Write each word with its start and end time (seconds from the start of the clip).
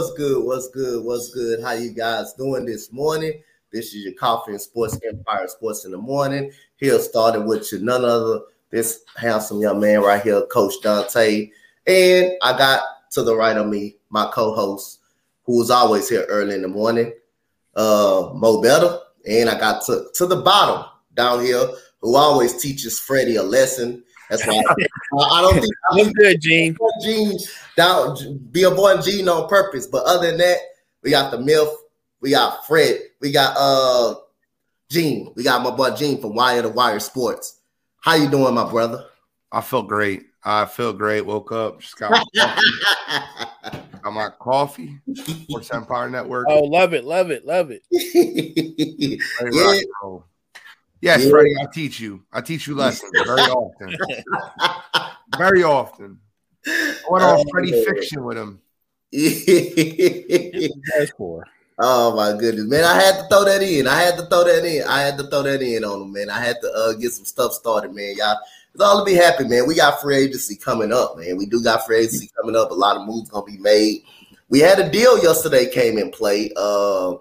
what's 0.00 0.14
good? 0.14 0.42
What's 0.42 0.68
good? 0.68 1.04
What's 1.04 1.28
good? 1.28 1.62
How 1.62 1.72
you 1.72 1.90
guys 1.90 2.32
doing 2.32 2.64
this 2.64 2.90
morning? 2.90 3.42
This 3.70 3.88
is 3.88 4.02
your 4.02 4.14
coffee 4.14 4.52
and 4.52 4.60
sports 4.60 4.98
empire 5.06 5.46
sports 5.46 5.84
in 5.84 5.90
the 5.90 5.98
morning. 5.98 6.52
Here 6.76 6.98
starting 7.00 7.46
with 7.46 7.70
you, 7.70 7.80
none 7.80 8.06
other 8.06 8.40
this 8.70 9.02
handsome 9.14 9.60
young 9.60 9.78
man 9.78 10.00
right 10.00 10.22
here, 10.22 10.40
Coach 10.46 10.72
Dante. 10.82 11.50
And 11.86 12.32
I 12.40 12.56
got 12.56 12.82
to 13.10 13.22
the 13.22 13.36
right 13.36 13.54
of 13.54 13.66
me, 13.66 13.96
my 14.08 14.30
co-host, 14.32 15.00
who 15.44 15.60
is 15.60 15.70
always 15.70 16.08
here 16.08 16.24
early 16.30 16.54
in 16.54 16.62
the 16.62 16.68
morning, 16.68 17.12
uh, 17.76 18.30
Mo 18.32 18.62
Better. 18.62 19.00
And 19.28 19.50
I 19.50 19.60
got 19.60 19.84
to, 19.84 20.06
to 20.14 20.24
the 20.24 20.40
bottom 20.40 20.86
down 21.14 21.44
here, 21.44 21.68
who 22.00 22.16
always 22.16 22.56
teaches 22.62 22.98
Freddie 22.98 23.36
a 23.36 23.42
lesson. 23.42 24.02
That's 24.30 24.46
why 24.46 24.62
I, 24.66 25.16
I 25.18 25.40
don't 25.42 25.54
think 25.60 25.74
I'm 25.90 26.10
good, 26.12 26.40
Gene. 26.40 26.74
Gene 27.02 27.36
down 27.80 28.38
be 28.52 28.64
a 28.64 28.70
boy 28.70 29.00
Gene 29.00 29.28
on 29.28 29.48
purpose. 29.48 29.86
But 29.86 30.04
other 30.04 30.28
than 30.28 30.38
that, 30.38 30.58
we 31.02 31.10
got 31.10 31.30
the 31.30 31.38
MILF, 31.38 31.72
we 32.20 32.30
got 32.30 32.66
Fred, 32.66 33.00
we 33.20 33.32
got 33.32 33.56
uh 33.58 34.16
Gene, 34.90 35.32
we 35.36 35.44
got 35.44 35.62
my 35.62 35.70
boy 35.70 35.90
Gene 35.90 36.20
from 36.20 36.34
Wire 36.34 36.62
to 36.62 36.68
Wire 36.68 37.00
Sports. 37.00 37.60
How 38.00 38.14
you 38.14 38.28
doing, 38.28 38.54
my 38.54 38.68
brother? 38.68 39.06
I 39.52 39.60
feel 39.60 39.82
great. 39.82 40.24
I 40.42 40.64
feel 40.64 40.92
great. 40.92 41.24
Woke 41.24 41.52
up, 41.52 41.80
just 41.80 41.98
got 41.98 42.10
my 42.10 42.24
coffee. 42.36 43.78
got 44.02 44.12
my 44.12 44.30
coffee. 44.38 44.98
Sports 45.14 45.70
Empire 45.72 46.08
Network. 46.10 46.46
Oh, 46.48 46.64
love 46.64 46.94
it, 46.94 47.04
love 47.04 47.30
it, 47.30 47.46
love 47.46 47.70
it. 47.70 47.82
yeah. 47.90 49.80
Yes, 51.02 51.24
yeah. 51.24 51.30
Freddie, 51.30 51.54
I 51.60 51.66
teach 51.72 51.98
you. 51.98 52.22
I 52.32 52.40
teach 52.42 52.66
you 52.66 52.74
lessons 52.74 53.10
very 53.24 53.40
often. 53.40 53.96
very 55.38 55.62
often. 55.62 56.18
I 56.66 56.94
went 57.08 57.24
on 57.24 57.40
oh, 57.40 57.44
Freddie 57.50 57.72
man. 57.72 57.84
fiction 57.84 58.24
with 58.24 58.36
him. 58.38 58.60
oh 61.78 62.14
my 62.14 62.38
goodness, 62.38 62.66
man! 62.66 62.84
I 62.84 62.94
had 63.00 63.16
to 63.16 63.26
throw 63.28 63.44
that 63.44 63.62
in. 63.62 63.88
I 63.88 64.02
had 64.02 64.16
to 64.18 64.26
throw 64.26 64.44
that 64.44 64.64
in. 64.64 64.84
I 64.86 65.00
had 65.00 65.18
to 65.18 65.24
throw 65.24 65.42
that 65.42 65.62
in 65.62 65.84
on 65.84 66.02
him, 66.02 66.12
man. 66.12 66.30
I 66.30 66.38
had 66.38 66.60
to 66.60 66.72
uh, 66.72 66.92
get 66.92 67.12
some 67.12 67.24
stuff 67.24 67.52
started, 67.52 67.92
man. 67.92 68.14
Y'all, 68.16 68.36
it's 68.72 68.82
all 68.82 69.04
to 69.04 69.04
be 69.04 69.14
happy, 69.16 69.48
man. 69.48 69.66
We 69.66 69.74
got 69.74 70.00
free 70.00 70.16
agency 70.16 70.54
coming 70.54 70.92
up, 70.92 71.18
man. 71.18 71.36
We 71.36 71.46
do 71.46 71.62
got 71.62 71.86
free 71.86 71.98
agency 71.98 72.30
coming 72.40 72.54
up. 72.54 72.70
A 72.70 72.74
lot 72.74 72.96
of 72.96 73.06
moves 73.06 73.30
gonna 73.30 73.44
be 73.44 73.58
made. 73.58 74.02
We 74.48 74.60
had 74.60 74.78
a 74.78 74.88
deal 74.88 75.20
yesterday 75.22 75.68
came 75.70 75.98
in 75.98 76.10
play. 76.10 76.52
Uh, 76.56 77.14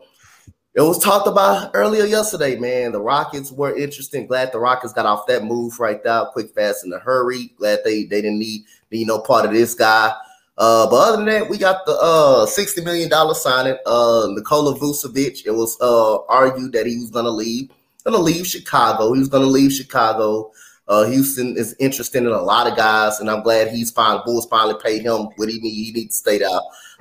it 0.75 0.81
was 0.81 1.03
talked 1.03 1.27
about 1.27 1.71
earlier 1.73 2.05
yesterday, 2.05 2.55
man. 2.55 2.91
The 2.91 3.01
Rockets 3.01 3.51
were 3.51 3.75
interesting. 3.75 4.27
Glad 4.27 4.51
the 4.51 4.59
Rockets 4.59 4.93
got 4.93 5.07
off 5.07 5.25
that 5.27 5.43
move 5.43 5.79
right 5.79 6.03
there, 6.03 6.25
quick, 6.25 6.53
fast, 6.53 6.85
in 6.85 6.93
a 6.93 6.99
hurry. 6.99 7.51
Glad 7.57 7.79
they 7.83 8.03
they 8.03 8.21
didn't 8.21 8.39
need 8.39 8.63
need 8.91 9.07
no 9.07 9.19
part 9.19 9.45
of 9.45 9.51
this 9.51 9.73
guy. 9.73 10.13
Uh, 10.57 10.89
but 10.89 10.95
other 10.95 11.17
than 11.17 11.25
that, 11.27 11.49
we 11.49 11.57
got 11.57 11.85
the 11.85 11.93
uh 11.93 12.45
sixty 12.45 12.81
million 12.83 13.09
dollar 13.09 13.33
signing. 13.33 13.77
Uh, 13.85 14.27
Nikola 14.31 14.77
Vucevic. 14.77 15.45
It 15.45 15.51
was 15.51 15.77
uh 15.79 16.21
argued 16.23 16.73
that 16.73 16.85
he 16.85 16.97
was 16.97 17.09
gonna 17.09 17.29
leave, 17.29 17.71
gonna 18.03 18.17
leave 18.17 18.45
Chicago. 18.45 19.13
He 19.13 19.19
was 19.19 19.29
gonna 19.29 19.45
leave 19.45 19.71
Chicago. 19.71 20.51
Uh, 20.89 21.05
Houston 21.05 21.55
is 21.55 21.75
interested 21.79 22.23
in 22.23 22.29
a 22.29 22.41
lot 22.41 22.65
of 22.65 22.75
guys, 22.75 23.19
and 23.19 23.29
I'm 23.29 23.43
glad 23.43 23.69
he's 23.69 23.91
finally 23.91 24.23
Bulls 24.25 24.47
finally 24.47 24.75
paid 24.83 25.03
him 25.03 25.29
what 25.35 25.47
he 25.47 25.59
need. 25.59 25.85
He 25.85 25.91
needs 25.93 26.15
to 26.15 26.29
stay 26.29 26.39
there. 26.39 26.49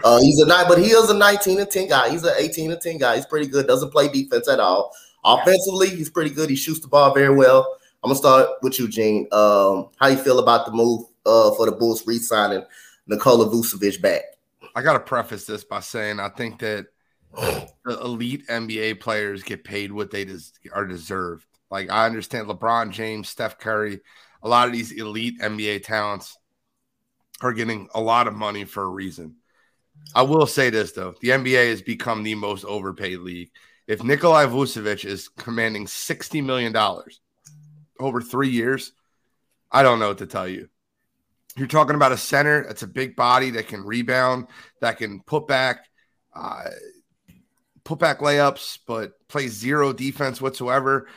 Uh, 0.05 0.21
he's 0.21 0.39
a 0.41 0.47
nine, 0.47 0.67
but 0.69 0.79
he 0.79 0.91
is 0.91 1.09
a 1.09 1.15
19 1.15 1.59
and 1.59 1.71
10 1.71 1.89
guy. 1.89 2.11
He's 2.11 2.23
an 2.23 2.35
18 2.37 2.71
and 2.71 2.81
10 2.81 2.99
guy. 2.99 3.17
He's 3.17 3.25
pretty 3.25 3.47
good. 3.47 3.67
Doesn't 3.67 3.91
play 3.91 4.09
defense 4.09 4.47
at 4.47 4.61
all. 4.61 4.95
Offensively, 5.25 5.89
he's 5.89 6.11
pretty 6.11 6.31
good. 6.31 6.51
He 6.51 6.55
shoots 6.55 6.81
the 6.81 6.87
ball 6.87 7.15
very 7.15 7.35
well. 7.35 7.79
I'm 8.05 8.11
gonna 8.11 8.19
start 8.19 8.51
with 8.63 8.79
you, 8.79 8.89
Gene. 8.89 9.27
Um, 9.33 9.89
how 9.97 10.09
you 10.09 10.19
feel 10.19 10.39
about 10.39 10.67
the 10.67 10.73
move 10.73 11.07
uh, 11.27 11.51
for 11.53 11.67
the 11.67 11.73
Bulls 11.73 12.07
re-signing 12.07 12.65
Nikola 13.07 13.49
Vucevic 13.49 14.01
back? 14.01 14.23
I 14.75 14.83
gotta 14.83 15.01
preface 15.01 15.45
this 15.45 15.65
by 15.65 15.81
saying 15.81 16.21
I 16.21 16.29
think 16.29 16.61
that 16.61 16.87
the 17.35 18.01
elite 18.01 18.47
NBA 18.49 19.01
players 19.01 19.43
get 19.43 19.65
paid 19.65 19.93
what 19.93 20.11
they 20.11 20.25
des- 20.25 20.53
are 20.73 20.87
deserved. 20.87 21.47
Like 21.71 21.91
I 21.91 22.07
understand 22.07 22.49
LeBron 22.49 22.91
James, 22.91 23.29
Steph 23.29 23.59
Curry, 23.59 24.01
a 24.43 24.49
lot 24.49 24.67
of 24.67 24.73
these 24.73 24.93
elite 24.93 25.41
NBA 25.41 25.83
talents 25.83 26.39
are 27.41 27.53
getting 27.53 27.89
a 27.95 28.01
lot 28.01 28.27
of 28.27 28.35
money 28.35 28.65
for 28.65 28.83
a 28.83 28.89
reason. 28.89 29.37
I 30.15 30.23
will 30.23 30.47
say 30.47 30.71
this 30.71 30.93
though: 30.93 31.15
the 31.21 31.31
NBA 31.31 31.71
has 31.71 31.83
become 31.83 32.23
the 32.23 32.35
most 32.35 32.65
overpaid 32.65 33.19
league. 33.19 33.51
If 33.87 34.03
Nikolai 34.03 34.47
Vucevic 34.47 35.05
is 35.05 35.29
commanding 35.29 35.87
sixty 35.87 36.41
million 36.41 36.73
dollars 36.73 37.21
over 37.99 38.21
three 38.21 38.51
years, 38.51 38.93
I 39.71 39.83
don't 39.83 39.99
know 39.99 40.09
what 40.09 40.19
to 40.19 40.27
tell 40.27 40.49
you. 40.49 40.69
You're 41.57 41.67
talking 41.67 41.97
about 41.97 42.13
a 42.13 42.17
center 42.17 42.65
that's 42.65 42.83
a 42.83 42.87
big 42.87 43.17
body 43.17 43.51
that 43.51 43.69
can 43.69 43.85
rebound, 43.85 44.47
that 44.81 44.99
can 44.99 45.21
put 45.21 45.47
back. 45.49 45.87
Uh, 46.35 46.65
put 47.89 47.99
back 47.99 48.19
layups, 48.19 48.81
but 48.87 49.13
plays 49.29 49.53
zero 49.53 49.95
defense 49.95 50.43
whatsoever. 50.43 51.09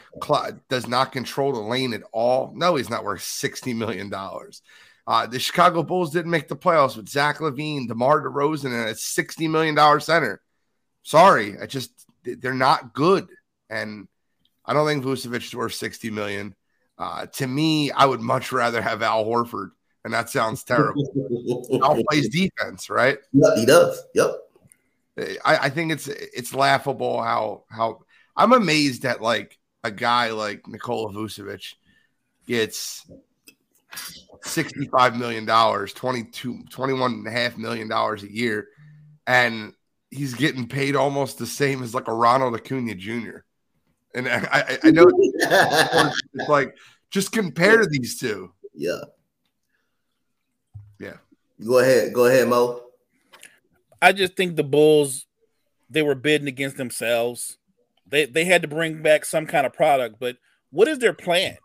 does 0.70 0.88
not 0.88 1.12
control 1.12 1.52
the 1.52 1.59
lane 1.59 1.94
at 1.94 2.02
all. 2.14 2.53
No, 2.56 2.75
he's 2.75 2.90
not 2.90 3.03
worth 3.03 3.20
$60 3.20 3.75
million. 3.75 4.12
Uh, 5.06 5.28
the 5.28 5.38
Chicago 5.38 5.84
Bulls 5.84 6.12
didn't 6.12 6.31
make 6.31 6.47
the 6.47 6.56
playoffs 6.56 6.96
with 6.96 7.09
Zach 7.09 7.40
LaVine, 7.40 7.90
DeMar 7.90 8.22
DeRozan, 8.22 8.68
and 8.68 8.90
a 8.90 8.94
$60 8.94 9.50
million 9.50 10.00
center. 10.00 10.41
Sorry, 11.03 11.59
I 11.59 11.66
just, 11.66 11.91
they're 12.24 12.53
not 12.53 12.94
good. 12.94 13.28
And 13.70 14.08
I 14.66 14.74
don't 14.74 14.88
think 14.88 15.03
Vucevic 15.03 15.44
is 15.44 15.56
worth 15.56 15.74
60 15.74 16.09
million. 16.12 16.56
Uh, 16.97 17.25
to 17.25 17.47
me, 17.47 17.91
I 17.91 18.06
would 18.06 18.22
much 18.22 18.53
rather 18.53 18.81
have 18.81 19.02
Al 19.02 19.25
Horford, 19.25 19.72
and 20.03 20.13
that 20.13 20.29
sounds 20.29 20.63
terrible. 20.63 21.03
Al 21.84 22.01
plays 22.09 22.29
defense, 22.29 22.89
right? 22.89 23.17
Yeah, 23.34 23.56
he 23.56 23.66
does. 23.66 24.01
Yep. 24.16 24.31
I, 25.45 25.57
I 25.57 25.69
think 25.69 25.91
it's 25.91 26.07
it's 26.07 26.53
laughable 26.53 27.22
how 27.22 27.66
how 27.69 28.00
I'm 28.35 28.53
amazed 28.53 29.03
that 29.03 29.22
like 29.22 29.59
a 29.84 29.91
guy 29.91 30.31
like 30.31 30.67
Nikola 30.67 31.11
Vucevic 31.11 31.75
gets 32.47 33.06
65 34.44 35.17
million 35.17 35.45
dollars 35.45 35.94
22 35.94 36.63
21 36.69 37.11
and 37.11 37.28
a 37.28 37.31
half 37.31 37.57
million 37.57 37.88
dollars 37.88 38.23
a 38.23 38.31
year 38.31 38.69
and 39.28 39.73
he's 40.09 40.34
getting 40.34 40.67
paid 40.67 40.95
almost 40.95 41.38
the 41.38 41.45
same 41.45 41.84
as 41.84 41.94
like 41.95 42.07
a 42.07 42.13
Ronald 42.13 42.56
Acuna 42.56 42.95
Jr. 42.95 43.40
And 44.13 44.28
I, 44.28 44.47
I, 44.51 44.78
I 44.84 44.91
know 44.91 45.07
it's 45.13 46.50
like 46.50 46.75
just 47.11 47.31
compare 47.31 47.85
these 47.85 48.19
two. 48.19 48.51
Yeah. 48.73 49.00
Go 51.66 51.79
ahead. 51.79 52.13
Go 52.13 52.25
ahead, 52.25 52.47
Mo. 52.47 52.81
I 54.01 54.11
just 54.11 54.35
think 54.35 54.55
the 54.55 54.63
Bulls 54.63 55.27
they 55.89 56.01
were 56.01 56.16
bidding 56.16 56.47
against 56.47 56.77
themselves. 56.77 57.57
They 58.07 58.25
they 58.25 58.45
had 58.45 58.61
to 58.63 58.67
bring 58.67 59.01
back 59.01 59.25
some 59.25 59.45
kind 59.45 59.66
of 59.66 59.73
product, 59.73 60.17
but 60.19 60.38
what 60.72 60.88
is 60.88 60.99
their 60.99 61.13
plan? 61.13 61.57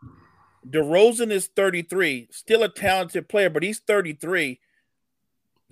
DeRozan 0.69 1.31
is 1.31 1.47
33, 1.47 2.29
still 2.33 2.65
a 2.65 2.69
talented 2.69 3.29
player, 3.29 3.49
but 3.49 3.63
he's 3.63 3.79
33. 3.79 4.59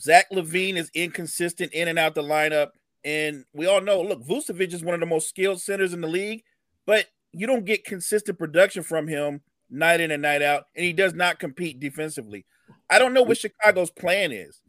Zach 0.00 0.26
LaVine 0.32 0.76
is 0.76 0.91
inconsistent 0.94 1.72
in 1.72 1.88
and 1.88 1.98
out 1.98 2.14
the 2.14 2.22
lineup. 2.22 2.70
And 3.04 3.44
we 3.52 3.66
all 3.66 3.80
know, 3.80 4.00
look, 4.00 4.24
Vucevic 4.24 4.72
is 4.72 4.84
one 4.84 4.94
of 4.94 5.00
the 5.00 5.06
most 5.06 5.28
skilled 5.28 5.60
centers 5.60 5.92
in 5.92 6.00
the 6.00 6.08
league, 6.08 6.42
but 6.86 7.06
you 7.32 7.46
don't 7.46 7.64
get 7.64 7.84
consistent 7.84 8.38
production 8.38 8.82
from 8.82 9.08
him 9.08 9.41
night 9.68 10.00
in 10.00 10.10
and 10.10 10.22
night 10.22 10.42
out, 10.42 10.66
and 10.76 10.84
he 10.84 10.92
does 10.92 11.12
not 11.12 11.38
compete 11.38 11.80
defensively. 11.80 12.46
I 12.91 12.99
don't 12.99 13.15
know 13.15 13.22
what 13.22 13.39
Chicago's 13.39 13.91
plan 13.91 14.33
is. 14.33 14.61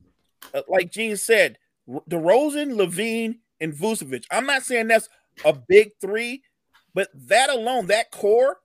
Uh, 0.54 0.62
like 0.68 0.92
Gene 0.92 1.18
said, 1.18 1.58
DeRozan, 1.88 2.76
LaVine, 2.76 3.40
and 3.60 3.74
Vucevic. 3.74 4.26
I'm 4.32 4.46
not 4.46 4.64
saying 4.64 4.88
that's 4.88 5.10
a 5.44 5.54
big 5.54 5.92
three, 6.02 6.44
but 6.94 7.10
that 7.14 7.50
alone, 7.50 7.88
that 7.88 8.12
core, 8.12 8.58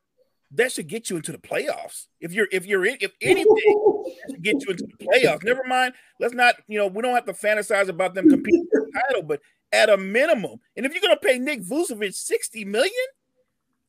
that 0.52 0.72
should 0.72 0.88
get 0.88 1.10
you 1.10 1.16
into 1.16 1.32
the 1.32 1.38
playoffs. 1.38 2.06
If 2.20 2.32
you're 2.32 2.48
if 2.50 2.66
you're 2.66 2.84
in, 2.84 2.96
if 3.00 3.12
anything, 3.20 4.04
get 4.42 4.56
you 4.62 4.70
into 4.70 4.86
the 4.86 5.04
playoffs. 5.04 5.44
Never 5.44 5.62
mind. 5.64 5.94
Let's 6.18 6.34
not, 6.34 6.56
you 6.66 6.78
know, 6.78 6.88
we 6.88 7.02
don't 7.02 7.14
have 7.14 7.26
to 7.26 7.32
fantasize 7.32 7.88
about 7.88 8.14
them 8.14 8.28
competing 8.28 8.66
for 8.72 8.80
the 8.80 9.00
title, 9.06 9.22
but 9.22 9.40
at 9.72 9.88
a 9.88 9.96
minimum, 9.96 10.58
and 10.76 10.84
if 10.84 10.92
you're 10.92 11.02
gonna 11.02 11.16
pay 11.16 11.38
Nick 11.38 11.62
Vucevic 11.62 12.14
60 12.14 12.64
million, 12.64 12.92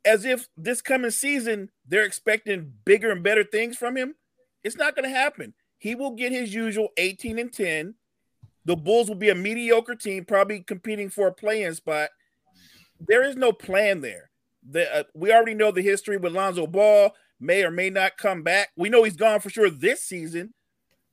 as 0.06 0.26
if 0.26 0.48
this 0.58 0.82
coming 0.82 1.12
season 1.12 1.70
they're 1.88 2.06
expecting 2.06 2.74
bigger 2.86 3.12
and 3.12 3.24
better 3.24 3.44
things 3.44 3.78
from 3.78 3.98
him, 3.98 4.16
it's 4.64 4.78
not 4.78 4.96
gonna 4.96 5.10
happen. 5.10 5.54
He 5.78 5.96
will 5.96 6.12
get 6.12 6.32
his 6.32 6.54
usual 6.54 6.90
18 6.98 7.40
and 7.40 7.52
10 7.52 7.96
the 8.66 8.76
Bulls 8.76 9.08
will 9.08 9.16
be 9.16 9.30
a 9.30 9.36
mediocre 9.36 9.96
team, 9.96 10.26
probably 10.26 10.62
competing 10.62 11.10
for 11.10 11.28
a 11.28 11.34
play-in 11.34 11.74
spot. 11.74 12.10
There 13.00 13.24
is 13.24 13.36
no 13.36 13.52
plan 13.52 14.02
there. 14.02 14.30
The, 14.70 14.96
uh, 14.96 15.04
we 15.16 15.34
already 15.34 15.56
know 15.56 15.72
the 15.72 15.82
history 15.82 16.18
with 16.18 16.34
Lonzo 16.34 16.68
Ball 16.68 17.12
may 17.40 17.64
or 17.64 17.72
may 17.72 17.90
not 17.90 18.18
come 18.18 18.44
back. 18.44 18.70
We 18.76 18.90
know 18.90 19.04
he's 19.04 19.16
gone 19.16 19.40
for 19.40 19.50
sure 19.50 19.70
this 19.70 20.04
season. 20.04 20.54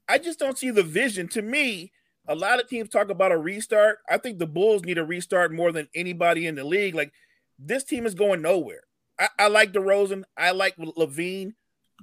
I 0.06 0.19
just 0.19 0.39
don't 0.39 0.59
see 0.59 0.71
the 0.71 0.83
vision. 0.83 1.29
To 1.29 1.43
me, 1.43 1.93
a 2.27 2.35
lot 2.35 2.61
of 2.61 2.69
teams 2.69 2.91
talk 2.91 3.09
about 3.09 3.33
a 3.33 3.39
restart. 3.39 3.99
I 4.09 4.19
think 4.19 4.39
the 4.39 4.47
Bulls 4.47 4.85
need 4.85 4.99
a 4.99 5.05
restart 5.05 5.53
more 5.53 5.73
than 5.73 5.89
anybody 5.94 6.47
in 6.47 6.55
the 6.55 6.65
league. 6.65 6.94
Like 6.94 7.12
this 7.59 7.85
team 7.85 8.05
is 8.05 8.15
going 8.15 8.43
nowhere. 8.43 8.83
I, 9.19 9.29
I 9.39 9.49
like 9.49 9.73
DeRozan. 9.73 10.25
I 10.37 10.51
like 10.51 10.77
LaVine, 10.77 11.55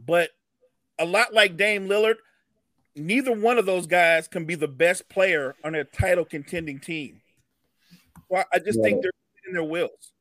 but 0.03 0.31
a 1.00 1.06
lot 1.06 1.33
like 1.33 1.57
Dame 1.57 1.88
Lillard, 1.88 2.15
neither 2.95 3.33
one 3.33 3.57
of 3.57 3.65
those 3.65 3.88
guys 3.88 4.27
can 4.27 4.45
be 4.45 4.56
the 4.56 4.68
best 4.68 5.07
player 5.09 5.56
on 5.63 5.75
a 5.75 5.83
title 5.83 6.25
contending 6.25 6.80
team. 6.80 7.21
Well, 8.30 8.45
I 8.53 8.59
just 8.59 8.80
yeah. 8.80 8.83
think 8.83 9.01
they're 9.01 9.12
in 9.47 9.53
their 9.53 9.63
wills. 9.63 10.12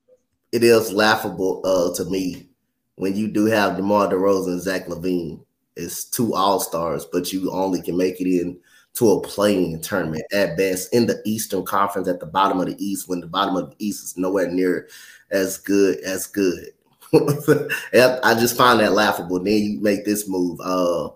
It 0.53 0.63
is 0.63 0.93
laughable 0.93 1.63
uh, 1.65 1.95
to 1.97 2.05
me 2.11 2.49
when 2.97 3.17
you 3.17 3.29
do 3.29 3.47
have 3.47 3.77
DeMar 3.77 4.09
DeRozan 4.09 4.49
and 4.49 4.63
Zach 4.63 4.87
LaVine. 4.87 5.45
It's 5.77 6.05
two 6.05 6.35
all 6.35 6.61
stars, 6.61 7.07
but 7.11 7.33
you 7.33 7.51
only 7.51 7.83
can 7.83 7.97
make 7.97 8.21
it 8.21 8.29
in 8.29 8.59
to 8.95 9.11
a 9.11 9.21
play-in 9.21 9.81
tournament 9.81 10.23
at 10.33 10.57
best 10.57 10.95
in 10.95 11.07
the 11.07 11.21
Eastern 11.25 11.65
Conference 11.65 12.07
at 12.07 12.21
the 12.21 12.27
bottom 12.27 12.61
of 12.61 12.67
the 12.67 12.85
East 12.85 13.09
when 13.09 13.21
the 13.21 13.27
bottom 13.27 13.57
of 13.57 13.71
the 13.71 13.77
East 13.85 14.05
is 14.05 14.17
nowhere 14.17 14.49
near 14.49 14.89
as 15.33 15.59
good 15.59 15.99
as 16.01 16.27
good. 16.27 16.69
I 17.95 18.35
just 18.35 18.57
find 18.57 18.81
that 18.81 18.93
laughable. 18.93 19.39
Then 19.43 19.55
you 19.63 19.81
make 19.81 20.05
this 20.05 20.29
move. 20.29 20.61
Uh, 20.63 21.09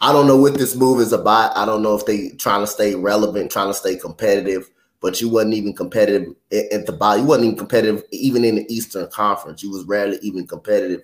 I 0.00 0.12
don't 0.12 0.26
know 0.26 0.36
what 0.36 0.54
this 0.54 0.76
move 0.76 1.00
is 1.00 1.12
about. 1.12 1.56
I 1.56 1.66
don't 1.66 1.82
know 1.82 1.94
if 1.94 2.06
they 2.06 2.30
trying 2.30 2.62
to 2.62 2.66
stay 2.66 2.94
relevant, 2.94 3.50
trying 3.50 3.68
to 3.68 3.74
stay 3.74 3.96
competitive, 3.96 4.70
but 5.00 5.20
you 5.20 5.28
wasn't 5.28 5.54
even 5.54 5.74
competitive 5.74 6.34
at 6.52 6.86
the 6.86 6.92
bottom. 6.92 7.22
You 7.22 7.28
wasn't 7.28 7.46
even 7.46 7.58
competitive 7.58 8.04
even 8.10 8.44
in 8.44 8.56
the 8.56 8.74
Eastern 8.74 9.08
Conference. 9.10 9.62
You 9.62 9.70
was 9.70 9.84
rarely 9.84 10.18
even 10.22 10.46
competitive. 10.46 11.02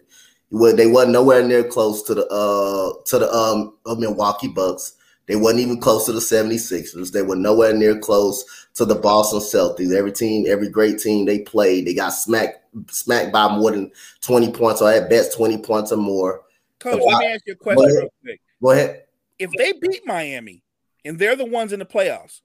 Were, 0.50 0.72
they 0.72 0.86
wasn't 0.86 1.12
nowhere 1.12 1.42
near 1.42 1.64
close 1.64 2.02
to 2.04 2.14
the 2.14 2.26
uh 2.28 3.02
to 3.06 3.18
the 3.18 3.32
um 3.32 3.74
Milwaukee 3.98 4.48
Bucks. 4.48 4.95
They 5.26 5.36
wasn't 5.36 5.62
even 5.62 5.80
close 5.80 6.06
to 6.06 6.12
the 6.12 6.20
76ers. 6.20 7.10
They 7.10 7.22
were 7.22 7.36
nowhere 7.36 7.72
near 7.72 7.98
close 7.98 8.44
to 8.74 8.84
the 8.84 8.94
Boston 8.94 9.40
Celtics. 9.40 9.92
Every 9.92 10.12
team, 10.12 10.46
every 10.48 10.68
great 10.68 10.98
team 11.00 11.24
they 11.24 11.40
played, 11.40 11.86
they 11.86 11.94
got 11.94 12.10
smacked 12.10 12.60
smacked 12.90 13.32
by 13.32 13.48
more 13.48 13.70
than 13.70 13.90
20 14.20 14.52
points 14.52 14.82
or 14.82 14.90
at 14.90 15.10
best 15.10 15.36
20 15.36 15.58
points 15.58 15.92
or 15.92 15.96
more. 15.96 16.42
Coach, 16.78 17.00
let 17.04 17.18
me 17.20 17.26
ask 17.26 17.46
you 17.46 17.54
a 17.54 17.56
question 17.56 17.86
real 17.86 18.08
quick. 18.22 18.40
Go 18.62 18.70
ahead. 18.70 19.04
If 19.38 19.50
they 19.52 19.72
beat 19.72 20.06
Miami 20.06 20.62
and 21.04 21.18
they're 21.18 21.36
the 21.36 21.44
ones 21.44 21.72
in 21.72 21.78
the 21.78 21.86
playoffs, 21.86 22.40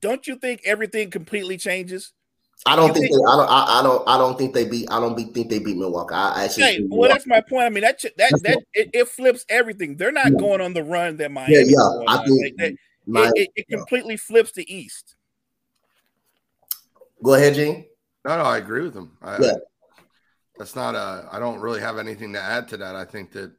don't 0.00 0.26
you 0.26 0.36
think 0.36 0.62
everything 0.64 1.10
completely 1.10 1.58
changes? 1.58 2.12
I 2.66 2.76
don't 2.76 2.92
think, 2.92 3.06
think 3.06 3.16
they, 3.16 3.32
I 3.32 3.36
don't 3.36 3.48
I, 3.48 3.80
I, 3.80 3.82
don't 3.82 4.08
I 4.08 4.18
don't 4.18 4.36
think 4.36 4.52
they 4.52 4.66
beat 4.66 4.90
I 4.90 5.00
don't 5.00 5.16
be, 5.16 5.24
think 5.24 5.48
they 5.48 5.58
beat 5.58 5.76
Milwaukee. 5.76 6.14
I 6.14 6.44
actually 6.44 6.64
hey, 6.64 6.86
well 6.88 7.08
that's 7.08 7.26
my 7.26 7.40
point. 7.40 7.64
I 7.64 7.70
mean 7.70 7.82
that 7.82 8.00
that 8.02 8.16
that, 8.16 8.42
that 8.42 8.58
it, 8.74 8.90
it, 8.92 9.08
flips 9.08 9.46
everything. 9.48 9.96
They're 9.96 10.12
not 10.12 10.32
yeah. 10.32 10.38
going 10.38 10.60
on 10.60 10.74
the 10.74 10.84
run 10.84 11.16
that 11.18 11.30
Miami. 11.32 11.54
Yeah, 11.54 11.62
yeah. 11.66 12.04
I 12.06 12.24
think 12.24 12.60
like 12.60 12.76
my, 13.06 13.30
it, 13.34 13.48
it, 13.56 13.68
completely 13.68 14.16
flips 14.16 14.52
the 14.52 14.72
East. 14.72 15.16
Go 17.22 17.34
ahead, 17.34 17.54
Gene. 17.54 17.86
No, 18.24 18.36
no, 18.36 18.44
I 18.44 18.58
agree 18.58 18.82
with 18.82 18.94
him. 18.94 19.16
I, 19.22 19.38
yeah. 19.40 19.52
that's 20.58 20.76
not 20.76 20.94
a. 20.94 21.28
I 21.32 21.38
don't 21.38 21.60
really 21.60 21.80
have 21.80 21.98
anything 21.98 22.32
to 22.34 22.40
add 22.40 22.68
to 22.68 22.76
that. 22.78 22.94
I 22.94 23.04
think 23.04 23.32
that 23.32 23.52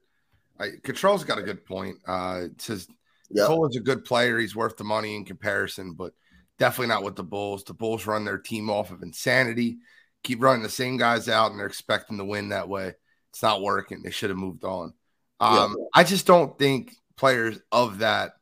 I, 0.59 0.69
Control's 0.83 1.23
got 1.23 1.39
a 1.39 1.43
good 1.43 1.65
point. 1.65 1.97
Uh, 2.07 2.43
it 2.45 2.61
says 2.61 2.87
yep. 3.31 3.47
Cole 3.47 3.67
is 3.67 3.75
a 3.75 3.81
good 3.81 4.05
player. 4.05 4.37
He's 4.37 4.55
worth 4.55 4.77
the 4.77 4.83
money 4.83 5.15
in 5.15 5.25
comparison, 5.25 5.93
but 5.93 6.13
definitely 6.61 6.93
not 6.93 7.01
with 7.01 7.15
the 7.15 7.23
Bulls. 7.23 7.63
The 7.63 7.73
Bulls 7.73 8.05
run 8.05 8.23
their 8.23 8.37
team 8.37 8.69
off 8.69 8.91
of 8.91 9.01
insanity, 9.01 9.79
keep 10.23 10.43
running 10.43 10.61
the 10.61 10.69
same 10.69 10.95
guys 10.95 11.27
out, 11.27 11.49
and 11.49 11.59
they're 11.59 11.65
expecting 11.65 12.19
to 12.19 12.23
win 12.23 12.49
that 12.49 12.69
way. 12.69 12.93
It's 13.31 13.41
not 13.41 13.63
working. 13.63 14.03
They 14.03 14.11
should 14.11 14.29
have 14.29 14.37
moved 14.37 14.63
on. 14.63 14.93
Um, 15.39 15.75
yep. 15.75 15.87
I 15.95 16.03
just 16.03 16.27
don't 16.27 16.59
think 16.59 16.93
players 17.17 17.59
of 17.71 17.97
that 17.99 18.33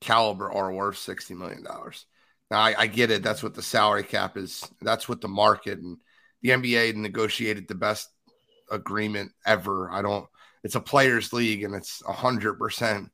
caliber 0.00 0.52
are 0.52 0.72
worth 0.72 0.98
sixty 0.98 1.34
million 1.34 1.64
dollars. 1.64 2.06
Now 2.48 2.60
I, 2.60 2.74
I, 2.78 2.86
get 2.86 3.10
it. 3.10 3.24
That's 3.24 3.42
what 3.42 3.54
the 3.54 3.62
salary 3.62 4.04
cap 4.04 4.36
is. 4.36 4.70
That's 4.80 5.08
what 5.08 5.20
the 5.20 5.26
market 5.26 5.80
and 5.80 5.98
the 6.42 6.50
NBA 6.50 6.94
negotiated 6.94 7.66
the 7.66 7.74
best 7.74 8.08
agreement 8.70 9.32
ever. 9.44 9.90
I 9.90 10.00
don't 10.00 10.28
it's 10.62 10.76
a 10.76 10.80
players 10.80 11.32
league 11.32 11.64
and 11.64 11.74
it's 11.74 12.04
a 12.06 12.12
hundred 12.12 12.54
percent 12.54 13.10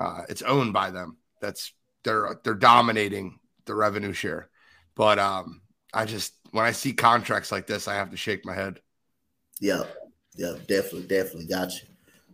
uh, 0.00 0.22
it's 0.28 0.42
owned 0.42 0.72
by 0.72 0.90
them. 0.90 1.18
That's 1.40 1.72
they're 2.02 2.40
they're 2.42 2.54
dominating 2.54 3.38
the 3.66 3.74
revenue 3.74 4.12
share. 4.12 4.48
But 4.94 5.18
um, 5.18 5.60
I 5.92 6.04
just 6.04 6.34
when 6.52 6.64
I 6.64 6.72
see 6.72 6.92
contracts 6.92 7.52
like 7.52 7.66
this, 7.66 7.88
I 7.88 7.94
have 7.94 8.10
to 8.10 8.16
shake 8.16 8.44
my 8.44 8.54
head. 8.54 8.80
Yeah, 9.60 9.84
yeah, 10.36 10.54
definitely, 10.66 11.06
definitely 11.06 11.46
got 11.46 11.72
you. 11.72 11.88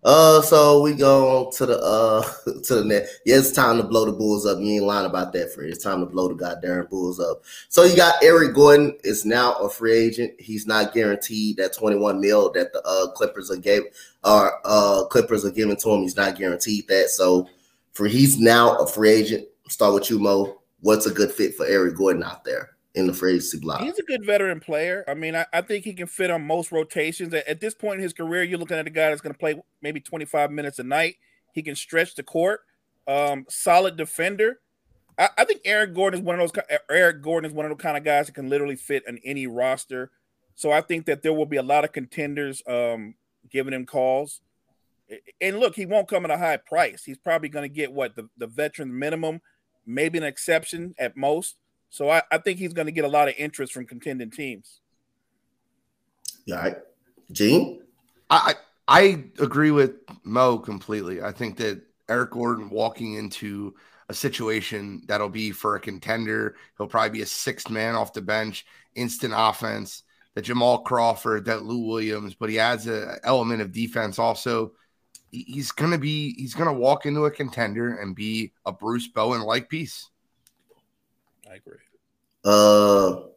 Uh, 0.05 0.43
so 0.43 0.83
we 0.83 0.95
go 0.95 1.49
to 1.57 1.65
the 1.65 1.79
uh 1.79 2.23
to 2.65 2.75
the 2.77 2.85
net. 2.85 3.09
Yeah, 3.25 3.39
it's 3.39 3.53
time 3.53 3.77
to 3.77 3.85
blow 3.85 4.05
the 4.05 4.13
Bulls 4.13 4.47
up. 4.47 4.59
You 4.59 4.75
ain't 4.75 4.85
lying 4.85 5.07
about 5.07 5.33
that, 5.33 5.55
Fred. 5.55 5.71
It's 5.71 5.83
time 5.83 6.01
to 6.01 6.07
blow 6.07 6.29
the 6.29 6.35
goddamn 6.35 6.87
Bulls 6.91 7.21
up. 7.21 7.43
So 7.69 7.85
you 7.85 7.95
got 7.95 8.23
Eric 8.23 8.55
Gordon 8.55 8.99
is 9.05 9.25
now 9.25 9.55
a 9.55 9.69
free 9.69 9.93
agent. 9.93 10.33
He's 10.41 10.67
not 10.67 10.93
guaranteed 10.93 11.59
that 11.59 11.73
21 11.73 12.21
mil 12.21 12.51
that 12.53 12.73
the 12.73 12.83
uh 12.85 13.13
Clippers 13.13 13.51
are 13.51 13.57
gave 13.57 13.83
or 14.25 14.61
uh 14.65 15.05
Clippers 15.05 15.45
are 15.45 15.53
giving 15.53 15.77
to 15.77 15.91
him. 15.91 16.03
He's 16.03 16.17
not 16.17 16.37
guaranteed 16.37 16.89
that. 16.89 17.11
So 17.11 17.49
for 17.93 18.09
he's 18.09 18.41
now 18.41 18.77
a 18.79 18.87
free 18.87 19.11
agent. 19.11 19.47
Start 19.69 19.95
with 19.95 20.11
you, 20.11 20.19
Mo. 20.19 20.62
What's 20.83 21.07
a 21.07 21.11
good 21.11 21.33
fit 21.33 21.55
for 21.55 21.65
Eric 21.67 21.97
Gordon 21.97 22.23
out 22.23 22.45
there? 22.45 22.71
in 22.95 23.07
the 23.07 23.15
free 23.15 23.33
agency 23.33 23.59
block. 23.59 23.81
He's 23.81 23.99
a 23.99 24.03
good 24.03 24.25
veteran 24.25 24.61
player. 24.61 25.05
I 25.09 25.15
mean, 25.15 25.35
I, 25.35 25.47
I, 25.53 25.63
think 25.63 25.85
he 25.85 25.95
can 25.95 26.07
fit 26.07 26.31
on 26.31 26.47
most 26.47 26.71
rotations. 26.73 27.33
At, 27.33 27.49
at 27.49 27.61
this 27.61 27.75
point 27.75 27.97
in 27.97 28.03
his 28.03 28.13
career, 28.13 28.43
you're 28.43 28.59
looking 28.59 28.77
at 28.77 28.87
a 28.87 28.91
guy 28.91 29.09
that's 29.09 29.23
going 29.23 29.33
to 29.33 29.39
play 29.39 29.61
maybe 29.81 30.01
25 30.01 30.51
minutes 30.51 30.79
a 30.79 30.83
night. 30.83 31.17
He 31.53 31.63
can 31.63 31.75
stretch 31.75 32.15
the 32.15 32.23
court. 32.23 32.61
Um, 33.09 33.47
solid 33.49 33.97
defender. 33.97 34.61
I, 35.19 35.31
I, 35.39 35.45
think 35.45 35.63
Eric 35.65 35.95
Gordon 35.95 36.21
is 36.21 36.25
one 36.25 36.39
of 36.39 36.53
those. 36.53 36.65
Eric 36.91 37.23
Gordon 37.23 37.51
is 37.51 37.55
one 37.55 37.65
of 37.65 37.77
the 37.77 37.83
kind 37.83 37.97
of 37.97 38.05
guys 38.05 38.27
that 38.27 38.35
can 38.35 38.49
literally 38.49 38.77
fit 38.77 39.05
on 39.09 39.19
any 39.25 39.47
roster. 39.47 40.11
So 40.55 40.71
I 40.71 40.81
think 40.81 41.07
that 41.07 41.23
there 41.23 41.33
will 41.33 41.47
be 41.47 41.57
a 41.57 41.63
lot 41.63 41.85
of 41.85 41.93
contenders 41.93 42.63
um, 42.67 43.15
giving 43.51 43.73
him 43.73 43.87
calls. 43.87 44.41
And 45.41 45.59
look, 45.59 45.75
he 45.75 45.87
won't 45.87 46.09
come 46.09 46.25
at 46.25 46.31
a 46.31 46.39
high 46.39 46.57
price. 46.59 47.05
He's 47.05 47.19
probably 47.19 47.49
going 47.49 47.69
to 47.69 47.75
get 47.75 47.93
what 47.93 48.17
the, 48.17 48.29
the 48.37 48.47
veteran 48.47 48.97
minimum, 48.99 49.41
maybe 49.87 50.19
an 50.19 50.25
exception 50.25 50.95
at 50.99 51.17
most. 51.17 51.57
So 51.91 52.09
I, 52.09 52.23
I 52.31 52.39
think 52.39 52.59
he's 52.59 52.73
going 52.73 52.87
to 52.87 52.93
get 52.93 53.05
a 53.05 53.09
lot 53.09 53.29
of 53.29 53.35
interest 53.37 53.73
from 53.73 53.87
contending 53.87 54.31
teams. 54.31 54.81
All 56.51 56.57
right. 56.57 56.77
Gene? 57.31 57.83
I, 58.31 58.55
I 58.89 59.25
agree 59.39 59.71
with 59.71 59.97
Mo 60.25 60.59
completely. 60.59 61.23
I 61.23 61.33
think 61.33 61.59
that 61.59 61.83
Eric 62.09 62.31
Gordon 62.33 62.71
walking 62.71 63.15
into 63.15 63.75
a 64.09 64.15
situation 64.15 65.03
that'll 65.07 65.29
be 65.29 65.51
for 65.51 65.77
a 65.77 65.81
contender, 65.81 66.57
he'll 66.77 66.87
probably 66.87 67.11
be 67.11 67.23
a 67.23 67.27
sixth 67.27 67.71
man 67.71 67.95
off 67.95 68.13
the 68.13 68.23
bench, 68.23 68.67
instant 68.95 69.35
offense, 69.37 70.03
that 70.35 70.43
Jamal 70.43 70.79
Crawford, 70.79 71.45
that 71.45 71.65
Lou 71.65 71.87
Williams, 71.87 72.35
but 72.35 72.51
he 72.51 72.59
adds 72.59 72.87
an 72.87 73.17
element 73.23 73.63
of 73.63 73.73
defense 73.73 74.19
also. 74.19 74.73
He's 75.33 75.73
gonna 75.73 75.99
be 75.99 76.35
he's 76.35 76.55
gonna 76.55 76.73
walk 76.73 77.07
into 77.07 77.25
a 77.25 77.31
contender 77.31 77.97
and 77.97 78.15
be 78.15 78.53
a 78.67 78.73
Bruce 78.73 79.09
Bowen 79.09 79.41
like 79.41 79.69
piece. 79.69 80.11
I 81.51 81.55
agree. 81.55 81.79
Uh, 82.45 83.29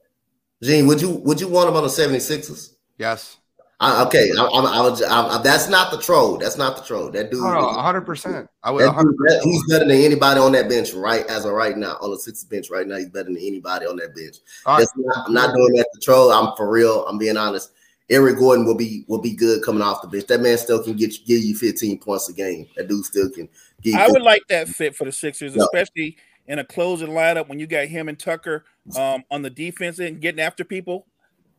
Gene, 0.62 0.88
would 0.88 1.02
you 1.02 1.12
would 1.12 1.40
you 1.40 1.48
want 1.48 1.70
him 1.70 1.76
on 1.76 1.84
the 1.84 1.90
76ers? 1.90 2.76
Yes. 2.98 3.38
I, 3.80 4.04
okay, 4.06 4.32
I, 4.38 4.42
I, 4.42 4.78
I, 4.78 4.82
was, 4.82 5.04
I, 5.04 5.42
that's 5.44 5.68
not 5.68 5.92
the 5.92 5.98
troll. 5.98 6.38
That's 6.38 6.58
not 6.58 6.78
the 6.78 6.84
troll. 6.84 7.12
That 7.12 7.30
dude, 7.30 7.44
hundred 7.44 8.02
percent. 8.02 8.50
I 8.64 8.72
would. 8.72 8.86
100. 8.86 9.16
Dude, 9.18 9.44
he's 9.44 9.68
better 9.68 9.86
than 9.86 9.98
anybody 9.98 10.40
on 10.40 10.54
that 10.54 10.70
bench 10.70 10.94
right 10.94 11.26
as 11.28 11.44
of 11.44 11.52
right 11.52 11.78
now. 11.78 11.98
On 12.02 12.10
the 12.10 12.18
sixth 12.18 12.50
bench 12.50 12.70
right 12.70 12.88
now, 12.88 12.96
he's 12.96 13.10
better 13.10 13.26
than 13.26 13.38
anybody 13.38 13.86
on 13.86 13.98
that 13.98 14.16
bench. 14.16 14.38
Right. 14.66 14.88
Not, 14.96 15.28
I'm 15.28 15.34
not 15.34 15.54
doing 15.54 15.74
that 15.74 15.90
to 15.94 16.00
troll. 16.00 16.32
I'm 16.32 16.56
for 16.56 16.70
real. 16.70 17.06
I'm 17.06 17.18
being 17.18 17.36
honest. 17.36 17.72
Eric 18.10 18.38
Gordon 18.38 18.66
will 18.66 18.76
be 18.76 19.04
will 19.08 19.22
be 19.22 19.34
good 19.34 19.64
coming 19.64 19.82
off 19.82 20.02
the 20.02 20.08
bench. 20.08 20.28
That 20.28 20.42
man 20.42 20.58
still 20.58 20.84
can 20.84 20.96
get 20.96 21.14
give 21.26 21.44
you 21.44 21.56
15 21.56 22.00
points 22.00 22.30
a 22.30 22.34
game. 22.34 22.68
That 22.76 22.88
dude 22.88 23.06
still 23.06 23.30
can. 23.30 23.50
Give 23.82 23.96
I 23.96 24.08
would 24.08 24.22
like 24.22 24.44
that 24.50 24.70
fit 24.70 24.96
for 24.96 25.06
the 25.06 25.12
Sixers, 25.12 25.56
especially 25.56 26.18
in 26.48 26.60
a 26.60 26.64
closing 26.64 27.10
lineup 27.10 27.48
when 27.48 27.60
you 27.60 27.68
got 27.68 27.88
him 27.88 28.08
and 28.08 28.18
Tucker 28.18 28.64
um, 28.96 29.24
on 29.32 29.42
the 29.42 29.50
defense 29.50 30.00
and 30.00 30.22
getting 30.22 30.40
after 30.40 30.64
people. 30.64 31.08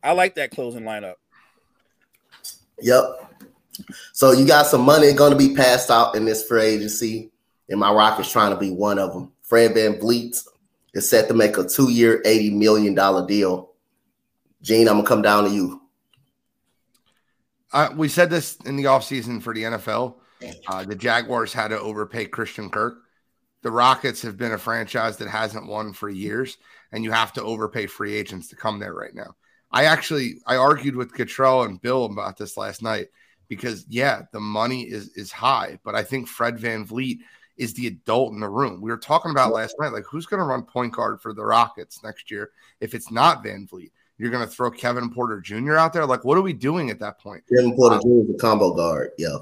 I 0.01 0.13
like 0.13 0.35
that 0.35 0.51
closing 0.51 0.83
lineup. 0.83 1.15
Yep. 2.79 3.03
So 4.13 4.31
you 4.31 4.45
got 4.45 4.67
some 4.67 4.81
money 4.81 5.11
going 5.13 5.31
to 5.31 5.37
be 5.37 5.55
passed 5.55 5.91
out 5.91 6.15
in 6.15 6.25
this 6.25 6.47
free 6.47 6.63
agency, 6.63 7.31
and 7.69 7.79
my 7.79 7.91
Rockets 7.91 8.31
trying 8.31 8.51
to 8.51 8.57
be 8.57 8.71
one 8.71 8.99
of 8.99 9.13
them. 9.13 9.31
Fred 9.41 9.73
VanVleet 9.73 10.43
is 10.93 11.09
set 11.09 11.27
to 11.27 11.33
make 11.33 11.57
a 11.57 11.63
two-year, 11.63 12.21
$80 12.25 12.53
million 12.53 13.27
deal. 13.27 13.71
Gene, 14.61 14.87
I'm 14.87 14.95
going 14.95 15.03
to 15.03 15.09
come 15.09 15.21
down 15.21 15.43
to 15.45 15.49
you. 15.49 15.81
Uh, 17.73 17.89
we 17.95 18.07
said 18.07 18.29
this 18.29 18.57
in 18.65 18.75
the 18.75 18.85
offseason 18.85 19.41
for 19.41 19.53
the 19.53 19.63
NFL. 19.63 20.15
Uh, 20.67 20.85
the 20.85 20.95
Jaguars 20.95 21.51
had 21.51 21.69
to 21.69 21.79
overpay 21.79 22.25
Christian 22.25 22.69
Kirk 22.69 22.99
the 23.67 23.71
Rockets 23.71 24.21
have 24.21 24.37
been 24.37 24.53
a 24.53 24.57
franchise 24.57 25.17
that 25.17 25.27
hasn't 25.27 25.67
won 25.67 25.93
for 25.93 26.09
years, 26.09 26.57
and 26.91 27.03
you 27.03 27.11
have 27.11 27.33
to 27.33 27.43
overpay 27.43 27.87
free 27.87 28.15
agents 28.15 28.47
to 28.49 28.55
come 28.55 28.79
there 28.79 28.93
right 28.93 29.13
now. 29.13 29.35
I 29.71 29.85
actually 29.85 30.35
I 30.45 30.55
argued 30.55 30.95
with 30.95 31.13
Cottrell 31.13 31.63
and 31.63 31.81
Bill 31.81 32.05
about 32.05 32.37
this 32.37 32.55
last 32.55 32.81
night 32.81 33.07
because 33.47 33.85
yeah, 33.89 34.21
the 34.31 34.39
money 34.39 34.83
is 34.83 35.09
is 35.17 35.31
high, 35.31 35.79
but 35.83 35.95
I 35.95 36.03
think 36.03 36.27
Fred 36.27 36.57
Van 36.57 36.85
VanVleet 36.85 37.17
is 37.57 37.73
the 37.73 37.87
adult 37.87 38.31
in 38.31 38.39
the 38.39 38.47
room. 38.47 38.79
We 38.79 38.91
were 38.91 38.97
talking 38.97 39.31
about 39.31 39.51
last 39.51 39.75
night, 39.79 39.91
like 39.91 40.05
who's 40.05 40.27
going 40.27 40.39
to 40.39 40.45
run 40.45 40.63
point 40.63 40.93
guard 40.93 41.19
for 41.19 41.33
the 41.33 41.43
Rockets 41.43 42.03
next 42.03 42.29
year 42.29 42.51
if 42.79 42.93
it's 42.93 43.11
not 43.11 43.43
Van 43.43 43.67
VanVleet? 43.67 43.91
You're 44.17 44.31
going 44.31 44.45
to 44.45 44.51
throw 44.51 44.71
Kevin 44.71 45.09
Porter 45.11 45.39
Jr. 45.39 45.75
out 45.75 45.93
there. 45.93 46.05
Like, 46.05 46.25
what 46.25 46.37
are 46.37 46.41
we 46.41 46.53
doing 46.53 46.89
at 46.89 46.99
that 46.99 47.19
point? 47.19 47.43
Kevin 47.53 47.75
Porter 47.75 47.95
um, 47.95 48.01
Jr. 48.01 48.31
is 48.31 48.35
a 48.35 48.37
combo 48.39 48.73
guard. 48.73 49.11
Yeah. 49.17 49.37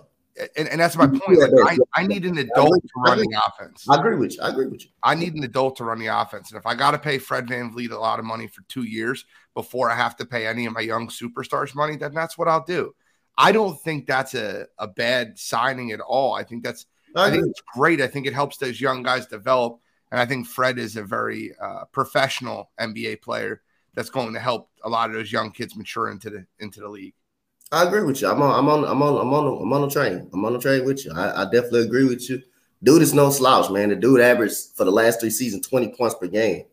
and, 0.57 0.67
and 0.67 0.81
that's 0.81 0.97
my 0.97 1.07
point. 1.07 1.39
Like, 1.39 1.79
I, 1.93 2.01
I 2.01 2.07
need 2.07 2.25
an 2.25 2.37
adult 2.37 2.81
to 2.81 2.89
run 2.97 3.19
the 3.19 3.41
offense. 3.47 3.85
I 3.89 3.95
agree 3.95 4.17
with 4.17 4.35
you. 4.35 4.41
I 4.41 4.49
agree 4.49 4.67
with 4.67 4.83
you. 4.83 4.91
I 5.01 5.15
need 5.15 5.33
an 5.35 5.43
adult 5.43 5.77
to 5.77 5.85
run 5.85 5.99
the 5.99 6.07
offense. 6.07 6.51
And 6.51 6.59
if 6.59 6.65
I 6.65 6.75
got 6.75 6.91
to 6.91 6.99
pay 6.99 7.17
Fred 7.17 7.47
VanVleet 7.47 7.91
a 7.91 7.97
lot 7.97 8.19
of 8.19 8.25
money 8.25 8.47
for 8.47 8.63
two 8.67 8.83
years 8.83 9.25
before 9.53 9.89
I 9.89 9.95
have 9.95 10.17
to 10.17 10.25
pay 10.25 10.45
any 10.45 10.65
of 10.65 10.73
my 10.73 10.81
young 10.81 11.07
superstars 11.07 11.73
money, 11.73 11.95
then 11.95 12.13
that's 12.13 12.37
what 12.37 12.49
I'll 12.49 12.65
do. 12.65 12.93
I 13.37 13.51
don't 13.51 13.79
think 13.81 14.07
that's 14.07 14.33
a, 14.33 14.67
a 14.77 14.87
bad 14.87 15.37
signing 15.37 15.91
at 15.91 15.99
all. 16.01 16.33
I 16.33 16.43
think 16.43 16.63
that's 16.63 16.85
I, 17.15 17.27
I 17.27 17.31
think 17.31 17.45
it's 17.47 17.61
great. 17.73 18.01
I 18.01 18.07
think 18.07 18.27
it 18.27 18.33
helps 18.33 18.57
those 18.57 18.79
young 18.79 19.03
guys 19.03 19.25
develop. 19.25 19.79
And 20.11 20.19
I 20.19 20.25
think 20.25 20.47
Fred 20.47 20.77
is 20.77 20.97
a 20.97 21.03
very 21.03 21.53
uh, 21.61 21.85
professional 21.91 22.71
NBA 22.79 23.21
player 23.21 23.61
that's 23.95 24.09
going 24.09 24.33
to 24.33 24.39
help 24.39 24.69
a 24.83 24.89
lot 24.89 25.09
of 25.09 25.15
those 25.15 25.31
young 25.31 25.51
kids 25.51 25.75
mature 25.75 26.11
into 26.11 26.29
the 26.29 26.45
into 26.59 26.81
the 26.81 26.87
league. 26.87 27.13
I 27.71 27.83
agree 27.83 28.03
with 28.03 28.21
you. 28.21 28.29
I'm 28.29 28.41
on. 28.41 28.59
I'm 28.59 28.69
on. 28.69 28.83
I'm 28.85 29.01
on. 29.01 29.21
I'm 29.21 29.33
on. 29.33 29.61
I'm 29.61 29.73
on 29.73 29.81
the 29.81 29.89
train. 29.89 30.29
I'm 30.31 30.45
on 30.45 30.53
the 30.53 30.59
train 30.59 30.85
with 30.85 31.03
you. 31.03 31.11
I, 31.13 31.41
I 31.41 31.43
definitely 31.45 31.83
agree 31.83 32.05
with 32.05 32.29
you. 32.29 32.41
Dude 32.83 33.01
is 33.01 33.13
no 33.13 33.31
slouch, 33.31 33.71
man. 33.71 33.89
The 33.89 33.95
dude 33.95 34.21
averaged 34.21 34.75
for 34.75 34.83
the 34.83 34.91
last 34.91 35.19
three 35.19 35.31
seasons 35.31 35.67
20 35.67 35.95
points 35.97 36.15
per 36.15 36.27
game, 36.27 36.65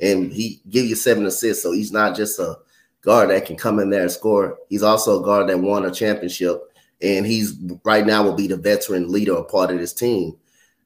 and 0.00 0.32
he 0.32 0.62
give 0.70 0.86
you 0.86 0.94
seven 0.94 1.26
assists. 1.26 1.62
So 1.62 1.72
he's 1.72 1.92
not 1.92 2.16
just 2.16 2.38
a 2.38 2.56
guard 3.02 3.30
that 3.30 3.44
can 3.44 3.56
come 3.56 3.78
in 3.78 3.90
there 3.90 4.02
and 4.02 4.10
score. 4.10 4.56
He's 4.68 4.82
also 4.82 5.20
a 5.20 5.24
guard 5.24 5.48
that 5.48 5.58
won 5.58 5.84
a 5.84 5.90
championship, 5.90 6.62
and 7.02 7.26
he's 7.26 7.54
right 7.84 8.06
now 8.06 8.22
will 8.22 8.34
be 8.34 8.46
the 8.46 8.56
veteran 8.56 9.12
leader 9.12 9.34
or 9.34 9.44
part 9.44 9.70
of 9.70 9.78
this 9.78 9.92
team. 9.92 10.36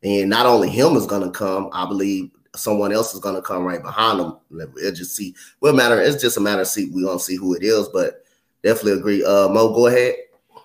And 0.02 0.28
not 0.28 0.46
only 0.46 0.68
him 0.68 0.96
is 0.96 1.06
going 1.06 1.22
to 1.22 1.30
come, 1.30 1.70
I 1.72 1.87
believe 1.87 2.30
someone 2.54 2.92
else 2.92 3.14
is 3.14 3.21
going 3.21 3.35
to 3.35 3.42
come 3.42 3.64
right 3.64 3.82
behind 3.82 4.21
them. 4.21 4.37
We'll 4.50 4.92
just 4.92 5.16
see. 5.16 5.35
Well, 5.61 5.73
matter. 5.73 6.00
It's 6.00 6.21
just 6.21 6.37
a 6.37 6.40
matter 6.40 6.62
of 6.62 6.68
see. 6.68 6.90
We're 6.90 7.06
gonna 7.06 7.18
see 7.18 7.37
who 7.37 7.54
it 7.54 7.62
is, 7.62 7.88
but 7.88 8.25
definitely 8.62 8.99
agree. 8.99 9.25
Uh, 9.25 9.49
Mo, 9.49 9.73
go 9.73 9.87
ahead. 9.87 10.14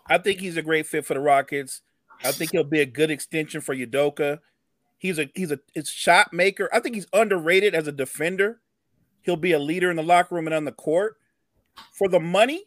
I 0.08 0.18
think 0.18 0.40
he's 0.40 0.58
a 0.58 0.62
great 0.62 0.88
fit 0.88 1.06
for 1.06 1.14
the 1.14 1.20
Rockets. 1.20 1.82
I 2.24 2.32
think 2.32 2.52
he'll 2.52 2.64
be 2.64 2.82
a 2.82 2.86
good 2.86 3.12
extension 3.12 3.62
for 3.62 3.76
Udoka. 3.76 4.40
He's 4.98 5.20
a 5.20 5.30
he's 5.36 5.52
a 5.52 5.60
it's 5.76 5.90
shot 5.90 6.34
maker. 6.34 6.70
I 6.74 6.80
think 6.80 6.96
he's 6.96 7.08
underrated 7.14 7.76
as 7.76 7.88
a 7.88 7.92
defender. 7.92 8.62
He'll 9.22 9.36
be 9.36 9.52
a 9.52 9.60
leader 9.60 9.90
in 9.90 9.98
the 9.98 10.04
locker 10.04 10.36
room 10.36 10.48
and 10.48 10.54
on 10.54 10.66
the 10.66 10.72
court. 10.72 11.18
For 11.92 12.08
the 12.08 12.20
money, 12.20 12.64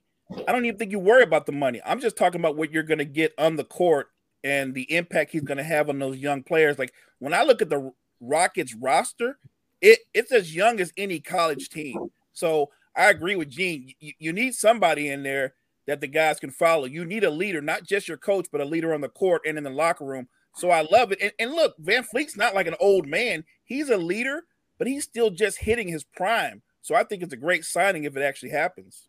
I 0.46 0.52
don't 0.52 0.64
even 0.64 0.78
think 0.78 0.92
you 0.92 0.98
worry 0.98 1.22
about 1.24 1.46
the 1.46 1.52
money. 1.52 1.80
I'm 1.84 2.00
just 2.00 2.16
talking 2.16 2.40
about 2.40 2.56
what 2.56 2.70
you're 2.70 2.84
going 2.84 2.98
to 2.98 3.04
get 3.04 3.34
on 3.38 3.56
the 3.56 3.64
court 3.64 4.08
and 4.44 4.72
the 4.72 4.92
impact 4.94 5.32
he's 5.32 5.42
going 5.42 5.58
to 5.58 5.64
have 5.64 5.88
on 5.88 5.98
those 5.98 6.18
young 6.18 6.42
players. 6.42 6.78
Like 6.78 6.92
when 7.18 7.34
I 7.34 7.42
look 7.42 7.60
at 7.60 7.70
the 7.70 7.92
Rockets 8.20 8.74
roster, 8.74 9.38
it, 9.80 10.00
it's 10.14 10.32
as 10.32 10.54
young 10.54 10.80
as 10.80 10.92
any 10.96 11.20
college 11.20 11.68
team. 11.68 12.10
So 12.32 12.70
I 12.96 13.10
agree 13.10 13.36
with 13.36 13.50
Gene. 13.50 13.94
You, 14.00 14.12
you, 14.18 14.32
need 14.32 14.54
somebody 14.54 15.08
in 15.08 15.22
there 15.22 15.54
that 15.86 16.00
the 16.00 16.06
guys 16.06 16.40
can 16.40 16.50
follow. 16.50 16.84
You 16.84 17.04
need 17.04 17.24
a 17.24 17.30
leader, 17.30 17.60
not 17.60 17.84
just 17.84 18.08
your 18.08 18.16
coach, 18.16 18.48
but 18.52 18.60
a 18.60 18.64
leader 18.64 18.94
on 18.94 19.00
the 19.00 19.08
court 19.08 19.42
and 19.46 19.56
in 19.56 19.64
the 19.64 19.70
locker 19.70 20.04
room. 20.04 20.28
So 20.54 20.70
I 20.70 20.82
love 20.82 21.12
it. 21.12 21.20
And, 21.20 21.32
and 21.38 21.52
look, 21.52 21.74
VanVleet's 21.78 22.36
not 22.36 22.54
like 22.54 22.66
an 22.66 22.74
old 22.80 23.06
man. 23.06 23.44
He's 23.64 23.88
a 23.88 23.96
leader, 23.96 24.44
but 24.78 24.88
he's 24.88 25.04
still 25.04 25.30
just 25.30 25.58
hitting 25.58 25.88
his 25.88 26.04
prime. 26.04 26.62
So 26.82 26.94
I 26.94 27.04
think 27.04 27.22
it's 27.22 27.32
a 27.32 27.38
great 27.38 27.64
signing 27.64 28.04
if 28.04 28.16
it 28.16 28.22
actually 28.22 28.50
happens. 28.50 29.06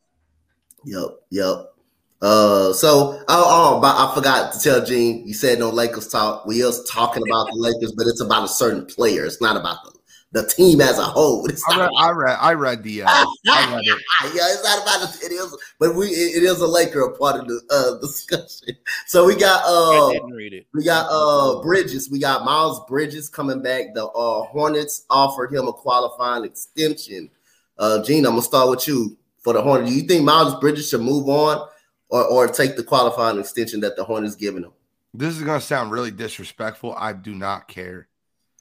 Yep, 0.86 1.10
yep. 1.30 1.74
Uh, 2.22 2.72
so 2.74 3.20
oh, 3.28 3.28
oh, 3.28 3.82
but 3.82 3.96
I 3.98 4.13
forgot 4.13 4.54
to 4.54 4.60
tell 4.60 4.86
Gene. 4.86 5.28
You 5.28 5.34
said 5.34 5.58
no 5.58 5.70
Lakers 5.70 6.08
talk. 6.08 6.46
We 6.46 6.62
is 6.62 6.88
talking 6.92 7.24
about 7.28 7.48
the 7.48 7.56
Lakers, 7.56 7.94
but 7.94 8.06
it's 8.08 8.22
about 8.22 8.44
a 8.44 8.48
certain 8.48 8.86
player. 8.86 9.25
It's 9.25 9.42
not 9.42 9.58
about 9.58 9.78
the, 9.84 10.42
the 10.42 10.48
team 10.48 10.82
as 10.82 11.00
a 11.00 11.04
whole. 11.04 11.48
I 11.70 11.80
read, 11.80 11.90
I 11.98 12.12
read, 12.12 12.38
I 12.40 12.54
read, 12.54 12.84
the. 12.84 13.01
Uh, 13.01 13.08
I 13.10 13.74
read 13.74 13.82
it. 13.86 14.01
yeah, 14.36 14.54
it's 14.54 14.63
not 14.63 14.84
about 14.84 15.16
it. 15.16 15.24
It 15.24 15.32
is, 15.32 15.58
but 15.80 15.96
we 15.96 16.10
it, 16.10 16.44
it 16.44 16.44
is 16.44 16.62
a 16.62 16.68
Laker 16.68 17.01
a 17.01 17.18
part 17.18 17.42
of 17.42 17.48
the 17.48 17.60
uh, 17.72 18.00
discussion. 18.01 18.78
So 19.08 19.25
we 19.25 19.36
got 19.36 19.63
uh, 19.66 20.12
didn't 20.12 20.30
read 20.34 20.54
it. 20.54 20.68
We 20.75 20.84
got 20.84 21.08
uh 21.10 21.60
Bridges. 21.63 22.12
We 22.12 22.20
got 22.20 22.46
Miles 22.46 22.86
Bridges 22.88 23.30
coming 23.30 23.63
back. 23.63 23.96
The 23.96 24.06
uh 24.06 24.44
Hornets 24.44 25.08
offered 25.10 25.51
him 25.51 25.68
a 25.68 25.74
qualifying 25.74 26.46
extension. 26.46 27.32
Uh, 27.80 28.04
Gene, 28.04 28.28
I'm 28.28 28.34
gonna 28.34 28.44
start 28.44 28.70
with 28.70 28.88
you 28.88 29.18
for 29.40 29.54
the 29.54 29.62
Hornets. 29.63 29.90
Do 29.90 29.98
you 29.98 30.04
think 30.04 30.24
Miles 30.24 30.54
Bridges 30.60 30.88
should 30.90 31.01
move 31.01 31.28
on? 31.28 31.68
Or 32.12 32.25
or 32.25 32.48
take 32.48 32.75
the 32.75 32.84
qualifying 32.84 33.39
extension 33.39 33.80
that 33.80 33.96
the 33.96 34.03
Hornets 34.03 34.36
giving 34.36 34.63
him. 34.63 34.74
This 35.13 35.36
is 35.36 35.41
gonna 35.41 35.62
sound 35.62 35.91
really 35.91 36.12
disrespectful. 36.12 36.94
I 36.96 37.13
do 37.13 37.34
not 37.34 37.68
care. 37.68 38.08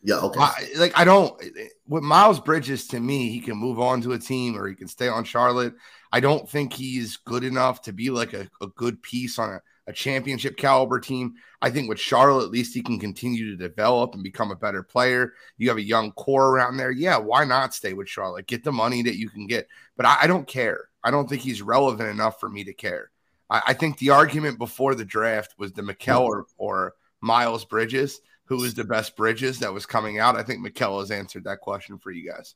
Yeah, 0.02 0.16
okay. 0.20 0.40
I, 0.40 0.66
like 0.76 0.98
I 0.98 1.04
don't 1.04 1.38
with 1.86 2.02
Miles 2.02 2.40
Bridges 2.40 2.86
to 2.88 3.00
me, 3.00 3.28
he 3.30 3.40
can 3.40 3.56
move 3.56 3.78
on 3.78 4.00
to 4.02 4.12
a 4.12 4.18
team 4.18 4.56
or 4.56 4.66
he 4.66 4.74
can 4.74 4.88
stay 4.88 5.08
on 5.08 5.24
Charlotte. 5.24 5.74
I 6.10 6.20
don't 6.20 6.48
think 6.48 6.72
he's 6.72 7.18
good 7.18 7.44
enough 7.44 7.82
to 7.82 7.92
be 7.92 8.10
like 8.10 8.32
a, 8.32 8.48
a 8.62 8.66
good 8.68 9.02
piece 9.02 9.38
on 9.38 9.50
a, 9.50 9.60
a 9.86 9.92
championship 9.92 10.56
caliber 10.56 11.00
team. 11.00 11.34
I 11.60 11.70
think 11.70 11.88
with 11.88 12.00
Charlotte, 12.00 12.44
at 12.44 12.50
least 12.50 12.74
he 12.74 12.82
can 12.82 12.98
continue 12.98 13.50
to 13.50 13.56
develop 13.56 14.14
and 14.14 14.24
become 14.24 14.50
a 14.50 14.56
better 14.56 14.82
player. 14.82 15.34
You 15.58 15.68
have 15.68 15.76
a 15.76 15.82
young 15.82 16.12
core 16.12 16.48
around 16.48 16.78
there. 16.78 16.90
Yeah, 16.90 17.18
why 17.18 17.44
not 17.44 17.74
stay 17.74 17.92
with 17.92 18.08
Charlotte? 18.08 18.46
Get 18.46 18.64
the 18.64 18.72
money 18.72 19.02
that 19.02 19.18
you 19.18 19.28
can 19.28 19.46
get. 19.46 19.68
But 19.96 20.06
I, 20.06 20.20
I 20.22 20.26
don't 20.26 20.46
care. 20.46 20.88
I 21.04 21.10
don't 21.10 21.28
think 21.28 21.42
he's 21.42 21.60
relevant 21.60 22.08
enough 22.08 22.40
for 22.40 22.48
me 22.48 22.64
to 22.64 22.72
care. 22.72 23.10
I, 23.50 23.62
I 23.68 23.72
think 23.74 23.98
the 23.98 24.10
argument 24.10 24.58
before 24.58 24.94
the 24.94 25.04
draft 25.04 25.54
was 25.58 25.72
the 25.72 25.82
Mikal 25.82 26.22
or, 26.22 26.46
or 26.56 26.94
Miles 27.20 27.64
Bridges, 27.64 28.20
who 28.44 28.56
was 28.56 28.74
the 28.74 28.84
best 28.84 29.16
Bridges 29.16 29.58
that 29.58 29.72
was 29.72 29.86
coming 29.86 30.18
out. 30.18 30.36
I 30.36 30.42
think 30.42 30.64
Mikal 30.64 31.00
has 31.00 31.10
answered 31.10 31.44
that 31.44 31.60
question 31.60 31.98
for 31.98 32.10
you 32.10 32.30
guys. 32.30 32.54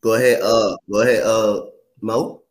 Go 0.00 0.14
ahead, 0.14 0.40
uh, 0.42 0.76
go 0.90 1.00
ahead, 1.00 1.22
uh, 1.24 1.66
Mo. 2.00 2.42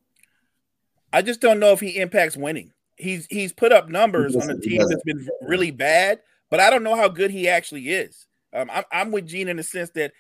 I 1.14 1.22
just 1.22 1.40
don't 1.40 1.60
know 1.60 1.72
if 1.72 1.80
he 1.80 1.98
impacts 1.98 2.36
winning. 2.36 2.74
He's 2.98 3.28
he's 3.28 3.54
put 3.54 3.72
up 3.72 3.90
numbers 3.90 4.36
on 4.36 4.50
a 4.50 4.58
team 4.58 4.82
that's 4.88 5.04
been 5.04 5.28
really 5.44 5.72
bad, 5.72 6.20
but 6.50 6.60
I 6.60 6.70
don't 6.70 6.84
know 6.84 6.96
how 6.96 7.08
good 7.08 7.32
he 7.32 7.48
actually 7.48 7.90
is. 7.90 8.26
Um, 8.54 8.70
I'm, 8.74 8.84
I'm 8.92 9.12
with 9.12 9.28
Gene 9.28 9.50
in 9.50 9.58
the 9.58 9.64
sense 9.64 9.92
that 9.92 10.14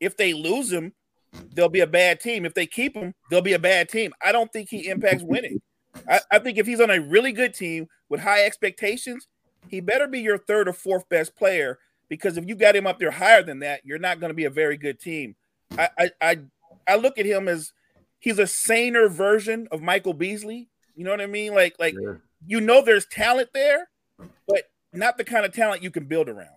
if 0.00 0.16
they 0.16 0.34
lose 0.34 0.70
him, 0.72 0.92
they'll 1.54 1.68
be 1.68 1.80
a 1.80 1.86
bad 1.86 2.20
team. 2.20 2.44
If 2.44 2.54
they 2.54 2.66
keep 2.66 2.96
him, 2.96 3.14
they'll 3.30 3.42
be 3.42 3.52
a 3.52 3.58
bad 3.58 3.88
team. 3.88 4.12
I 4.22 4.32
don't 4.32 4.52
think 4.52 4.68
he 4.68 4.88
impacts 4.88 5.22
winning. 5.22 5.62
I, 6.08 6.20
I 6.30 6.38
think 6.38 6.58
if 6.58 6.66
he's 6.66 6.80
on 6.80 6.90
a 6.90 7.00
really 7.00 7.32
good 7.32 7.54
team 7.54 7.88
with 8.08 8.20
high 8.20 8.44
expectations, 8.44 9.28
he 9.68 9.80
better 9.80 10.06
be 10.06 10.20
your 10.20 10.38
third 10.38 10.68
or 10.68 10.72
fourth 10.72 11.08
best 11.08 11.36
player 11.36 11.78
because 12.08 12.36
if 12.36 12.46
you 12.46 12.54
got 12.54 12.76
him 12.76 12.86
up 12.86 12.98
there 12.98 13.10
higher 13.10 13.42
than 13.42 13.60
that, 13.60 13.80
you're 13.84 13.98
not 13.98 14.20
going 14.20 14.30
to 14.30 14.34
be 14.34 14.44
a 14.44 14.50
very 14.50 14.76
good 14.76 15.00
team. 15.00 15.34
I, 15.76 15.88
I, 15.98 16.10
I 16.20 16.38
I 16.88 16.96
look 16.96 17.18
at 17.18 17.26
him 17.26 17.48
as 17.48 17.72
he's 18.20 18.38
a 18.38 18.46
saner 18.46 19.08
version 19.08 19.68
of 19.72 19.82
Michael 19.82 20.14
Beasley. 20.14 20.68
You 20.94 21.04
know 21.04 21.10
what 21.10 21.20
I 21.20 21.26
mean? 21.26 21.54
Like 21.54 21.74
like 21.78 21.94
yeah. 22.00 22.14
you 22.46 22.60
know 22.60 22.82
there's 22.82 23.06
talent 23.06 23.50
there, 23.52 23.88
but 24.46 24.64
not 24.92 25.18
the 25.18 25.24
kind 25.24 25.44
of 25.44 25.52
talent 25.52 25.82
you 25.82 25.90
can 25.90 26.04
build 26.04 26.28
around. 26.28 26.55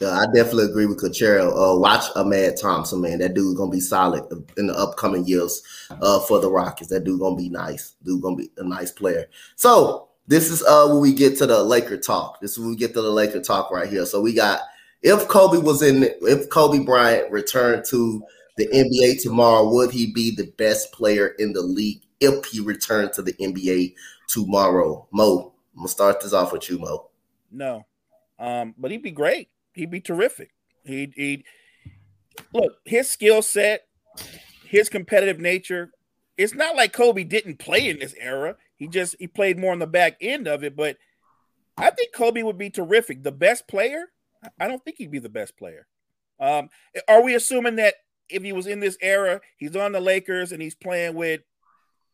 Yeah, 0.00 0.18
I 0.18 0.24
definitely 0.34 0.64
agree 0.64 0.86
with 0.86 1.02
Cachero. 1.02 1.50
Uh, 1.50 1.78
watch 1.78 2.04
Amen 2.16 2.54
Thompson, 2.56 3.02
man. 3.02 3.18
That 3.18 3.34
dude's 3.34 3.58
gonna 3.58 3.70
be 3.70 3.80
solid 3.80 4.24
in 4.56 4.68
the 4.68 4.74
upcoming 4.74 5.26
years 5.26 5.62
uh, 5.90 6.20
for 6.20 6.40
the 6.40 6.50
Rockets. 6.50 6.88
That 6.88 7.04
dude 7.04 7.20
gonna 7.20 7.36
be 7.36 7.50
nice. 7.50 7.96
Dude 8.02 8.22
gonna 8.22 8.36
be 8.36 8.50
a 8.56 8.64
nice 8.64 8.90
player. 8.90 9.26
So 9.56 10.08
this 10.26 10.50
is 10.50 10.62
uh 10.62 10.88
when 10.88 11.00
we 11.02 11.12
get 11.12 11.36
to 11.38 11.46
the 11.46 11.62
Laker 11.62 11.98
talk. 11.98 12.40
This 12.40 12.52
is 12.52 12.58
when 12.58 12.70
we 12.70 12.76
get 12.76 12.94
to 12.94 13.02
the 13.02 13.10
Laker 13.10 13.42
talk 13.42 13.70
right 13.70 13.90
here. 13.90 14.06
So 14.06 14.22
we 14.22 14.32
got 14.32 14.60
if 15.02 15.28
Kobe 15.28 15.58
was 15.58 15.82
in, 15.82 16.04
if 16.22 16.48
Kobe 16.48 16.78
Bryant 16.78 17.30
returned 17.30 17.84
to 17.86 18.22
the 18.56 18.68
NBA 18.68 19.22
tomorrow, 19.22 19.68
would 19.68 19.90
he 19.90 20.12
be 20.12 20.34
the 20.34 20.50
best 20.56 20.92
player 20.92 21.34
in 21.38 21.52
the 21.52 21.62
league 21.62 22.00
if 22.20 22.46
he 22.46 22.60
returned 22.60 23.12
to 23.14 23.22
the 23.22 23.34
NBA 23.34 23.94
tomorrow? 24.28 25.06
Mo, 25.10 25.52
I'm 25.74 25.80
gonna 25.80 25.88
start 25.88 26.22
this 26.22 26.32
off 26.32 26.52
with 26.54 26.70
you, 26.70 26.78
Mo. 26.78 27.10
No, 27.52 27.84
um, 28.38 28.74
but 28.78 28.90
he'd 28.90 29.02
be 29.02 29.10
great 29.10 29.50
he'd 29.80 29.90
be 29.90 30.00
terrific. 30.00 30.50
He'd, 30.84 31.14
he'd 31.16 31.44
look 32.52 32.74
his 32.84 33.10
skill 33.10 33.42
set, 33.42 33.82
his 34.64 34.88
competitive 34.88 35.40
nature. 35.40 35.90
It's 36.36 36.54
not 36.54 36.76
like 36.76 36.92
Kobe 36.92 37.24
didn't 37.24 37.58
play 37.58 37.88
in 37.88 37.98
this 37.98 38.14
era. 38.18 38.56
He 38.76 38.88
just 38.88 39.16
he 39.18 39.26
played 39.26 39.58
more 39.58 39.72
on 39.72 39.78
the 39.78 39.86
back 39.86 40.16
end 40.20 40.46
of 40.46 40.62
it. 40.62 40.76
But 40.76 40.96
I 41.76 41.90
think 41.90 42.14
Kobe 42.14 42.42
would 42.42 42.58
be 42.58 42.70
terrific. 42.70 43.22
The 43.22 43.32
best 43.32 43.66
player, 43.68 44.04
I 44.58 44.68
don't 44.68 44.84
think 44.84 44.98
he'd 44.98 45.10
be 45.10 45.18
the 45.18 45.28
best 45.28 45.56
player. 45.56 45.86
Um, 46.38 46.68
are 47.08 47.22
we 47.22 47.34
assuming 47.34 47.76
that 47.76 47.94
if 48.28 48.42
he 48.42 48.52
was 48.52 48.66
in 48.66 48.80
this 48.80 48.96
era, 49.02 49.40
he's 49.56 49.76
on 49.76 49.92
the 49.92 50.00
Lakers 50.00 50.52
and 50.52 50.62
he's 50.62 50.74
playing 50.74 51.14
with 51.14 51.40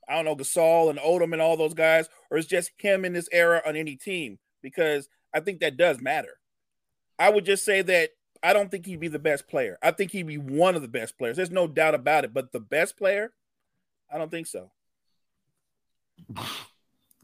I 0.08 0.14
don't 0.14 0.24
know 0.24 0.36
Gasol 0.36 0.90
and 0.90 1.00
Odom 1.00 1.32
and 1.32 1.42
all 1.42 1.56
those 1.56 1.74
guys, 1.74 2.08
or 2.30 2.38
it's 2.38 2.46
just 2.46 2.70
him 2.78 3.04
in 3.04 3.12
this 3.12 3.28
era 3.32 3.60
on 3.66 3.74
any 3.74 3.96
team? 3.96 4.38
Because 4.62 5.08
I 5.34 5.40
think 5.40 5.60
that 5.60 5.76
does 5.76 6.00
matter. 6.00 6.38
I 7.18 7.30
would 7.30 7.44
just 7.46 7.64
say 7.64 7.82
that 7.82 8.10
I 8.42 8.52
don't 8.52 8.70
think 8.70 8.86
he'd 8.86 9.00
be 9.00 9.08
the 9.08 9.18
best 9.18 9.48
player. 9.48 9.78
I 9.82 9.90
think 9.90 10.10
he'd 10.12 10.26
be 10.26 10.38
one 10.38 10.76
of 10.76 10.82
the 10.82 10.88
best 10.88 11.18
players. 11.18 11.36
There's 11.36 11.50
no 11.50 11.66
doubt 11.66 11.94
about 11.94 12.24
it. 12.24 12.34
But 12.34 12.52
the 12.52 12.60
best 12.60 12.96
player, 12.96 13.32
I 14.12 14.18
don't 14.18 14.30
think 14.30 14.46
so. 14.46 14.70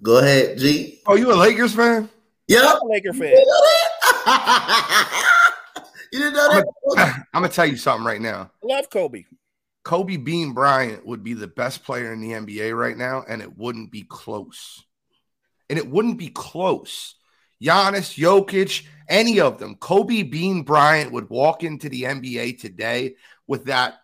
Go 0.02 0.18
ahead, 0.18 0.58
G. 0.58 1.00
Oh, 1.06 1.14
you 1.14 1.32
a 1.32 1.34
Lakers 1.34 1.74
fan? 1.74 2.08
Yeah, 2.48 2.60
I'm 2.74 2.80
a 2.82 2.92
Laker 2.92 3.12
fan. 3.12 3.34
you 6.12 6.18
didn't 6.18 6.34
know 6.34 6.48
that? 6.54 6.66
I'm 7.32 7.42
gonna 7.42 7.48
tell 7.52 7.66
you 7.66 7.76
something 7.76 8.04
right 8.04 8.20
now. 8.20 8.50
I 8.62 8.66
love 8.66 8.90
Kobe. 8.90 9.24
Kobe 9.84 10.16
Bean 10.16 10.52
Bryant 10.52 11.06
would 11.06 11.24
be 11.24 11.34
the 11.34 11.48
best 11.48 11.84
player 11.84 12.12
in 12.12 12.20
the 12.20 12.32
NBA 12.32 12.76
right 12.76 12.96
now, 12.96 13.24
and 13.28 13.42
it 13.42 13.56
wouldn't 13.56 13.90
be 13.90 14.02
close. 14.02 14.84
and 15.70 15.78
it 15.78 15.88
wouldn't 15.88 16.18
be 16.18 16.28
close. 16.28 17.14
Giannis, 17.62 18.18
Jokic, 18.18 18.84
any 19.08 19.40
of 19.40 19.58
them, 19.58 19.76
Kobe 19.76 20.22
Bean 20.22 20.62
Bryant 20.62 21.12
would 21.12 21.30
walk 21.30 21.62
into 21.62 21.88
the 21.88 22.04
NBA 22.04 22.60
today 22.60 23.14
with 23.46 23.66
that. 23.66 23.94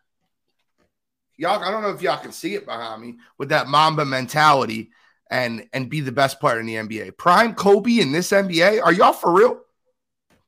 Y'all, 1.37 1.63
I 1.63 1.71
don't 1.71 1.83
know 1.83 1.91
if 1.91 2.03
y'all 2.03 2.19
can 2.19 2.33
see 2.33 2.55
it 2.55 2.67
behind 2.67 3.01
me 3.01 3.17
with 3.39 3.51
that 3.51 3.69
Mamba 3.69 4.05
mentality 4.05 4.91
and 5.31 5.67
and 5.73 5.89
be 5.89 6.01
the 6.01 6.13
best 6.13 6.41
player 6.41 6.61
in 6.61 6.67
the 6.67 6.75
NBA. 6.75 7.17
Prime 7.17 7.55
Kobe 7.55 8.01
in 8.01 8.13
this 8.13 8.31
NBA? 8.31 8.83
Are 8.83 8.93
y'all 8.93 9.13
for 9.13 9.33
real? 9.33 9.61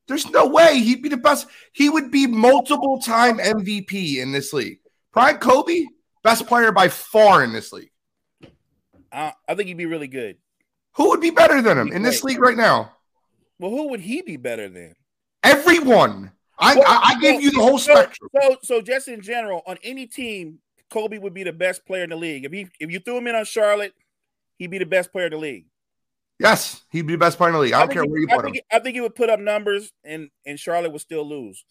There's 0.09 0.29
no 0.31 0.49
way 0.49 0.81
he'd 0.81 1.02
be 1.02 1.09
the 1.09 1.17
best. 1.17 1.47
He 1.73 1.88
would 1.88 2.11
be 2.11 2.26
multiple 2.26 3.00
time 3.00 3.38
MVP 3.38 4.17
in 4.17 4.33
this 4.33 4.52
league. 4.52 4.81
Prime 5.12 5.38
Kobe, 5.38 5.87
best 6.25 6.47
player 6.47 6.73
by 6.73 6.88
far 6.88 7.45
in 7.45 7.52
this 7.52 7.73
league. 7.73 7.93
I, 9.12 9.35
I 9.49 9.55
think 9.55 9.69
he'd 9.69 9.76
be 9.76 9.87
really 9.87 10.09
good. 10.09 10.38
Who 10.95 11.11
would 11.11 11.21
be 11.21 11.31
better 11.31 11.62
than 11.62 11.79
him 11.79 11.93
in 11.93 12.02
this 12.02 12.25
league 12.25 12.40
right 12.40 12.57
now? 12.57 12.93
Well, 13.61 13.71
who 13.71 13.88
would 13.90 14.00
he 14.00 14.23
be 14.23 14.38
better 14.38 14.69
than? 14.69 14.95
Everyone. 15.43 16.33
I, 16.59 16.75
well, 16.75 16.85
I, 16.87 17.14
I 17.14 17.21
gave 17.21 17.43
you 17.43 17.50
the 17.50 17.61
whole 17.61 17.79
so, 17.79 17.93
spectrum. 17.93 18.31
So, 18.40 18.57
so 18.62 18.81
just 18.81 19.07
in 19.07 19.21
general, 19.21 19.62
on 19.67 19.76
any 19.85 20.07
team, 20.07 20.59
Kobe 20.90 21.19
would 21.19 21.35
be 21.35 21.45
the 21.45 21.52
best 21.52 21.87
player 21.87 22.05
in 22.05 22.11
the 22.11 22.17
league. 22.17 22.45
If 22.45 22.52
he 22.52 22.69
if 22.81 22.90
you 22.90 23.00
threw 23.00 23.19
him 23.19 23.26
in 23.26 23.35
on 23.35 23.45
Charlotte, 23.45 23.95
he'd 24.57 24.71
be 24.71 24.79
the 24.79 24.87
best 24.87 25.12
player 25.12 25.26
in 25.26 25.33
the 25.33 25.38
league. 25.38 25.67
Yes, 26.38 26.83
he'd 26.90 27.07
be 27.07 27.14
the 27.14 27.19
best 27.19 27.37
player 27.37 27.50
in 27.50 27.55
the 27.55 27.61
league. 27.61 27.73
I, 27.75 27.79
I 27.79 27.81
don't 27.81 27.93
care 27.93 28.02
he, 28.02 28.09
where 28.09 28.21
you 28.21 28.29
I 28.31 28.37
put 28.37 28.45
think, 28.47 28.57
him. 28.57 28.62
I 28.73 28.79
think 28.79 28.95
he 28.95 29.00
would 29.02 29.14
put 29.14 29.29
up 29.29 29.40
numbers, 29.40 29.93
and 30.05 30.31
and 30.47 30.59
Charlotte 30.59 30.93
would 30.93 31.02
still 31.02 31.29
lose. 31.29 31.64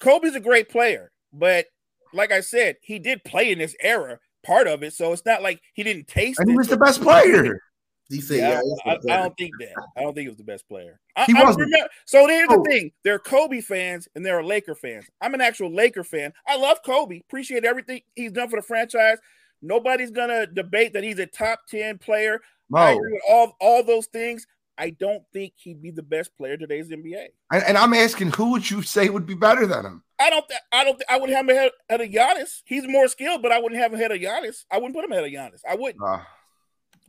Kobe's 0.00 0.34
a 0.34 0.40
great 0.40 0.68
player, 0.68 1.12
but 1.32 1.66
like 2.12 2.32
I 2.32 2.40
said, 2.40 2.76
he 2.80 2.98
did 2.98 3.22
play 3.24 3.52
in 3.52 3.58
this 3.58 3.76
era, 3.80 4.18
part 4.44 4.66
of 4.66 4.82
it. 4.82 4.92
So 4.92 5.12
it's 5.12 5.24
not 5.24 5.42
like 5.42 5.60
he 5.74 5.84
didn't 5.84 6.08
taste. 6.08 6.40
And 6.40 6.48
it. 6.48 6.52
he 6.52 6.56
was 6.56 6.68
the 6.68 6.76
best 6.76 7.00
player. 7.00 7.60
He 8.08 8.20
said, 8.20 8.38
yeah, 8.38 8.60
yeah 8.64 8.92
I, 8.92 9.14
I, 9.14 9.16
don't 9.22 9.36
think 9.36 9.52
that. 9.58 9.74
I 9.96 10.02
don't 10.02 10.14
think 10.14 10.24
he 10.24 10.28
was 10.28 10.36
the 10.36 10.44
best 10.44 10.68
player. 10.68 11.00
I, 11.16 11.24
he. 11.24 11.32
Remember, 11.32 11.66
so 12.04 12.26
here's 12.28 12.48
the 12.48 12.64
thing: 12.68 12.92
there 13.02 13.14
are 13.14 13.18
Kobe 13.18 13.60
fans 13.60 14.08
and 14.14 14.24
there 14.24 14.38
are 14.38 14.44
Laker 14.44 14.76
fans. 14.76 15.06
I'm 15.20 15.34
an 15.34 15.40
actual 15.40 15.72
Laker 15.72 16.04
fan. 16.04 16.32
I 16.46 16.56
love 16.56 16.78
Kobe. 16.84 17.20
Appreciate 17.20 17.64
everything 17.64 18.02
he's 18.14 18.32
done 18.32 18.48
for 18.48 18.56
the 18.56 18.66
franchise. 18.66 19.18
Nobody's 19.60 20.12
gonna 20.12 20.46
debate 20.46 20.92
that 20.92 21.02
he's 21.02 21.18
a 21.18 21.26
top 21.26 21.60
ten 21.68 21.98
player. 21.98 22.40
Mo. 22.70 22.78
I 22.78 22.90
agree 22.92 23.12
with 23.12 23.22
all 23.28 23.56
all 23.60 23.82
those 23.82 24.06
things. 24.06 24.46
I 24.78 24.90
don't 24.90 25.22
think 25.32 25.54
he'd 25.56 25.82
be 25.82 25.90
the 25.90 26.02
best 26.02 26.36
player 26.36 26.56
today's 26.56 26.88
NBA. 26.88 27.28
And, 27.50 27.64
and, 27.64 27.78
I'm 27.78 27.94
asking, 27.94 28.32
who 28.32 28.50
would 28.50 28.70
you 28.70 28.82
say 28.82 29.08
would 29.08 29.24
be 29.24 29.34
better 29.34 29.66
than 29.66 29.86
him? 29.86 30.02
I 30.20 30.28
don't. 30.28 30.46
Th- 30.46 30.60
I 30.70 30.84
don't. 30.84 30.98
Th- 30.98 31.06
I 31.08 31.18
would 31.18 31.30
have 31.30 31.48
him 31.48 31.56
ahead, 31.56 31.70
ahead 31.88 32.00
of 32.02 32.10
Giannis. 32.10 32.62
He's 32.66 32.86
more 32.86 33.08
skilled, 33.08 33.42
but 33.42 33.52
I 33.52 33.58
wouldn't 33.58 33.80
have 33.80 33.92
him 33.92 33.98
ahead 33.98 34.12
of 34.12 34.18
Giannis. 34.18 34.64
I 34.70 34.76
wouldn't 34.76 34.94
put 34.94 35.04
him 35.04 35.12
ahead 35.12 35.24
of 35.24 35.30
Giannis. 35.30 35.60
I 35.68 35.76
wouldn't. 35.76 36.02
Uh. 36.02 36.20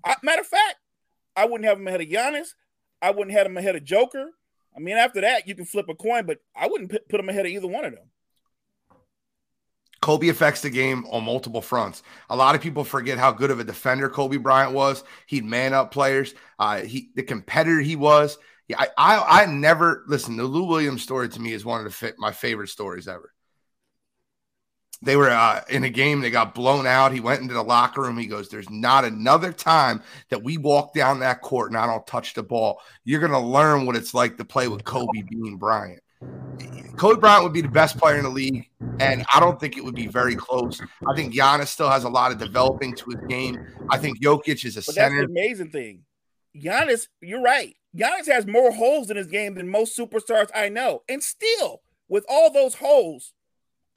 I, 0.06 0.16
matter 0.24 0.42
of 0.42 0.48
fact, 0.48 0.76
I 1.38 1.46
wouldn't 1.46 1.66
have 1.66 1.80
him 1.80 1.88
ahead 1.88 2.02
of 2.02 2.08
Giannis. 2.08 2.50
I 3.02 3.12
wouldn't 3.12 3.38
have 3.38 3.46
him 3.46 3.58
ahead 3.58 3.76
of 3.76 3.86
Joker. 3.86 4.32
I 4.76 4.80
mean, 4.80 4.98
after 4.98 5.22
that, 5.22 5.48
you 5.48 5.56
can 5.56 5.66
flip 5.66 5.88
a 5.88 5.96
coin, 5.96 6.26
but 6.26 6.40
I 6.56 6.68
wouldn't 6.68 6.92
put 6.92 7.20
him 7.20 7.30
ahead 7.30 7.46
of 7.46 7.52
either 7.52 7.68
one 7.68 7.86
of 7.86 7.94
them. 7.94 8.10
Kobe 10.02 10.30
affects 10.30 10.62
the 10.62 10.70
game 10.70 11.06
on 11.10 11.24
multiple 11.24 11.62
fronts. 11.62 12.04
A 12.30 12.36
lot 12.36 12.56
of 12.56 12.62
people 12.62 12.84
forget 12.84 13.18
how 13.18 13.32
good 13.32 13.52
of 13.52 13.60
a 13.60 13.64
defender 13.64 14.10
Kobe 14.10 14.38
Bryant 14.38 14.74
was. 14.74 15.04
He'd 15.28 15.46
man 15.46 15.74
up 15.74 15.92
players. 15.92 16.36
Uh, 16.60 16.82
he 16.82 17.10
the 17.16 17.24
competitor 17.24 17.80
he 17.80 17.96
was. 17.96 18.38
Yeah, 18.68 18.80
I, 18.80 18.88
I 18.98 19.42
I 19.42 19.46
never 19.48 20.04
listen. 20.08 20.38
The 20.38 20.44
Lou 20.44 20.66
Williams 20.66 21.02
story 21.02 21.30
to 21.30 21.42
me 21.42 21.54
is 21.54 21.66
one 21.66 21.86
of 21.86 22.00
the 22.00 22.14
my 22.18 22.32
favorite 22.32 22.70
stories 22.70 23.08
ever. 23.08 23.34
They 25.02 25.16
were 25.16 25.30
uh, 25.30 25.62
in 25.70 25.84
a 25.84 25.90
game. 25.90 26.22
They 26.22 26.32
got 26.32 26.56
blown 26.56 26.88
out. 26.88 27.14
He 27.14 27.20
went 27.20 27.42
into 27.42 27.54
the 27.54 27.64
locker 27.64 28.02
room. 28.02 28.18
He 28.18 28.26
goes, 28.26 28.50
"There's 28.50 28.70
not 28.70 29.06
another 29.06 29.54
time 29.54 30.02
that 30.30 30.44
we 30.44 30.58
walk 30.58 30.94
down 30.94 31.20
that 31.20 31.42
court 31.42 31.72
and 31.72 31.78
I 31.78 31.86
don't 31.86 32.06
touch 32.08 32.34
the 32.34 32.44
ball. 32.44 32.82
You're 33.04 33.22
gonna 33.22 33.40
learn 33.40 33.86
what 33.86 33.96
it's 33.96 34.14
like 34.14 34.38
to 34.38 34.46
play 34.46 34.68
with 34.68 34.84
Kobe 34.84 35.22
Bean 35.30 35.58
Bryant." 35.58 36.02
Kobe 36.98 37.20
Bryant 37.20 37.44
would 37.44 37.54
be 37.54 37.62
the 37.62 37.68
best 37.68 37.98
player 37.98 38.18
in 38.18 38.24
the 38.24 38.30
league, 38.30 38.68
and 39.00 39.24
I 39.34 39.40
don't 39.40 39.60
think 39.60 39.78
it 39.78 39.84
would 39.84 39.94
be 39.94 40.08
very 40.08 40.36
close. 40.36 40.82
I 41.08 41.16
think 41.16 41.34
Giannis 41.34 41.68
still 41.68 41.90
has 41.90 42.06
a 42.06 42.10
lot 42.10 42.32
of 42.32 42.40
developing 42.40 42.96
to 42.96 43.12
his 43.12 43.22
game. 43.30 43.64
I 43.90 44.00
think 44.00 44.20
Jokic 44.20 44.66
is 44.66 44.78
a 44.78 44.80
but 44.80 44.96
center. 44.96 45.22
That's 45.22 45.28
the 45.28 45.40
amazing 45.40 45.70
thing. 45.70 46.06
Giannis, 46.56 47.08
you're 47.22 47.42
right. 47.42 47.76
Giannis 47.96 48.28
has 48.28 48.48
more 48.48 48.72
holes 48.72 49.12
in 49.12 49.18
his 49.18 49.28
game 49.28 49.54
than 49.54 49.70
most 49.70 49.96
superstars 49.96 50.50
I 50.56 50.70
know, 50.70 51.04
and 51.08 51.24
still, 51.24 51.82
with 52.10 52.26
all 52.28 52.52
those 52.52 52.76
holes, 52.76 53.34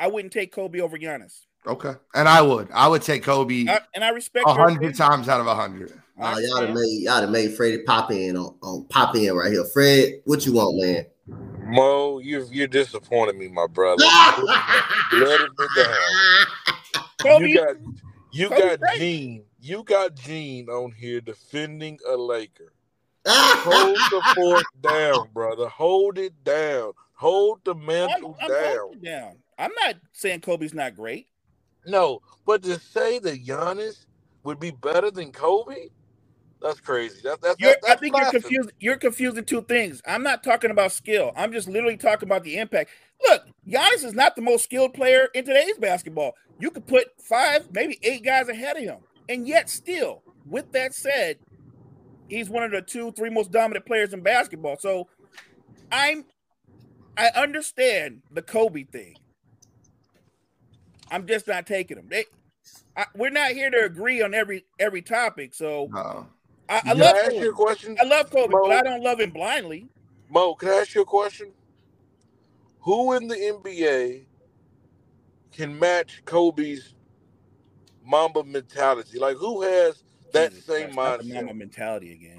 I 0.01 0.07
wouldn't 0.07 0.33
take 0.33 0.51
Kobe 0.51 0.81
over 0.81 0.97
Giannis. 0.99 1.43
Okay, 1.67 1.93
and 2.15 2.27
I 2.27 2.41
would. 2.41 2.69
I 2.73 2.89
would 2.89 3.03
take 3.03 3.23
Kobe, 3.23 3.67
I, 3.69 3.81
and 3.95 4.03
I 4.03 4.09
respect 4.09 4.47
a 4.49 4.55
hundred 4.55 4.97
times 4.97 5.29
out 5.29 5.41
of 5.41 5.47
a 5.47 5.55
hundred. 5.55 5.93
Uh, 6.19 6.37
y'all 6.43 6.63
have 6.63 6.75
made 6.75 7.03
y'all 7.03 7.21
have 7.21 7.31
made 7.31 7.55
Freddie 7.55 7.83
pop 7.83 8.11
in 8.11 8.35
on, 8.35 8.57
on 8.63 8.87
pop 8.89 9.15
in 9.15 9.35
right 9.35 9.53
here. 9.53 9.65
Fred, 9.67 10.23
what 10.25 10.47
you 10.47 10.55
want, 10.55 10.79
man? 10.79 11.05
Mo, 11.63 12.19
you 12.19 12.47
you 12.51 12.67
disappointed 12.67 13.37
me, 13.37 13.49
my 13.49 13.67
brother. 13.67 14.03
Let 15.13 15.41
it 15.43 15.51
be 15.57 15.67
down. 15.77 15.97
Kobe, 17.19 17.49
You 17.49 17.55
got 17.59 17.77
you 18.33 18.49
Kobe 18.49 18.61
got 18.61 18.81
great. 18.81 18.99
Gene. 18.99 19.45
You 19.61 19.85
got 19.85 20.15
Gene 20.15 20.71
on 20.71 20.93
here 20.93 21.21
defending 21.21 21.99
a 22.09 22.17
Laker. 22.17 22.73
Hold 23.29 23.99
the 24.11 24.23
fort 24.35 24.65
down, 24.81 25.29
brother. 25.35 25.69
Hold 25.69 26.17
it 26.17 26.43
down. 26.43 26.93
Hold 27.15 27.61
the 27.65 27.75
I'm, 27.75 27.85
mantle 27.85 28.39
I'm 28.41 28.49
down. 28.49 28.77
holding 28.79 28.99
it 29.03 29.05
down. 29.05 29.37
I'm 29.61 29.73
not 29.85 29.97
saying 30.13 30.41
Kobe's 30.41 30.75
not 30.75 30.97
great. 30.97 31.29
No, 31.87 32.21
but 32.47 32.63
to 32.63 32.79
say 32.79 33.19
that 33.21 33.45
Giannis 33.45 34.07
would 34.43 34.59
be 34.59 34.71
better 34.71 35.11
than 35.11 35.33
Kobe, 35.33 35.89
that's 36.63 36.81
crazy. 36.81 37.21
That, 37.25 37.41
that's, 37.41 37.59
You're, 37.59 37.77
that's 37.83 37.97
I 37.97 37.97
think 37.97 38.17
you're 38.17 38.31
confused. 38.31 38.73
You're 38.81 38.97
confusing 38.97 39.45
two 39.45 39.63
things. 39.63 40.03
I'm 40.07 40.23
not 40.23 40.43
talking 40.43 40.71
about 40.71 40.93
skill. 40.93 41.33
I'm 41.37 41.53
just 41.53 41.69
literally 41.69 41.97
talking 41.97 42.29
about 42.29 42.43
the 42.43 42.59
impact. 42.59 42.91
Look, 43.27 43.45
Giannis 43.67 44.05
is 44.05 44.15
not 44.15 44.37
the 44.37 44.43
most 44.43 44.65
skilled 44.65 44.95
player 44.95 45.29
in 45.35 45.45
today's 45.45 45.79
basketball. 45.79 46.35
You 46.59 46.71
could 46.71 46.87
put 46.87 47.09
five, 47.23 47.69
maybe 47.73 47.99
eight 48.03 48.25
guys 48.25 48.49
ahead 48.49 48.77
of 48.77 48.83
him, 48.83 48.99
and 49.29 49.47
yet 49.49 49.71
still, 49.71 50.23
with 50.47 50.73
that 50.73 50.95
said, 50.95 51.39
he's 52.29 52.51
one 52.51 52.63
of 52.63 52.73
the 52.73 52.83
two, 52.83 53.13
three 53.13 53.31
most 53.31 53.51
dominant 53.51 53.87
players 53.87 54.13
in 54.13 54.23
basketball. 54.23 54.77
So, 54.79 55.09
I'm, 55.91 56.25
I 57.17 57.29
understand 57.29 58.23
the 58.31 58.43
Kobe 58.43 58.85
thing. 58.85 59.15
I'm 61.11 61.27
just 61.27 61.47
not 61.47 61.67
taking 61.67 61.97
them. 61.97 62.07
They, 62.09 62.25
I, 62.97 63.07
we're 63.15 63.31
not 63.31 63.51
here 63.51 63.71
to 63.71 63.85
agree 63.85 64.23
on 64.23 64.35
every 64.35 64.65
every 64.79 65.03
topic. 65.03 65.55
So 65.55 65.89
No. 65.93 66.27
I, 66.69 66.83
I 66.87 66.93
love 66.93 67.17
I 67.17 67.19
ask 67.21 67.31
Kobe. 67.31 67.41
you 67.41 67.51
a 67.51 67.55
question? 67.55 67.97
I 68.01 68.05
love 68.05 68.31
Kobe, 68.31 68.53
Mo? 68.53 68.63
but 68.63 68.73
I 68.73 68.83
don't 68.83 69.03
love 69.03 69.21
him 69.21 69.31
blindly. 69.31 69.89
Mo, 70.29 70.55
can 70.55 70.69
I 70.69 70.73
ask 70.75 70.95
you 70.95 71.03
a 71.03 71.07
question? 71.07 71.51
Who 72.81 73.15
in 73.15 73.27
the 73.27 73.35
NBA 73.35 74.23
can 75.53 75.79
match 75.79 76.23
Kobe's 76.25 76.95
Mamba 78.05 78.45
mentality? 78.45 79.19
Like, 79.19 79.37
who 79.37 79.63
has 79.63 80.05
that 80.33 80.51
Jesus 80.51 80.67
same 80.67 80.93
Christ, 80.95 81.25
mindset? 81.25 81.35
Mamba 81.35 81.55
mentality 81.55 82.13
again. 82.13 82.39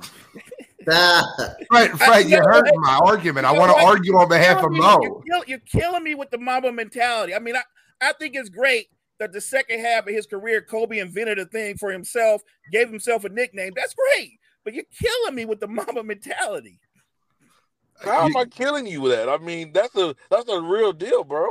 Fred, 1.67 1.91
Fred, 1.99 2.29
you 2.29 2.37
know 2.37 2.43
heard 2.43 2.65
my 2.75 2.99
argument. 3.03 3.45
I 3.45 3.49
You 3.51 3.55
know 3.55 3.67
want 3.67 3.77
to 3.77 3.83
argue 3.85 4.17
on 4.17 4.29
behalf 4.29 4.63
of 4.63 4.71
Mo. 4.71 4.99
You're, 5.01 5.21
kill- 5.21 5.43
you're 5.47 5.59
killing 5.59 6.03
me 6.03 6.15
with 6.15 6.31
the 6.31 6.37
Mamba 6.39 6.71
mentality. 6.71 7.35
I 7.35 7.39
mean, 7.39 7.55
I, 7.55 7.61
I 8.01 8.13
think 8.13 8.35
it's 8.35 8.49
great 8.49 8.87
that 9.19 9.31
the 9.31 9.41
second 9.41 9.79
half 9.79 10.07
of 10.07 10.13
his 10.13 10.25
career, 10.25 10.61
Kobe 10.61 10.97
invented 10.97 11.37
a 11.39 11.45
thing 11.45 11.77
for 11.77 11.91
himself, 11.91 12.41
gave 12.71 12.89
himself 12.89 13.23
a 13.23 13.29
nickname. 13.29 13.73
That's 13.75 13.93
great. 13.93 14.31
But 14.63 14.73
you're 14.73 14.83
killing 14.99 15.35
me 15.35 15.45
with 15.45 15.59
the 15.59 15.67
mama 15.67 16.03
mentality. 16.03 16.79
How 18.03 18.25
am 18.25 18.35
I 18.35 18.45
killing 18.45 18.87
you 18.87 19.01
with 19.01 19.11
that? 19.11 19.29
I 19.29 19.37
mean, 19.37 19.73
that's 19.73 19.95
a 19.95 20.15
that's 20.29 20.49
a 20.49 20.59
real 20.59 20.91
deal, 20.91 21.23
bro. 21.23 21.47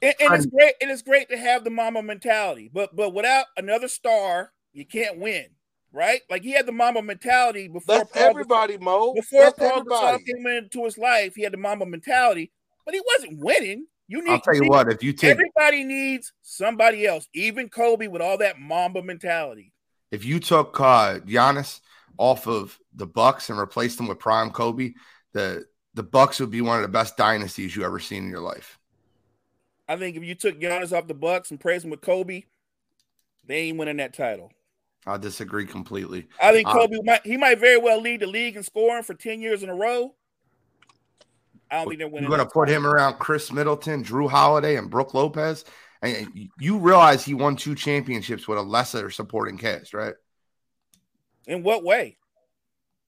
And, 0.00 0.14
and 0.20 0.34
it's 0.34 0.46
great. 0.46 0.74
And 0.80 0.90
it's 0.90 1.02
great 1.02 1.28
to 1.30 1.36
have 1.36 1.64
the 1.64 1.70
mama 1.70 2.02
mentality. 2.02 2.70
But 2.72 2.94
but 2.94 3.12
without 3.12 3.46
another 3.56 3.88
star, 3.88 4.52
you 4.72 4.86
can't 4.86 5.18
win. 5.18 5.46
Right? 5.92 6.20
Like 6.30 6.42
he 6.42 6.52
had 6.52 6.66
the 6.66 6.72
mama 6.72 7.02
mentality 7.02 7.66
before 7.66 7.96
That's 7.98 8.12
Paul 8.12 8.22
Gasol- 8.22 8.30
everybody, 8.30 8.78
Mo. 8.78 9.14
Before 9.14 9.42
That's 9.42 9.58
Paul 9.58 9.84
Gasol 9.84 10.14
everybody. 10.14 10.24
came 10.24 10.46
into 10.46 10.84
his 10.84 10.98
life, 10.98 11.34
he 11.34 11.42
had 11.42 11.52
the 11.52 11.56
mama 11.58 11.86
mentality, 11.86 12.52
but 12.84 12.94
he 12.94 13.00
wasn't 13.14 13.40
winning. 13.40 13.86
You 14.08 14.24
need 14.24 14.30
I'll 14.30 14.40
tell 14.40 14.54
you 14.54 14.64
what, 14.68 14.90
if 14.90 15.02
you 15.02 15.12
take 15.12 15.32
Everybody 15.32 15.84
needs 15.84 16.32
somebody 16.42 17.06
else, 17.06 17.28
even 17.34 17.68
Kobe 17.68 18.06
with 18.06 18.22
all 18.22 18.38
that 18.38 18.58
Mamba 18.58 19.02
mentality. 19.02 19.72
if 20.10 20.24
you 20.24 20.40
took 20.40 20.80
uh 20.80 21.18
Giannis 21.20 21.80
off 22.16 22.46
of 22.48 22.78
the 22.94 23.06
Bucks 23.06 23.50
and 23.50 23.58
replaced 23.58 24.00
him 24.00 24.08
with 24.08 24.18
prime 24.18 24.50
Kobe, 24.50 24.94
the 25.34 25.66
the 25.94 26.02
Bucks 26.02 26.40
would 26.40 26.50
be 26.50 26.62
one 26.62 26.76
of 26.76 26.82
the 26.82 26.88
best 26.88 27.16
dynasties 27.16 27.76
you 27.76 27.84
ever 27.84 27.98
seen 28.00 28.24
in 28.24 28.30
your 28.30 28.40
life. 28.40 28.78
I 29.88 29.96
think 29.96 30.16
if 30.16 30.24
you 30.24 30.34
took 30.34 30.58
Giannis 30.58 30.96
off 30.96 31.06
the 31.06 31.14
Bucks 31.14 31.50
and 31.50 31.60
placed 31.60 31.84
him 31.84 31.90
with 31.90 32.00
Kobe, 32.00 32.44
they 33.44 33.56
ain't 33.68 33.78
winning 33.78 33.96
that 33.98 34.14
title. 34.14 34.52
I 35.06 35.16
disagree 35.16 35.64
completely. 35.64 36.28
I 36.42 36.52
think 36.52 36.68
Uh, 36.68 36.72
Kobe 36.72 36.98
might 37.04 37.24
he 37.26 37.36
might 37.36 37.58
very 37.58 37.78
well 37.78 38.00
lead 38.00 38.20
the 38.20 38.26
league 38.26 38.56
in 38.56 38.62
scoring 38.62 39.02
for 39.02 39.14
10 39.14 39.40
years 39.40 39.62
in 39.62 39.68
a 39.68 39.74
row. 39.74 40.14
I 41.70 41.76
don't 41.76 41.88
think 41.88 41.98
they're 41.98 42.08
winning. 42.08 42.28
You're 42.28 42.36
going 42.36 42.48
to 42.48 42.52
put 42.52 42.68
him 42.68 42.86
around 42.86 43.18
Khris 43.18 43.52
Middleton, 43.52 44.04
Jrue 44.04 44.28
Holiday, 44.28 44.76
and 44.76 44.90
Brook 44.90 45.14
Lopez, 45.14 45.64
and 46.02 46.48
you 46.58 46.78
realize 46.78 47.24
he 47.24 47.34
won 47.34 47.56
two 47.56 47.74
championships 47.74 48.48
with 48.48 48.58
a 48.58 48.62
lesser 48.62 49.10
supporting 49.10 49.58
cast, 49.58 49.94
right? 49.94 50.14
in 51.48 51.62
what 51.62 51.82
way? 51.82 52.16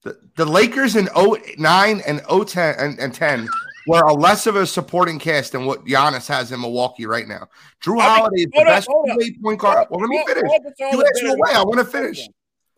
The, 0.01 0.17
the 0.35 0.45
Lakers 0.45 0.95
in 0.95 1.07
09 1.15 2.01
and 2.07 2.21
010 2.47 2.75
and, 2.79 2.99
and 2.99 3.13
10 3.13 3.47
were 3.87 4.01
a 4.01 4.13
less 4.13 4.47
of 4.47 4.55
a 4.55 4.65
supporting 4.65 5.19
cast 5.19 5.51
than 5.51 5.65
what 5.65 5.85
Giannis 5.85 6.27
has 6.27 6.51
in 6.51 6.59
Milwaukee 6.59 7.05
right 7.05 7.27
now. 7.27 7.47
Jrue 7.83 7.93
I 7.93 7.95
mean, 7.95 8.01
Holiday 8.01 8.41
is 8.41 8.47
the 8.51 8.63
best 8.65 8.89
up. 8.89 9.43
point 9.43 9.59
guard. 9.59 9.87
Well, 9.89 10.01
let 10.01 10.09
me 10.09 10.17
Paul- 10.17 10.27
finish. 10.27 10.49
Paul 10.79 10.91
You 10.91 11.03
asked 11.05 11.23
me 11.23 11.29
away. 11.29 11.51
I 11.53 11.63
want 11.63 11.79
to 11.79 11.85
finish. 11.85 12.27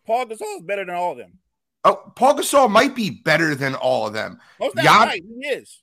Paul 0.06 0.26
Gasol 0.26 0.58
is 0.58 0.62
better 0.64 0.84
than 0.86 0.96
all 0.96 1.14
of 1.14 1.18
them. 1.18 1.40
Oh, 1.84 2.12
Paul 2.16 2.36
Gasol 2.38 2.72
might 2.72 2.96
be 2.96 3.10
better 3.10 3.56
than 3.56 3.76
all 3.76 4.08
of 4.08 4.14
them. 4.14 4.40
Oh, 4.62 4.72
Most 4.74 4.86
Gian- 4.86 5.08
right, 5.08 5.24
he 5.24 5.48
is. 5.48 5.82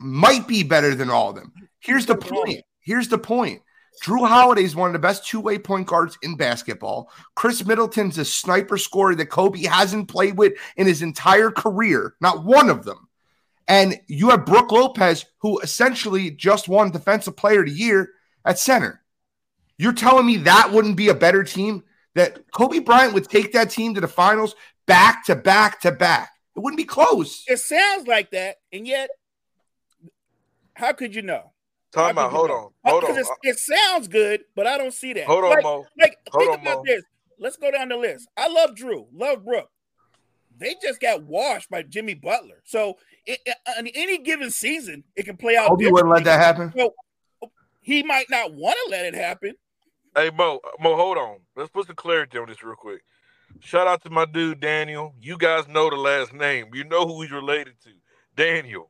Might 0.00 0.48
be 0.48 0.62
better 0.62 0.94
than 0.94 1.10
all 1.10 1.30
of 1.30 1.36
them. 1.36 1.52
Here's 1.78 2.06
the 2.06 2.14
Better 2.14 2.28
than 2.28 2.36
all 2.36 2.42
of 2.42 2.46
point. 2.46 2.64
Here's 2.80 3.08
the 3.08 3.18
point. 3.18 3.62
Jrue 4.02 4.26
Holiday 4.26 4.64
is 4.64 4.74
one 4.74 4.88
of 4.88 4.94
the 4.94 4.98
best 4.98 5.26
two-way 5.26 5.58
point 5.58 5.86
guards 5.86 6.18
in 6.22 6.36
basketball. 6.36 7.10
Khris 7.36 7.64
Middleton's 7.64 8.18
a 8.18 8.24
sniper 8.24 8.78
scorer 8.78 9.14
that 9.14 9.26
Kobe 9.26 9.62
hasn't 9.62 10.08
played 10.08 10.36
with 10.36 10.54
in 10.76 10.86
his 10.86 11.02
entire 11.02 11.50
career, 11.50 12.14
not 12.20 12.44
one 12.44 12.70
of 12.70 12.84
them. 12.84 13.08
And 13.68 14.00
you 14.08 14.30
have 14.30 14.46
Brook 14.46 14.72
Lopez, 14.72 15.26
who 15.38 15.60
essentially 15.60 16.30
just 16.30 16.68
won 16.68 16.90
Defensive 16.90 17.36
Player 17.36 17.60
of 17.60 17.66
the 17.66 17.72
Year 17.72 18.10
at 18.44 18.58
center. 18.58 19.02
You're 19.78 19.92
telling 19.92 20.26
me 20.26 20.38
that 20.38 20.72
wouldn't 20.72 20.96
be 20.96 21.08
a 21.08 21.14
better 21.14 21.44
team? 21.44 21.84
That 22.14 22.50
Kobe 22.50 22.80
Bryant 22.80 23.14
would 23.14 23.28
take 23.28 23.52
that 23.52 23.70
team 23.70 23.94
to 23.94 24.00
the 24.00 24.08
finals 24.08 24.54
back 24.86 25.24
to 25.26 25.36
back 25.36 25.80
to 25.80 25.92
back. 25.92 26.30
It 26.56 26.60
wouldn't 26.60 26.76
be 26.78 26.84
close. 26.84 27.44
It 27.46 27.58
sounds 27.58 28.06
like 28.06 28.30
that, 28.32 28.56
and 28.72 28.86
yet, 28.86 29.10
how 30.74 30.92
could 30.92 31.14
you 31.14 31.22
know? 31.22 31.52
Time 31.92 32.16
How 32.16 32.22
out. 32.22 32.30
could 32.30 32.32
you 32.32 32.38
Hold 32.38 32.48
know? 32.50 32.54
on. 32.84 32.90
Hold 32.92 33.04
on. 33.04 33.10
it's- 33.10 33.30
It 33.42 33.58
sounds 33.58 34.08
good, 34.08 34.44
but 34.54 34.66
I 34.66 34.78
don't 34.78 34.94
see 34.94 35.12
that. 35.14 35.24
Hold 35.26 35.44
on, 35.44 35.62
Mo. 35.62 35.86
Like, 35.98 36.16
Hold 36.30 36.44
think 36.44 36.54
on, 36.54 36.60
about 36.62 36.76
Mo. 36.78 36.82
this. 36.86 37.04
Let's 37.38 37.56
go 37.56 37.70
down 37.70 37.88
the 37.88 37.96
list. 37.96 38.28
I 38.36 38.48
love 38.48 38.70
Jrue, 38.74 39.06
love 39.12 39.44
Brook. 39.44 39.70
They 40.58 40.76
just 40.82 41.00
got 41.00 41.22
washed 41.24 41.68
by 41.70 41.82
Jimmy 41.82 42.14
Butler. 42.14 42.62
So, 42.64 42.98
it, 43.26 43.40
it- 43.44 43.56
uh, 43.66 43.72
on 43.78 43.86
any 43.88 44.18
given 44.18 44.50
season, 44.50 45.04
it 45.16 45.24
can 45.24 45.36
play 45.36 45.56
out. 45.56 45.68
Kobe 45.68 45.86
wouldn't 45.90 46.10
let 46.12 46.24
that 46.24 46.40
happen. 46.40 46.72
So, 46.76 46.94
he 47.80 48.02
might 48.02 48.30
not 48.30 48.54
want 48.54 48.76
to 48.84 48.90
let 48.90 49.04
it 49.06 49.14
happen. 49.14 49.54
Hey 50.14 50.30
Mo, 50.30 50.60
Mo, 50.78 50.94
hold 50.94 51.16
on. 51.18 51.38
Let's 51.56 51.70
put 51.70 51.86
some 51.86 51.96
clarity 51.96 52.36
on 52.38 52.46
this 52.46 52.62
real 52.62 52.76
quick. 52.76 53.00
Shout 53.60 53.86
out 53.86 54.02
to 54.02 54.10
my 54.10 54.24
dude 54.24 54.60
Daniel. 54.60 55.14
You 55.20 55.38
guys 55.38 55.68
know 55.68 55.90
the 55.90 55.96
last 55.96 56.32
name. 56.32 56.74
You 56.74 56.84
know 56.84 57.06
who 57.06 57.22
he's 57.22 57.30
related 57.30 57.74
to. 57.84 57.90
Daniel. 58.36 58.88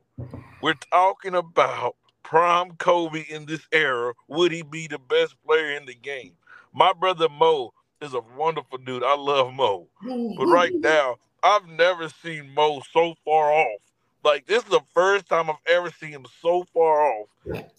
We're 0.61 0.73
talking 0.73 1.35
about 1.35 1.95
prime 2.23 2.71
Kobe 2.77 3.25
in 3.29 3.45
this 3.45 3.67
era. 3.71 4.13
Would 4.27 4.51
he 4.51 4.61
be 4.63 4.87
the 4.87 4.99
best 4.99 5.35
player 5.45 5.75
in 5.75 5.85
the 5.85 5.95
game? 5.95 6.33
My 6.73 6.93
brother 6.93 7.29
Mo 7.29 7.73
is 8.01 8.13
a 8.13 8.21
wonderful 8.37 8.77
dude. 8.79 9.03
I 9.03 9.15
love 9.15 9.53
Mo. 9.53 9.87
But 10.01 10.47
right 10.47 10.73
now, 10.79 11.17
I've 11.43 11.67
never 11.67 12.09
seen 12.09 12.53
Mo 12.53 12.81
so 12.91 13.15
far 13.25 13.51
off. 13.51 13.81
Like 14.23 14.45
this 14.47 14.63
is 14.63 14.69
the 14.69 14.81
first 14.93 15.27
time 15.27 15.49
I've 15.49 15.57
ever 15.67 15.91
seen 15.91 16.11
him 16.11 16.25
so 16.41 16.65
far 16.73 17.01
off. 17.13 17.27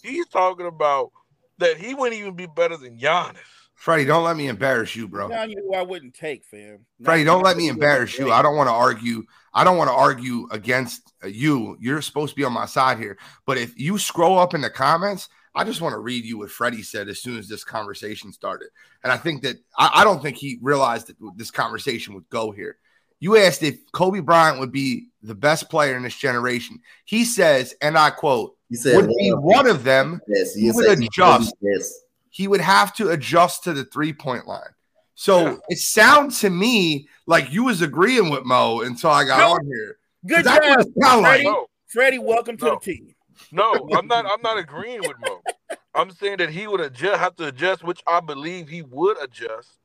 He's 0.02 0.28
talking 0.28 0.66
about 0.66 1.10
that 1.58 1.78
he 1.78 1.94
wouldn't 1.94 2.20
even 2.20 2.34
be 2.34 2.46
better 2.46 2.76
than 2.76 2.98
Giannis. 2.98 3.38
Freddie, 3.84 4.06
don't 4.06 4.24
let 4.24 4.38
me 4.38 4.48
embarrass 4.48 4.96
you, 4.96 5.06
bro. 5.06 5.28
Telling 5.28 5.50
you 5.50 5.62
who 5.62 5.74
I 5.74 5.82
wouldn't 5.82 6.14
take, 6.14 6.42
fam. 6.46 6.86
Freddie, 7.02 7.24
don't 7.24 7.42
let 7.42 7.58
me 7.58 7.68
embarrass 7.68 8.18
you. 8.18 8.32
I 8.32 8.40
don't 8.40 8.56
want 8.56 8.68
to 8.68 8.72
argue. 8.72 9.24
I 9.52 9.62
don't 9.62 9.76
want 9.76 9.90
to 9.90 9.94
argue 9.94 10.48
against 10.50 11.12
uh, 11.22 11.26
you. 11.26 11.76
You're 11.78 12.00
supposed 12.00 12.30
to 12.30 12.36
be 12.36 12.44
on 12.44 12.54
my 12.54 12.64
side 12.64 12.96
here. 12.96 13.18
But 13.44 13.58
if 13.58 13.78
you 13.78 13.98
scroll 13.98 14.38
up 14.38 14.54
in 14.54 14.62
the 14.62 14.70
comments, 14.70 15.28
I 15.54 15.64
just 15.64 15.82
want 15.82 15.92
to 15.92 15.98
read 15.98 16.24
you 16.24 16.38
what 16.38 16.50
Freddie 16.50 16.82
said 16.82 17.10
as 17.10 17.20
soon 17.20 17.38
as 17.38 17.46
this 17.46 17.62
conversation 17.62 18.32
started. 18.32 18.68
And 19.02 19.12
I 19.12 19.18
think 19.18 19.42
that 19.42 19.56
I, 19.76 19.90
I 19.96 20.04
don't 20.04 20.22
think 20.22 20.38
he 20.38 20.58
realized 20.62 21.08
that 21.08 21.16
this 21.36 21.50
conversation 21.50 22.14
would 22.14 22.30
go 22.30 22.52
here. 22.52 22.78
You 23.20 23.36
asked 23.36 23.62
if 23.62 23.76
Kobe 23.92 24.20
Bryant 24.20 24.60
would 24.60 24.72
be 24.72 25.08
the 25.22 25.34
best 25.34 25.68
player 25.68 25.94
in 25.94 26.04
this 26.04 26.16
generation. 26.16 26.78
He 27.04 27.26
says, 27.26 27.74
and 27.82 27.98
I 27.98 28.08
quote, 28.08 28.56
he 28.70 28.76
said 28.76 28.96
would 28.96 29.14
be 29.14 29.30
one 29.30 29.66
of 29.66 29.84
them. 29.84 30.22
Yes, 30.26 30.54
He 30.54 30.70
would 30.72 30.86
said 30.86 31.02
adjust. 31.02 31.54
Yes. 31.60 31.92
He 32.34 32.48
would 32.48 32.60
have 32.60 32.92
to 32.92 33.10
adjust 33.10 33.62
to 33.62 33.72
the 33.72 33.84
three 33.84 34.12
point 34.12 34.48
line. 34.48 34.74
So 35.14 35.38
Yeah. 35.38 35.56
it 35.68 35.78
sounds 35.78 36.40
to 36.40 36.50
me 36.50 37.08
like 37.26 37.52
you 37.52 37.62
was 37.62 37.80
agreeing 37.80 38.28
with 38.28 38.44
Mo 38.44 38.80
until 38.80 39.10
I 39.10 39.24
got 39.24 39.38
No. 39.38 39.52
on 39.54 39.64
here. 39.66 39.98
Good 40.26 40.44
job, 40.44 40.80
it 40.80 40.88
sound 41.00 41.22
like. 41.22 41.42
Freddie. 41.42 41.44
No, 41.44 41.66
Freddie, 41.86 42.18
welcome 42.18 42.56
to 42.56 42.64
No. 42.64 42.70
the 42.74 42.80
team. 42.92 43.14
no, 43.52 43.88
I'm 43.96 44.08
not. 44.08 44.26
I'm 44.26 44.42
not 44.42 44.58
agreeing 44.58 45.04
with 45.06 45.16
Mo. 45.20 45.44
I'm 45.94 46.10
saying 46.10 46.38
that 46.38 46.50
he 46.50 46.66
would 46.66 46.80
adjust, 46.80 47.20
have 47.20 47.36
to 47.36 47.46
adjust, 47.46 47.84
which 47.84 48.02
I 48.08 48.18
believe 48.18 48.68
he 48.68 48.82
would 48.82 49.16
adjust, 49.22 49.78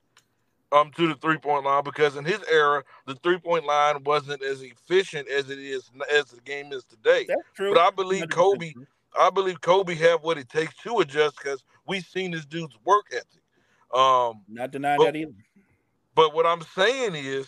um, 0.72 0.90
to 0.98 1.08
the 1.08 1.14
three 1.16 1.38
point 1.38 1.66
line 1.66 1.84
because 1.84 2.16
in 2.16 2.26
his 2.26 2.40
era, 2.50 2.84
the 3.06 3.14
three 3.16 3.38
point 3.38 3.66
line 3.68 4.04
wasn't 4.04 4.42
as 4.42 4.64
efficient 4.64 5.28
as 5.30 5.52
it 5.52 5.60
is 5.60 5.92
as 6.12 6.26
the 6.26 6.42
game 6.42 6.74
is 6.74 6.84
today. 6.86 7.26
That's 7.28 7.42
true. 7.54 7.76
But 7.76 7.82
I 7.82 7.92
believe 7.92 8.24
100% 8.24 8.32
Kobe. 8.32 8.74
I 9.20 9.30
believe 9.30 9.62
Kobe 9.62 9.94
have 9.96 10.24
what 10.24 10.40
it 10.40 10.50
takes 10.50 10.76
to 10.78 11.00
adjust 11.00 11.38
because 11.38 11.64
we've 11.90 12.06
seen 12.06 12.32
this 12.32 12.46
dude's 12.46 12.78
work 12.86 13.08
ethic. 13.12 13.26
Um, 13.94 14.44
Not 14.48 14.72
denying 14.72 14.98
But- 15.00 15.06
that 15.06 15.16
either. 15.18 15.32
But 16.16 16.34
what 16.34 16.46
I'm 16.46 16.62
saying 16.76 17.16
is, 17.16 17.48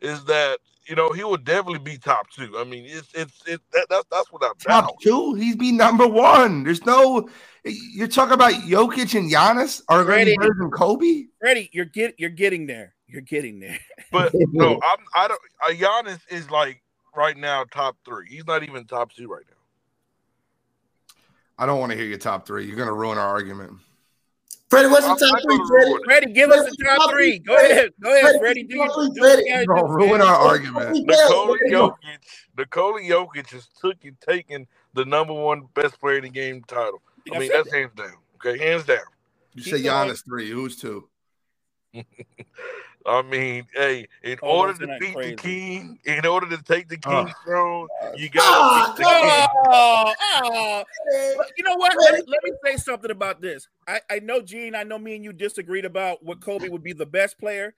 is 0.00 0.24
that 0.24 0.58
you 0.86 0.96
know 0.96 1.12
he 1.12 1.22
will 1.24 1.36
definitely 1.38 1.78
be 1.78 1.96
top 1.96 2.28
two. 2.30 2.58
I 2.58 2.64
mean, 2.64 2.84
it's 2.86 3.08
it's 3.14 3.40
it 3.46 3.60
that, 3.72 3.86
that's 3.88 4.04
that's 4.10 4.30
without 4.32 4.58
Top 4.58 4.84
doubt. 4.88 4.94
two, 5.02 5.34
he'd 5.34 5.58
be 5.58 5.72
number 5.72 6.06
one. 6.06 6.64
There's 6.64 6.84
no. 6.84 7.28
You're 7.64 8.08
talking 8.08 8.34
about 8.34 8.52
Jokic 8.52 9.16
and 9.18 9.30
Giannis 9.32 9.80
are 9.88 10.04
going 10.04 10.26
to 10.26 10.30
be 10.32 10.36
Freddie. 10.36 10.52
better 10.58 10.68
Kobe. 10.70 11.24
Freddie, 11.40 11.70
you're 11.72 11.84
get 11.86 12.16
you're 12.18 12.28
getting 12.30 12.66
there. 12.66 12.94
You're 13.06 13.22
getting 13.22 13.60
there. 13.60 13.78
But 14.12 14.32
no, 14.34 14.74
I'm 14.84 14.98
I 15.14 15.28
don't. 15.28 15.40
Uh, 15.66 15.72
Giannis 15.72 16.20
is 16.28 16.50
like 16.50 16.82
right 17.16 17.36
now 17.36 17.64
top 17.72 17.96
three. 18.04 18.26
He's 18.28 18.46
not 18.46 18.62
even 18.62 18.84
top 18.84 19.12
two 19.12 19.26
right 19.28 19.44
now. 19.48 19.56
I 21.62 21.66
don't 21.66 21.80
want 21.80 21.92
to 21.92 21.98
hear 21.98 22.06
your 22.06 22.18
top 22.18 22.46
three. 22.46 22.66
You're 22.66 22.76
going 22.76 22.88
to 22.88 22.94
ruin 22.94 23.18
our 23.18 23.28
argument. 23.28 23.74
Freddie, 24.70 24.88
what's 24.88 25.06
your 25.06 25.16
top 25.16 25.42
three, 25.42 25.58
gonna 25.58 25.68
Freddie? 25.68 25.94
ruin 25.94 26.02
it. 26.04 26.04
Freddie, 26.04 26.32
give 26.32 26.50
us 26.50 26.64
the 26.64 26.72
top 26.84 27.02
three. 27.10 27.40
Go 27.40 27.56
ahead. 27.56 27.92
Go 28.02 28.10
ahead, 28.16 28.36
Freddie. 28.38 28.64
Do, 28.64 28.76
your- 28.76 28.90
Freddie, 28.94 29.10
do 29.14 29.22
what 29.24 29.36
you 29.38 29.44
Freddie, 29.44 29.44
gotta 29.48 29.66
You're 29.66 29.76
going 29.76 29.86
to 29.86 29.94
do, 29.98 30.06
ruin 30.06 30.22
our 30.22 30.36
argument. 30.36 31.00
Nikola 31.06 31.58
Jokic, 31.70 32.18
Nikola 32.58 33.00
Jokic 33.02 33.50
has 33.50 33.68
took 33.80 34.04
you 34.04 34.14
taking 34.20 34.66
the 34.94 35.04
number 35.06 35.34
one 35.34 35.68
best 35.74 36.00
player 36.00 36.18
in 36.18 36.24
the 36.24 36.30
game 36.30 36.62
title. 36.68 37.02
I 37.30 37.36
I 37.36 37.38
mean, 37.38 37.50
said 37.50 37.64
that's 37.64 37.72
hands 37.72 37.92
down. 37.96 38.14
Okay, 38.36 38.58
hands 38.58 38.84
down. 38.84 38.98
You 39.54 39.62
say. 39.62 39.78
Giannis 39.82 40.24
three. 40.24 40.50
Who's 40.50 40.76
two? 40.76 41.08
I 43.06 43.22
mean, 43.22 43.66
hey, 43.74 44.06
in 44.22 44.38
Oh, 44.42 44.58
order 44.60 44.74
to 44.74 44.98
beat 44.98 45.14
crazy. 45.14 45.30
the 45.30 45.36
king, 45.36 45.98
in 46.04 46.26
order 46.26 46.48
to 46.56 46.62
take 46.62 46.88
the 46.88 46.98
Oh. 47.06 47.24
king's 47.24 47.34
throne, 47.44 47.88
you 48.16 48.28
gotta 48.28 48.58
ah, 48.58 48.94
beat 48.96 48.96
the 48.96 49.04
king. 49.04 49.46
Oh, 49.72 50.14
oh. 50.34 50.84
You 51.56 51.64
know 51.64 51.76
what? 51.76 51.96
Let, 52.00 52.28
let 52.28 52.44
me 52.44 52.52
say 52.64 52.76
something 52.76 53.10
about 53.10 53.40
this. 53.40 53.68
I, 53.86 54.00
I 54.10 54.18
know, 54.20 54.40
Gene. 54.40 54.74
I 54.74 54.82
know 54.82 54.98
me 54.98 55.14
and 55.16 55.24
you 55.24 55.32
disagreed 55.32 55.84
about 55.84 56.22
what 56.24 56.40
Kobe 56.40 56.68
would 56.68 56.82
be 56.82 56.92
the 56.92 57.06
best 57.06 57.38
player. 57.38 57.74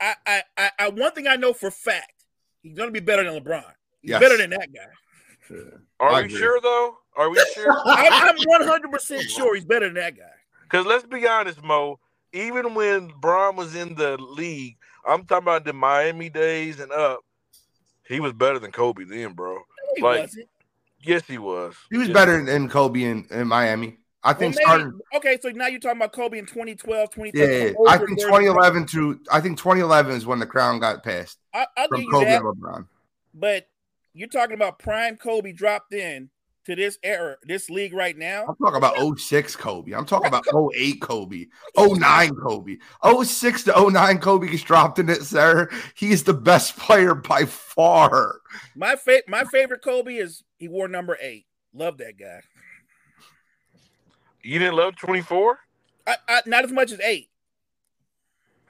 I, 0.00 0.14
I, 0.26 0.42
I, 0.56 0.70
I 0.78 0.88
one 0.88 1.12
thing 1.12 1.26
I 1.26 1.36
know 1.36 1.52
for 1.52 1.70
fact, 1.70 2.24
he's 2.62 2.74
going 2.74 2.88
to 2.88 2.92
be 2.92 3.00
better 3.00 3.24
than 3.24 3.42
LeBron. 3.42 3.64
He's 4.02 4.10
Yes. 4.12 4.20
better 4.20 4.36
than 4.36 4.50
that 4.50 4.68
guy. 4.72 5.56
Are 5.98 6.10
I 6.12 6.20
we 6.20 6.24
agree. 6.26 6.38
sure 6.38 6.60
though? 6.60 6.96
Are 7.16 7.28
we 7.28 7.38
sure? 7.54 7.76
I, 7.86 8.08
I'm 8.28 8.36
100 8.36 8.90
percent 8.90 9.28
sure 9.28 9.54
he's 9.54 9.64
better 9.64 9.86
than 9.86 9.94
that 9.94 10.16
guy. 10.16 10.30
Because 10.62 10.86
let's 10.86 11.04
be 11.04 11.26
honest, 11.26 11.62
Mo. 11.62 11.98
Even 12.32 12.74
when 12.74 13.08
Bron 13.20 13.56
was 13.56 13.74
in 13.74 13.94
the 13.94 14.16
league, 14.18 14.76
I'm 15.06 15.24
talking 15.24 15.44
about 15.44 15.64
the 15.64 15.72
Miami 15.72 16.28
days 16.28 16.78
and 16.80 16.92
up. 16.92 17.20
He 18.06 18.20
was 18.20 18.32
better 18.32 18.58
than 18.58 18.72
Kobe 18.72 19.04
then, 19.04 19.32
bro. 19.32 19.58
He 19.96 20.02
Like, 20.02 20.20
wasn't. 20.22 20.48
Yes, 21.02 21.22
he 21.26 21.38
was. 21.38 21.74
He 21.90 21.96
was 21.96 22.08
Yes. 22.08 22.14
better 22.14 22.44
than 22.44 22.68
Kobe 22.68 23.02
in, 23.02 23.26
in 23.30 23.48
Miami. 23.48 23.96
I 24.22 24.32
Well, 24.32 24.38
think 24.38 24.54
maybe- 24.56 24.64
starting. 24.64 25.00
okay, 25.14 25.38
so 25.40 25.48
now 25.50 25.66
you're 25.66 25.80
talking 25.80 25.96
about 25.96 26.12
Kobe 26.12 26.38
in 26.38 26.44
2012, 26.46 27.10
2013. 27.10 27.32
Yeah, 27.40 27.72
2013. 27.72 27.86
I 27.88 27.96
think 28.06 28.18
2011 28.20 28.86
through. 28.86 29.20
I 29.32 29.40
think 29.40 29.58
2011 29.58 30.14
is 30.16 30.26
when 30.26 30.38
the 30.40 30.46
crown 30.46 30.78
got 30.78 31.02
passed 31.02 31.38
I, 31.54 31.66
I'll 31.76 31.88
from 31.88 32.00
give 32.00 32.04
you 32.04 32.12
Kobe 32.12 32.24
that. 32.26 32.42
and 32.42 32.56
LeBron. 32.56 32.86
But 33.32 33.68
you're 34.12 34.28
talking 34.28 34.54
about 34.54 34.78
prime 34.78 35.16
Kobe 35.16 35.52
dropped 35.52 35.94
in 35.94 36.28
to 36.66 36.76
this 36.76 36.98
era, 37.02 37.36
this 37.44 37.70
league 37.70 37.94
right 37.94 38.16
now. 38.16 38.44
I'm 38.48 38.56
talking 38.56 38.76
about 38.76 39.18
06 39.18 39.56
Kobe. 39.56 39.92
I'm 39.92 40.04
talking 40.04 40.28
about 40.28 40.44
08 40.74 41.00
Kobe, 41.00 41.46
09 41.76 42.34
Kobe. 42.36 42.76
06 43.24 43.62
to 43.64 43.90
09 43.90 44.18
Kobe 44.18 44.48
gets 44.48 44.62
dropped 44.62 44.98
in 44.98 45.08
it, 45.08 45.22
sir. 45.22 45.70
He's 45.94 46.24
the 46.24 46.34
best 46.34 46.76
player 46.76 47.14
by 47.14 47.44
far. 47.44 48.40
My 48.76 48.96
fa- 48.96 49.22
my 49.28 49.44
favorite 49.44 49.82
Kobe 49.82 50.16
is 50.16 50.42
he 50.58 50.68
wore 50.68 50.88
number 50.88 51.16
eight. 51.20 51.46
Love 51.72 51.98
that 51.98 52.18
guy. 52.18 52.40
You 54.42 54.58
didn't 54.58 54.76
love 54.76 54.96
24? 54.96 55.58
I, 56.06 56.16
I, 56.28 56.42
not 56.46 56.64
as 56.64 56.72
much 56.72 56.92
as 56.92 57.00
eight. 57.00 57.28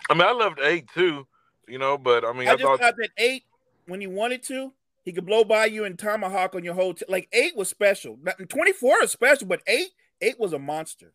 I 0.09 0.15
mean, 0.15 0.23
I 0.23 0.33
loved 0.33 0.59
eight 0.61 0.89
too, 0.93 1.27
you 1.69 1.79
know, 1.79 1.97
but 1.97 2.25
I 2.25 2.33
mean, 2.33 2.49
I 2.49 2.53
I, 2.53 2.55
just 2.55 2.65
thought 2.65 2.81
thought 2.81 2.97
that 2.99 3.11
eight, 3.17 3.45
when 3.87 4.01
he 4.01 4.07
wanted 4.07 4.43
to, 4.45 4.73
he 5.05 5.13
could 5.13 5.27
blow 5.27 5.45
by 5.45 5.67
you 5.67 5.85
and 5.85 5.99
tomahawk 5.99 6.55
on 6.55 6.65
your 6.65 6.75
whole. 6.75 6.95
T- 6.95 7.05
like 7.09 7.29
eight 7.33 7.57
was 7.57 7.69
special. 7.69 8.19
Twenty 8.49 8.73
four 8.73 9.03
is 9.03 9.13
special, 9.13 9.47
but 9.47 9.63
eight, 9.67 9.89
eight 10.21 10.39
was 10.39 10.53
a 10.53 10.59
monster. 10.59 11.13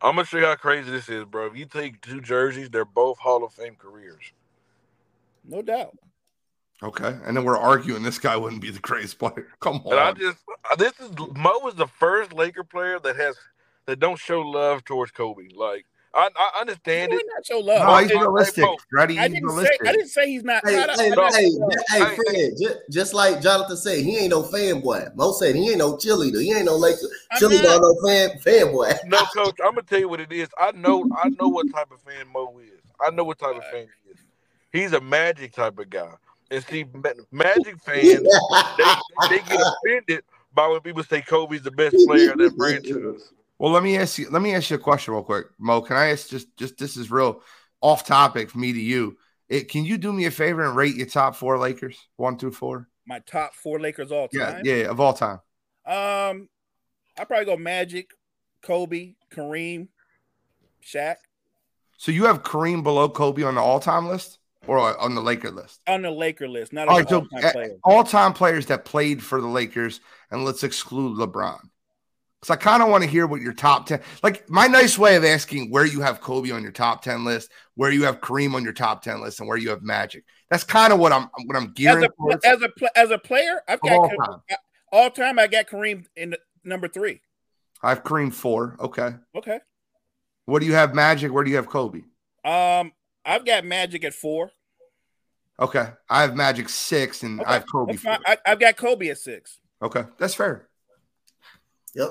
I'm 0.00 0.16
gonna 0.16 0.26
show 0.26 0.38
you 0.38 0.44
how 0.44 0.56
crazy 0.56 0.90
this 0.90 1.08
is, 1.08 1.24
bro. 1.24 1.46
If 1.46 1.56
you 1.56 1.66
take 1.66 2.00
two 2.00 2.20
jerseys, 2.20 2.70
they're 2.70 2.84
both 2.84 3.18
Hall 3.18 3.44
of 3.44 3.52
Fame 3.52 3.76
careers. 3.76 4.32
No 5.44 5.62
doubt. 5.62 5.96
Okay, 6.82 7.16
and 7.24 7.36
then 7.36 7.44
we're 7.44 7.56
arguing 7.56 8.02
this 8.02 8.18
guy 8.18 8.36
wouldn't 8.36 8.60
be 8.60 8.70
the 8.70 8.80
greatest 8.80 9.18
player. 9.18 9.48
Come 9.60 9.80
on. 9.84 9.92
And 9.92 10.00
I 10.00 10.12
just 10.12 10.38
this 10.78 10.92
is 11.00 11.10
Mo 11.34 11.66
is 11.68 11.74
the 11.74 11.86
first 11.86 12.32
Laker 12.32 12.64
player 12.64 12.98
that 13.00 13.16
has 13.16 13.36
that 13.86 14.00
don't 14.00 14.18
show 14.18 14.40
love 14.40 14.84
towards 14.84 15.12
Kobe. 15.12 15.48
Like 15.54 15.86
I, 16.16 16.30
I 16.38 16.60
understand 16.62 17.12
He 17.12 17.16
it. 17.16 17.22
would 17.24 17.32
not 17.34 17.44
show 17.46 17.58
love. 17.58 17.86
no, 17.86 17.96
he's 17.98 18.10
Hey, 18.10 18.16
realistic. 18.18 18.64
Mo, 18.64 18.76
Ready? 18.90 19.18
I 19.18 19.28
He's 19.28 19.34
didn't 19.34 19.50
say. 19.50 19.78
I 19.86 19.92
didn't 19.92 20.08
say 20.08 20.26
he's 20.30 20.42
not. 20.44 20.66
Hey, 20.66 20.78
I 20.78 20.86
don't- 20.86 20.98
hey, 20.98 21.12
I 21.12 21.14
don't- 21.14 21.34
hey, 21.34 21.50
hey, 21.90 22.04
Hey, 22.04 22.16
Fred, 22.16 22.52
just, 22.60 22.76
just 22.90 23.14
like 23.14 23.42
Jonathan 23.42 23.76
said, 23.76 23.98
he 23.98 24.16
ain't 24.18 24.30
no 24.30 24.42
fanboy. 24.42 25.14
Mo 25.14 25.32
said 25.32 25.54
he 25.54 25.68
ain't 25.68 25.78
no 25.78 25.96
cheerleader. 25.96 26.40
He 26.42 26.52
ain't 26.52 26.64
no 26.64 26.76
Laker 26.76 27.06
I'm 27.32 27.40
cheerleader 27.42 27.62
not. 27.64 27.82
no 27.82 28.08
fan 28.08 28.30
fanboy. 28.38 28.96
No, 29.06 29.18
coach, 29.26 29.56
I'm 29.62 29.72
gonna 29.72 29.82
tell 29.82 30.00
you 30.00 30.08
what 30.08 30.20
it 30.20 30.32
is. 30.32 30.48
I 30.58 30.72
know 30.72 31.04
I 31.22 31.28
know 31.28 31.48
what 31.48 31.70
type 31.72 31.90
of 31.92 32.00
fan 32.00 32.26
Mo 32.32 32.58
is. 32.60 32.80
I 33.00 33.10
know 33.10 33.24
what 33.24 33.38
type 33.38 33.56
of 33.56 33.64
fan 33.64 33.86
he 34.04 34.10
is. 34.10 34.18
He's 34.72 34.92
a 34.94 35.00
magic 35.00 35.52
type 35.52 35.78
of 35.78 35.90
guy. 35.90 36.10
And 36.50 36.64
see, 36.64 36.84
Magic 37.32 37.76
fans, 37.84 38.22
they, 38.78 38.84
they 39.28 39.38
get 39.40 39.60
offended 39.84 40.22
by 40.54 40.68
when 40.68 40.80
people 40.80 41.02
say 41.02 41.20
Kobe's 41.20 41.62
the 41.62 41.70
best 41.72 41.96
player 42.06 42.30
of 42.32 42.38
that 42.38 42.54
franchise. 42.56 43.32
Well, 43.58 43.72
let 43.72 43.82
me 43.82 43.96
ask 43.96 44.18
you. 44.18 44.28
Let 44.30 44.42
me 44.42 44.54
ask 44.54 44.70
you 44.70 44.76
a 44.76 44.78
question 44.80 45.14
real 45.14 45.22
quick, 45.22 45.46
Mo. 45.58 45.80
Can 45.80 45.96
I 45.96 46.08
ask 46.10 46.28
just 46.28 46.54
just 46.56 46.76
this 46.78 46.96
is 46.96 47.10
real 47.10 47.42
off 47.80 48.04
topic 48.06 48.50
from 48.50 48.60
me 48.62 48.72
to 48.72 48.80
you. 48.80 49.16
It, 49.48 49.68
can 49.68 49.84
you 49.84 49.96
do 49.96 50.12
me 50.12 50.24
a 50.26 50.30
favor 50.30 50.64
and 50.64 50.74
rate 50.76 50.96
your 50.96 51.06
top 51.06 51.36
four 51.36 51.56
Lakers, 51.58 51.96
one 52.16 52.36
through 52.38 52.52
four? 52.52 52.88
my 53.06 53.20
top 53.20 53.54
four 53.54 53.78
Lakers 53.78 54.10
all 54.10 54.26
time. 54.28 54.62
yeah, 54.64 54.74
yeah, 54.74 54.90
of 54.90 54.98
all 55.00 55.12
time. 55.14 55.38
Um, 55.86 56.48
I 57.16 57.24
probably 57.24 57.44
go 57.44 57.56
Magic, 57.56 58.10
Kobe, 58.62 59.14
Kareem, 59.32 59.86
Shaq 60.84 61.16
So 61.96 62.10
you 62.10 62.24
have 62.24 62.42
Kareem 62.42 62.82
below 62.82 63.08
Kobe 63.08 63.44
on 63.44 63.54
the 63.54 63.60
all 63.60 63.78
time 63.78 64.08
list 64.08 64.38
or 64.66 64.78
on 65.00 65.14
the 65.14 65.20
Laker 65.20 65.52
list? 65.52 65.80
on 65.86 66.02
the 66.02 66.10
Laker 66.10 66.48
list, 66.48 66.72
not 66.72 66.88
All 66.88 66.96
on 66.96 67.00
right, 67.02 67.08
so 67.08 67.18
all-time 67.20 67.44
uh, 67.44 67.52
player. 67.52 67.76
all 67.84 68.02
time 68.04 68.32
players 68.32 68.66
that 68.66 68.84
played 68.84 69.22
for 69.22 69.40
the 69.40 69.46
Lakers, 69.46 70.00
and 70.32 70.44
let's 70.44 70.64
exclude 70.64 71.16
LeBron. 71.16 71.60
Because 72.46 72.58
I 72.58 72.62
kind 72.62 72.82
of 72.82 72.88
want 72.88 73.02
to 73.02 73.10
hear 73.10 73.26
what 73.26 73.40
your 73.40 73.52
top 73.52 73.86
10, 73.86 74.00
like 74.22 74.48
my 74.48 74.68
nice 74.68 74.96
way 74.96 75.16
of 75.16 75.24
asking 75.24 75.70
where 75.70 75.84
you 75.84 76.00
have 76.00 76.20
Kobe 76.20 76.52
on 76.52 76.62
your 76.62 76.70
top 76.70 77.02
10 77.02 77.24
list, 77.24 77.50
where 77.74 77.90
you 77.90 78.04
have 78.04 78.20
Kareem 78.20 78.54
on 78.54 78.62
your 78.62 78.72
top 78.72 79.02
10 79.02 79.20
list, 79.20 79.40
and 79.40 79.48
where 79.48 79.56
you 79.56 79.70
have 79.70 79.82
Magic. 79.82 80.24
That's 80.48 80.62
kind 80.62 80.92
of 80.92 81.00
what 81.00 81.12
I'm 81.12 81.28
what 81.46 81.56
I'm 81.56 81.64
As 81.64 81.70
gearing 81.74 82.04
a 82.04 82.08
towards. 82.08 82.44
as 82.44 82.62
a 82.62 82.70
as 82.96 83.10
a 83.10 83.18
player, 83.18 83.60
I've 83.66 83.80
got 83.80 83.92
all 83.92 84.08
time. 84.08 84.40
all 84.92 85.10
time. 85.10 85.38
I 85.40 85.48
got 85.48 85.66
Kareem 85.66 86.06
in 86.14 86.36
number 86.62 86.86
three. 86.86 87.20
I 87.82 87.88
have 87.88 88.04
Kareem 88.04 88.32
four. 88.32 88.76
Okay. 88.78 89.14
Okay. 89.34 89.58
What 90.44 90.60
do 90.60 90.66
you 90.66 90.74
have 90.74 90.94
Magic? 90.94 91.32
Where 91.32 91.42
do 91.42 91.50
you 91.50 91.56
have 91.56 91.66
Kobe? 91.66 92.02
Um, 92.44 92.92
I've 93.24 93.44
got 93.44 93.64
Magic 93.64 94.04
at 94.04 94.14
four. 94.14 94.52
Okay. 95.58 95.88
I 96.08 96.22
have 96.22 96.36
Magic 96.36 96.68
six, 96.68 97.24
and 97.24 97.40
Okay, 97.40 97.50
I 97.50 97.52
have 97.54 97.66
Kobe. 97.66 97.98
I, 98.06 98.36
I've 98.46 98.60
got 98.60 98.76
Kobe 98.76 99.08
at 99.08 99.18
six. 99.18 99.58
Okay. 99.82 100.04
That's 100.18 100.34
fair. 100.34 100.65
Yep. 101.96 102.08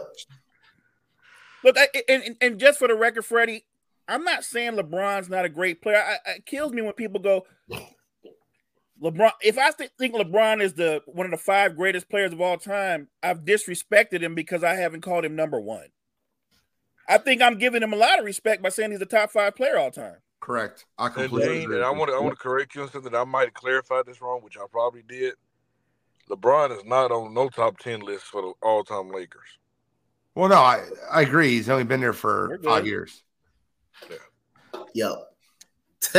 Look, 1.64 1.78
I, 1.80 1.88
and, 2.10 2.24
and 2.24 2.36
and 2.42 2.60
just 2.60 2.78
for 2.80 2.88
the 2.88 2.96
record, 2.96 3.24
Freddie, 3.26 3.66
I'm 4.08 4.24
not 4.24 4.44
saying 4.44 4.74
LeBron's 4.74 5.30
not 5.30 5.46
a 5.46 5.50
great 5.50 5.82
player. 5.82 5.98
I, 5.98 6.18
I- 6.30 6.34
it 6.36 6.46
kills 6.46 6.74
me 6.74 6.82
when 6.82 6.94
people 6.94 7.20
go, 7.20 7.46
LeBron. 9.02 9.32
If 9.42 9.58
I 9.58 9.72
think 9.72 9.92
LeBron 10.00 10.62
is 10.62 10.74
the 10.74 11.02
one 11.06 11.26
of 11.26 11.32
the 11.32 11.38
five 11.38 11.76
greatest 11.76 12.10
players 12.10 12.34
of 12.34 12.42
all 12.42 12.58
time, 12.58 13.08
I've 13.24 13.46
disrespected 13.46 14.22
him 14.22 14.36
because 14.36 14.64
I 14.64 14.74
haven't 14.76 15.02
called 15.02 15.26
him 15.26 15.36
number 15.36 15.60
one. 15.60 15.88
I 17.08 17.18
think 17.20 17.42
I'm 17.42 17.58
giving 17.58 17.84
him 17.84 17.94
a 17.94 17.98
lot 17.98 18.20
of 18.20 18.26
respect 18.26 18.64
by 18.64 18.70
saying 18.70 18.92
he's 18.92 19.02
a 19.02 19.06
top 19.06 19.32
five 19.32 19.56
player 19.56 19.78
all 19.78 19.92
time. 19.92 20.18
Correct. 20.40 20.86
I 20.98 21.06
And 21.08 21.16
completely 21.16 21.54
Gene, 21.56 21.64
agree. 21.64 21.76
and 21.78 21.86
I 21.86 21.90
with 21.90 22.00
want 22.00 22.12
to. 22.12 22.16
I 22.16 22.20
want 22.20 22.36
to 22.36 22.42
correct 22.42 22.76
you 22.76 22.82
on 22.84 22.92
something. 22.92 23.16
I 23.16 23.24
might 23.24 23.46
have 23.46 23.54
clarified 23.54 24.06
this 24.06 24.22
wrong, 24.22 24.42
which 24.42 24.58
I 24.58 24.66
probably 24.72 25.04
did. 25.08 25.34
LeBron 26.30 26.76
is 26.78 26.84
not 26.86 27.12
on 27.12 27.34
no 27.34 27.50
top 27.50 27.78
ten 27.80 28.00
list 28.02 28.26
for 28.26 28.42
the 28.42 28.54
all 28.62 28.84
time 28.84 29.10
Lakers. 29.10 29.48
Well, 30.36 30.50
no, 30.50 30.58
I, 30.58 30.84
I 31.12 31.22
agree. 31.22 31.52
He's 31.52 31.70
only 31.70 31.86
been 31.86 32.02
there 32.02 32.14
for 32.14 32.60
five 32.64 32.86
years. 32.86 33.24
Yep. 34.94 35.14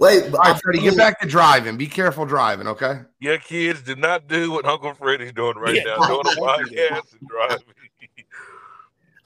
Wait, 0.00 0.30
but 0.30 0.34
All 0.34 0.52
right, 0.52 0.60
Freddie, 0.62 0.80
get 0.80 0.96
back 0.96 1.20
to 1.20 1.28
driving. 1.28 1.76
Be 1.76 1.86
careful 1.86 2.26
driving, 2.26 2.66
okay? 2.66 3.00
Yeah, 3.20 3.36
kids, 3.36 3.80
do 3.82 3.94
not 3.96 4.26
do 4.28 4.50
what 4.50 4.64
Uncle 4.66 4.92
Freddie's 4.94 5.32
doing 5.32 5.56
right 5.56 5.74
Yeah. 5.76 5.82
now. 5.98 6.06
Doing 6.06 6.20
a 6.26 6.30
podcast 6.40 7.12
and 7.18 7.28
driving. 7.28 7.58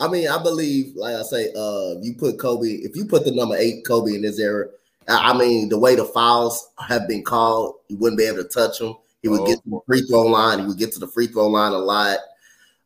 I 0.00 0.08
mean, 0.08 0.28
I 0.28 0.40
believe, 0.42 0.94
like 0.94 1.16
I 1.16 1.22
say, 1.22 1.52
uh, 1.56 1.94
you 2.02 2.14
put 2.18 2.38
Kobe. 2.38 2.68
If 2.68 2.94
you 2.96 3.06
put 3.06 3.24
the 3.24 3.32
number 3.32 3.56
eight 3.56 3.84
Kobe 3.86 4.14
in 4.14 4.22
this 4.22 4.38
era, 4.38 4.66
I 5.08 5.30
I 5.32 5.36
mean, 5.38 5.68
the 5.70 5.78
way 5.78 5.96
the 5.96 6.04
fouls 6.04 6.70
have 6.86 7.08
been 7.08 7.24
called, 7.24 7.76
you 7.88 7.96
wouldn't 7.96 8.18
be 8.18 8.24
able 8.26 8.42
to 8.42 8.48
touch 8.48 8.80
him. 8.80 8.94
He 9.22 9.28
would 9.28 9.40
Oh. 9.40 9.46
get 9.46 9.56
to 9.64 9.70
the 9.70 9.80
free 9.86 10.02
throw 10.02 10.22
line. 10.22 10.60
He 10.60 10.66
would 10.66 10.78
get 10.78 10.92
to 10.92 11.00
the 11.00 11.08
free 11.08 11.26
throw 11.26 11.48
line 11.48 11.72
a 11.72 11.78
lot. 11.78 12.18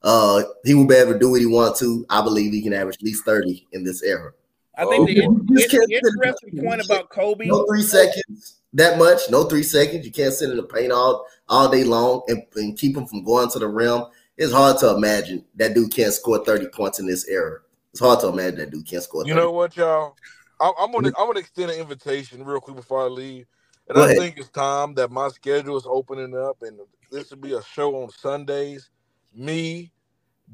Uh, 0.05 0.43
he 0.65 0.75
will 0.75 0.87
be 0.87 0.95
able 0.95 1.13
to 1.13 1.19
do 1.19 1.31
what 1.31 1.41
he 1.41 1.47
wants 1.47 1.81
to. 1.81 2.05
I 2.11 2.23
believe 2.23 2.53
he 2.53 2.63
can 2.63 2.73
average 2.73 2.97
at 2.97 3.03
least 3.03 3.25
thirty 3.25 3.67
in 3.73 3.85
this 3.85 4.03
era. 4.03 4.33
I 4.77 4.85
think 4.87 5.07
the, 5.07 5.15
You 5.15 5.69
can't 5.69 5.89
the 5.89 6.01
interesting 6.03 6.65
point 6.65 6.85
about 6.85 7.11
Kobe. 7.11 7.47
No 7.47 7.67
three 7.67 7.83
seconds 7.83 8.61
that 8.73 8.99
much. 8.99 9.21
No 9.31 9.45
three 9.45 9.63
seconds. 9.63 10.05
You 10.05 10.13
can't 10.13 10.33
sit 10.33 10.51
in 10.51 10.57
the 10.57 10.63
paint 10.63 10.93
all 10.93 11.27
all 11.49 11.71
day 11.71 11.85
long 11.85 12.23
and, 12.29 12.43
and 12.57 12.79
keep 12.79 12.97
him 12.97 13.07
from 13.07 13.25
going 13.25 13.51
to 13.51 13.59
the 13.59 13.69
rim. 13.69 14.05
It's 14.37 14.53
hard 14.53 14.79
to 14.79 14.95
imagine 14.95 15.45
that 15.57 15.75
dude 15.75 15.93
can't 15.93 16.13
score 16.13 16.43
30 16.45 16.69
points 16.69 16.99
in 16.99 17.07
this 17.07 17.29
era. 17.29 17.61
It's 17.93 18.01
hard 18.01 18.21
to 18.21 18.29
imagine 18.29 18.59
that 18.61 18.71
dude 18.71 18.87
can't 18.87 19.03
score 19.03 19.23
30. 19.23 19.29
You 19.29 19.35
know 19.35 19.51
what, 19.51 19.77
y'all? 19.77 20.17
I'm, 20.61 20.73
I'm 20.79 20.93
gonna 20.93 21.09
I'm 21.19 21.27
gonna 21.27 21.41
extend 21.41 21.71
an 21.71 21.79
invitation 21.79 22.45
real 22.45 22.61
quick 22.61 22.77
before 22.77 23.03
I 23.03 23.09
leave, 23.09 23.47
and 23.89 23.97
Go 23.97 24.03
I 24.03 24.07
ahead. 24.07 24.19
think 24.19 24.39
it's 24.39 24.49
time 24.49 24.95
that 24.95 25.11
my 25.11 25.29
schedule 25.29 25.77
is 25.77 25.87
opening 25.87 26.37
up, 26.37 26.63
and 26.63 26.81
this 27.11 27.31
will 27.31 27.39
be 27.39 27.53
a 27.53 27.63
show 27.63 28.03
on 28.03 28.11
Sundays. 28.11 28.89
Me, 29.35 29.91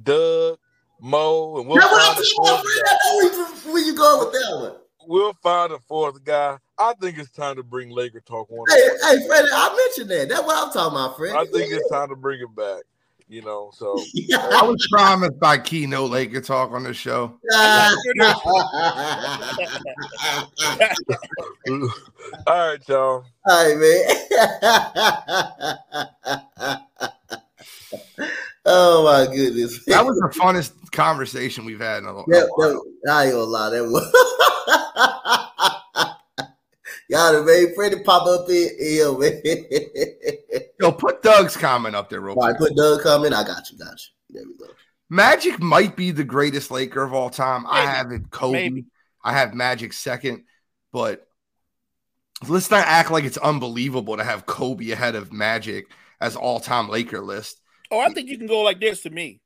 Doug, 0.02 0.58
Mo, 1.00 1.58
and 1.58 1.66
we'll 1.68 1.76
That's 1.80 1.90
find 1.90 2.16
I'm 2.16 2.22
a 2.22 2.24
saying, 2.24 2.34
fourth 2.36 2.62
guy. 2.62 2.90
I 2.90 2.94
know 2.94 3.16
where- 3.38 3.46
where 3.74 3.84
you 3.84 3.94
going 3.94 4.18
with 4.20 4.32
that 4.32 4.56
one. 4.60 4.74
We'll 5.06 5.34
find 5.42 5.72
a 5.72 5.78
fourth 5.80 6.22
guy. 6.24 6.58
I 6.78 6.94
think 7.00 7.18
it's 7.18 7.30
time 7.32 7.56
to 7.56 7.62
bring 7.62 7.90
Laker 7.90 8.20
talk 8.20 8.48
one. 8.50 8.66
Hey, 8.68 8.88
hey, 9.02 9.26
Freddie, 9.26 9.48
I 9.52 9.74
mentioned 9.74 10.10
that. 10.10 10.28
That's 10.28 10.42
what 10.46 10.56
I'm 10.66 10.70
talking 10.72 10.96
about, 10.98 11.16
Fred. 11.16 11.34
I 11.34 11.44
think 11.46 11.72
it's 11.72 11.88
time 11.88 12.08
to 12.10 12.16
bring 12.16 12.40
it 12.40 12.54
back. 12.54 12.82
You 13.30 13.42
know, 13.42 13.70
so 13.74 13.98
I 14.32 14.62
was 14.62 14.86
promised 14.90 15.38
by 15.38 15.58
Keynote 15.58 16.10
Laker 16.10 16.40
talk 16.40 16.70
on 16.72 16.82
the 16.84 16.94
show. 16.94 17.38
all 17.52 17.94
right, 22.46 22.78
y'all. 22.88 23.24
All 23.46 23.46
right, 23.46 23.76
man. 23.76 24.00
oh 28.70 29.04
my 29.04 29.34
goodness. 29.34 29.84
That 29.86 30.04
was 30.04 30.16
the 30.18 30.28
funnest 30.38 30.72
conversation 30.92 31.64
we've 31.64 31.80
had 31.80 31.98
in 32.02 32.06
a, 32.08 32.14
a 32.14 32.24
That, 32.28 32.48
while. 32.54 32.82
that, 33.04 33.12
I 33.12 33.24
ain't 33.24 33.32
gonna 33.32 33.44
lie, 33.44 33.70
that 33.70 33.84
was. 33.84 34.12
Y'all 37.10 37.32
done 37.32 37.46
made 37.46 37.74
Freddie 37.74 38.02
pop 38.02 38.26
up 38.26 38.48
in 38.50 38.68
here, 38.78 39.12
man. 39.18 39.40
Yo, 40.78 40.92
put 40.92 41.22
Doug's 41.22 41.56
comment 41.56 41.96
up 41.96 42.10
there 42.10 42.20
real 42.20 42.34
All 42.38 42.46
right, 42.46 42.56
quick. 42.56 42.70
put 42.70 42.76
Doug 42.76 43.02
comment. 43.02 43.32
I 43.32 43.44
got 43.44 43.70
you, 43.70 43.78
got 43.78 43.88
you. 43.98 44.36
There 44.36 44.44
we 44.46 44.54
go. 44.58 44.72
Magic 45.08 45.58
might 45.58 45.96
be 45.96 46.10
the 46.10 46.22
greatest 46.24 46.70
Laker 46.70 47.02
of 47.02 47.14
all 47.14 47.30
time. 47.30 47.64
I 47.66 47.80
have 47.80 48.12
it 48.12 48.30
Kobe. 48.30 48.52
Maybe. 48.52 48.84
I 49.24 49.32
have 49.32 49.54
Magic 49.54 49.94
second, 49.94 50.44
but 50.92 51.26
let's 52.46 52.70
not 52.70 52.86
act 52.86 53.10
like 53.10 53.24
it's 53.24 53.38
unbelievable 53.38 54.18
to 54.18 54.24
have 54.24 54.44
Kobe 54.44 54.90
ahead 54.90 55.14
of 55.14 55.32
Magic 55.32 55.86
as 56.20 56.36
all-time 56.36 56.88
Laker 56.90 57.20
list. 57.20 57.57
Oh, 57.90 58.00
I 58.00 58.08
think 58.10 58.28
you 58.28 58.38
can 58.38 58.46
go 58.46 58.60
like 58.60 58.80
this 58.80 59.02
to 59.02 59.10
me. 59.10 59.40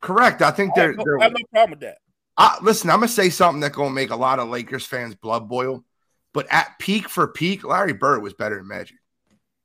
Correct. 0.00 0.42
I 0.42 0.50
think 0.50 0.72
I 0.72 0.80
they're, 0.80 0.96
have, 0.96 1.06
no, 1.06 1.20
I 1.20 1.24
have 1.24 1.32
no 1.32 1.44
problem 1.50 1.70
with 1.70 1.80
that. 1.80 1.98
I, 2.36 2.58
listen, 2.62 2.90
I'm 2.90 2.96
gonna 2.96 3.08
say 3.08 3.30
something 3.30 3.60
that's 3.60 3.76
gonna 3.76 3.90
make 3.90 4.10
a 4.10 4.16
lot 4.16 4.38
of 4.38 4.48
Lakers 4.48 4.86
fans 4.86 5.14
blood 5.14 5.48
boil. 5.48 5.84
But 6.34 6.46
at 6.50 6.78
peak 6.78 7.08
for 7.08 7.26
peak, 7.28 7.64
Larry 7.64 7.94
Bird 7.94 8.22
was 8.22 8.34
better 8.34 8.56
than 8.56 8.68
Magic. 8.68 8.98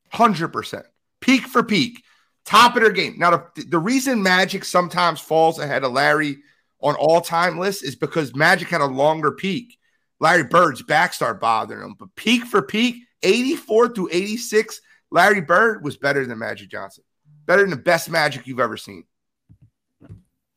Hundred 0.10 0.50
percent. 0.50 0.86
Peak 1.20 1.41
for 1.44 1.63
peak. 1.63 2.04
Top 2.46 2.76
of 2.76 2.82
their 2.82 2.91
game. 2.91 3.15
Now, 3.17 3.32
the, 3.56 3.63
the 3.63 3.78
reason 3.78 4.24
Magic 4.24 4.63
sometimes 4.65 5.20
falls 5.20 5.60
ahead 5.60 5.84
of 5.84 5.91
Larry 5.91 6.38
on 6.80 6.96
all-time 6.96 7.60
lists 7.60 7.84
is 7.84 7.96
because 7.96 8.36
Magic 8.36 8.70
had 8.70 8.82
a 8.82 8.86
longer 8.86 9.32
peak. 9.32 9.78
Larry 10.20 10.46
Bird's 10.46 10.82
back 10.82 11.13
started 11.13 11.39
bothering 11.39 11.84
him. 11.84 11.96
But 12.00 12.15
peak 12.15 12.46
for 12.46 12.62
peak, 12.62 13.04
84 13.22 13.89
through 13.89 14.10
86, 14.12 14.82
Larry 15.12 15.41
Bird 15.41 15.84
was 15.84 15.98
better 15.98 16.26
than 16.26 16.39
Magic 16.39 16.70
Johnson. 16.70 17.04
Better 17.52 17.64
than 17.64 17.72
the 17.72 17.76
best 17.76 18.10
Magic 18.10 18.48
you've 18.48 18.62
ever 18.62 18.78
seen. 18.78 19.04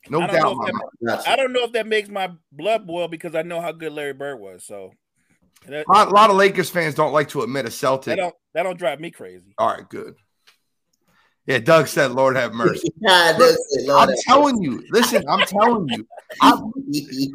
No 0.09 0.20
I 0.20 0.28
doubt. 0.28 0.42
know 0.44 0.50
in 0.52 0.57
my 0.59 0.62
if 0.62 0.66
that- 0.66 0.72
mind. 0.74 0.90
Got 1.09 1.26
you. 1.26 1.33
I 1.33 1.37
don't 1.37 1.52
know 1.52 1.64
if 1.64 1.72
that 1.72 1.88
makes 1.88 2.09
my 2.09 2.30
blood 2.52 2.87
boil 2.87 3.09
because 3.09 3.35
I 3.35 3.42
know 3.42 3.61
how 3.61 3.72
good 3.72 3.92
Larry 3.92 4.12
Bird 4.12 4.38
was. 4.38 4.62
So 4.64 4.92
that, 5.66 5.87
A 5.88 5.90
lot, 5.92 6.07
a 6.07 6.11
lot 6.14 6.30
of 6.30 6.37
Lakers 6.37 6.70
fans 6.70 6.94
don't 6.94 7.12
like 7.12 7.30
to 7.30 7.42
admit 7.42 7.62
a 7.64 7.68
that 7.68 7.72
Celtic. 7.72 8.16
don't 8.16 8.33
that 8.52 8.62
don't 8.62 8.78
drive 8.78 9.00
me 9.00 9.11
crazy. 9.11 9.54
All 9.59 9.70
right, 9.74 9.88
good. 9.88 10.14
Yeah, 11.46 11.59
Doug 11.59 11.88
said, 11.88 12.12
"Lord 12.12 12.37
have 12.37 12.52
mercy." 12.54 12.88
God, 13.04 13.40
that's 13.40 13.57
it, 13.72 13.88
Lord 13.88 14.02
I'm 14.02 14.09
have 14.11 14.18
telling 14.24 14.62
you. 14.62 14.85
Listen, 14.92 15.24
I'm 15.28 15.44
telling 15.46 15.88
you. 15.88 16.07
I. 16.40 16.61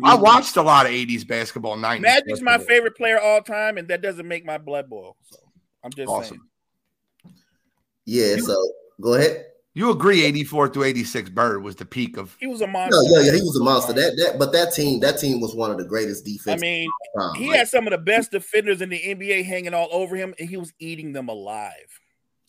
I 0.05 0.15
watched 0.15 0.55
a 0.55 0.61
lot 0.61 0.85
of 0.85 0.93
'80s 0.93 1.27
basketball. 1.27 1.75
'90s. 1.75 1.99
Magic's 1.99 2.41
my 2.41 2.59
favorite 2.59 2.95
player 2.95 3.19
all 3.19 3.41
time, 3.41 3.77
and 3.77 3.89
that 3.89 4.01
doesn't 4.01 4.25
make 4.25 4.45
my 4.45 4.57
blood 4.57 4.89
boil. 4.89 5.17
So 5.25 5.37
I'm 5.83 5.91
just 5.91 6.07
Awesome. 6.09 6.37
saying. 7.25 7.35
Yeah, 8.05 8.37
so 8.37 8.55
go 9.01 9.15
ahead. 9.15 9.45
You 9.75 9.91
agree 9.91 10.23
84 10.23 10.69
through 10.69 10.83
86 10.85 11.29
Bird 11.29 11.63
was 11.63 11.75
the 11.75 11.85
peak 11.85 12.17
of 12.17 12.35
He 12.39 12.47
was 12.47 12.61
a 12.61 12.67
monster. 12.67 12.99
No, 13.01 13.19
yeah, 13.19 13.27
yeah, 13.27 13.35
he 13.37 13.41
was 13.41 13.55
a 13.55 13.63
monster. 13.63 13.93
That 13.93 14.17
that 14.17 14.39
but 14.39 14.51
that 14.53 14.73
team, 14.73 14.99
that 15.01 15.19
team 15.19 15.39
was 15.39 15.53
one 15.55 15.69
of 15.71 15.77
the 15.77 15.85
greatest 15.85 16.25
defenses. 16.25 16.53
I 16.53 16.57
mean, 16.57 16.89
time. 17.17 17.35
he 17.35 17.47
Like, 17.49 17.57
had 17.59 17.67
some 17.67 17.85
of 17.85 17.91
the 17.91 17.99
best 17.99 18.31
defenders 18.31 18.81
in 18.81 18.89
the 18.89 18.99
NBA 18.99 19.45
hanging 19.45 19.73
all 19.75 19.87
over 19.91 20.15
him, 20.15 20.33
and 20.39 20.49
he 20.49 20.57
was 20.57 20.73
eating 20.79 21.13
them 21.13 21.29
alive. 21.29 21.99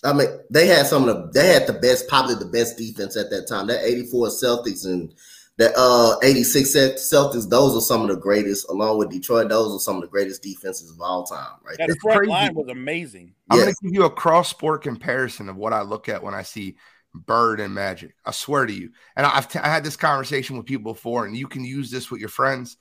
I 0.02 0.14
mean, 0.14 0.28
they 0.50 0.66
had 0.66 0.86
some 0.86 1.06
of 1.06 1.14
the 1.14 1.30
they 1.38 1.52
had 1.52 1.66
the 1.66 1.74
best, 1.74 2.08
probably 2.08 2.36
the 2.36 2.46
best 2.46 2.78
defense 2.78 3.16
at 3.18 3.28
that 3.30 3.46
time. 3.46 3.66
That 3.66 3.84
84 3.84 4.28
Celtics 4.28 4.86
and 4.86 5.12
that 5.58 5.74
uh 5.76 6.16
86 6.22 6.70
Celtics, 6.70 7.50
those 7.50 7.76
are 7.76 7.82
some 7.82 8.00
of 8.00 8.08
the 8.08 8.16
greatest, 8.16 8.66
along 8.70 8.96
with 8.96 9.10
Detroit, 9.10 9.50
those 9.50 9.74
are 9.74 9.78
some 9.78 9.96
of 9.96 10.02
the 10.02 10.08
greatest 10.08 10.42
defenses 10.42 10.90
of 10.90 10.98
all 11.02 11.24
time, 11.24 11.58
right? 11.62 11.76
That 11.76 11.88
there. 11.88 11.94
It's 11.96 12.02
front 12.02 12.16
crazy. 12.16 12.30
line 12.30 12.54
was 12.54 12.68
amazing. 12.68 13.34
I'm 13.50 13.58
Yes. 13.58 13.64
going 13.66 13.74
to 13.74 13.84
give 13.84 13.94
you 13.94 14.04
a 14.04 14.10
cross 14.10 14.48
sport 14.48 14.82
comparison 14.82 15.50
of 15.50 15.56
what 15.56 15.74
I 15.74 15.82
look 15.82 16.08
at 16.08 16.22
when 16.22 16.32
I 16.32 16.42
see 16.44 16.76
Bird 17.14 17.60
and 17.60 17.74
Magic. 17.74 18.14
I 18.24 18.30
swear 18.30 18.66
to 18.66 18.72
you. 18.72 18.90
And 19.16 19.26
I've 19.26 19.48
t- 19.48 19.58
I 19.58 19.68
had 19.68 19.84
this 19.84 19.96
conversation 19.96 20.56
with 20.56 20.66
people 20.66 20.92
before, 20.92 21.26
and 21.26 21.36
you 21.36 21.48
can 21.48 21.64
use 21.64 21.90
this 21.90 22.10
with 22.10 22.20
your 22.20 22.28
friends. 22.28 22.76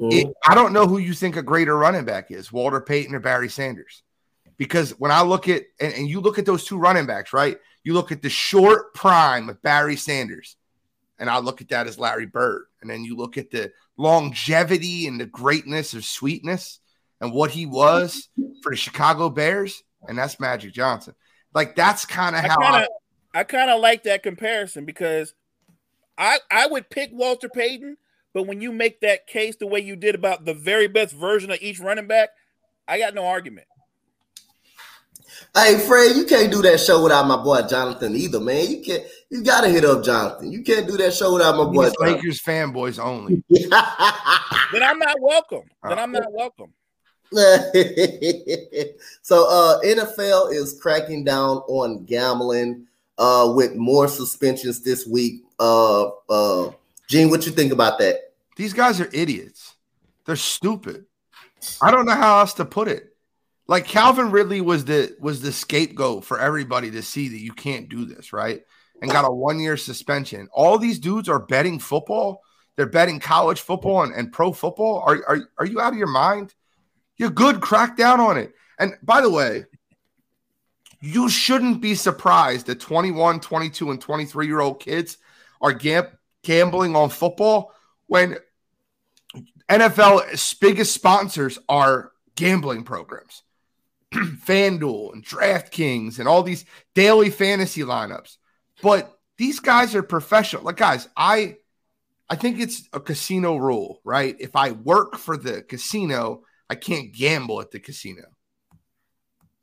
Mhm. 0.00 0.12
It- 0.12 0.34
I 0.46 0.54
don't 0.54 0.72
know 0.72 0.86
who 0.86 0.98
you 0.98 1.14
think 1.14 1.36
a 1.36 1.42
greater 1.42 1.76
running 1.76 2.04
back 2.04 2.30
is, 2.30 2.52
Walter 2.52 2.80
Payton 2.80 3.14
or 3.14 3.20
Barry 3.20 3.48
Sanders. 3.48 4.02
Because 4.56 4.90
when 4.98 5.12
I 5.12 5.22
look 5.22 5.48
at 5.48 5.64
and, 5.78 5.92
and 5.94 6.08
you 6.08 6.20
look 6.20 6.38
at 6.38 6.44
those 6.46 6.64
two 6.64 6.78
running 6.78 7.06
backs, 7.06 7.32
right? 7.32 7.58
You 7.84 7.94
look 7.94 8.10
at 8.10 8.22
the 8.22 8.28
short 8.28 8.92
prime 8.94 9.48
of 9.48 9.62
Barry 9.62 9.94
Sanders, 9.96 10.56
and 11.18 11.30
I 11.30 11.38
look 11.38 11.60
at 11.60 11.68
that 11.68 11.86
as 11.86 11.98
Larry 11.98 12.26
Bird. 12.26 12.66
And 12.80 12.90
then 12.90 13.04
you 13.04 13.16
look 13.16 13.38
at 13.38 13.50
the 13.50 13.72
longevity 13.96 15.06
and 15.06 15.20
the 15.20 15.26
greatness 15.26 15.94
of 15.94 16.04
sweetness 16.04 16.80
and 17.20 17.32
what 17.32 17.52
he 17.52 17.66
was 17.66 18.28
for 18.62 18.70
the 18.70 18.76
Chicago 18.76 19.28
Bears, 19.28 19.82
and 20.08 20.18
that's 20.18 20.40
Magic 20.40 20.72
Johnson. 20.72 21.14
Like 21.54 21.76
that's 21.76 22.04
kind 22.04 22.34
of 22.34 22.42
how 22.42 22.56
kind 22.56 22.76
I, 22.76 22.88
I 23.38 23.44
kind 23.44 23.70
of 23.70 23.80
like 23.80 24.02
that 24.02 24.24
comparison 24.24 24.84
because 24.84 25.32
I, 26.18 26.38
I 26.50 26.66
would 26.66 26.90
pick 26.90 27.10
Walter 27.12 27.48
Payton, 27.48 27.96
but 28.34 28.48
when 28.48 28.60
you 28.60 28.72
make 28.72 29.00
that 29.02 29.28
case 29.28 29.54
the 29.54 29.68
way 29.68 29.78
you 29.78 29.94
did 29.94 30.16
about 30.16 30.44
the 30.44 30.54
very 30.54 30.88
best 30.88 31.14
version 31.14 31.52
of 31.52 31.58
each 31.62 31.78
running 31.78 32.08
back, 32.08 32.30
I 32.88 32.98
got 32.98 33.14
no 33.14 33.24
argument. 33.24 33.68
Hey 35.54 35.78
Fred, 35.78 36.16
you 36.16 36.24
can't 36.24 36.50
do 36.50 36.62
that 36.62 36.80
show 36.80 37.00
without 37.00 37.28
my 37.28 37.36
boy 37.36 37.62
Jonathan 37.62 38.16
either, 38.16 38.40
man. 38.40 38.68
You 38.68 38.82
can't. 38.82 39.04
You 39.30 39.44
gotta 39.44 39.68
hit 39.68 39.84
up 39.84 40.02
Jonathan. 40.02 40.50
You 40.50 40.64
can't 40.64 40.88
do 40.88 40.96
that 40.96 41.14
show 41.14 41.34
without 41.34 41.56
my 41.56 41.62
boy. 41.64 41.84
He's 41.84 41.94
Jonathan. 41.96 42.16
Lakers 42.16 42.42
fanboys 42.42 42.98
only. 42.98 43.44
Then 44.70 44.82
I'm 44.82 44.98
not 44.98 45.16
welcome. 45.20 45.62
Then 45.84 45.98
I'm 45.98 46.10
not 46.10 46.32
welcome. 46.32 46.72
so 49.22 49.46
uh 49.48 49.80
NFL 49.82 50.52
is 50.52 50.78
cracking 50.82 51.22
down 51.22 51.58
on 51.68 52.04
gambling 52.04 52.87
uh 53.18 53.52
with 53.54 53.74
more 53.74 54.08
suspensions 54.08 54.82
this 54.82 55.06
week. 55.06 55.42
Uh 55.58 56.08
uh 56.28 56.70
Gene, 57.08 57.30
what 57.30 57.46
you 57.46 57.52
think 57.52 57.72
about 57.72 57.98
that? 57.98 58.16
These 58.56 58.72
guys 58.72 59.00
are 59.00 59.08
idiots. 59.12 59.74
They're 60.26 60.36
stupid. 60.36 61.06
I 61.80 61.90
don't 61.90 62.06
know 62.06 62.14
how 62.14 62.40
else 62.40 62.54
to 62.54 62.64
put 62.64 62.88
it. 62.88 63.14
Like 63.66 63.86
Calvin 63.86 64.30
Ridley 64.30 64.60
was 64.60 64.84
the 64.84 65.16
was 65.20 65.40
the 65.42 65.52
scapegoat 65.52 66.24
for 66.24 66.38
everybody 66.38 66.90
to 66.92 67.02
see 67.02 67.28
that 67.28 67.40
you 67.40 67.52
can't 67.52 67.88
do 67.88 68.04
this, 68.04 68.32
right? 68.32 68.62
And 69.00 69.10
got 69.10 69.24
a 69.24 69.30
one 69.30 69.60
year 69.60 69.76
suspension. 69.76 70.48
All 70.52 70.78
these 70.78 70.98
dudes 70.98 71.28
are 71.28 71.38
betting 71.38 71.78
football. 71.78 72.42
They're 72.76 72.86
betting 72.86 73.20
college 73.20 73.60
football 73.60 74.02
and, 74.02 74.14
and 74.14 74.32
pro 74.32 74.52
football. 74.52 75.02
Are, 75.06 75.22
are, 75.28 75.40
are 75.58 75.66
you 75.66 75.80
out 75.80 75.92
of 75.92 75.98
your 75.98 76.08
mind? 76.08 76.54
You're 77.16 77.30
good. 77.30 77.60
Crack 77.60 77.96
down 77.96 78.20
on 78.20 78.38
it. 78.38 78.52
And 78.78 78.94
by 79.02 79.20
the 79.20 79.30
way, 79.30 79.64
you 81.00 81.28
shouldn't 81.28 81.80
be 81.80 81.94
surprised 81.94 82.66
that 82.66 82.80
21, 82.80 83.40
22, 83.40 83.90
and 83.90 84.00
23 84.00 84.46
year 84.46 84.60
old 84.60 84.80
kids 84.80 85.18
are 85.60 85.72
gam- 85.72 86.18
gambling 86.42 86.96
on 86.96 87.10
football 87.10 87.72
when 88.06 88.36
NFL's 89.68 90.54
biggest 90.54 90.94
sponsors 90.94 91.58
are 91.68 92.12
gambling 92.34 92.84
programs, 92.84 93.42
FanDuel 94.14 95.12
and 95.12 95.24
DraftKings 95.24 96.18
and 96.18 96.26
all 96.26 96.42
these 96.42 96.64
daily 96.94 97.30
fantasy 97.30 97.82
lineups. 97.82 98.36
But 98.82 99.18
these 99.36 99.60
guys 99.60 99.94
are 99.94 100.02
professional. 100.02 100.62
Like 100.62 100.76
guys, 100.76 101.08
I 101.16 101.56
I 102.30 102.36
think 102.36 102.60
it's 102.60 102.88
a 102.92 103.00
casino 103.00 103.56
rule, 103.56 104.00
right? 104.04 104.36
If 104.38 104.54
I 104.54 104.72
work 104.72 105.16
for 105.16 105.36
the 105.36 105.62
casino, 105.62 106.42
I 106.68 106.74
can't 106.74 107.12
gamble 107.12 107.60
at 107.60 107.70
the 107.70 107.80
casino. 107.80 108.24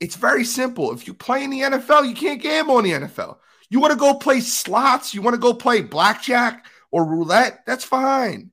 It's 0.00 0.16
very 0.16 0.44
simple. 0.44 0.92
If 0.92 1.06
you 1.06 1.14
play 1.14 1.44
in 1.44 1.50
the 1.50 1.62
NFL, 1.62 2.08
you 2.08 2.14
can't 2.14 2.42
gamble 2.42 2.78
in 2.78 2.84
the 2.84 3.06
NFL. 3.06 3.38
You 3.70 3.80
want 3.80 3.92
to 3.92 3.98
go 3.98 4.14
play 4.14 4.40
slots, 4.40 5.14
you 5.14 5.22
want 5.22 5.34
to 5.34 5.40
go 5.40 5.54
play 5.54 5.80
blackjack 5.80 6.66
or 6.90 7.04
roulette, 7.04 7.60
that's 7.66 7.84
fine. 7.84 8.50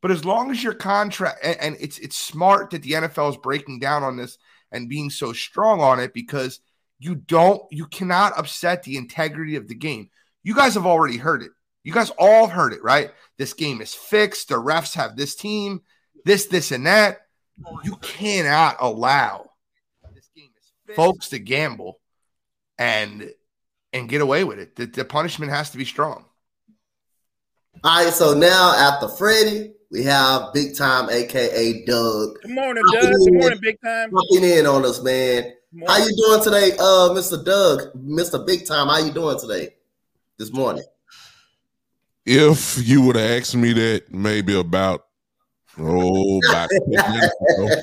But 0.00 0.10
as 0.10 0.24
long 0.24 0.50
as 0.50 0.62
your 0.62 0.74
contract 0.74 1.38
and, 1.44 1.56
and 1.60 1.76
it's 1.80 1.98
it's 1.98 2.18
smart 2.18 2.70
that 2.70 2.82
the 2.82 2.92
NFL 2.92 3.30
is 3.30 3.36
breaking 3.36 3.78
down 3.78 4.02
on 4.02 4.16
this 4.16 4.36
and 4.72 4.88
being 4.88 5.10
so 5.10 5.32
strong 5.32 5.80
on 5.80 6.00
it 6.00 6.12
because 6.12 6.60
you 6.98 7.14
don't 7.14 7.62
you 7.70 7.86
cannot 7.86 8.36
upset 8.36 8.82
the 8.82 8.96
integrity 8.96 9.56
of 9.56 9.68
the 9.68 9.74
game. 9.76 10.10
You 10.42 10.54
guys 10.54 10.74
have 10.74 10.86
already 10.86 11.16
heard 11.16 11.42
it. 11.42 11.52
You 11.84 11.92
guys 11.92 12.10
all 12.18 12.48
heard 12.48 12.72
it, 12.72 12.82
right? 12.82 13.12
This 13.38 13.54
game 13.54 13.80
is 13.80 13.94
fixed. 13.94 14.48
The 14.48 14.56
refs 14.56 14.94
have 14.94 15.16
this 15.16 15.34
team, 15.34 15.82
this, 16.24 16.46
this, 16.46 16.72
and 16.72 16.86
that. 16.86 17.18
Oh 17.64 17.78
you 17.84 17.96
cannot 17.96 18.76
allow 18.80 19.50
this 20.14 20.28
game 20.34 20.50
is 20.58 20.72
fixed. 20.81 20.81
Folks 20.94 21.28
to 21.30 21.38
gamble 21.38 22.00
and 22.78 23.30
and 23.92 24.08
get 24.08 24.20
away 24.20 24.44
with 24.44 24.58
it. 24.58 24.76
The, 24.76 24.86
the 24.86 25.04
punishment 25.04 25.52
has 25.52 25.70
to 25.70 25.78
be 25.78 25.84
strong. 25.84 26.24
All 27.84 28.04
right, 28.04 28.12
so 28.12 28.34
now 28.34 28.74
after 28.76 29.08
Freddie, 29.08 29.72
we 29.90 30.04
have 30.04 30.52
Big 30.52 30.76
Time, 30.76 31.10
aka 31.10 31.84
Doug, 31.84 32.40
Good 32.42 32.50
morning, 32.50 32.82
Doug. 32.92 33.02
Good 33.02 33.34
morning, 33.34 33.58
big 33.60 33.80
time. 33.82 34.10
popping 34.10 34.44
in 34.44 34.66
on 34.66 34.84
us, 34.84 35.02
man. 35.02 35.52
How 35.86 35.98
you 35.98 36.14
doing 36.16 36.42
today, 36.42 36.72
uh, 36.78 37.10
Mr. 37.10 37.42
Doug, 37.42 37.92
Mr. 37.94 38.46
Big 38.46 38.66
Time? 38.66 38.88
How 38.88 38.98
you 38.98 39.12
doing 39.12 39.38
today? 39.38 39.74
This 40.38 40.52
morning. 40.52 40.84
If 42.24 42.86
you 42.86 43.02
would 43.02 43.16
have 43.16 43.30
asked 43.30 43.56
me 43.56 43.72
that 43.72 44.12
maybe 44.12 44.58
about 44.58 45.06
oh 45.78 46.40
about 46.48 46.70
ago, 46.70 46.88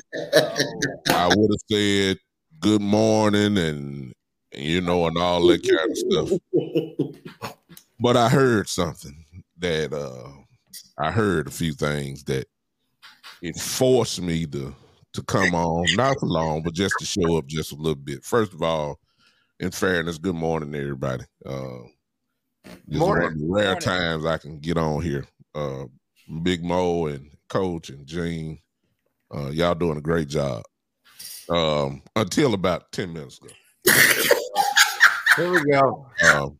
I 1.08 1.28
would 1.28 1.50
have 1.50 1.60
said 1.70 2.18
good 2.60 2.82
morning 2.82 3.56
and 3.56 4.12
you 4.54 4.80
know 4.80 5.06
and 5.06 5.16
all 5.16 5.46
that 5.46 5.62
kind 5.66 5.90
of 5.90 5.98
stuff. 5.98 7.54
But 8.02 8.16
I 8.16 8.30
heard 8.30 8.66
something 8.66 9.24
that 9.58 9.92
uh 9.92 10.30
I 10.98 11.10
heard 11.10 11.46
a 11.46 11.50
few 11.50 11.72
things 11.72 12.24
that 12.24 12.46
it 13.42 13.56
forced 13.56 14.22
me 14.22 14.46
to 14.46 14.74
to 15.12 15.22
come 15.24 15.54
on, 15.54 15.84
not 15.96 16.18
for 16.18 16.26
long, 16.26 16.62
but 16.62 16.72
just 16.72 16.94
to 17.00 17.04
show 17.04 17.36
up 17.36 17.46
just 17.46 17.72
a 17.72 17.76
little 17.76 17.94
bit. 17.96 18.24
First 18.24 18.54
of 18.54 18.62
all, 18.62 18.98
in 19.58 19.70
fairness, 19.70 20.16
good 20.16 20.34
morning, 20.34 20.74
everybody. 20.74 21.24
Uh, 21.44 21.78
this 22.86 22.96
is 22.96 23.00
one 23.00 23.22
of 23.22 23.38
the 23.38 23.46
rare 23.46 23.66
Morning. 23.66 23.80
times 23.82 24.24
I 24.24 24.38
can 24.38 24.58
get 24.60 24.78
on 24.78 25.02
here. 25.02 25.26
Uh, 25.54 25.84
Big 26.42 26.64
Mo 26.64 27.06
and 27.06 27.30
Coach 27.50 27.90
and 27.90 28.06
Gene, 28.06 28.60
uh, 29.34 29.50
y'all 29.50 29.74
doing 29.74 29.98
a 29.98 30.02
great 30.02 30.28
job. 30.28 30.62
Um, 31.50 32.02
until 32.16 32.54
about 32.54 32.92
ten 32.92 33.12
minutes 33.12 33.38
ago. 33.38 33.52
Here 35.36 35.50
we 35.50 35.64
go. 35.70 36.06
Um, 36.32 36.58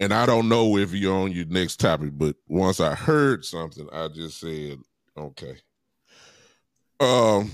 and 0.00 0.12
I 0.12 0.26
don't 0.26 0.48
know 0.48 0.76
if 0.76 0.92
you're 0.92 1.14
on 1.14 1.32
your 1.32 1.46
next 1.46 1.80
topic, 1.80 2.10
but 2.12 2.36
once 2.48 2.80
I 2.80 2.94
heard 2.94 3.44
something, 3.44 3.88
I 3.92 4.08
just 4.08 4.40
said, 4.40 4.78
okay. 5.16 5.56
Um, 7.00 7.52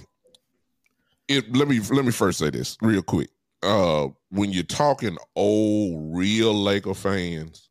it 1.28 1.54
let 1.54 1.68
me 1.68 1.80
let 1.90 2.04
me 2.04 2.12
first 2.12 2.38
say 2.38 2.50
this 2.50 2.76
real 2.82 3.02
quick. 3.02 3.30
Uh, 3.62 4.08
when 4.30 4.52
you're 4.52 4.62
talking 4.62 5.16
old 5.36 6.16
real 6.16 6.54
Laker 6.54 6.94
fans, 6.94 7.68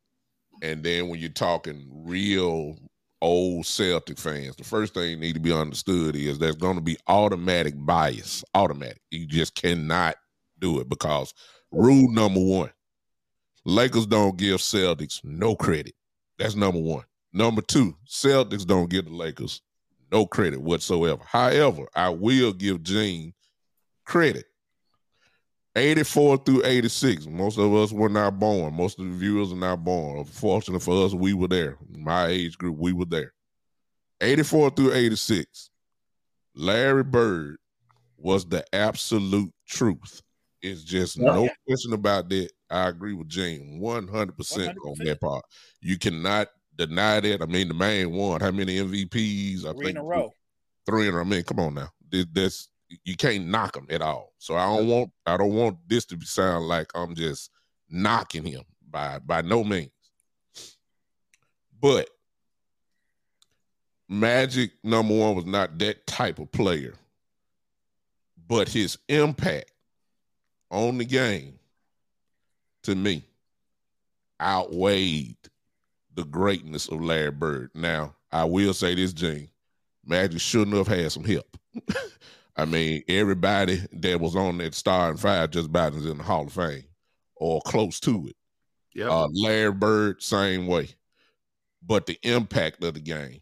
and 0.62 0.82
then 0.82 1.08
when 1.08 1.20
you're 1.20 1.30
talking 1.30 1.86
real 1.90 2.76
old 3.22 3.66
Celtic 3.66 4.18
fans, 4.18 4.56
the 4.56 4.64
first 4.64 4.94
thing 4.94 5.20
need 5.20 5.34
to 5.34 5.40
be 5.40 5.52
understood 5.52 6.16
is 6.16 6.38
there's 6.38 6.56
going 6.56 6.76
to 6.76 6.82
be 6.82 6.96
automatic 7.06 7.74
bias. 7.76 8.44
Automatic. 8.54 9.00
You 9.10 9.26
just 9.26 9.54
cannot 9.54 10.16
do 10.58 10.80
it 10.80 10.88
because 10.88 11.32
rule 11.70 12.10
number 12.12 12.40
one 12.40 12.70
Lakers 13.64 14.06
don't 14.06 14.36
give 14.36 14.60
Celtics 14.60 15.22
no 15.22 15.54
credit. 15.54 15.94
That's 16.38 16.54
number 16.54 16.80
one. 16.80 17.04
Number 17.32 17.62
two, 17.62 17.94
Celtics 18.08 18.66
don't 18.66 18.90
give 18.90 19.04
the 19.04 19.12
Lakers 19.12 19.60
no 20.10 20.26
credit 20.26 20.60
whatsoever. 20.60 21.22
However, 21.24 21.86
I 21.94 22.08
will 22.08 22.52
give 22.52 22.82
Gene 22.82 23.34
credit. 24.04 24.46
84 25.76 26.38
through 26.38 26.64
86. 26.64 27.26
Most 27.26 27.58
of 27.58 27.72
us 27.74 27.92
were 27.92 28.08
not 28.08 28.38
born. 28.38 28.74
Most 28.74 28.98
of 28.98 29.04
the 29.06 29.12
viewers 29.12 29.52
are 29.52 29.56
not 29.56 29.84
born. 29.84 30.24
Fortunately 30.24 30.80
for 30.84 31.04
us, 31.06 31.14
we 31.14 31.32
were 31.32 31.48
there. 31.48 31.76
My 31.96 32.26
age 32.26 32.58
group, 32.58 32.76
we 32.76 32.92
were 32.92 33.04
there. 33.04 33.32
84 34.20 34.70
through 34.70 34.92
86. 34.94 35.70
Larry 36.54 37.04
Bird 37.04 37.56
was 38.18 38.44
the 38.46 38.64
absolute 38.74 39.52
truth. 39.68 40.22
It's 40.62 40.82
just 40.82 41.16
Yeah. 41.16 41.24
no 41.34 41.48
question 41.66 41.92
about 41.94 42.28
that. 42.30 42.50
I 42.68 42.88
agree 42.88 43.14
with 43.14 43.28
Gene 43.28 43.80
100% 43.80 44.68
on 44.84 44.94
100%. 44.96 45.04
that 45.04 45.20
part. 45.20 45.44
You 45.80 45.96
cannot 45.98 46.48
deny 46.76 47.20
that. 47.20 47.42
I 47.42 47.46
mean, 47.46 47.68
the 47.68 47.74
man 47.74 48.10
won 48.12 48.40
how 48.40 48.50
many 48.50 48.76
MVPs? 48.78 49.64
I 49.64 49.72
Three 49.72 49.86
think 49.86 49.90
in 49.90 49.96
a 49.98 50.04
row. 50.04 50.32
Three 50.86 51.08
in 51.08 51.14
a 51.14 51.16
row. 51.16 51.22
I 51.22 51.24
mean, 51.24 51.42
come 51.44 51.60
on 51.60 51.74
now. 51.74 51.88
This, 52.10 52.26
that's 52.32 52.68
you 53.04 53.16
can't 53.16 53.46
knock 53.46 53.76
him 53.76 53.86
at 53.90 54.02
all. 54.02 54.32
So 54.38 54.56
I 54.56 54.66
don't 54.76 54.88
want 54.88 55.10
I 55.26 55.36
don't 55.36 55.54
want 55.54 55.78
this 55.86 56.04
to 56.06 56.20
sound 56.22 56.66
like 56.68 56.90
I'm 56.94 57.14
just 57.14 57.50
knocking 57.88 58.44
him 58.44 58.62
by 58.88 59.18
by 59.18 59.42
no 59.42 59.64
means. 59.64 59.90
But 61.80 62.10
Magic 64.12 64.72
number 64.82 65.14
one 65.16 65.36
was 65.36 65.46
not 65.46 65.78
that 65.78 66.04
type 66.04 66.40
of 66.40 66.50
player, 66.50 66.94
but 68.48 68.68
his 68.68 68.98
impact 69.08 69.70
on 70.68 70.98
the 70.98 71.04
game 71.04 71.60
to 72.82 72.96
me 72.96 73.22
outweighed 74.42 75.36
the 76.16 76.24
greatness 76.24 76.88
of 76.88 77.00
Larry 77.00 77.30
Bird. 77.30 77.70
Now, 77.72 78.16
I 78.32 78.42
will 78.46 78.74
say 78.74 78.96
this, 78.96 79.12
Gene. 79.12 79.48
Magic 80.04 80.40
shouldn't 80.40 80.76
have 80.76 80.88
had 80.88 81.12
some 81.12 81.22
help. 81.22 81.56
I 82.60 82.66
mean, 82.66 83.02
everybody 83.08 83.80
that 83.92 84.20
was 84.20 84.36
on 84.36 84.58
that 84.58 84.74
star 84.74 85.08
and 85.08 85.18
five 85.18 85.50
just 85.50 85.68
about 85.68 85.94
is 85.94 86.04
in 86.04 86.18
the 86.18 86.24
Hall 86.24 86.46
of 86.46 86.52
Fame 86.52 86.84
or 87.36 87.62
close 87.62 87.98
to 88.00 88.26
it. 88.28 88.36
Yep. 88.94 89.10
Uh, 89.10 89.28
Larry 89.32 89.72
Bird, 89.72 90.22
same 90.22 90.66
way. 90.66 90.90
But 91.82 92.04
the 92.04 92.18
impact 92.22 92.84
of 92.84 92.94
the 92.94 93.00
game, 93.00 93.40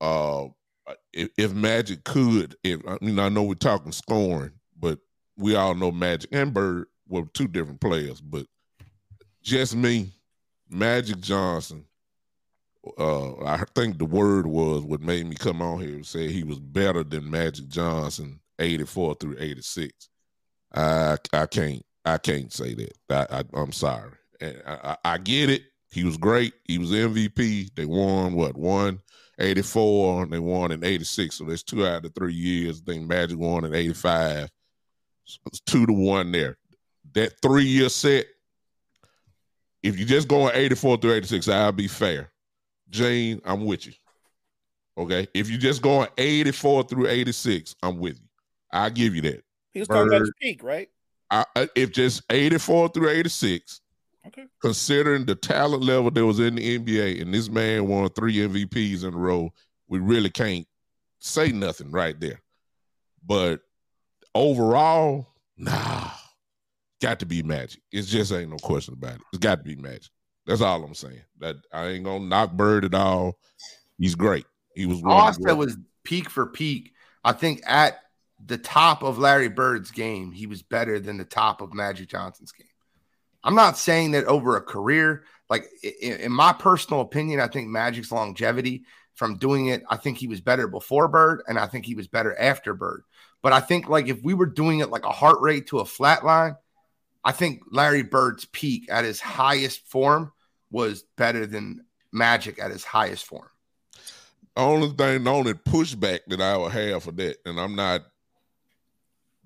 uh, 0.00 0.46
if, 1.12 1.30
if 1.36 1.52
Magic 1.52 2.04
could, 2.04 2.54
if 2.62 2.80
I 2.86 2.96
mean, 3.00 3.18
I 3.18 3.28
know 3.28 3.42
we're 3.42 3.54
talking 3.54 3.90
scoring, 3.90 4.52
but 4.78 5.00
we 5.36 5.56
all 5.56 5.74
know 5.74 5.90
Magic 5.90 6.30
and 6.32 6.54
Bird 6.54 6.86
were 7.08 7.24
two 7.34 7.48
different 7.48 7.80
players. 7.80 8.20
But 8.20 8.46
just 9.42 9.74
me, 9.74 10.12
Magic 10.70 11.18
Johnson. 11.18 11.86
Uh, 12.98 13.42
I 13.44 13.64
think 13.74 13.98
the 13.98 14.04
word 14.04 14.46
was 14.46 14.82
what 14.82 15.00
made 15.00 15.26
me 15.26 15.34
come 15.34 15.60
on 15.62 15.80
here 15.80 15.94
and 15.94 16.06
say 16.06 16.30
he 16.30 16.44
was 16.44 16.60
better 16.60 17.02
than 17.02 17.30
Magic 17.30 17.66
Johnson, 17.68 18.38
eighty 18.58 18.84
four 18.84 19.14
through 19.14 19.36
eighty 19.38 19.62
six. 19.62 20.08
I 20.74 21.16
I 21.32 21.46
can't 21.46 21.82
I 22.04 22.18
can't 22.18 22.52
say 22.52 22.74
that. 22.74 22.92
I, 23.10 23.38
I 23.38 23.44
I'm 23.54 23.72
sorry. 23.72 24.12
I, 24.42 24.54
I, 24.66 24.96
I 25.04 25.18
get 25.18 25.50
it. 25.50 25.62
He 25.90 26.04
was 26.04 26.16
great. 26.16 26.54
He 26.64 26.78
was 26.78 26.90
MVP. 26.90 27.74
They 27.74 27.86
won 27.86 28.34
what 28.34 28.56
one 28.56 29.00
84 29.38 30.24
and 30.24 30.32
they 30.32 30.38
won 30.38 30.72
in 30.72 30.84
86. 30.84 31.36
So 31.36 31.44
that's 31.44 31.62
two 31.62 31.86
out 31.86 32.04
of 32.04 32.14
three 32.14 32.34
years. 32.34 32.80
I 32.80 32.92
think 32.92 33.08
Magic 33.08 33.38
won 33.38 33.64
in 33.64 33.74
85. 33.74 34.48
So 35.24 35.38
it's 35.46 35.60
two 35.60 35.86
to 35.86 35.92
one 35.92 36.32
there. 36.32 36.56
That 37.14 37.32
three 37.42 37.64
year 37.64 37.88
set, 37.88 38.26
if 39.82 39.98
you 39.98 40.04
just 40.04 40.28
go 40.28 40.42
on 40.42 40.52
84 40.54 40.98
through 40.98 41.12
86, 41.14 41.48
I'll 41.48 41.72
be 41.72 41.88
fair. 41.88 42.30
Jane, 42.90 43.40
I'm 43.44 43.64
with 43.64 43.86
you. 43.86 43.92
Okay. 44.96 45.26
If 45.34 45.50
you 45.50 45.58
just 45.58 45.82
go 45.82 46.00
on 46.00 46.08
84 46.16 46.84
through 46.84 47.08
86, 47.08 47.74
I'm 47.82 47.98
with 47.98 48.18
you. 48.18 48.23
I'll 48.74 48.90
give 48.90 49.14
you 49.14 49.22
that. 49.22 49.42
He 49.72 49.78
was 49.78 49.88
talking 49.88 50.08
about 50.08 50.20
his 50.20 50.32
peak, 50.40 50.62
right? 50.62 50.88
I, 51.30 51.44
I- 51.56 51.68
if 51.74 51.92
just 51.92 52.22
84 52.30 52.90
through 52.90 53.08
86, 53.10 53.80
Okay. 54.26 54.46
considering 54.62 55.26
the 55.26 55.34
talent 55.34 55.82
level 55.82 56.10
that 56.10 56.24
was 56.26 56.40
in 56.40 56.54
the 56.54 56.78
NBA, 56.78 57.20
and 57.22 57.32
this 57.32 57.48
man 57.50 57.86
won 57.88 58.08
three 58.10 58.36
MVPs 58.36 59.04
in 59.04 59.12
a 59.14 59.16
row, 59.16 59.52
we 59.88 59.98
really 59.98 60.30
can't 60.30 60.66
say 61.18 61.52
nothing 61.52 61.90
right 61.90 62.18
there. 62.18 62.40
But 63.26 63.60
overall, 64.34 65.26
nah, 65.56 66.10
got 67.02 67.20
to 67.20 67.26
be 67.26 67.42
magic. 67.42 67.82
It 67.92 68.02
just 68.02 68.32
ain't 68.32 68.50
no 68.50 68.56
question 68.56 68.94
about 68.94 69.16
it. 69.16 69.22
It's 69.32 69.40
got 69.40 69.56
to 69.58 69.62
be 69.64 69.76
magic. 69.76 70.10
That's 70.46 70.60
all 70.60 70.82
I'm 70.84 70.94
saying. 70.94 71.22
That 71.40 71.56
I 71.72 71.88
ain't 71.88 72.04
gonna 72.04 72.24
knock 72.24 72.52
Bird 72.52 72.84
at 72.84 72.94
all. 72.94 73.38
He's 73.98 74.14
great. 74.14 74.46
He 74.74 74.86
was 74.86 75.02
one 75.02 75.12
All 75.12 75.28
I 75.28 75.32
said 75.32 75.52
was 75.52 75.76
peak 76.02 76.28
for 76.28 76.46
peak. 76.46 76.92
I 77.24 77.32
think 77.32 77.62
at 77.66 77.98
the 78.44 78.58
top 78.58 79.02
of 79.02 79.18
Larry 79.18 79.48
Bird's 79.48 79.90
game, 79.90 80.32
he 80.32 80.46
was 80.46 80.62
better 80.62 80.98
than 81.00 81.16
the 81.16 81.24
top 81.24 81.60
of 81.60 81.72
Magic 81.72 82.08
Johnson's 82.08 82.52
game. 82.52 82.66
I'm 83.42 83.54
not 83.54 83.78
saying 83.78 84.12
that 84.12 84.24
over 84.24 84.56
a 84.56 84.62
career. 84.62 85.24
Like 85.50 85.68
i- 85.84 85.94
i- 86.02 86.06
in 86.06 86.32
my 86.32 86.52
personal 86.52 87.00
opinion, 87.00 87.40
I 87.40 87.48
think 87.48 87.68
Magic's 87.68 88.12
longevity 88.12 88.84
from 89.14 89.36
doing 89.36 89.66
it, 89.66 89.82
I 89.88 89.96
think 89.96 90.18
he 90.18 90.26
was 90.26 90.40
better 90.40 90.66
before 90.66 91.08
Bird, 91.08 91.42
and 91.46 91.58
I 91.58 91.66
think 91.66 91.86
he 91.86 91.94
was 91.94 92.08
better 92.08 92.36
after 92.38 92.74
Bird. 92.74 93.04
But 93.42 93.52
I 93.52 93.60
think 93.60 93.88
like 93.88 94.08
if 94.08 94.22
we 94.22 94.34
were 94.34 94.46
doing 94.46 94.80
it 94.80 94.90
like 94.90 95.04
a 95.04 95.10
heart 95.10 95.40
rate 95.40 95.68
to 95.68 95.78
a 95.80 95.84
flat 95.84 96.24
line, 96.24 96.56
I 97.22 97.32
think 97.32 97.62
Larry 97.70 98.02
Bird's 98.02 98.44
peak 98.46 98.90
at 98.90 99.04
his 99.04 99.20
highest 99.20 99.86
form 99.88 100.32
was 100.70 101.04
better 101.16 101.46
than 101.46 101.84
Magic 102.12 102.58
at 102.58 102.70
his 102.70 102.84
highest 102.84 103.24
form. 103.24 103.48
only 104.56 104.88
thing, 104.92 105.24
the 105.24 105.30
only 105.30 105.54
pushback 105.54 106.20
that 106.28 106.40
I 106.40 106.56
would 106.56 106.72
have 106.72 107.02
for 107.04 107.12
that, 107.12 107.38
and 107.44 107.58
I'm 107.60 107.74
not 107.74 108.02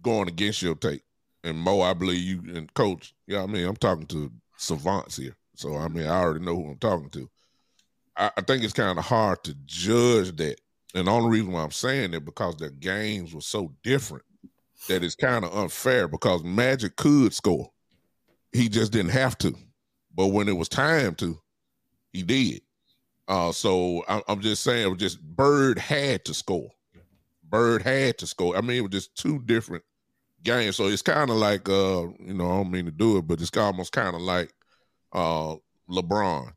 going 0.02 0.28
against 0.28 0.62
your 0.62 0.74
take. 0.74 1.02
And 1.44 1.58
Mo, 1.58 1.80
I 1.82 1.94
believe 1.94 2.20
you 2.20 2.56
and 2.56 2.72
Coach. 2.74 3.14
Yeah, 3.26 3.42
I 3.42 3.46
mean, 3.46 3.66
I'm 3.66 3.76
talking 3.76 4.06
to 4.06 4.30
savants 4.56 5.16
here, 5.16 5.36
so 5.54 5.76
I 5.76 5.88
mean, 5.88 6.06
I 6.06 6.20
already 6.20 6.44
know 6.44 6.56
who 6.56 6.70
I'm 6.70 6.78
talking 6.78 7.10
to. 7.10 7.30
I, 8.16 8.30
I 8.36 8.40
think 8.40 8.64
it's 8.64 8.72
kind 8.72 8.98
of 8.98 9.04
hard 9.04 9.44
to 9.44 9.54
judge 9.64 10.36
that, 10.36 10.60
and 10.94 11.06
the 11.06 11.10
only 11.12 11.30
reason 11.30 11.52
why 11.52 11.62
I'm 11.62 11.70
saying 11.70 12.14
it 12.14 12.24
because 12.24 12.56
their 12.56 12.70
games 12.70 13.34
were 13.34 13.40
so 13.40 13.72
different 13.82 14.24
that 14.88 15.04
it's 15.04 15.14
kind 15.14 15.44
of 15.44 15.56
unfair. 15.56 16.08
Because 16.08 16.42
Magic 16.42 16.96
could 16.96 17.32
score, 17.32 17.70
he 18.52 18.68
just 18.68 18.92
didn't 18.92 19.12
have 19.12 19.38
to, 19.38 19.54
but 20.14 20.28
when 20.28 20.48
it 20.48 20.56
was 20.56 20.68
time 20.68 21.14
to, 21.16 21.38
he 22.12 22.22
did. 22.22 22.62
Uh, 23.28 23.52
so 23.52 24.02
I, 24.08 24.22
I'm 24.26 24.40
just 24.40 24.64
saying, 24.64 24.96
just 24.96 25.20
Bird 25.22 25.78
had 25.78 26.24
to 26.24 26.34
score. 26.34 26.70
Bird 27.44 27.82
had 27.82 28.18
to 28.18 28.26
score. 28.26 28.56
I 28.56 28.60
mean, 28.60 28.78
it 28.78 28.80
was 28.80 28.90
just 28.90 29.14
two 29.14 29.38
different 29.40 29.84
games. 30.48 30.76
So 30.76 30.86
it's 30.86 31.02
kind 31.02 31.30
of 31.30 31.36
like, 31.36 31.68
uh, 31.68 32.08
you 32.20 32.34
know, 32.34 32.50
I 32.50 32.56
don't 32.56 32.70
mean 32.70 32.86
to 32.86 32.90
do 32.90 33.18
it, 33.18 33.26
but 33.26 33.40
it's 33.40 33.56
almost 33.56 33.92
kind 33.92 34.14
of 34.14 34.22
like 34.22 34.50
uh, 35.12 35.56
LeBron. 35.90 36.52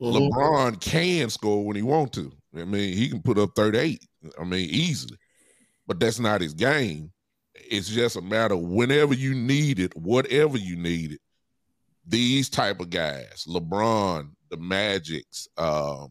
Mhm. 0.00 0.30
LeBron 0.30 0.80
can 0.80 1.30
score 1.30 1.64
when 1.64 1.76
he 1.76 1.82
want 1.82 2.12
to. 2.14 2.32
I 2.56 2.64
mean, 2.64 2.96
he 2.96 3.08
can 3.08 3.22
put 3.22 3.38
up 3.38 3.50
38. 3.56 4.00
I 4.38 4.44
mean, 4.44 4.68
easily. 4.70 5.18
But 5.86 6.00
that's 6.00 6.18
not 6.18 6.40
his 6.40 6.54
game. 6.54 7.12
It's 7.54 7.88
just 7.88 8.16
a 8.16 8.22
matter 8.22 8.54
of 8.54 8.60
whenever 8.60 9.14
you 9.14 9.34
need 9.34 9.78
it, 9.78 9.96
whatever 9.96 10.56
you 10.56 10.76
need 10.76 11.12
it. 11.12 11.20
These 12.06 12.48
type 12.48 12.80
of 12.80 12.90
guys, 12.90 13.44
LeBron, 13.48 14.30
the 14.50 14.56
Magics, 14.56 15.48
um, 15.56 16.10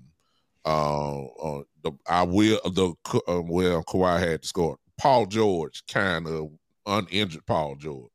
uh, 0.66 1.24
uh 1.26 1.64
the 1.84 1.92
I 2.10 2.24
will 2.24 2.60
the 2.66 2.94
uh, 3.28 3.42
well 3.42 3.84
Kawhi 3.84 4.20
had 4.20 4.42
to 4.42 4.48
score. 4.48 4.78
Paul 4.98 5.26
George, 5.26 5.84
kind 5.88 6.28
of 6.28 6.50
uninjured 6.86 7.46
Paul 7.46 7.76
George. 7.76 8.12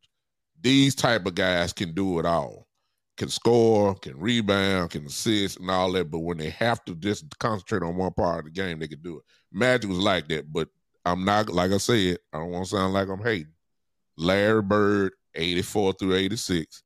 These 0.61 0.95
type 0.95 1.27
of 1.27 1.35
guys 1.35 1.73
can 1.73 1.95
do 1.95 2.19
it 2.19 2.27
all 2.27 2.69
can 3.19 3.29
score, 3.29 3.97
can 3.97 4.19
rebound, 4.19 4.91
can 4.91 5.05
assist, 5.05 5.59
and 5.59 5.71
all 5.71 5.93
that. 5.93 6.11
But 6.11 6.21
when 6.21 6.39
they 6.39 6.51
have 6.51 6.83
to 6.85 6.95
just 6.95 7.39
concentrate 7.39 7.83
on 7.83 7.97
one 7.97 8.13
part 8.13 8.39
of 8.39 8.45
the 8.47 8.51
game, 8.53 8.79
they 8.79 8.89
can 8.89 9.03
do 9.03 9.19
it. 9.19 9.25
Magic 9.53 9.91
was 9.91 9.99
like 9.99 10.29
that, 10.29 10.51
but 10.51 10.69
I'm 11.05 11.25
not 11.25 11.51
like 11.51 11.73
I 11.73 11.79
said. 11.79 12.19
I 12.33 12.39
don't 12.39 12.51
want 12.51 12.67
to 12.67 12.71
sound 12.71 12.95
like 12.95 13.09
I'm 13.09 13.23
hating. 13.23 13.53
Larry 14.17 14.63
Bird, 14.63 15.13
84 15.35 15.95
through 15.95 16.15
86. 16.15 16.83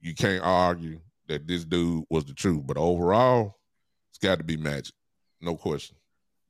You 0.00 0.14
can't 0.14 0.42
argue 0.44 1.00
that 1.28 1.46
this 1.46 1.64
dude 1.64 2.04
was 2.10 2.24
the 2.24 2.34
truth, 2.34 2.66
but 2.66 2.76
overall, 2.76 3.56
it's 4.10 4.18
got 4.18 4.38
to 4.38 4.44
be 4.44 4.56
Magic, 4.56 4.94
no 5.40 5.56
question. 5.56 5.96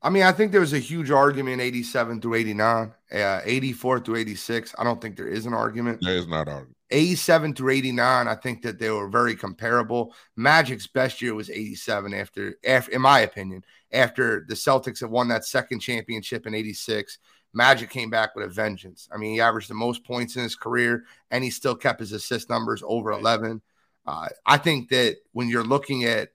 I 0.03 0.09
mean, 0.09 0.23
I 0.23 0.33
think 0.33 0.51
there 0.51 0.61
was 0.61 0.73
a 0.73 0.79
huge 0.79 1.11
argument 1.11 1.61
87 1.61 2.21
through 2.21 2.35
89, 2.35 2.93
uh, 3.13 3.41
84 3.45 4.01
through 4.01 4.17
86. 4.17 4.75
I 4.79 4.85
don't 4.85 5.01
think 5.01 5.17
there 5.17 5.29
is 5.29 5.47
an 5.47 5.53
argument. 5.53 6.01
There's 6.01 6.27
not 6.27 6.49
arguing. 6.49 6.75
87 6.91 7.55
through 7.55 7.73
89, 7.73 8.27
I 8.27 8.35
think 8.35 8.63
that 8.63 8.79
they 8.79 8.91
were 8.91 9.09
very 9.09 9.37
comparable. 9.37 10.15
Magic's 10.37 10.87
best 10.87 11.23
year 11.23 11.35
was 11.35 11.49
87 11.49 12.15
after, 12.15 12.57
after 12.67 12.91
in 12.91 13.03
my 13.03 13.21
opinion, 13.21 13.65
after 13.93 14.45
the 14.49 14.55
Celtics 14.55 15.01
had 15.01 15.11
won 15.11 15.29
that 15.29 15.45
second 15.45 15.81
championship 15.81 16.47
in 16.47 16.55
86. 16.55 17.19
Magic 17.53 17.91
came 17.91 18.11
back 18.11 18.35
with 18.35 18.45
a 18.45 18.49
vengeance. 18.49 19.09
I 19.13 19.19
mean, 19.19 19.35
he 19.35 19.41
averaged 19.41 19.71
the 19.71 19.75
most 19.75 20.05
points 20.05 20.37
in 20.37 20.43
his 20.43 20.57
career 20.57 21.05
and 21.31 21.45
he 21.45 21.51
still 21.51 21.75
kept 21.75 22.01
his 22.01 22.13
assist 22.13 22.49
numbers 22.49 22.83
over 22.85 23.13
11. 23.13 23.61
Uh, 24.07 24.29
I 24.47 24.57
think 24.57 24.89
that 24.91 25.19
when 25.33 25.49
you're 25.49 25.65
looking 25.65 26.05
at 26.05 26.31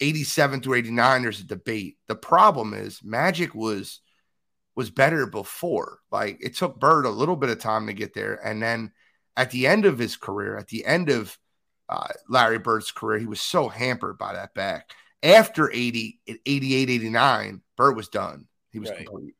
87 0.00 0.60
through 0.62 0.74
89, 0.74 1.22
there's 1.22 1.40
a 1.40 1.44
debate. 1.46 1.96
The 2.06 2.14
problem 2.14 2.74
is 2.74 3.00
Magic 3.02 3.54
was 3.54 4.00
was 4.76 4.90
better 4.90 5.26
before. 5.26 5.98
Like 6.12 6.38
it 6.40 6.54
took 6.54 6.78
Bird 6.78 7.04
a 7.04 7.10
little 7.10 7.34
bit 7.36 7.50
of 7.50 7.58
time 7.58 7.88
to 7.88 7.92
get 7.92 8.14
there. 8.14 8.34
And 8.46 8.62
then 8.62 8.92
at 9.36 9.50
the 9.50 9.66
end 9.66 9.86
of 9.86 9.98
his 9.98 10.16
career, 10.16 10.56
at 10.56 10.68
the 10.68 10.84
end 10.86 11.08
of 11.10 11.36
uh, 11.88 12.06
Larry 12.28 12.58
Bird's 12.58 12.92
career, 12.92 13.18
he 13.18 13.26
was 13.26 13.40
so 13.40 13.68
hampered 13.68 14.18
by 14.18 14.34
that 14.34 14.54
back. 14.54 14.90
After 15.22 15.68
80, 15.68 16.20
88, 16.46 16.90
89, 16.90 17.60
Bird 17.76 17.96
was 17.96 18.08
done. 18.08 18.46
He 18.70 18.78
was 18.78 18.90
Right. 18.90 18.98
complete. 19.04 19.34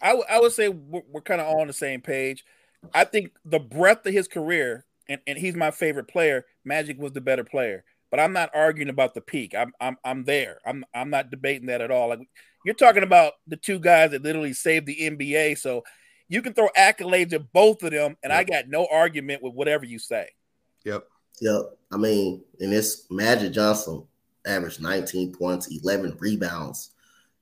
I, 0.00 0.08
w- 0.08 0.24
I 0.28 0.40
would 0.40 0.52
say 0.52 0.68
we're, 0.68 1.02
we're 1.08 1.20
kind 1.20 1.40
of 1.40 1.46
all 1.46 1.60
on 1.60 1.66
the 1.68 1.72
same 1.72 2.00
page. 2.00 2.44
I 2.94 3.04
think 3.04 3.32
the 3.44 3.58
breadth 3.60 4.06
of 4.06 4.12
his 4.12 4.26
career, 4.28 4.86
and, 5.08 5.20
and 5.26 5.38
he's 5.38 5.54
my 5.54 5.70
favorite 5.70 6.08
player. 6.08 6.46
Magic 6.64 6.98
was 6.98 7.12
the 7.12 7.20
better 7.20 7.44
player, 7.44 7.84
but 8.10 8.20
I'm 8.20 8.32
not 8.32 8.50
arguing 8.54 8.88
about 8.90 9.14
the 9.14 9.20
peak. 9.20 9.54
I'm 9.54 9.72
I'm 9.80 9.96
I'm 10.04 10.24
there. 10.24 10.58
I'm 10.66 10.84
I'm 10.94 11.10
not 11.10 11.30
debating 11.30 11.66
that 11.66 11.80
at 11.80 11.90
all. 11.90 12.08
Like 12.08 12.20
you're 12.64 12.74
talking 12.74 13.02
about 13.02 13.34
the 13.46 13.56
two 13.56 13.78
guys 13.78 14.10
that 14.10 14.22
literally 14.22 14.52
saved 14.52 14.86
the 14.86 14.96
NBA. 14.96 15.58
So 15.58 15.84
you 16.28 16.42
can 16.42 16.52
throw 16.52 16.68
accolades 16.76 17.32
at 17.32 17.52
both 17.52 17.82
of 17.82 17.90
them, 17.90 18.16
and 18.22 18.32
I 18.32 18.44
got 18.44 18.68
no 18.68 18.86
argument 18.90 19.42
with 19.42 19.54
whatever 19.54 19.84
you 19.84 19.98
say. 19.98 20.28
Yep. 20.84 21.06
Yep. 21.40 21.78
I 21.92 21.96
mean, 21.96 22.42
and 22.60 22.72
it's 22.72 23.10
Magic 23.10 23.52
Johnson 23.52 24.04
averaged 24.46 24.82
19 24.82 25.32
points, 25.32 25.68
11 25.68 26.16
rebounds 26.18 26.90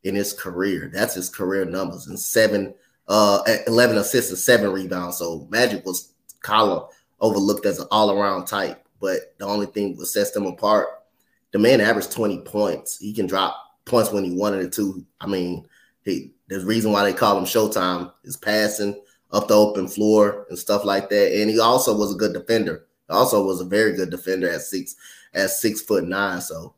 in 0.05 0.14
his 0.14 0.33
career. 0.33 0.91
That's 0.93 1.14
his 1.14 1.29
career 1.29 1.64
numbers, 1.64 2.07
and 2.07 2.19
seven, 2.19 2.75
uh, 3.09 3.43
11 3.67 3.99
assists 3.99 4.31
and 4.31 4.39
seven 4.39 4.71
rebounds. 4.73 5.19
So 5.19 5.49
Magic 5.51 5.85
was 5.85 6.12
column 6.43 6.85
overlooked 7.21 7.67
as 7.67 7.81
an 7.81 7.89
all 7.91 8.11
around 8.11 8.47
type. 8.47 8.86
But 9.01 9.36
the 9.38 9.47
only 9.47 9.66
thing 9.66 9.97
that 9.97 10.07
sets 10.07 10.30
them 10.30 10.47
apart, 10.47 10.88
the 11.53 11.59
man 11.59 11.80
averaged 11.80 12.12
20 12.12 12.40
points. 12.40 12.99
He 12.99 13.12
can 13.12 13.26
drop 13.26 13.57
points 13.84 14.12
when 14.12 14.24
he 14.24 14.36
wanted 14.36 14.64
it 14.64 14.72
to. 14.74 15.05
I 15.20 15.26
mean, 15.26 15.66
he 16.05 16.32
a 16.51 16.61
reason 16.61 16.92
why 16.92 17.05
they 17.05 17.12
call 17.12 17.36
him 17.36 17.44
Showtime. 17.44 18.12
is 18.24 18.36
passing 18.36 19.01
up 19.32 19.49
the 19.49 19.55
open 19.55 19.88
floor 19.88 20.47
and 20.49 20.59
stuff 20.59 20.84
like 20.84 21.09
that. 21.11 21.40
And 21.40 21.51
he 21.51 21.59
also 21.59 21.97
was 21.97 22.14
a 22.14 22.18
good 22.18 22.32
defender. 22.32 22.86
Also 23.09 23.44
was 23.44 23.61
a 23.61 23.64
very 23.64 23.94
good 23.94 24.11
defender 24.11 24.49
at 24.49 24.62
six 24.62 24.97
at 25.34 25.51
six 25.51 25.80
foot 25.80 26.05
nine. 26.05 26.40
So 26.40 26.74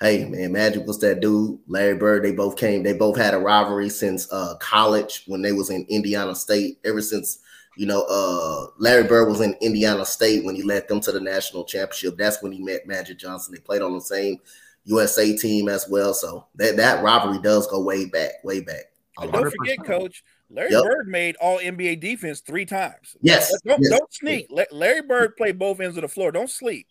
hey 0.00 0.24
man, 0.24 0.52
Magic 0.52 0.86
was 0.86 0.98
that 1.00 1.20
dude. 1.20 1.58
Larry 1.68 1.96
Bird, 1.96 2.24
they 2.24 2.32
both 2.32 2.56
came, 2.56 2.82
they 2.82 2.92
both 2.92 3.16
had 3.16 3.34
a 3.34 3.38
rivalry 3.38 3.88
since 3.88 4.30
uh 4.32 4.56
college 4.58 5.24
when 5.26 5.42
they 5.42 5.52
was 5.52 5.70
in 5.70 5.86
Indiana 5.88 6.34
State. 6.34 6.78
Ever 6.84 7.00
since 7.00 7.38
you 7.76 7.86
know, 7.86 8.04
uh 8.08 8.66
Larry 8.78 9.04
Bird 9.04 9.28
was 9.28 9.40
in 9.40 9.54
Indiana 9.60 10.04
State 10.04 10.44
when 10.44 10.54
he 10.54 10.62
led 10.62 10.88
them 10.88 11.00
to 11.00 11.12
the 11.12 11.20
national 11.20 11.64
championship. 11.64 12.16
That's 12.16 12.42
when 12.42 12.52
he 12.52 12.60
met 12.60 12.86
Magic 12.86 13.18
Johnson. 13.18 13.54
They 13.54 13.60
played 13.60 13.82
on 13.82 13.94
the 13.94 14.00
same 14.00 14.38
USA 14.84 15.36
team 15.36 15.68
as 15.68 15.88
well. 15.88 16.14
So 16.14 16.46
that 16.56 16.76
that 16.76 17.02
rivalry 17.02 17.40
does 17.40 17.66
go 17.66 17.80
way 17.80 18.06
back, 18.06 18.42
way 18.44 18.60
back. 18.60 18.84
And 19.18 19.32
don't 19.32 19.50
forget, 19.50 19.84
Coach, 19.84 20.24
Larry 20.50 20.72
yep. 20.72 20.82
Bird 20.82 21.08
made 21.08 21.36
All 21.36 21.58
NBA 21.58 22.00
defense 22.00 22.40
three 22.40 22.64
times. 22.64 23.16
Yes, 23.20 23.52
don't, 23.64 23.80
yes. 23.82 23.90
don't 23.90 24.12
sneak. 24.12 24.50
Larry 24.70 25.02
Bird 25.02 25.36
played 25.36 25.58
both 25.58 25.80
ends 25.80 25.96
of 25.96 26.02
the 26.02 26.08
floor. 26.08 26.32
Don't 26.32 26.50
sleep. 26.50 26.86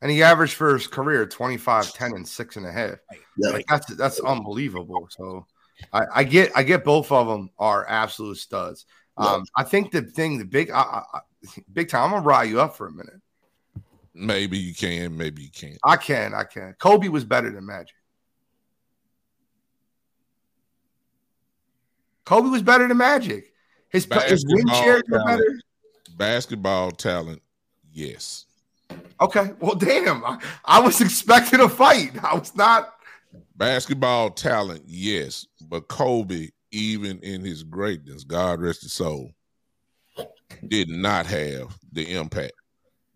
And 0.00 0.10
he 0.10 0.22
averaged 0.22 0.54
for 0.54 0.74
his 0.74 0.88
career 0.88 1.26
25, 1.26 1.92
10, 1.92 2.12
and 2.14 2.26
six 2.26 2.56
and 2.56 2.66
a 2.66 2.72
half. 2.72 2.96
Yep. 3.36 3.52
Like 3.52 3.66
that's 3.68 3.94
that's 3.94 4.20
unbelievable. 4.20 5.06
So 5.10 5.46
I, 5.92 6.02
I, 6.14 6.24
get 6.24 6.50
I 6.56 6.64
get 6.64 6.84
both 6.84 7.12
of 7.12 7.28
them 7.28 7.50
are 7.58 7.88
absolute 7.88 8.38
studs. 8.38 8.86
Um, 9.16 9.44
I 9.56 9.62
think 9.62 9.90
the 9.92 10.02
thing, 10.02 10.38
the 10.38 10.44
big, 10.44 10.70
I, 10.70 11.02
I, 11.12 11.20
big 11.72 11.88
time. 11.88 12.04
I'm 12.04 12.10
gonna 12.10 12.22
rile 12.22 12.44
you 12.44 12.60
up 12.60 12.76
for 12.76 12.86
a 12.86 12.92
minute. 12.92 13.20
Maybe 14.14 14.58
you 14.58 14.74
can, 14.74 15.16
maybe 15.16 15.42
you 15.42 15.50
can't. 15.50 15.78
I 15.84 15.96
can, 15.96 16.34
I 16.34 16.44
can. 16.44 16.74
Kobe 16.78 17.08
was 17.08 17.24
better 17.24 17.50
than 17.50 17.66
Magic. 17.66 17.94
Kobe 22.24 22.48
was 22.48 22.62
better 22.62 22.86
than 22.88 22.96
Magic. 22.96 23.52
His, 23.88 24.06
his 24.26 24.44
win 24.48 24.66
shares 24.68 25.02
were 25.08 25.24
better. 25.24 25.60
Basketball 26.16 26.90
talent, 26.90 27.42
yes. 27.92 28.46
Okay. 29.20 29.52
Well, 29.60 29.74
damn. 29.74 30.24
I, 30.24 30.38
I 30.64 30.80
was 30.80 31.00
expecting 31.00 31.60
a 31.60 31.68
fight. 31.68 32.12
I 32.22 32.34
was 32.34 32.54
not. 32.54 32.94
Basketball 33.56 34.30
talent, 34.30 34.82
yes. 34.86 35.46
But 35.68 35.88
Kobe, 35.88 36.48
even 36.72 37.20
in 37.20 37.44
his 37.44 37.62
greatness, 37.62 38.24
God 38.24 38.60
rest 38.60 38.82
his 38.82 38.92
soul, 38.92 39.30
did 40.66 40.88
not 40.88 41.26
have 41.26 41.78
the 41.92 42.12
impact 42.12 42.54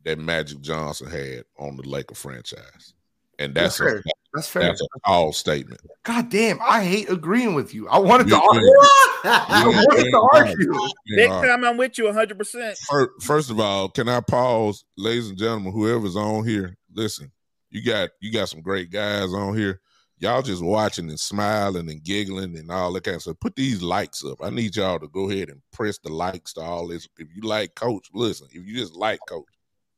that 0.05 0.19
Magic 0.19 0.61
Johnson 0.61 1.11
had 1.11 1.45
on 1.59 1.77
the 1.77 1.83
Laker 1.83 2.15
franchise. 2.15 2.95
And 3.39 3.55
that's, 3.55 3.81
a, 3.81 4.03
that's 4.33 4.49
fair. 4.49 4.63
That's 4.63 4.81
a 4.81 4.87
all 5.05 5.33
statement. 5.33 5.81
God 6.05 6.31
damn, 6.31 6.59
I 6.63 6.83
hate 6.85 7.11
agreeing 7.11 7.55
with 7.55 7.75
you. 7.75 7.87
I 7.89 7.99
wanted 7.99 8.29
to 8.29 8.37
argue. 8.37 8.73
I 9.25 9.65
wanted 9.67 10.11
to 10.11 10.29
argue. 10.33 10.73
Next 11.09 11.47
time 11.47 11.65
I'm 11.65 11.77
with 11.77 11.99
you 11.99 12.05
100%. 12.05 13.13
First 13.21 13.51
of 13.51 13.61
all, 13.61 13.89
can 13.91 14.09
I 14.09 14.21
pause, 14.21 14.85
ladies 14.97 15.29
and 15.29 15.39
gentlemen, 15.39 15.73
whoever's 15.73 16.17
on 16.17 16.47
here, 16.47 16.77
listen, 16.95 17.31
you 17.71 17.85
got 17.85 18.11
you 18.21 18.33
got 18.33 18.49
some 18.49 18.63
great 18.63 18.91
guys 18.91 19.35
on 19.35 19.57
here. 19.57 19.81
Y'all 20.19 20.43
just 20.43 20.63
watching 20.63 21.11
and 21.11 21.21
smiling 21.21 21.91
and 21.91 22.03
giggling 22.03 22.57
and 22.57 22.71
all 22.71 22.93
that 22.93 23.05
kind 23.05 23.17
of 23.17 23.23
stuff. 23.23 23.37
Put 23.41 23.55
these 23.55 23.83
likes 23.83 24.25
up. 24.25 24.43
I 24.43 24.49
need 24.49 24.75
y'all 24.75 24.99
to 24.99 25.09
go 25.09 25.31
ahead 25.31 25.51
and 25.51 25.61
press 25.73 25.99
the 25.99 26.11
likes 26.11 26.55
to 26.55 26.63
all 26.63 26.89
this. 26.89 27.07
If 27.19 27.29
you 27.35 27.43
like 27.43 27.75
Coach, 27.75 28.09
listen. 28.15 28.49
If 28.51 28.67
you 28.67 28.79
just 28.79 28.95
like 28.95 29.21
Coach, 29.29 29.45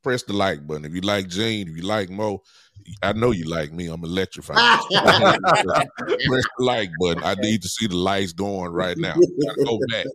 press 0.02 0.24
the 0.24 0.32
like 0.32 0.66
button. 0.66 0.84
If 0.84 0.94
you 0.94 1.02
like 1.02 1.28
Gene, 1.28 1.68
if 1.68 1.76
you 1.76 1.82
like 1.82 2.10
Mo, 2.10 2.42
I 3.02 3.12
know 3.12 3.30
you 3.30 3.44
like 3.44 3.72
me. 3.72 3.86
I'm 3.86 4.02
electrified. 4.02 4.56
Press 4.90 5.44
the 5.48 6.44
like 6.58 6.90
button. 7.00 7.22
I 7.22 7.34
need 7.34 7.62
to 7.62 7.68
see 7.68 7.86
the 7.86 7.96
lights 7.96 8.32
going 8.32 8.72
right 8.72 8.96
now. 8.96 9.14
Go 9.64 9.78
back. 9.90 10.06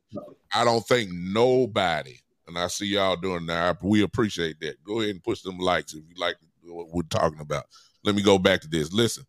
I 0.54 0.64
don't 0.64 0.86
think 0.88 1.12
nobody, 1.12 2.16
and 2.48 2.58
I 2.58 2.68
see 2.68 2.88
y'all 2.88 3.16
doing 3.16 3.46
that. 3.48 3.84
We 3.84 4.04
appreciate 4.04 4.60
that. 4.62 4.84
Go 4.84 5.00
ahead 5.00 5.12
and 5.12 5.24
push 5.24 5.42
them 5.42 5.60
likes 5.60 5.94
if 5.94 6.04
you 6.08 6.16
like 6.18 6.36
what 6.64 6.88
we're 6.92 7.04
talking 7.04 7.42
about. 7.42 7.66
Let 8.04 8.16
me 8.16 8.22
go 8.22 8.38
back 8.38 8.62
to 8.62 8.68
this. 8.68 8.92
Listen, 8.92 9.26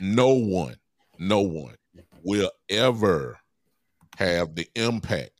no 0.00 0.32
one, 0.32 0.76
no 1.18 1.40
one 1.40 1.74
will 2.22 2.50
ever 2.68 3.38
have 4.16 4.54
the 4.54 4.68
impact 4.74 5.30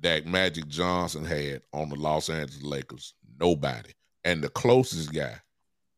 that 0.00 0.26
Magic 0.26 0.66
Johnson 0.68 1.24
had 1.24 1.62
on 1.72 1.88
the 1.88 1.96
Los 1.96 2.28
Angeles 2.28 2.62
Lakers. 2.62 3.14
Nobody. 3.38 3.92
And 4.24 4.42
the 4.42 4.48
closest 4.48 5.12
guy 5.12 5.36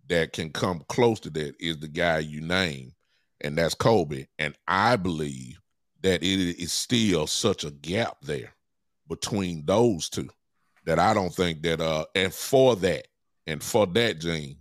that 0.08 0.32
can 0.32 0.50
come 0.50 0.84
close 0.88 1.20
to 1.20 1.30
that 1.30 1.54
is 1.60 1.78
the 1.78 1.88
guy 1.88 2.18
you 2.18 2.40
name, 2.40 2.92
and 3.40 3.56
that's 3.56 3.74
Kobe. 3.74 4.26
And 4.38 4.54
I 4.68 4.96
believe 4.96 5.58
that 6.02 6.22
it 6.22 6.60
is 6.60 6.72
still 6.72 7.26
such 7.26 7.64
a 7.64 7.70
gap 7.70 8.18
there 8.22 8.52
between 9.08 9.64
those 9.64 10.08
two 10.08 10.28
that 10.84 10.98
I 10.98 11.14
don't 11.14 11.34
think 11.34 11.62
that 11.62 11.80
uh 11.80 12.06
and 12.14 12.32
for 12.32 12.76
that 12.76 13.06
and 13.46 13.62
for 13.62 13.86
that 13.86 14.20
Gene, 14.20 14.56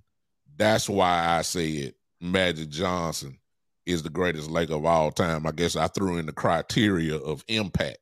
that's 0.55 0.87
why 0.89 1.37
I 1.37 1.41
said 1.41 1.93
Magic 2.21 2.69
Johnson 2.69 3.37
is 3.85 4.03
the 4.03 4.09
greatest 4.09 4.49
Laker 4.49 4.75
of 4.75 4.85
all 4.85 5.11
time. 5.11 5.47
I 5.47 5.51
guess 5.51 5.75
I 5.75 5.87
threw 5.87 6.17
in 6.17 6.27
the 6.27 6.31
criteria 6.31 7.17
of 7.17 7.43
impact. 7.47 7.97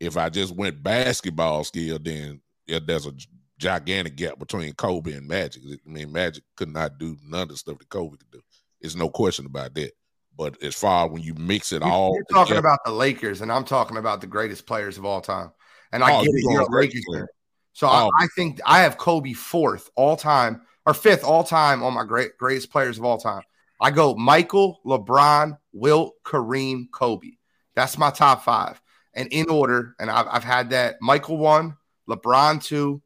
If 0.00 0.16
I 0.16 0.28
just 0.28 0.54
went 0.54 0.82
basketball 0.82 1.64
skill, 1.64 1.98
then 2.00 2.40
yeah, 2.66 2.80
there's 2.84 3.06
a 3.06 3.12
gigantic 3.58 4.16
gap 4.16 4.38
between 4.38 4.72
Kobe 4.74 5.12
and 5.12 5.28
Magic. 5.28 5.62
I 5.64 5.88
mean, 5.88 6.12
Magic 6.12 6.42
could 6.56 6.68
not 6.68 6.98
do 6.98 7.16
none 7.24 7.42
of 7.42 7.48
the 7.50 7.56
stuff 7.56 7.78
that 7.78 7.88
Kobe 7.88 8.16
could 8.16 8.30
do. 8.32 8.40
There's 8.80 8.96
no 8.96 9.08
question 9.08 9.46
about 9.46 9.74
that. 9.74 9.92
But 10.36 10.60
as 10.62 10.74
far 10.74 11.08
when 11.08 11.22
you 11.22 11.34
mix 11.34 11.72
it 11.72 11.82
you're, 11.82 11.90
all, 11.90 12.14
you're 12.14 12.24
talking 12.24 12.56
together, 12.56 12.66
about 12.66 12.80
the 12.84 12.90
Lakers, 12.90 13.40
and 13.40 13.52
I'm 13.52 13.64
talking 13.64 13.96
about 13.96 14.20
the 14.20 14.26
greatest 14.26 14.66
players 14.66 14.98
of 14.98 15.04
all 15.04 15.20
time. 15.20 15.52
And 15.92 16.02
I 16.02 16.12
oh, 16.12 16.24
get 16.24 16.34
it, 16.34 16.42
you're 16.42 16.62
a 16.62 16.70
Lakers 16.70 17.04
fan. 17.12 17.26
So 17.72 17.86
oh. 17.86 18.10
I, 18.18 18.24
I, 18.24 18.26
think 18.36 18.60
I 18.66 18.80
have 18.80 18.98
Kobe 18.98 19.32
fourth 19.32 19.90
all 19.94 20.16
time 20.16 20.62
or 20.86 20.94
fifth 20.94 21.24
all 21.24 21.44
time 21.44 21.82
on 21.82 21.94
my 21.94 22.04
great 22.04 22.36
greatest 22.38 22.70
players 22.70 22.98
of 22.98 23.04
all 23.04 23.18
time. 23.18 23.42
I 23.80 23.90
go 23.90 24.14
Michael, 24.14 24.80
LeBron, 24.84 25.58
Wilt, 25.72 26.14
Kareem, 26.24 26.90
Kobe. 26.90 27.32
That's 27.74 27.98
my 27.98 28.10
top 28.10 28.44
five. 28.44 28.80
And 29.14 29.28
in 29.32 29.48
order, 29.48 29.94
and 29.98 30.10
I've, 30.10 30.26
I've 30.28 30.44
had 30.44 30.70
that 30.70 30.96
Michael 31.00 31.38
one, 31.38 31.76
LeBron 32.08 32.62
two, 32.62 33.02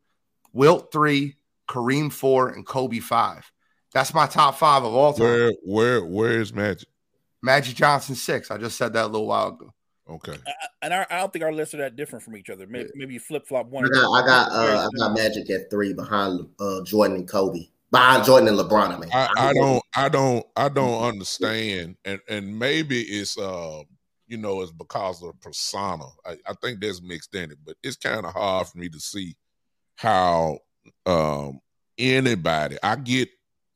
Wilt 0.52 0.92
three, 0.92 1.36
Kareem 1.68 2.12
four, 2.12 2.48
and 2.48 2.66
Kobe 2.66 2.98
five. 2.98 3.50
That's 3.92 4.12
my 4.14 4.26
top 4.26 4.58
five 4.58 4.84
of 4.84 4.94
all 4.94 5.12
time. 5.12 5.26
Where 5.26 5.52
where 5.64 6.04
where 6.04 6.40
is 6.40 6.52
Magic? 6.52 6.88
Magic 7.42 7.76
Johnson 7.76 8.14
six. 8.14 8.50
I 8.50 8.58
just 8.58 8.76
said 8.76 8.92
that 8.94 9.04
a 9.04 9.06
little 9.06 9.26
while 9.26 9.48
ago. 9.48 9.72
Okay. 10.08 10.36
and 10.82 10.94
our, 10.94 11.06
I 11.10 11.18
don't 11.18 11.32
think 11.32 11.44
our 11.44 11.52
lists 11.52 11.74
are 11.74 11.78
that 11.78 11.96
different 11.96 12.24
from 12.24 12.36
each 12.36 12.48
other. 12.48 12.66
Maybe, 12.66 12.88
maybe 12.94 13.14
you 13.14 13.20
flip 13.20 13.46
flop 13.46 13.66
one. 13.68 13.84
I 13.84 13.88
got 13.88 14.10
I 14.10 14.26
got, 14.26 14.52
uh, 14.52 14.88
I 14.88 14.98
got 14.98 15.14
Magic 15.14 15.50
at 15.50 15.70
three 15.70 15.92
behind 15.92 16.48
uh, 16.58 16.82
Jordan 16.84 17.16
and 17.16 17.28
Kobe. 17.28 17.68
Behind 17.90 18.24
Jordan 18.24 18.48
and 18.48 18.58
LeBron. 18.58 18.88
I 18.90 18.98
mean, 18.98 19.10
I, 19.12 19.28
I 19.36 19.52
don't 19.52 19.82
I 19.94 20.08
don't 20.08 20.46
I 20.56 20.68
don't 20.68 21.02
understand, 21.02 21.96
and 22.04 22.20
and 22.28 22.58
maybe 22.58 23.00
it's 23.00 23.38
uh 23.38 23.82
you 24.26 24.36
know 24.36 24.60
it's 24.60 24.72
because 24.72 25.22
of 25.22 25.40
persona. 25.40 26.04
I, 26.24 26.36
I 26.46 26.52
think 26.62 26.80
that's 26.80 27.02
mixed 27.02 27.34
in 27.34 27.50
it, 27.50 27.58
but 27.64 27.76
it's 27.82 27.96
kind 27.96 28.26
of 28.26 28.32
hard 28.34 28.66
for 28.66 28.76
me 28.76 28.90
to 28.90 29.00
see 29.00 29.36
how 29.96 30.58
um, 31.06 31.60
anybody, 31.98 32.76
I 32.82 32.96
get 32.96 33.30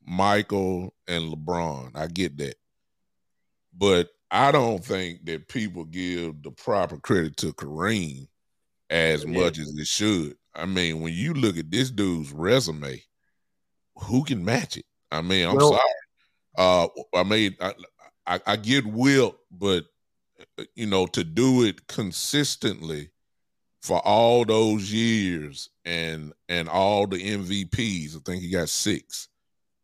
Michael 0.07 0.95
and 1.09 1.33
LeBron, 1.33 1.93
I 1.95 2.07
get 2.07 2.37
that. 2.39 2.57
But 3.77 4.11
I 4.33 4.51
don't 4.51 4.83
think 4.83 5.27
that 5.27 5.49
people 5.49 5.85
give 5.85 6.43
the 6.43 6.51
proper 6.51 6.97
credit 6.97 7.37
to 7.39 7.53
Kareem 7.53 8.29
as 8.89 9.25
yeah. 9.25 9.31
much 9.31 9.59
as 9.59 9.69
it 9.77 9.87
should. 9.87 10.37
I 10.55 10.65
mean, 10.65 11.03
when 11.03 11.13
you 11.13 11.35
look 11.35 11.59
at 11.59 11.71
this 11.71 11.91
dude's 11.91 12.33
resume, 12.33 13.03
who 13.97 14.25
can 14.25 14.43
match 14.43 14.79
it? 14.79 14.87
I 15.11 15.21
mean, 15.21 15.47
I'm 15.47 15.57
well, 15.57 15.73
sorry. 15.73 15.83
Uh, 16.57 16.89
I 17.15 17.23
mean, 17.25 17.57
I, 17.61 17.75
I, 18.27 18.41
I 18.47 18.57
get 18.57 18.87
Wilt, 18.87 19.37
but 19.51 19.85
uh, 20.59 20.65
you 20.75 20.87
know, 20.87 21.07
to 21.09 21.25
do 21.25 21.65
it 21.65 21.87
consistently 21.87 23.11
for 23.83 23.99
all 24.01 24.47
those 24.47 24.91
years 24.91 25.69
and 25.85 26.33
and 26.49 26.71
all 26.71 27.07
the 27.07 27.19
MVPs. 27.19 28.17
I 28.17 28.21
think 28.25 28.43
he 28.43 28.51
got 28.51 28.71
six, 28.71 29.29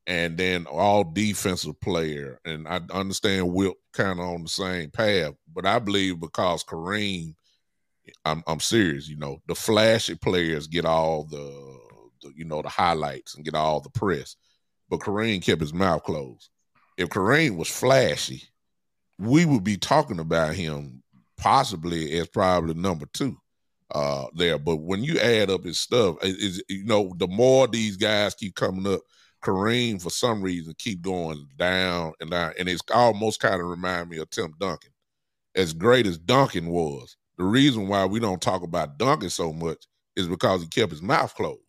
and 0.09 0.39
then 0.39 0.67
all 0.67 1.05
defensive 1.05 1.79
player. 1.81 2.41
And 2.47 2.67
I 2.67 2.81
understand 2.91 3.53
Wilt 3.53 3.77
kind 3.93 4.19
of 4.19 4.25
on 4.25 4.43
the 4.43 4.49
same 4.49 4.91
path, 4.91 5.35
but 5.55 5.67
I 5.67 5.79
believe 5.79 6.19
because 6.19 6.65
Kareem, 6.65 7.35
I'm 8.25 8.43
I'm 8.47 8.59
serious. 8.59 9.07
You 9.07 9.19
know, 9.19 9.43
the 9.47 9.55
flashy 9.55 10.15
players 10.15 10.67
get 10.67 10.87
all 10.87 11.25
the, 11.25 11.79
the 12.23 12.33
you 12.35 12.47
know 12.47 12.63
the 12.63 12.71
highlights 12.71 13.37
and 13.37 13.45
get 13.45 13.55
all 13.55 13.81
the 13.81 13.91
press, 13.91 14.35
but 14.89 15.01
Kareem 15.01 15.45
kept 15.45 15.61
his 15.61 15.75
mouth 15.75 16.03
closed. 16.03 16.49
If 16.97 17.11
Kareem 17.11 17.57
was 17.59 17.69
flashy, 17.69 18.43
we 19.19 19.45
would 19.45 19.63
be 19.63 19.77
talking 19.77 20.21
about 20.21 20.55
him 20.55 21.03
possibly 21.37 22.19
as 22.19 22.29
probably 22.29 22.75
number 22.75 23.07
two 23.13 23.37
uh 23.91 24.25
there. 24.35 24.59
But 24.59 24.77
when 24.77 25.05
you 25.05 25.19
add 25.19 25.51
up 25.51 25.65
his 25.65 25.79
stuff, 25.79 26.17
is 26.23 26.63
you 26.71 26.85
know, 26.85 27.13
the 27.19 27.29
more 27.29 27.69
these 27.69 27.99
guys 27.99 28.35
keep 28.35 28.55
coming 28.55 28.91
up, 28.91 29.03
Kareem 29.43 30.03
for 30.03 30.11
some 30.11 30.43
reason 30.43 30.74
keep 30.78 31.01
going 31.01 31.47
down 31.57 32.12
and 32.20 32.30
down. 32.30 32.53
And 32.59 32.68
it's 32.68 32.82
almost 32.93 33.41
kind 33.41 33.61
of 33.61 33.66
remind 33.66 34.11
me 34.11 34.18
of 34.18 34.30
Tim 34.30 34.53
Duncan. 34.59 34.91
As 35.55 35.72
great 35.72 36.07
as 36.07 36.18
Duncan 36.18 36.68
was, 36.68 37.16
the 37.36 37.45
reason 37.45 37.89
why 37.89 38.05
we 38.05 38.20
don't 38.20 38.43
talk 38.43 38.62
about 38.62 38.99
Duncan 38.99 39.30
so 39.30 39.53
much 39.53 39.86
is 40.16 40.26
because 40.26 40.62
he 40.62 40.68
kept 40.68 40.91
his 40.91 41.03
mouth 41.03 41.34
closed. 41.34 41.61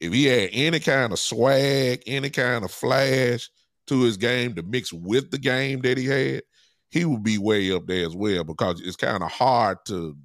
If 0.00 0.12
he 0.12 0.24
had 0.24 0.50
any 0.52 0.80
kind 0.80 1.12
of 1.12 1.18
swag, 1.18 2.02
any 2.06 2.30
kind 2.30 2.64
of 2.64 2.70
flash 2.70 3.50
to 3.88 4.02
his 4.02 4.16
game 4.16 4.54
to 4.54 4.62
mix 4.62 4.92
with 4.92 5.30
the 5.30 5.38
game 5.38 5.80
that 5.82 5.98
he 5.98 6.06
had, 6.06 6.42
he 6.90 7.04
would 7.04 7.22
be 7.22 7.38
way 7.38 7.72
up 7.72 7.86
there 7.86 8.06
as 8.06 8.14
well 8.14 8.44
because 8.44 8.80
it's 8.80 8.96
kind 8.96 9.22
of 9.22 9.30
hard 9.30 9.78
to 9.86 10.16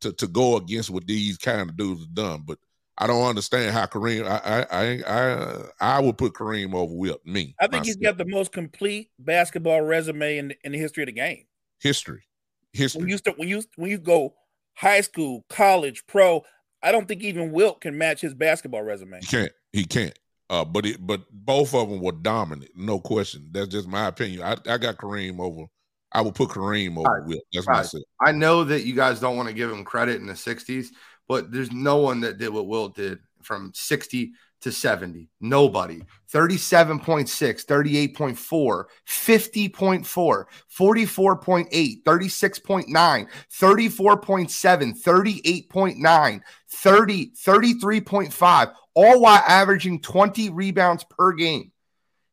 to 0.00 0.12
to 0.12 0.26
go 0.26 0.56
against 0.56 0.90
what 0.90 1.06
these 1.06 1.36
kind 1.36 1.68
of 1.68 1.76
dudes 1.76 2.00
have 2.00 2.14
done. 2.14 2.44
But 2.46 2.58
I 2.98 3.06
don't 3.06 3.24
understand 3.24 3.72
how 3.72 3.86
Kareem. 3.86 4.26
I 4.26 4.66
I 4.70 5.02
I 5.06 5.64
I 5.80 6.00
would 6.00 6.18
put 6.18 6.34
Kareem 6.34 6.74
over 6.74 6.92
Wilt. 6.92 7.24
Me. 7.24 7.54
I 7.60 7.64
think 7.64 7.72
myself. 7.72 7.86
he's 7.86 7.96
got 7.96 8.18
the 8.18 8.24
most 8.24 8.52
complete 8.52 9.10
basketball 9.18 9.82
resume 9.82 10.38
in 10.38 10.54
in 10.64 10.72
the 10.72 10.78
history 10.78 11.04
of 11.04 11.06
the 11.06 11.12
game. 11.12 11.44
History, 11.80 12.24
history. 12.72 13.00
When 13.00 13.08
you 13.08 13.18
start, 13.18 13.38
when 13.38 13.48
you 13.48 13.62
when 13.76 13.90
you 13.90 13.98
go 13.98 14.34
high 14.74 15.00
school, 15.00 15.44
college, 15.48 16.04
pro, 16.06 16.44
I 16.82 16.92
don't 16.92 17.06
think 17.06 17.22
even 17.22 17.52
Wilt 17.52 17.80
can 17.80 17.96
match 17.96 18.20
his 18.20 18.34
basketball 18.34 18.82
resume. 18.82 19.20
He 19.20 19.26
can't. 19.26 19.52
He 19.72 19.84
can't. 19.84 20.18
Uh, 20.50 20.64
but 20.64 20.86
it, 20.86 21.06
but 21.06 21.22
both 21.30 21.74
of 21.74 21.90
them 21.90 22.00
were 22.00 22.12
dominant, 22.12 22.70
no 22.74 22.98
question. 22.98 23.48
That's 23.52 23.68
just 23.68 23.86
my 23.86 24.06
opinion. 24.06 24.42
I, 24.42 24.56
I 24.66 24.78
got 24.78 24.96
Kareem 24.96 25.38
over 25.40 25.66
I 26.12 26.22
will 26.22 26.32
put 26.32 26.50
Kareem 26.50 26.96
over 26.96 27.08
right. 27.08 27.26
Wilt. 27.26 27.42
That's 27.52 27.66
right. 27.66 27.76
myself. 27.78 28.04
I 28.24 28.32
know 28.32 28.64
that 28.64 28.84
you 28.84 28.94
guys 28.94 29.20
don't 29.20 29.36
want 29.36 29.48
to 29.48 29.54
give 29.54 29.70
him 29.70 29.84
credit 29.84 30.20
in 30.20 30.26
the 30.26 30.32
60s, 30.32 30.88
but 31.28 31.52
there's 31.52 31.70
no 31.70 31.98
one 31.98 32.20
that 32.22 32.38
did 32.38 32.48
what 32.48 32.66
Wilt 32.66 32.96
did 32.96 33.20
from 33.42 33.70
60 33.74 34.32
to 34.60 34.72
70. 34.72 35.28
Nobody. 35.40 36.02
37.6, 36.32 37.28
38.4, 37.64 38.84
50.4, 39.06 40.44
44.8, 40.78 42.02
36.9, 42.02 43.28
34.7, 43.52 45.02
38.9, 45.02 46.40
30, 46.70 47.30
33.5, 47.30 48.72
all 48.94 49.20
while 49.20 49.42
averaging 49.46 50.00
20 50.00 50.50
rebounds 50.50 51.04
per 51.04 51.32
game. 51.32 51.70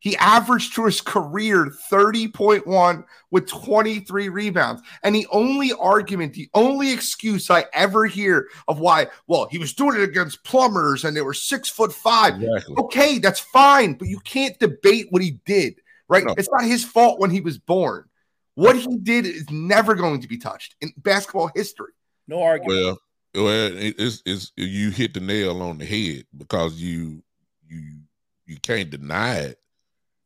He 0.06 0.16
averaged 0.18 0.76
to 0.76 0.86
his 0.86 1.02
career 1.02 1.66
30.1 1.92 3.04
with 3.32 3.48
23 3.48 4.30
rebounds. 4.30 4.84
And 5.02 5.16
the 5.16 5.26
only 5.32 5.74
argument, 5.74 6.36
the 6.36 6.48
only 6.54 6.94
excuse 6.94 7.50
I 7.50 7.66
ever 7.74 8.06
hear 8.06 8.48
of 8.68 8.78
why, 8.80 9.08
well, 9.26 9.48
he 9.50 9.58
was 9.58 9.74
doing 9.74 10.00
it 10.00 10.04
against 10.04 10.44
plumbers 10.44 11.06
and 11.06 11.18
they 11.18 11.24
were 11.24 11.34
six 11.34 11.72
foot 11.72 11.92
five. 11.92 12.40
Exactly. 12.40 12.76
Okay, 12.78 13.18
that's 13.18 13.40
fine, 13.40 13.96
but 13.96 14.08
you 14.08 14.20
can't 14.20 14.60
debate 14.60 15.08
what 15.10 15.24
he 15.24 15.40
did, 15.44 15.82
right? 16.08 16.24
No. 16.24 16.36
It's 16.38 16.52
not 16.52 16.66
his 16.66 16.86
fault 16.86 17.20
when 17.20 17.32
he 17.32 17.42
was 17.42 17.58
born. 17.58 18.06
What 18.54 18.78
he 18.78 18.98
did 18.98 19.26
is 19.26 19.50
never 19.50 19.96
going 19.96 20.22
to 20.22 20.28
be 20.28 20.38
touched 20.38 20.76
in 20.82 20.94
basketball 20.98 21.50
history. 21.56 21.94
No 22.28 22.44
argument. 22.44 23.00
Well, 23.34 23.44
well, 23.44 23.72
it's, 23.74 24.22
it's 24.24 24.52
you 24.56 24.92
hit 24.92 25.16
the 25.16 25.20
nail 25.20 25.64
on 25.64 25.80
the 25.80 25.86
head 25.86 26.28
because 26.38 26.76
you 26.76 27.24
you 27.68 28.02
you 28.46 28.58
can't 28.58 28.92
deny 28.92 29.38
it 29.38 29.60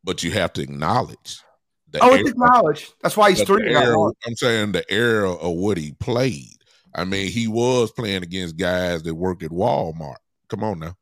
but 0.03 0.23
you 0.23 0.31
have 0.31 0.53
to 0.53 0.61
acknowledge. 0.61 1.41
That. 1.91 2.03
Oh, 2.03 2.13
it's 2.13 2.29
acknowledged. 2.29 2.93
That's 3.01 3.17
why 3.17 3.31
he's 3.31 3.43
three. 3.43 3.75
I'm 3.75 4.35
saying 4.35 4.73
the 4.73 4.85
era 4.91 5.33
of 5.33 5.55
what 5.55 5.77
he 5.77 5.93
played. 5.93 6.55
I 6.93 7.03
mean, 7.03 7.31
he 7.31 7.47
was 7.47 7.91
playing 7.91 8.23
against 8.23 8.57
guys 8.57 9.03
that 9.03 9.15
work 9.15 9.43
at 9.43 9.51
Walmart. 9.51 10.17
Come 10.49 10.63
on 10.63 10.79
now. 10.79 10.95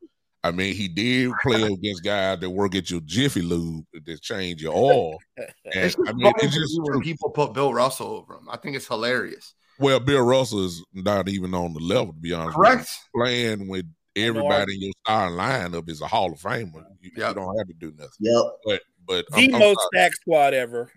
I 0.44 0.50
mean, 0.50 0.74
he 0.74 0.88
did 0.88 1.32
play 1.42 1.62
against 1.72 2.04
guys 2.04 2.40
that 2.40 2.50
work 2.50 2.74
at 2.74 2.90
your 2.90 3.00
Jiffy 3.00 3.42
Lube 3.42 3.84
that 4.04 4.22
change 4.22 4.62
your 4.62 4.74
oil. 4.74 5.18
And, 5.36 5.48
it's 5.74 5.96
I 6.06 6.12
mean, 6.12 6.32
it's 6.38 6.54
just 6.54 6.80
when 6.82 7.00
people 7.00 7.30
put 7.30 7.54
Bill 7.54 7.72
Russell 7.72 8.08
over 8.08 8.34
him. 8.34 8.48
I 8.50 8.56
think 8.56 8.76
it's 8.76 8.86
hilarious. 8.86 9.54
Well, 9.78 10.00
Bill 10.00 10.22
Russell 10.22 10.64
is 10.64 10.82
not 10.92 11.28
even 11.28 11.54
on 11.54 11.72
the 11.72 11.80
level, 11.80 12.12
to 12.12 12.18
be 12.18 12.32
honest. 12.32 12.56
Correct. 12.56 12.88
Playing 13.14 13.68
with 13.68 13.86
everybody 14.26 14.74
in 14.74 14.82
your 14.82 14.92
starting 15.04 15.36
lineup 15.36 15.88
is 15.88 16.00
a 16.00 16.06
Hall 16.06 16.32
of 16.32 16.38
Famer. 16.38 16.84
You, 17.00 17.10
yep. 17.16 17.28
you 17.30 17.34
don't 17.34 17.58
have 17.58 17.66
to 17.66 17.74
do 17.74 17.92
nothing. 17.96 18.10
Yep. 18.20 18.44
But 18.64 18.82
but 19.06 19.26
the 19.30 19.44
I'm, 19.44 19.52
most 19.52 19.78
I'm 19.80 19.88
stacked 19.92 20.16
squad 20.16 20.54
ever. 20.54 20.90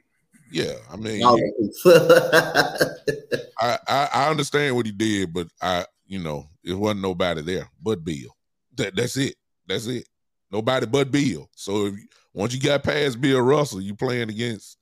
Yeah, 0.51 0.74
I 0.91 0.97
mean, 0.97 1.24
I, 3.57 3.78
I, 3.88 4.09
I 4.13 4.30
understand 4.30 4.76
what 4.76 4.86
he 4.86 4.91
did, 4.91 5.34
but 5.34 5.47
I 5.61 5.86
you 6.05 6.19
know 6.19 6.45
it 6.63 6.74
wasn't 6.74 7.01
nobody 7.01 7.41
there 7.41 7.69
but 7.82 8.03
Bill. 8.03 8.36
That 8.76 8.95
that's 8.95 9.15
it. 9.17 9.36
That's 9.65 9.88
it. 9.88 10.07
Nobody 10.51 10.86
but 10.86 11.09
Bill. 11.09 11.49
So 11.55 11.88
if, 11.88 11.95
once 12.34 12.53
you 12.53 12.59
got 12.59 12.84
past 12.84 13.22
Bill 13.22 13.41
Russell, 13.41 13.82
you 13.82 13.95
playing 13.95 14.30
against 14.30 14.78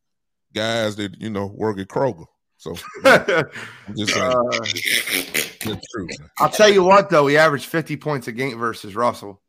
guys 0.53 0.95
that 0.95 1.19
you 1.21 1.29
know 1.29 1.45
work 1.55 1.79
at 1.79 1.87
Kroger. 1.87 2.25
So 2.59 2.75
I'm 3.05 3.95
just 3.95 4.13
saying. 4.13 4.33
Uh, 5.65 5.75
true. 5.93 6.07
I'll 6.39 6.49
tell 6.49 6.69
you 6.69 6.83
what, 6.83 7.09
though, 7.09 7.27
he 7.27 7.37
averaged 7.37 7.65
50 7.65 7.95
points 7.97 8.27
a 8.27 8.33
game 8.33 8.59
versus 8.59 8.95
Russell. 8.95 9.41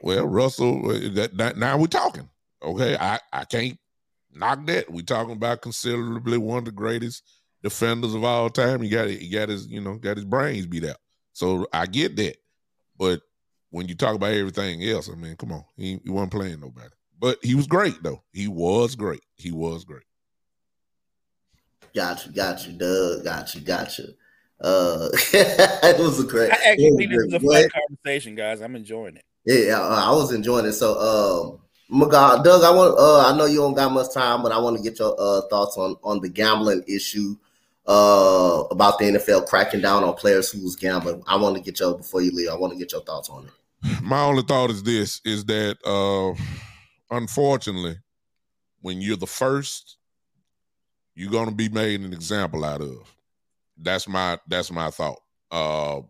Well, 0.00 0.26
Russell, 0.26 0.88
uh, 0.88 1.10
that, 1.14 1.36
that 1.36 1.58
now 1.58 1.76
we're 1.76 1.88
talking. 1.88 2.28
Okay, 2.62 2.96
I, 2.96 3.18
I 3.32 3.44
can't 3.44 3.76
knock 4.32 4.66
that. 4.66 4.88
We're 4.90 5.02
talking 5.02 5.32
about 5.32 5.62
considerably 5.62 6.38
one 6.38 6.58
of 6.58 6.64
the 6.64 6.70
greatest 6.70 7.24
defenders 7.62 8.14
of 8.14 8.22
all 8.22 8.50
time. 8.50 8.82
He 8.82 8.88
got 8.88 9.08
he 9.08 9.28
got 9.28 9.48
his 9.48 9.66
you 9.66 9.80
know 9.80 9.96
got 9.96 10.16
his 10.16 10.24
brains 10.24 10.66
beat 10.66 10.84
out. 10.84 10.98
So 11.32 11.66
I 11.72 11.86
get 11.86 12.16
that, 12.16 12.36
but 12.96 13.20
when 13.70 13.88
you 13.88 13.96
talk 13.96 14.14
about 14.14 14.32
everything 14.32 14.82
else, 14.84 15.10
I 15.10 15.16
mean, 15.16 15.36
come 15.36 15.52
on, 15.52 15.64
he, 15.76 16.00
he 16.04 16.10
wasn't 16.10 16.32
playing 16.32 16.60
nobody. 16.60 16.94
But 17.18 17.38
he 17.42 17.54
was 17.54 17.66
great 17.66 18.00
though. 18.02 18.22
He 18.32 18.46
was 18.46 18.94
great. 18.94 19.22
He 19.34 19.50
was 19.50 19.84
great. 19.84 20.04
Got 21.94 22.26
you, 22.26 22.32
got 22.32 22.66
you, 22.66 22.72
Doug. 22.74 23.24
Got 23.24 23.54
you, 23.54 23.60
got 23.60 23.98
you. 23.98 24.08
Uh, 24.60 25.08
it 25.32 25.98
was 25.98 26.20
a 26.20 26.24
great. 26.24 26.52
I 26.52 26.70
actually 26.70 26.96
think 26.96 27.10
this 27.10 27.24
is 27.24 27.34
a 27.34 27.40
fun 27.40 27.68
conversation, 27.70 28.34
guys. 28.34 28.60
I'm 28.60 28.76
enjoying 28.76 29.16
it. 29.16 29.24
Yeah, 29.44 29.80
I 29.80 30.10
was 30.12 30.32
enjoying 30.32 30.66
it. 30.66 30.74
So, 30.74 30.98
um, 31.00 31.60
my 31.88 32.08
God, 32.08 32.44
Doug, 32.44 32.62
I 32.62 32.70
want. 32.70 32.98
Uh, 32.98 33.32
I 33.32 33.36
know 33.36 33.46
you 33.46 33.58
don't 33.58 33.74
got 33.74 33.92
much 33.92 34.12
time, 34.12 34.42
but 34.42 34.52
I 34.52 34.58
want 34.58 34.76
to 34.76 34.82
get 34.82 34.98
your 34.98 35.16
uh, 35.18 35.42
thoughts 35.48 35.76
on 35.76 35.96
on 36.02 36.20
the 36.20 36.28
gambling 36.28 36.84
issue. 36.86 37.36
Uh, 37.86 38.64
about 38.70 38.98
the 38.98 39.06
NFL 39.06 39.46
cracking 39.48 39.80
down 39.80 40.04
on 40.04 40.14
players 40.14 40.52
who 40.52 40.62
was 40.62 40.76
gambling. 40.76 41.22
I 41.26 41.34
want 41.34 41.56
to 41.56 41.62
get 41.62 41.80
your 41.80 41.96
before 41.96 42.20
you 42.20 42.30
leave. 42.30 42.48
I 42.48 42.54
want 42.54 42.72
to 42.72 42.78
get 42.78 42.92
your 42.92 43.00
thoughts 43.00 43.28
on 43.28 43.46
it. 43.46 44.02
My 44.02 44.22
only 44.22 44.42
thought 44.42 44.70
is 44.70 44.82
this: 44.82 45.20
is 45.24 45.44
that 45.46 45.78
uh, 45.84 46.40
unfortunately, 47.10 47.96
when 48.82 49.00
you're 49.00 49.16
the 49.16 49.26
first, 49.26 49.96
you're 51.20 51.44
to 51.44 51.50
be 51.50 51.68
made 51.68 52.00
an 52.00 52.14
example 52.14 52.64
out 52.64 52.80
of. 52.80 53.14
That's 53.76 54.08
my 54.08 54.38
that's 54.46 54.70
my 54.70 54.88
thought. 54.88 55.20
Uh, 55.50 56.00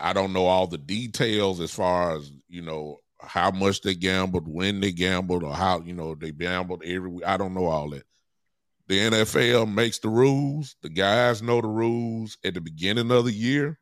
I 0.00 0.12
don't 0.12 0.32
know 0.32 0.46
all 0.46 0.66
the 0.66 0.78
details 0.78 1.60
as 1.60 1.72
far 1.72 2.16
as 2.16 2.32
you 2.48 2.62
know 2.62 2.98
how 3.20 3.52
much 3.52 3.82
they 3.82 3.94
gambled, 3.94 4.48
when 4.48 4.80
they 4.80 4.90
gambled, 4.90 5.44
or 5.44 5.54
how 5.54 5.80
you 5.80 5.94
know 5.94 6.16
they 6.16 6.32
gambled 6.32 6.82
every 6.84 7.08
week. 7.08 7.24
I 7.24 7.36
don't 7.36 7.54
know 7.54 7.66
all 7.66 7.90
that. 7.90 8.02
The 8.88 8.98
NFL 8.98 9.72
makes 9.72 10.00
the 10.00 10.08
rules. 10.08 10.74
The 10.82 10.88
guys 10.88 11.40
know 11.40 11.60
the 11.60 11.68
rules 11.68 12.36
at 12.44 12.54
the 12.54 12.60
beginning 12.60 13.12
of 13.12 13.26
the 13.26 13.32
year. 13.32 13.78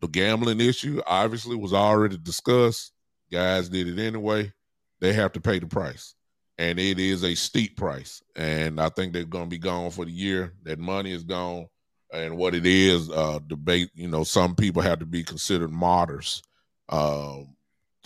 The 0.00 0.08
gambling 0.08 0.60
issue 0.60 1.00
obviously 1.06 1.56
was 1.56 1.72
already 1.72 2.18
discussed. 2.18 2.92
Guys 3.32 3.68
did 3.68 3.88
it 3.88 4.00
anyway. 4.00 4.52
They 5.00 5.12
have 5.12 5.32
to 5.32 5.40
pay 5.40 5.58
the 5.58 5.66
price. 5.66 6.14
And 6.58 6.78
it 6.78 6.98
is 6.98 7.24
a 7.24 7.34
steep 7.34 7.76
price. 7.76 8.22
And 8.36 8.80
I 8.80 8.88
think 8.90 9.12
they're 9.12 9.24
going 9.24 9.44
to 9.44 9.50
be 9.50 9.58
gone 9.58 9.90
for 9.90 10.04
the 10.04 10.12
year. 10.12 10.52
That 10.64 10.78
money 10.78 11.12
is 11.12 11.24
gone. 11.24 11.66
And 12.12 12.36
what 12.36 12.54
it 12.54 12.66
is, 12.66 13.10
uh, 13.10 13.38
debate, 13.46 13.90
you 13.94 14.06
know, 14.06 14.22
some 14.22 14.54
people 14.54 14.82
have 14.82 14.98
to 14.98 15.06
be 15.06 15.24
considered 15.24 15.72
martyrs. 15.72 16.42
Um, 16.90 17.56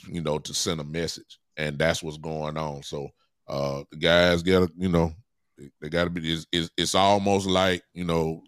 you 0.06 0.22
know, 0.22 0.38
to 0.38 0.54
send 0.54 0.80
a 0.80 0.84
message, 0.84 1.40
and 1.56 1.78
that's 1.78 2.02
what's 2.02 2.18
going 2.18 2.56
on. 2.56 2.82
So 2.82 3.08
uh, 3.48 3.82
the 3.90 3.96
guys 3.96 4.42
got 4.42 4.68
to, 4.68 4.72
you 4.76 4.88
know, 4.88 5.12
they, 5.80 5.88
got 5.88 6.04
to 6.04 6.10
be. 6.10 6.32
It's, 6.52 6.70
it's 6.76 6.94
almost 6.94 7.46
like 7.46 7.82
you 7.94 8.04
know, 8.04 8.42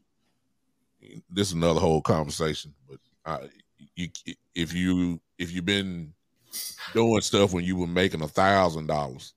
this 1.31 1.49
is 1.49 1.55
another 1.55 1.81
whole 1.81 2.03
conversation, 2.03 2.75
but 2.89 2.99
I, 3.25 3.49
you 3.97 4.09
if 4.55 4.75
you 4.75 5.21
if 5.39 5.53
you've 5.53 5.65
been 5.65 6.13
doing 6.93 7.21
stuff 7.21 7.53
when 7.53 7.65
you 7.65 7.77
were 7.77 7.87
making 7.87 8.23
a 8.23 8.29
thousand 8.29 8.87
dollars 8.87 9.33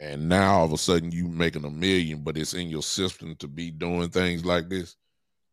and 0.00 0.28
now 0.28 0.58
all 0.58 0.64
of 0.66 0.72
a 0.72 0.78
sudden 0.78 1.10
you 1.10 1.28
making 1.28 1.64
a 1.64 1.70
million, 1.70 2.22
but 2.22 2.36
it's 2.36 2.54
in 2.54 2.68
your 2.68 2.82
system 2.82 3.34
to 3.36 3.48
be 3.48 3.70
doing 3.70 4.10
things 4.10 4.44
like 4.44 4.68
this, 4.68 4.96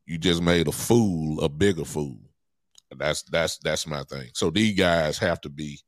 you 0.05 0.17
just 0.17 0.41
made 0.41 0.67
a 0.67 0.71
fool, 0.71 1.41
a 1.41 1.49
bigger 1.49 1.85
fool. 1.85 2.19
That's 2.95 3.23
that's 3.23 3.57
that's 3.59 3.87
my 3.87 4.03
thing. 4.03 4.29
So 4.33 4.49
these 4.49 4.77
guys 4.77 5.17
have 5.17 5.41
to 5.41 5.49
be 5.49 5.79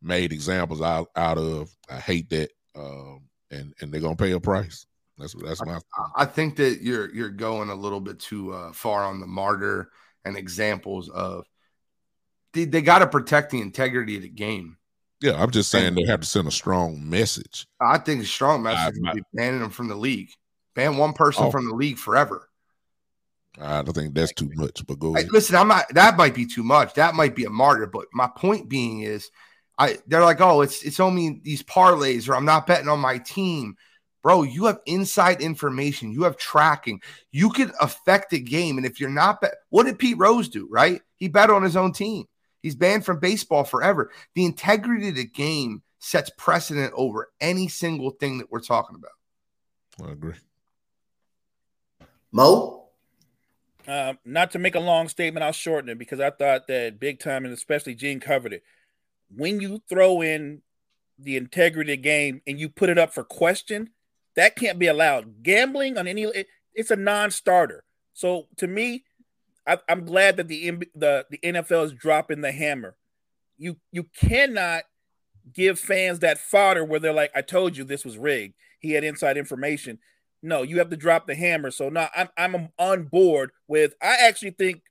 made 0.00 0.32
examples 0.32 0.80
out 0.80 1.08
out 1.16 1.38
of. 1.38 1.70
I 1.90 1.98
hate 1.98 2.30
that, 2.30 2.50
um, 2.76 3.22
and 3.50 3.74
and 3.80 3.92
they're 3.92 4.00
gonna 4.00 4.16
pay 4.16 4.32
a 4.32 4.40
price. 4.40 4.86
That's 5.18 5.34
that's 5.34 5.64
my. 5.64 5.74
I, 5.76 6.22
I 6.22 6.24
think 6.24 6.56
that 6.56 6.80
you're 6.82 7.12
you're 7.14 7.30
going 7.30 7.68
a 7.68 7.74
little 7.74 8.00
bit 8.00 8.18
too 8.18 8.52
uh, 8.52 8.72
far 8.72 9.04
on 9.04 9.20
the 9.20 9.26
martyr 9.26 9.90
and 10.24 10.36
examples 10.36 11.08
of. 11.08 11.46
They, 12.52 12.66
they 12.66 12.82
got 12.82 13.00
to 13.00 13.08
protect 13.08 13.50
the 13.50 13.60
integrity 13.60 14.14
of 14.14 14.22
the 14.22 14.28
game. 14.28 14.76
Yeah, 15.20 15.40
I'm 15.40 15.50
just 15.50 15.70
saying 15.70 15.94
they 15.94 16.04
have 16.06 16.20
to 16.20 16.26
send 16.26 16.48
a 16.48 16.50
strong 16.52 17.08
message. 17.08 17.66
I 17.80 17.98
think 17.98 18.22
a 18.22 18.26
strong 18.26 18.62
message 18.62 18.94
would 18.98 19.14
be 19.14 19.22
banning 19.32 19.60
them 19.60 19.70
from 19.70 19.88
the 19.88 19.94
league. 19.94 20.30
Ban 20.74 20.96
one 20.96 21.12
person 21.12 21.44
oh. 21.44 21.50
from 21.50 21.68
the 21.68 21.74
league 21.74 21.98
forever. 21.98 22.48
I 23.60 23.82
don't 23.82 23.94
think 23.94 24.14
that's 24.14 24.32
too 24.32 24.50
much, 24.54 24.84
but 24.86 24.98
go 24.98 25.14
ahead. 25.14 25.30
listen, 25.30 25.54
I'm 25.54 25.68
not 25.68 25.86
that 25.94 26.16
might 26.16 26.34
be 26.34 26.44
too 26.44 26.64
much. 26.64 26.94
That 26.94 27.14
might 27.14 27.36
be 27.36 27.44
a 27.44 27.50
martyr, 27.50 27.86
but 27.86 28.06
my 28.12 28.28
point 28.36 28.68
being 28.68 29.00
is 29.00 29.30
I 29.78 29.98
they're 30.06 30.24
like, 30.24 30.40
oh, 30.40 30.62
it's 30.62 30.82
it's 30.82 31.00
only 31.00 31.40
these 31.42 31.62
parlays, 31.62 32.28
or 32.28 32.34
I'm 32.34 32.44
not 32.44 32.66
betting 32.66 32.88
on 32.88 33.00
my 33.00 33.18
team. 33.18 33.76
Bro, 34.22 34.44
you 34.44 34.64
have 34.64 34.78
inside 34.86 35.42
information, 35.42 36.10
you 36.10 36.22
have 36.22 36.38
tracking, 36.38 37.02
you 37.30 37.50
can 37.50 37.70
affect 37.80 38.30
the 38.30 38.40
game. 38.40 38.78
And 38.78 38.86
if 38.86 38.98
you're 38.98 39.10
not 39.10 39.42
bet, 39.42 39.54
what 39.68 39.84
did 39.84 39.98
Pete 39.98 40.18
Rose 40.18 40.48
do? 40.48 40.66
Right? 40.70 41.02
He 41.16 41.28
bet 41.28 41.50
on 41.50 41.62
his 41.62 41.76
own 41.76 41.92
team. 41.92 42.24
He's 42.64 42.74
banned 42.74 43.04
from 43.04 43.20
baseball 43.20 43.62
forever. 43.62 44.10
The 44.34 44.46
integrity 44.46 45.10
of 45.10 45.16
the 45.16 45.26
game 45.26 45.82
sets 45.98 46.30
precedent 46.38 46.94
over 46.96 47.30
any 47.38 47.68
single 47.68 48.08
thing 48.08 48.38
that 48.38 48.50
we're 48.50 48.60
talking 48.60 48.96
about. 48.96 50.08
I 50.08 50.12
agree. 50.12 50.32
Mo? 52.32 52.88
Uh, 53.86 54.14
not 54.24 54.50
to 54.52 54.58
make 54.58 54.76
a 54.76 54.80
long 54.80 55.08
statement, 55.08 55.44
I'll 55.44 55.52
shorten 55.52 55.90
it 55.90 55.98
because 55.98 56.20
I 56.20 56.30
thought 56.30 56.66
that 56.68 56.98
big 56.98 57.20
time 57.20 57.44
and 57.44 57.52
especially 57.52 57.94
Gene 57.94 58.18
covered 58.18 58.54
it. 58.54 58.62
When 59.28 59.60
you 59.60 59.82
throw 59.86 60.22
in 60.22 60.62
the 61.18 61.36
integrity 61.36 61.92
of 61.92 61.98
the 61.98 62.02
game 62.02 62.40
and 62.46 62.58
you 62.58 62.70
put 62.70 62.88
it 62.88 62.96
up 62.96 63.12
for 63.12 63.24
question, 63.24 63.90
that 64.36 64.56
can't 64.56 64.78
be 64.78 64.86
allowed. 64.86 65.42
Gambling 65.42 65.98
on 65.98 66.08
any 66.08 66.22
it, 66.22 66.46
it's 66.72 66.90
a 66.90 66.96
non-starter. 66.96 67.84
So 68.14 68.46
to 68.56 68.66
me, 68.66 69.04
I, 69.66 69.78
am 69.88 70.04
glad 70.04 70.36
that 70.36 70.48
the 70.48 70.70
the 70.94 71.26
the 71.30 71.38
NFL 71.42 71.86
is 71.86 71.92
dropping 71.92 72.40
the 72.40 72.52
hammer. 72.52 72.96
You 73.56 73.76
you 73.92 74.04
cannot 74.04 74.84
give 75.52 75.78
fans 75.78 76.20
that 76.20 76.38
fodder 76.38 76.84
where 76.84 77.00
they're 77.00 77.12
like, 77.12 77.32
"I 77.34 77.42
told 77.42 77.76
you 77.76 77.84
this 77.84 78.04
was 78.04 78.18
rigged. 78.18 78.54
He 78.80 78.92
had 78.92 79.04
inside 79.04 79.36
information." 79.36 79.98
No, 80.42 80.62
you 80.62 80.78
have 80.78 80.90
to 80.90 80.96
drop 80.96 81.26
the 81.26 81.34
hammer. 81.34 81.70
So 81.70 81.88
now 81.88 82.10
I'm 82.14 82.28
I'm 82.36 82.68
on 82.78 83.04
board 83.04 83.52
with. 83.66 83.94
I 84.02 84.16
actually 84.22 84.50
think 84.50 84.82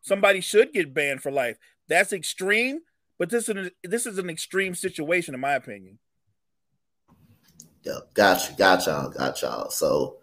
somebody 0.00 0.40
should 0.40 0.72
get 0.72 0.94
banned 0.94 1.22
for 1.22 1.30
life. 1.30 1.56
That's 1.88 2.12
extreme, 2.12 2.80
but 3.18 3.30
this 3.30 3.48
is 3.48 3.56
an, 3.56 3.70
this 3.84 4.06
is 4.06 4.18
an 4.18 4.28
extreme 4.28 4.74
situation 4.74 5.34
in 5.34 5.40
my 5.40 5.54
opinion. 5.54 5.98
Yeah, 7.84 8.00
gotcha, 8.14 8.52
gotcha, 8.58 9.12
gotcha. 9.16 9.66
So, 9.70 10.16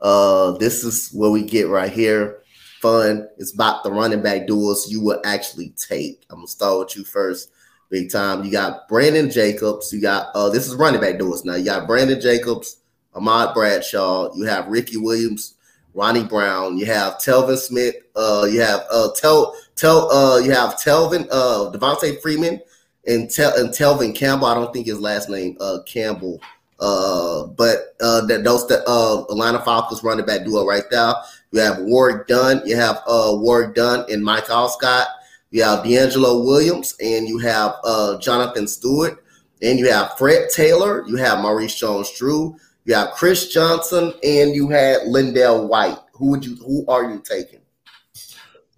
uh, 0.00 0.52
this 0.52 0.82
is 0.82 1.10
what 1.12 1.30
we 1.30 1.44
get 1.44 1.68
right 1.68 1.92
here 1.92 2.43
fun. 2.84 3.26
It's 3.38 3.54
about 3.54 3.82
the 3.82 3.90
running 3.90 4.20
back 4.20 4.46
duels 4.46 4.92
you 4.92 5.00
will 5.00 5.18
actually 5.24 5.70
take. 5.70 6.26
I'm 6.28 6.36
gonna 6.36 6.46
start 6.46 6.78
with 6.80 6.96
you 6.96 7.04
first, 7.04 7.50
big 7.88 8.12
time. 8.12 8.44
You 8.44 8.52
got 8.52 8.86
Brandon 8.88 9.30
Jacobs. 9.30 9.90
You 9.90 10.02
got 10.02 10.26
uh 10.34 10.50
this 10.50 10.68
is 10.68 10.74
running 10.74 11.00
back 11.00 11.18
duels 11.18 11.46
now. 11.46 11.54
You 11.54 11.64
got 11.64 11.86
Brandon 11.86 12.20
Jacobs, 12.20 12.76
Ahmad 13.14 13.54
Bradshaw. 13.54 14.34
You 14.34 14.44
have 14.44 14.68
Ricky 14.68 14.98
Williams, 14.98 15.54
Ronnie 15.94 16.24
Brown. 16.24 16.76
You 16.76 16.84
have 16.84 17.14
Telvin 17.14 17.56
Smith. 17.56 17.94
Uh, 18.14 18.46
you 18.50 18.60
have 18.60 18.82
uh 18.90 19.08
Tel 19.16 19.56
Tel 19.76 20.12
uh 20.12 20.38
you 20.38 20.50
have 20.50 20.74
Telvin 20.74 21.26
uh 21.30 21.70
Devonta 21.72 22.20
Freeman 22.20 22.60
and 23.06 23.22
and 23.22 23.70
Telvin 23.70 24.14
Campbell. 24.14 24.46
I 24.46 24.54
don't 24.54 24.74
think 24.74 24.86
his 24.86 25.00
last 25.00 25.30
name 25.30 25.56
uh 25.58 25.78
Campbell. 25.86 26.38
Uh, 26.80 27.46
but 27.46 27.94
uh, 28.00 28.26
that 28.26 28.42
those 28.44 28.66
the 28.66 28.82
uh 28.86 29.22
Atlanta 29.30 29.60
Falcons 29.60 30.02
running 30.02 30.26
back 30.26 30.44
duo 30.44 30.66
right 30.66 30.82
there. 30.90 31.14
You 31.54 31.60
have 31.60 31.78
Warrick 31.82 32.26
Dunn. 32.26 32.62
You 32.66 32.74
have 32.74 32.96
uh, 33.06 33.30
Warrick 33.30 33.76
Dunn 33.76 34.04
and 34.10 34.24
Mike 34.24 34.46
Alstott. 34.46 35.06
You 35.52 35.62
have 35.62 35.84
DeAngelo 35.84 36.44
Williams 36.44 36.96
and 37.00 37.28
you 37.28 37.38
have 37.38 37.76
uh, 37.84 38.18
Jonathan 38.18 38.66
Stewart. 38.66 39.24
And 39.62 39.78
you 39.78 39.88
have 39.88 40.18
Fred 40.18 40.48
Taylor. 40.50 41.06
You 41.06 41.14
have 41.14 41.38
Maurice 41.38 41.76
Jones-Drew. 41.76 42.56
You 42.86 42.94
have 42.94 43.12
Chris 43.12 43.52
Johnson 43.52 44.12
and 44.24 44.52
you 44.52 44.68
had 44.68 45.02
LenDale 45.02 45.68
White. 45.68 45.98
Who 46.14 46.30
would 46.30 46.44
you? 46.44 46.56
Who 46.56 46.84
are 46.88 47.08
you 47.08 47.22
taking? 47.24 47.60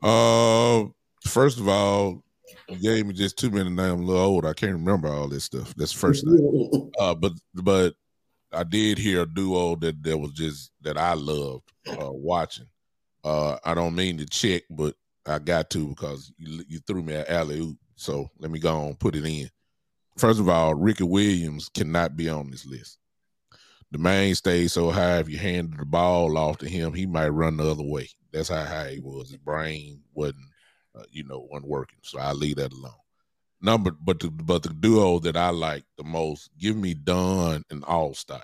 Uh, 0.03 0.85
first 1.27 1.59
of 1.59 1.69
all, 1.69 2.23
you 2.69 2.77
gave 2.77 3.07
me 3.07 3.15
just 3.15 3.39
too 3.39 3.51
many 3.51 3.71
names. 3.71 3.93
I'm 3.93 4.03
a 4.03 4.05
little 4.05 4.23
old. 4.23 4.45
I 4.45 4.53
can't 4.53 4.73
remember 4.73 5.09
all 5.09 5.29
this 5.29 5.45
stuff. 5.45 5.75
That's 5.77 5.93
first 5.93 6.27
thing. 6.27 6.93
uh, 7.01 7.15
but 7.15 7.33
but 7.55 7.95
I 8.57 8.65
did 8.65 8.99
hear 8.99 9.23
a 9.23 9.27
duo 9.27 9.77
that 9.77 10.03
that 10.03 10.19
was 10.19 10.33
just 10.33 10.73
that 10.81 10.97
I 10.97 11.13
loved 11.13 11.71
uh, 11.89 12.11
watching. 12.11 12.67
Uh, 13.23 13.59
I 13.65 13.75
don't 13.75 13.95
mean 13.95 14.19
to 14.19 14.27
check, 14.27 14.63
but 14.71 14.95
I 15.27 15.39
got 15.39 15.69
to 15.71 15.89
because 15.89 16.33
you, 16.39 16.65
you 16.69 16.79
threw 16.81 17.03
me 17.03 17.15
an 17.15 17.27
alley 17.29 17.61
oop. 17.61 17.77
So 17.97 18.31
let 18.39 18.51
me 18.51 18.59
go 18.59 18.75
on 18.75 18.95
put 18.95 19.15
it 19.15 19.25
in. 19.25 19.51
First 20.17 20.41
of 20.41 20.49
all, 20.49 20.75
Ricky 20.75 21.05
Williams 21.05 21.69
cannot 21.69 22.17
be 22.17 22.29
on 22.29 22.51
this 22.51 22.65
list. 22.65 22.99
The 23.93 23.99
main 23.99 24.35
stays 24.35 24.73
so 24.73 24.91
high. 24.91 25.19
If 25.19 25.29
you 25.29 25.39
handed 25.39 25.79
the 25.79 25.85
ball 25.85 26.37
off 26.39 26.59
to 26.59 26.69
him, 26.69 26.95
he 26.95 27.07
might 27.07 27.29
run 27.29 27.59
the 27.59 27.71
other 27.71 27.85
way. 27.85 28.09
That's 28.33 28.49
how 28.49 28.65
high 28.65 28.93
he 28.93 29.01
was. 29.01 29.29
His 29.29 29.39
brain 29.39 30.01
wasn't, 30.15 30.47
uh, 30.95 31.05
you 31.11 31.25
know, 31.25 31.47
wasn't 31.51 31.71
working. 31.71 31.99
So 32.03 32.19
I 32.19 32.33
leave 32.33 32.57
that 32.57 32.73
alone. 32.73 32.93
Number, 33.61 33.91
but 33.91 34.21
the 34.21 34.31
but 34.31 34.63
the 34.63 34.69
duo 34.69 35.19
that 35.21 35.37
I 35.37 35.51
like 35.51 35.85
the 35.97 36.05
most, 36.05 36.51
give 36.59 36.77
me 36.77 36.95
Dunn 36.95 37.63
and 37.71 37.83
Alstott. 37.83 38.43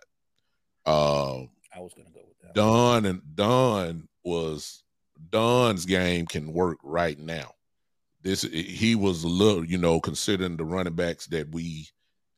Uh, 0.86 1.42
I 1.74 1.80
was 1.80 1.92
gonna 1.94 2.10
go 2.10 2.22
with 2.26 2.38
that. 2.42 2.54
Dunn 2.54 3.04
and 3.04 3.22
Dunn 3.34 4.08
was 4.24 4.82
Dunn's 5.30 5.84
game 5.84 6.26
can 6.26 6.52
work 6.52 6.78
right 6.82 7.18
now. 7.18 7.52
This 8.22 8.42
he 8.42 8.94
was 8.94 9.24
a 9.24 9.28
little, 9.28 9.64
you 9.64 9.78
know, 9.78 10.00
considering 10.00 10.56
the 10.56 10.64
running 10.64 10.94
backs 10.94 11.26
that 11.26 11.52
we 11.52 11.88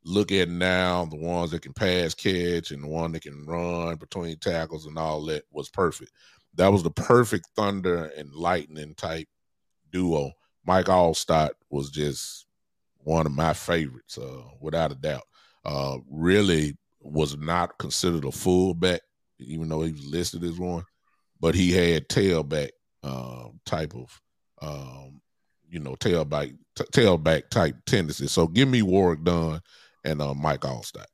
look 0.05 0.33
at 0.33 0.49
now, 0.49 1.05
the 1.07 1.17
ones 1.17 1.51
that 1.51 1.63
can 1.63 1.73
pass 1.73 2.15
catch 2.15 2.71
and 2.71 2.83
the 2.83 2.89
one 2.89 3.13
that 3.13 3.23
can 3.23 3.45
run 3.47 3.97
between 3.97 4.37
tackles 4.39 4.87
and 4.87 4.99
all 4.99 5.25
that 5.27 5.45
was 5.51 5.69
perfect. 5.69 6.13
That 6.55 6.69
was 6.69 6.83
the 6.83 6.91
perfect 6.91 7.49
thunder 7.57 8.11
and 8.17 8.33
lightning 8.35 8.95
type 8.95 9.29
duo. 9.91 10.33
Mike 10.67 10.87
Alstott 10.87 11.51
was 11.71 11.91
just 11.91 12.47
one 13.05 13.27
of 13.27 13.33
my 13.33 13.53
favorites, 13.53 14.19
uh, 14.19 14.43
without 14.61 14.93
a 14.93 14.97
doubt. 14.97 15.25
Uh, 15.65 15.99
really 16.11 16.77
was 17.01 17.37
not 17.37 17.79
considered 17.79 18.25
a 18.25 18.33
fullback, 18.33 19.01
even 19.39 19.69
though 19.69 19.83
he 19.83 19.93
was 19.93 20.07
listed 20.07 20.43
as 20.43 20.59
one, 20.59 20.83
but 21.41 21.55
he 21.55 21.71
had 21.71 22.09
tailback 22.09 22.71
uh, 23.03 23.49
type 23.65 23.95
of, 23.95 24.21
um, 24.61 25.21
you 25.69 25.79
know, 25.79 25.95
tailback 25.97 26.57
t- 26.75 26.85
tailback 26.93 27.49
type 27.51 27.77
tendencies. 27.87 28.33
So 28.33 28.47
give 28.47 28.69
me 28.69 28.83
Warrick 28.83 29.23
Dunn 29.23 29.61
and 30.05 30.21
uh, 30.21 30.35
Mike 30.35 30.61
Alstott. 30.61 31.07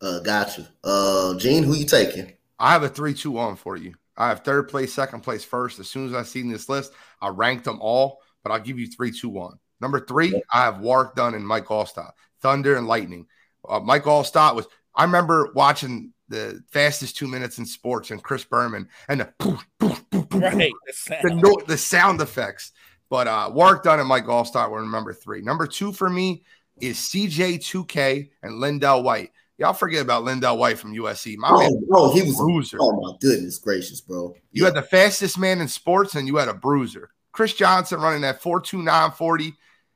Uh, 0.00 0.20
got 0.20 0.58
you. 0.58 0.66
Uh, 0.82 1.34
Gene, 1.38 1.62
who 1.62 1.74
you 1.74 1.86
taking? 1.86 2.32
I 2.58 2.72
have 2.72 2.82
a 2.82 2.88
three-two-one 2.88 3.56
for 3.56 3.76
you. 3.76 3.94
I 4.16 4.28
have 4.28 4.40
third 4.40 4.68
place, 4.68 4.92
second 4.92 5.20
place, 5.22 5.44
first. 5.44 5.78
As 5.78 5.88
soon 5.88 6.06
as 6.06 6.14
I 6.14 6.22
seen 6.22 6.50
this 6.50 6.68
list, 6.68 6.92
I 7.20 7.28
ranked 7.28 7.64
them 7.64 7.78
all, 7.80 8.20
but 8.42 8.52
I'll 8.52 8.60
give 8.60 8.78
you 8.78 8.86
three, 8.86 9.10
two, 9.10 9.30
one. 9.30 9.58
Number 9.82 10.00
three, 10.00 10.40
I 10.50 10.62
have 10.62 10.78
Warrick 10.78 11.16
Dunn 11.16 11.34
and 11.34 11.46
Mike 11.46 11.66
Alstott. 11.66 12.12
Thunder 12.40 12.76
and 12.76 12.86
Lightning. 12.86 13.26
Uh, 13.68 13.80
Mike 13.80 14.04
Alstott 14.04 14.54
was. 14.54 14.66
I 14.94 15.04
remember 15.04 15.52
watching 15.54 16.12
the 16.28 16.62
fastest 16.70 17.16
two 17.16 17.26
minutes 17.26 17.58
in 17.58 17.66
sports 17.66 18.10
and 18.10 18.22
Chris 18.22 18.44
Berman 18.44 18.88
and 19.08 19.20
the 19.20 19.32
poof, 19.38 19.66
poof, 19.80 20.04
poof, 20.10 20.28
poof, 20.28 20.42
right, 20.42 20.72
the, 20.86 20.92
sound. 20.92 21.22
the, 21.24 21.34
no, 21.34 21.58
the 21.66 21.76
sound 21.76 22.20
effects. 22.20 22.72
But 23.10 23.26
uh, 23.26 23.50
Warrick 23.52 23.82
Dunn 23.82 24.00
and 24.00 24.08
Mike 24.08 24.26
Alstott 24.26 24.70
were 24.70 24.82
number 24.84 25.12
three. 25.12 25.42
Number 25.42 25.66
two 25.66 25.92
for 25.92 26.08
me 26.08 26.44
is 26.80 26.98
CJ2K 26.98 28.30
and 28.42 28.52
LenDale 28.54 29.02
White. 29.02 29.30
Y'all 29.58 29.72
forget 29.72 30.02
about 30.02 30.24
LenDale 30.24 30.58
White 30.58 30.78
from 30.78 30.94
USC. 30.94 31.36
My 31.36 31.48
oh, 31.50 31.58
man, 31.58 31.84
bro, 31.88 32.12
he 32.12 32.22
was 32.22 32.38
a 32.38 32.42
bruiser. 32.42 32.78
Oh 32.80 33.00
my 33.00 33.16
goodness 33.20 33.58
gracious, 33.58 34.00
bro. 34.00 34.34
You 34.52 34.64
had 34.64 34.74
the 34.74 34.82
fastest 34.82 35.38
man 35.38 35.60
in 35.60 35.68
sports 35.68 36.14
and 36.14 36.26
you 36.26 36.36
had 36.36 36.48
a 36.48 36.54
bruiser. 36.54 37.10
Chris 37.32 37.54
Johnson 37.54 38.00
running 38.00 38.22
that 38.22 38.40
4.2940 38.40 39.54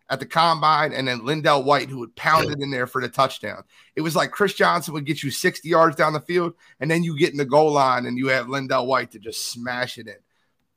at 0.08 0.20
the 0.20 0.26
combine, 0.26 0.92
and 0.92 1.08
then 1.08 1.20
LenDale 1.20 1.64
White, 1.64 1.90
who 1.90 1.98
would 1.98 2.14
pound 2.14 2.50
it 2.50 2.60
in 2.60 2.70
there 2.70 2.86
for 2.86 3.00
the 3.00 3.08
touchdown. 3.08 3.64
It 3.96 4.02
was 4.02 4.14
like 4.14 4.30
Chris 4.30 4.54
Johnson 4.54 4.94
would 4.94 5.04
get 5.04 5.22
you 5.22 5.30
60 5.30 5.68
yards 5.68 5.96
down 5.96 6.12
the 6.12 6.20
field, 6.20 6.54
and 6.78 6.90
then 6.90 7.02
you 7.02 7.18
get 7.18 7.32
in 7.32 7.38
the 7.38 7.44
goal 7.44 7.72
line 7.72 8.06
and 8.06 8.16
you 8.16 8.28
have 8.28 8.46
LenDale 8.46 8.86
White 8.86 9.12
to 9.12 9.18
just 9.18 9.50
smash 9.50 9.98
it 9.98 10.06
in. 10.06 10.16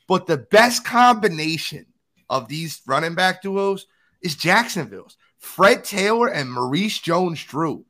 But 0.08 0.26
the 0.26 0.38
best 0.38 0.84
combination 0.84 1.86
of 2.30 2.48
these 2.48 2.82
running 2.88 3.14
back 3.14 3.42
duos 3.42 3.86
is 4.22 4.36
Jacksonville's 4.36 5.18
Fred 5.38 5.84
Taylor 5.84 6.28
and 6.28 6.52
Maurice 6.52 7.00
Jones 7.00 7.44
Drew. 7.44 7.86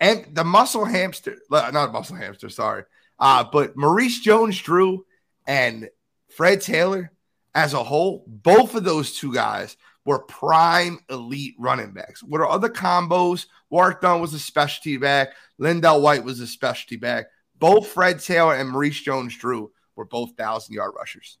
And 0.00 0.26
the 0.32 0.44
muscle 0.44 0.84
hamster, 0.84 1.36
not 1.50 1.92
muscle 1.92 2.16
hamster, 2.16 2.48
sorry. 2.48 2.84
Uh, 3.18 3.44
but 3.50 3.76
Maurice 3.76 4.20
Jones 4.20 4.60
Drew 4.60 5.04
and 5.46 5.88
Fred 6.28 6.60
Taylor 6.60 7.12
as 7.54 7.74
a 7.74 7.82
whole, 7.82 8.24
both 8.26 8.74
of 8.74 8.84
those 8.84 9.16
two 9.18 9.34
guys 9.34 9.76
were 10.08 10.20
prime 10.20 10.98
elite 11.10 11.54
running 11.58 11.92
backs. 11.92 12.22
What 12.22 12.40
are 12.40 12.48
other 12.48 12.70
combos? 12.70 13.44
Warrick 13.68 14.00
Dunn 14.00 14.22
was 14.22 14.32
a 14.32 14.38
specialty 14.38 14.96
back. 14.96 15.34
LenDale 15.60 16.00
White 16.00 16.24
was 16.24 16.40
a 16.40 16.46
specialty 16.46 16.96
back. 16.96 17.26
Both 17.58 17.88
Fred 17.88 18.18
Taylor 18.18 18.54
and 18.54 18.70
Maurice 18.70 19.02
Jones 19.02 19.36
Drew 19.36 19.70
were 19.96 20.06
both 20.06 20.30
thousand 20.38 20.74
yard 20.74 20.92
rushers. 20.96 21.36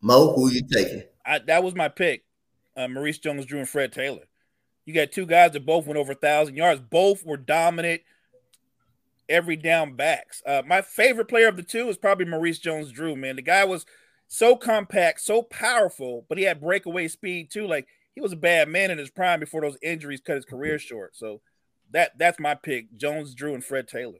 Mo, 0.00 0.34
who 0.34 0.50
you 0.50 0.62
taking? 0.68 1.04
I, 1.24 1.38
that 1.38 1.62
was 1.62 1.76
my 1.76 1.86
pick. 1.86 2.24
Uh, 2.76 2.88
Maurice 2.88 3.18
Jones 3.18 3.46
Drew 3.46 3.60
and 3.60 3.68
Fred 3.68 3.92
Taylor. 3.92 4.24
You 4.84 4.92
got 4.92 5.12
two 5.12 5.24
guys 5.24 5.52
that 5.52 5.64
both 5.64 5.86
went 5.86 5.98
over 5.98 6.12
a 6.12 6.16
thousand 6.16 6.56
yards. 6.56 6.80
Both 6.80 7.24
were 7.24 7.36
dominant 7.36 8.02
every 9.28 9.54
down 9.54 9.94
backs. 9.94 10.42
Uh, 10.44 10.62
my 10.66 10.82
favorite 10.82 11.28
player 11.28 11.46
of 11.46 11.56
the 11.56 11.62
two 11.62 11.88
is 11.88 11.96
probably 11.96 12.26
Maurice 12.26 12.58
Jones 12.58 12.90
Drew, 12.90 13.14
man. 13.14 13.36
The 13.36 13.42
guy 13.42 13.64
was 13.64 13.86
so 14.34 14.56
compact, 14.56 15.20
so 15.20 15.42
powerful, 15.42 16.26
but 16.28 16.38
he 16.38 16.44
had 16.44 16.60
breakaway 16.60 17.08
speed 17.08 17.50
too. 17.50 17.66
Like 17.66 17.86
he 18.14 18.20
was 18.20 18.32
a 18.32 18.36
bad 18.36 18.68
man 18.68 18.90
in 18.90 18.98
his 18.98 19.10
prime 19.10 19.40
before 19.40 19.60
those 19.60 19.78
injuries 19.82 20.20
cut 20.20 20.36
his 20.36 20.44
career 20.44 20.78
short. 20.78 21.16
So 21.16 21.40
that 21.92 22.18
that's 22.18 22.40
my 22.40 22.54
pick: 22.54 22.96
Jones 22.96 23.34
Drew 23.34 23.54
and 23.54 23.64
Fred 23.64 23.88
Taylor. 23.88 24.18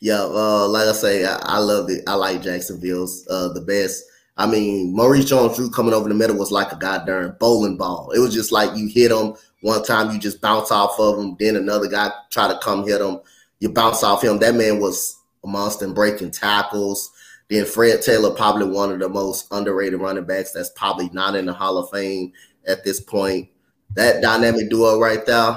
Yeah, 0.00 0.22
uh, 0.22 0.68
like 0.68 0.88
I 0.88 0.92
say, 0.92 1.24
I, 1.24 1.38
I 1.42 1.58
love 1.58 1.90
it. 1.90 2.04
I 2.06 2.14
like 2.14 2.42
Jacksonville's 2.42 3.26
uh, 3.28 3.52
the 3.52 3.62
best. 3.62 4.04
I 4.38 4.46
mean, 4.46 4.94
Maurice 4.94 5.24
Jones 5.24 5.56
Drew 5.56 5.70
coming 5.70 5.94
over 5.94 6.08
the 6.08 6.14
middle 6.14 6.36
was 6.36 6.52
like 6.52 6.70
a 6.72 6.76
goddamn 6.76 7.36
bowling 7.40 7.78
ball. 7.78 8.10
It 8.10 8.18
was 8.18 8.34
just 8.34 8.52
like 8.52 8.76
you 8.76 8.88
hit 8.88 9.10
him 9.10 9.34
one 9.62 9.82
time, 9.82 10.10
you 10.10 10.18
just 10.18 10.42
bounce 10.42 10.70
off 10.70 11.00
of 11.00 11.18
him, 11.18 11.36
then 11.40 11.56
another 11.56 11.88
guy 11.88 12.10
try 12.30 12.46
to 12.46 12.58
come 12.58 12.86
hit 12.86 13.00
him 13.00 13.20
you 13.60 13.70
bounce 13.70 14.02
off 14.02 14.22
him. 14.22 14.38
That 14.38 14.54
man 14.54 14.80
was 14.80 15.18
a 15.44 15.48
monster 15.48 15.88
breaking 15.88 16.30
tackles. 16.30 17.10
Then 17.48 17.64
Fred 17.64 18.02
Taylor, 18.02 18.30
probably 18.30 18.68
one 18.68 18.90
of 18.90 18.98
the 18.98 19.08
most 19.08 19.46
underrated 19.52 20.00
running 20.00 20.24
backs 20.24 20.52
that's 20.52 20.70
probably 20.70 21.08
not 21.12 21.36
in 21.36 21.46
the 21.46 21.52
Hall 21.52 21.78
of 21.78 21.90
Fame 21.90 22.32
at 22.66 22.84
this 22.84 23.00
point. 23.00 23.48
That 23.94 24.20
dynamic 24.20 24.68
duo 24.68 24.98
right 24.98 25.24
there, 25.24 25.56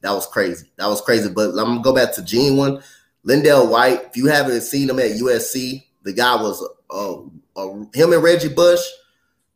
that 0.00 0.12
was 0.12 0.26
crazy. 0.26 0.70
That 0.76 0.86
was 0.86 1.00
crazy. 1.00 1.28
But 1.28 1.50
I'm 1.50 1.54
gonna 1.54 1.82
go 1.82 1.94
back 1.94 2.14
to 2.14 2.22
Gene 2.22 2.56
one. 2.56 2.82
LenDale 3.26 3.70
White, 3.70 4.04
if 4.06 4.16
you 4.16 4.26
haven't 4.26 4.62
seen 4.62 4.88
him 4.88 4.98
at 4.98 5.10
USC, 5.10 5.84
the 6.02 6.12
guy 6.12 6.34
was 6.36 6.66
uh, 6.90 7.20
uh, 7.56 7.84
him 7.92 8.12
and 8.12 8.22
Reggie 8.22 8.48
Bush. 8.48 8.80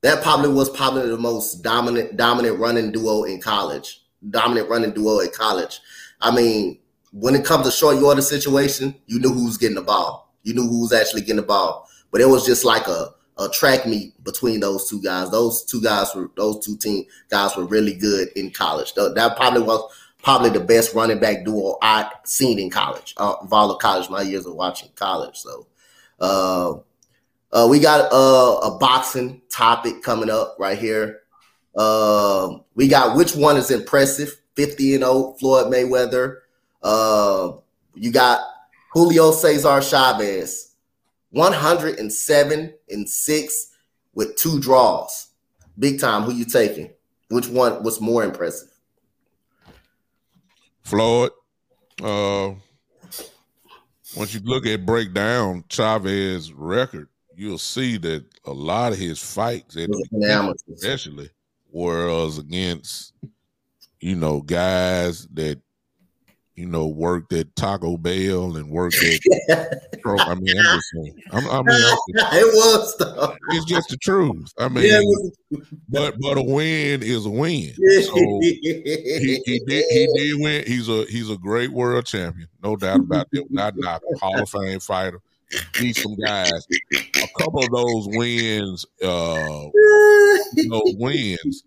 That 0.03 0.23
probably 0.23 0.51
was 0.51 0.69
probably 0.69 1.09
the 1.09 1.17
most 1.17 1.63
dominant 1.63 2.17
dominant 2.17 2.59
running 2.59 2.93
duo 2.93 3.23
in 3.23 3.41
college. 3.41 4.03
Dominant 4.29 4.69
running 4.69 4.93
duo 4.93 5.21
at 5.21 5.33
college. 5.33 5.81
I 6.21 6.35
mean, 6.35 6.79
when 7.13 7.35
it 7.35 7.45
comes 7.45 7.67
to 7.67 7.73
short 7.73 7.99
yardage 7.99 8.25
situation, 8.25 8.95
you 9.07 9.21
knew 9.21 9.33
who 9.33 9.47
was 9.47 9.59
getting 9.59 9.77
the 9.77 9.83
ball. 9.83 10.22
You 10.43 10.55
knew 10.55 10.67
who 10.67 10.83
was 10.83 10.93
actually 10.93 11.23
getting 11.23 11.37
the 11.37 11.43
ball. 11.43 11.89
But 12.11 12.21
it 12.21 12.29
was 12.29 12.45
just 12.45 12.65
like 12.65 12.87
a, 12.89 13.11
a 13.39 13.49
track 13.49 13.87
meet 13.87 14.23
between 14.25 14.61
those 14.61 14.89
two 14.89 15.01
guys. 15.03 15.31
Those 15.31 15.65
two 15.65 15.81
guys 15.81 16.15
were 16.15 16.31
those 16.37 16.65
two 16.65 16.77
team 16.77 17.05
guys 17.31 17.57
were 17.57 17.65
really 17.65 17.95
good 17.95 18.29
in 18.37 18.51
college. 18.51 18.95
That 18.95 19.35
probably 19.37 19.63
was 19.63 19.91
probably 20.23 20.51
the 20.51 20.61
best 20.61 20.95
running 20.95 21.19
back 21.19 21.45
duo 21.45 21.79
I'd 21.83 22.11
seen 22.25 22.59
in 22.59 22.71
college. 22.71 23.15
Uh, 23.17 23.35
of 23.41 23.53
all 23.53 23.71
of 23.71 23.81
college, 23.81 24.09
my 24.11 24.23
years 24.23 24.47
of 24.47 24.55
watching 24.55 24.91
college. 24.95 25.39
So 25.39 25.67
uh, 26.21 26.75
uh, 27.53 27.67
we 27.69 27.81
got 27.81 28.13
uh, 28.13 28.59
a 28.67 28.79
boxing 28.79 29.43
topic 29.49 30.03
coming 30.03 30.31
up 30.31 30.57
right 30.59 30.79
here. 30.79 31.21
Uh, 31.75 32.59
we 32.75 32.89
got 32.89 33.17
which 33.17 33.35
one 33.35 33.57
is 33.57 33.71
impressive? 33.71 34.39
50 34.55 34.97
and 34.97 35.05
0 35.05 35.35
Floyd 35.41 35.73
Mayweather 35.73 36.43
uh, 36.83 37.53
you 37.95 38.11
got 38.11 38.41
Julio 38.93 39.33
Cesar 39.33 39.81
Chavez, 39.81 40.75
107 41.31 42.75
and 42.91 43.09
six 43.09 43.69
with 44.15 44.37
two 44.37 44.61
draws. 44.61 45.29
Big 45.79 45.99
time. 45.99 46.23
Who 46.23 46.33
you 46.33 46.45
taking? 46.45 46.91
Which 47.29 47.49
one 47.49 47.83
was 47.83 48.01
more 48.01 48.23
impressive? 48.23 48.69
Floyd. 50.83 51.31
Uh, 52.03 52.53
once 54.17 54.35
you 54.35 54.41
look 54.45 54.67
at 54.67 54.85
break 54.85 55.15
down 55.15 55.65
Chavez 55.71 56.53
record, 56.53 57.09
you'll 57.35 57.59
see 57.59 57.97
that 57.99 58.25
a 58.45 58.53
lot 58.53 58.93
of 58.93 58.99
his 58.99 59.19
fights, 59.19 59.77
especially, 60.75 61.31
were 61.71 62.09
against 62.39 63.15
you 64.01 64.17
know 64.17 64.43
guys 64.43 65.27
that 65.29 65.59
you 66.55 66.67
know, 66.67 66.87
worked 66.87 67.33
at 67.33 67.55
Taco 67.57 67.97
Bell 67.97 68.57
and 68.57 68.69
worked 68.71 68.97
at. 69.03 69.21
I 70.05 70.35
mean, 70.35 70.59
I'm 70.59 70.65
just 70.65 70.91
saying. 70.93 71.23
I'm, 71.31 71.49
I 71.49 71.63
mean, 71.63 71.81
just, 71.81 72.35
it 72.35 72.55
was 72.55 72.97
though. 72.99 73.37
It's 73.51 73.65
just 73.65 73.89
the 73.89 73.97
truth. 73.97 74.53
I 74.59 74.69
mean, 74.69 74.85
yeah, 74.85 75.59
but 75.89 76.17
but 76.21 76.39
a 76.39 76.43
win 76.43 77.03
is 77.03 77.25
a 77.25 77.31
win. 77.31 77.73
So 78.03 78.15
he, 78.41 79.41
he 79.45 79.61
did 79.67 79.85
he 79.89 80.09
did 80.15 80.41
win. 80.41 80.65
He's 80.67 80.89
a 80.89 81.05
he's 81.05 81.31
a 81.31 81.39
great 81.39 81.71
world 81.71 82.05
champion, 82.05 82.49
no 82.63 82.77
doubt 82.77 83.01
about 83.01 83.29
it. 83.33 83.47
Not 83.51 83.75
not 83.77 84.03
Hall 84.21 84.41
of 84.41 84.49
Fame 84.49 84.81
fighter. 84.81 85.21
Need 85.81 85.97
some 85.97 86.17
guys. 86.17 86.67
A 86.95 87.29
couple 87.39 87.63
of 87.63 87.71
those 87.71 88.09
wins, 88.09 88.87
uh, 89.03 89.69
you 90.55 90.69
know, 90.69 90.83
wins. 90.97 91.65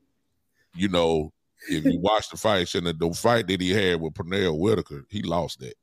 You 0.75 0.89
know, 0.89 1.31
if 1.69 1.85
you 1.85 1.99
watch 1.99 2.29
the 2.29 2.37
fight, 2.37 2.73
and 2.75 2.87
the, 2.87 2.93
the 2.93 3.13
fight 3.13 3.47
that 3.47 3.61
he 3.61 3.71
had 3.71 4.01
with 4.01 4.13
Pernell 4.13 4.57
Whitaker, 4.57 5.05
he 5.09 5.21
lost 5.21 5.59
that, 5.59 5.75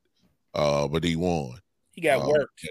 uh, 0.53 0.87
but 0.87 1.03
he 1.03 1.15
won. 1.15 1.59
He 1.91 2.01
got 2.01 2.23
uh, 2.23 2.29
worked. 2.29 2.67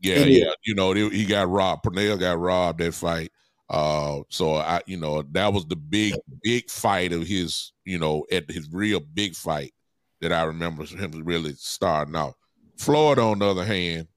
Yeah, 0.00 0.18
yeah. 0.20 0.50
You 0.64 0.74
know, 0.74 0.92
he 0.92 1.24
got 1.24 1.48
robbed. 1.48 1.84
Pernell 1.84 2.20
got 2.20 2.38
robbed 2.38 2.80
that 2.80 2.94
fight. 2.94 3.30
Uh, 3.68 4.20
so 4.30 4.54
I, 4.54 4.80
you 4.86 4.96
know, 4.96 5.22
that 5.32 5.52
was 5.52 5.66
the 5.66 5.76
big, 5.76 6.14
big 6.42 6.70
fight 6.70 7.12
of 7.12 7.26
his, 7.26 7.72
you 7.84 7.98
know, 7.98 8.24
at 8.32 8.50
his 8.50 8.68
real 8.72 9.00
big 9.00 9.34
fight 9.34 9.74
that 10.20 10.32
I 10.32 10.44
remember 10.44 10.84
him 10.84 11.10
really 11.24 11.52
starting 11.54 12.16
out. 12.16 12.34
Floyd, 12.78 13.18
on 13.18 13.40
the 13.40 13.46
other 13.46 13.64
hand, 13.64 14.08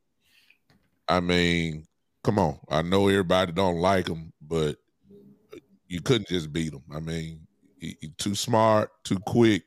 I 1.08 1.20
mean, 1.20 1.86
come 2.24 2.40
on. 2.40 2.60
I 2.70 2.82
know 2.82 3.08
everybody 3.08 3.52
don't 3.52 3.78
like 3.78 4.08
him, 4.08 4.32
but 4.42 4.78
you 5.88 6.02
couldn't 6.02 6.30
just 6.30 6.54
beat 6.54 6.74
him. 6.74 6.84
I 6.94 7.00
mean, 7.02 7.46
he, 7.82 7.98
he 8.00 8.10
too 8.18 8.36
smart, 8.36 8.92
too 9.04 9.20
quick. 9.20 9.64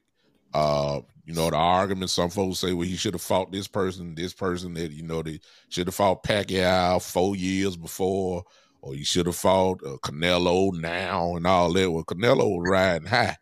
Uh, 0.55 1.01
you 1.27 1.35
know, 1.35 1.51
the 1.51 1.57
argument 1.57 2.11
some 2.11 2.31
folks 2.31 2.61
say, 2.61 2.73
well, 2.73 2.87
he 2.87 2.97
should 2.97 3.15
have 3.15 3.23
fought 3.23 3.51
this 3.51 3.67
person, 3.67 4.15
this 4.15 4.33
person 4.33 4.73
that, 4.75 4.93
you 4.93 5.03
know, 5.03 5.23
they 5.23 5.41
should 5.69 5.89
have 5.89 5.95
fought 5.95 6.23
Pacquiao 6.23 7.03
four 7.03 7.35
years 7.35 7.77
before, 7.77 8.45
or 8.83 8.95
you 8.95 9.05
should 9.05 9.27
have 9.27 9.37
fought 9.37 9.81
uh, 9.85 9.97
Canelo 10.05 10.73
now 10.79 11.35
and 11.35 11.47
all 11.47 11.73
that. 11.73 11.91
Well, 11.91 12.05
Canelo 12.05 12.59
was 12.59 12.71
riding 12.71 13.09
high 13.09 13.37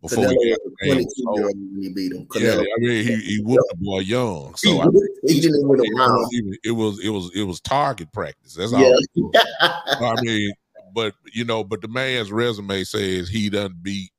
before 0.00 0.26
Canelo 0.26 0.36
he, 0.82 1.24
when 1.24 1.78
he 1.80 1.92
beat 1.92 2.12
him. 2.12 2.26
Canelo. 2.26 2.62
Yeah, 2.62 2.74
I 2.76 2.80
mean, 2.80 3.06
he, 3.06 3.16
he 3.16 3.40
whooped 3.42 3.70
the 3.70 3.76
boy 3.78 4.00
young. 4.00 4.54
So 4.56 4.70
he, 4.70 4.80
I 4.80 4.86
mean, 4.86 5.08
he 5.26 5.40
didn't 5.40 5.66
win 5.66 5.80
a 5.80 5.98
round. 5.98 6.30
It 6.62 6.72
was, 6.72 7.00
it 7.02 7.08
was, 7.08 7.30
it 7.34 7.42
was 7.42 7.60
target 7.60 8.12
practice. 8.12 8.54
That's 8.54 8.72
all. 8.72 8.80
Yeah. 8.80 9.40
I 9.62 10.14
mean, 10.20 10.52
but 10.94 11.14
you 11.32 11.46
know, 11.46 11.64
but 11.64 11.80
the 11.80 11.88
man's 11.88 12.30
resume 12.30 12.84
says 12.84 13.30
he 13.30 13.48
doesn't 13.48 13.82
beat 13.82 14.11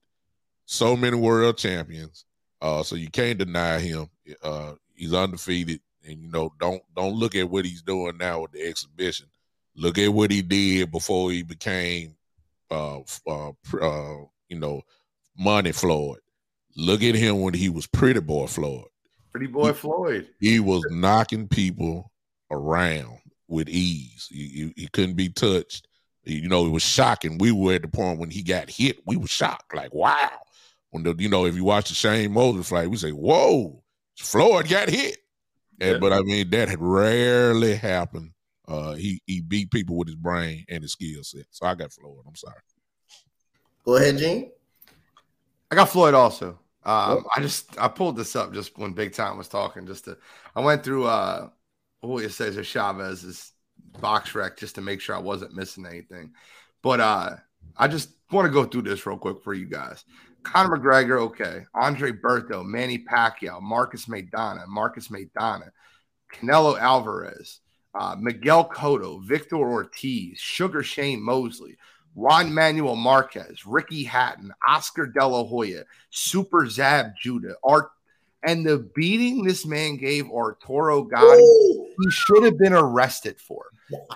so 0.74 0.96
many 0.96 1.16
world 1.16 1.58
champions. 1.58 2.26
Uh, 2.62 2.84
so 2.84 2.96
you 2.96 3.10
can't 3.10 3.38
deny 3.38 3.80
him. 3.80 4.08
Uh, 4.42 4.74
he's 4.96 5.14
undefeated, 5.14 5.82
and 6.08 6.22
you 6.22 6.30
know, 6.30 6.52
don't 6.60 6.82
don't 6.96 7.16
look 7.16 7.36
at 7.36 7.50
what 7.50 7.66
he's 7.66 7.82
doing 7.82 8.18
now 8.18 8.42
with 8.42 8.52
the 8.52 8.62
exhibition. 8.62 9.28
Look 9.76 9.98
at 9.98 10.14
what 10.14 10.32
he 10.32 10.42
did 10.42 10.92
before 10.92 11.32
he 11.32 11.44
became, 11.44 12.16
uh, 12.72 13.00
uh, 13.28 13.50
uh 13.82 14.18
you 14.48 14.60
know, 14.60 14.82
Money 15.38 15.72
Floyd. 15.72 16.20
Look 16.76 17.04
at 17.04 17.16
him 17.16 17.42
when 17.42 17.54
he 17.54 17.70
was 17.70 17.86
Pretty 17.88 18.20
Boy 18.20 18.48
Floyd. 18.48 18.86
Pretty 19.32 19.48
Boy 19.48 19.68
he, 19.68 19.74
Floyd. 19.74 20.28
He 20.40 20.60
was 20.60 20.86
knocking 20.90 21.48
people 21.48 22.12
around 22.50 23.20
with 23.48 23.68
ease. 23.70 24.28
He, 24.32 24.48
he, 24.48 24.74
he 24.84 24.88
couldn't 24.88 25.16
be 25.16 25.30
touched. 25.30 25.88
You 26.24 26.48
know, 26.48 26.66
it 26.66 26.70
was 26.70 26.84
shocking. 26.84 27.38
We 27.38 27.52
were 27.52 27.74
at 27.74 27.82
the 27.82 27.88
point 27.90 28.20
when 28.20 28.30
he 28.30 28.42
got 28.42 28.70
hit, 28.70 29.00
we 29.06 29.18
were 29.18 29.28
shocked. 29.28 29.76
Like, 29.76 29.94
wow. 29.94 30.32
When 30.94 31.02
the, 31.02 31.16
you 31.18 31.28
know, 31.28 31.48
if 31.48 31.56
you 31.56 31.64
watch 31.64 31.90
the 31.90 31.96
Shane 31.96 32.32
Mosley 32.32 32.62
fight, 32.62 32.88
we 32.88 32.98
say, 32.98 33.10
"Whoa, 33.10 33.82
Floyd 34.16 34.70
got 34.70 34.90
hit." 34.90 35.18
And, 35.82 36.00
But 36.00 36.14
I 36.14 36.22
mean, 36.22 36.52
that 36.52 36.70
had 36.70 36.80
rarely 36.80 37.76
happened. 37.76 38.30
Uh, 38.68 38.94
he 38.94 39.20
he 39.26 39.42
beat 39.42 39.72
people 39.72 39.98
with 39.98 40.08
his 40.08 40.16
brain 40.16 40.64
and 40.70 40.84
his 40.84 40.92
skill 40.92 41.24
set. 41.24 41.46
So 41.50 41.66
I 41.66 41.74
got 41.74 41.92
Floyd. 41.92 42.24
I'm 42.28 42.36
sorry. 42.36 42.60
Go 43.84 43.96
ahead, 43.96 44.20
Gene. 44.20 44.52
I 45.72 45.76
got 45.76 45.90
Floyd 45.90 46.14
also. 46.14 46.60
Um, 46.86 47.26
I 47.36 47.42
just 47.42 47.76
I 47.82 47.88
pulled 47.88 48.16
this 48.16 48.36
up 48.36 48.54
just 48.54 48.78
when 48.78 48.94
Big 48.94 49.14
Time 49.14 49.36
was 49.36 49.48
talking. 49.48 49.88
Just 49.88 50.06
to 50.06 50.16
I 50.56 50.62
went 50.62 50.84
through 50.84 51.06
uh 51.06 51.50
Julio 52.04 52.28
Cesar 52.28 52.64
Chavez's 52.64 53.52
BoxRec 54.00 54.60
just 54.60 54.76
to 54.76 54.82
make 54.82 55.02
sure 55.02 55.16
I 55.16 55.20
wasn't 55.20 55.56
missing 55.56 55.88
anything. 55.88 56.34
But 56.84 57.00
uh 57.00 57.38
I 57.78 57.88
just 57.88 58.10
want 58.32 58.46
to 58.46 58.52
go 58.52 58.66
through 58.66 58.84
this 58.84 59.08
real 59.08 59.18
quick 59.18 59.42
for 59.42 59.56
you 59.56 59.66
guys. 59.66 60.06
Conor 60.44 60.78
McGregor, 60.78 61.22
okay. 61.22 61.66
Andre 61.74 62.12
Berto, 62.12 62.66
Manny 62.66 63.00
Pacquiao, 63.00 63.62
Marcos 63.62 64.06
Maidana, 64.06 64.68
Marcos 64.68 65.08
Maidana, 65.08 65.72
Canelo 66.34 66.80
Alvarez, 66.80 67.60
uh, 67.96 68.16
Miguel 68.20 68.66
Cotto, 68.66 69.24
Victor 69.24 69.58
Ortiz, 69.58 70.40
Sugar 70.40 70.84
Shane 70.84 71.22
Mosley, 71.22 71.78
Juan 72.16 72.54
Manuel 72.54 72.96
Marquez, 72.96 73.66
Ricky 73.66 74.04
Hatton, 74.04 74.52
Oscar 74.68 75.08
De 75.08 75.26
La 75.26 75.44
Hoya, 75.44 75.84
Super 76.10 76.68
Zab 76.68 77.14
Judah, 77.20 77.56
Art, 77.64 77.90
and 78.44 78.66
the 78.66 78.80
beating 78.94 79.44
this 79.44 79.66
man 79.66 79.98
gave 79.98 80.30
Arturo 80.30 81.04
Gatti, 81.04 81.26
oh! 81.26 81.88
he 81.98 82.12
should 82.12 82.44
have 82.44 82.58
been 82.58 82.74
arrested 82.74 83.40
for. 83.40 83.66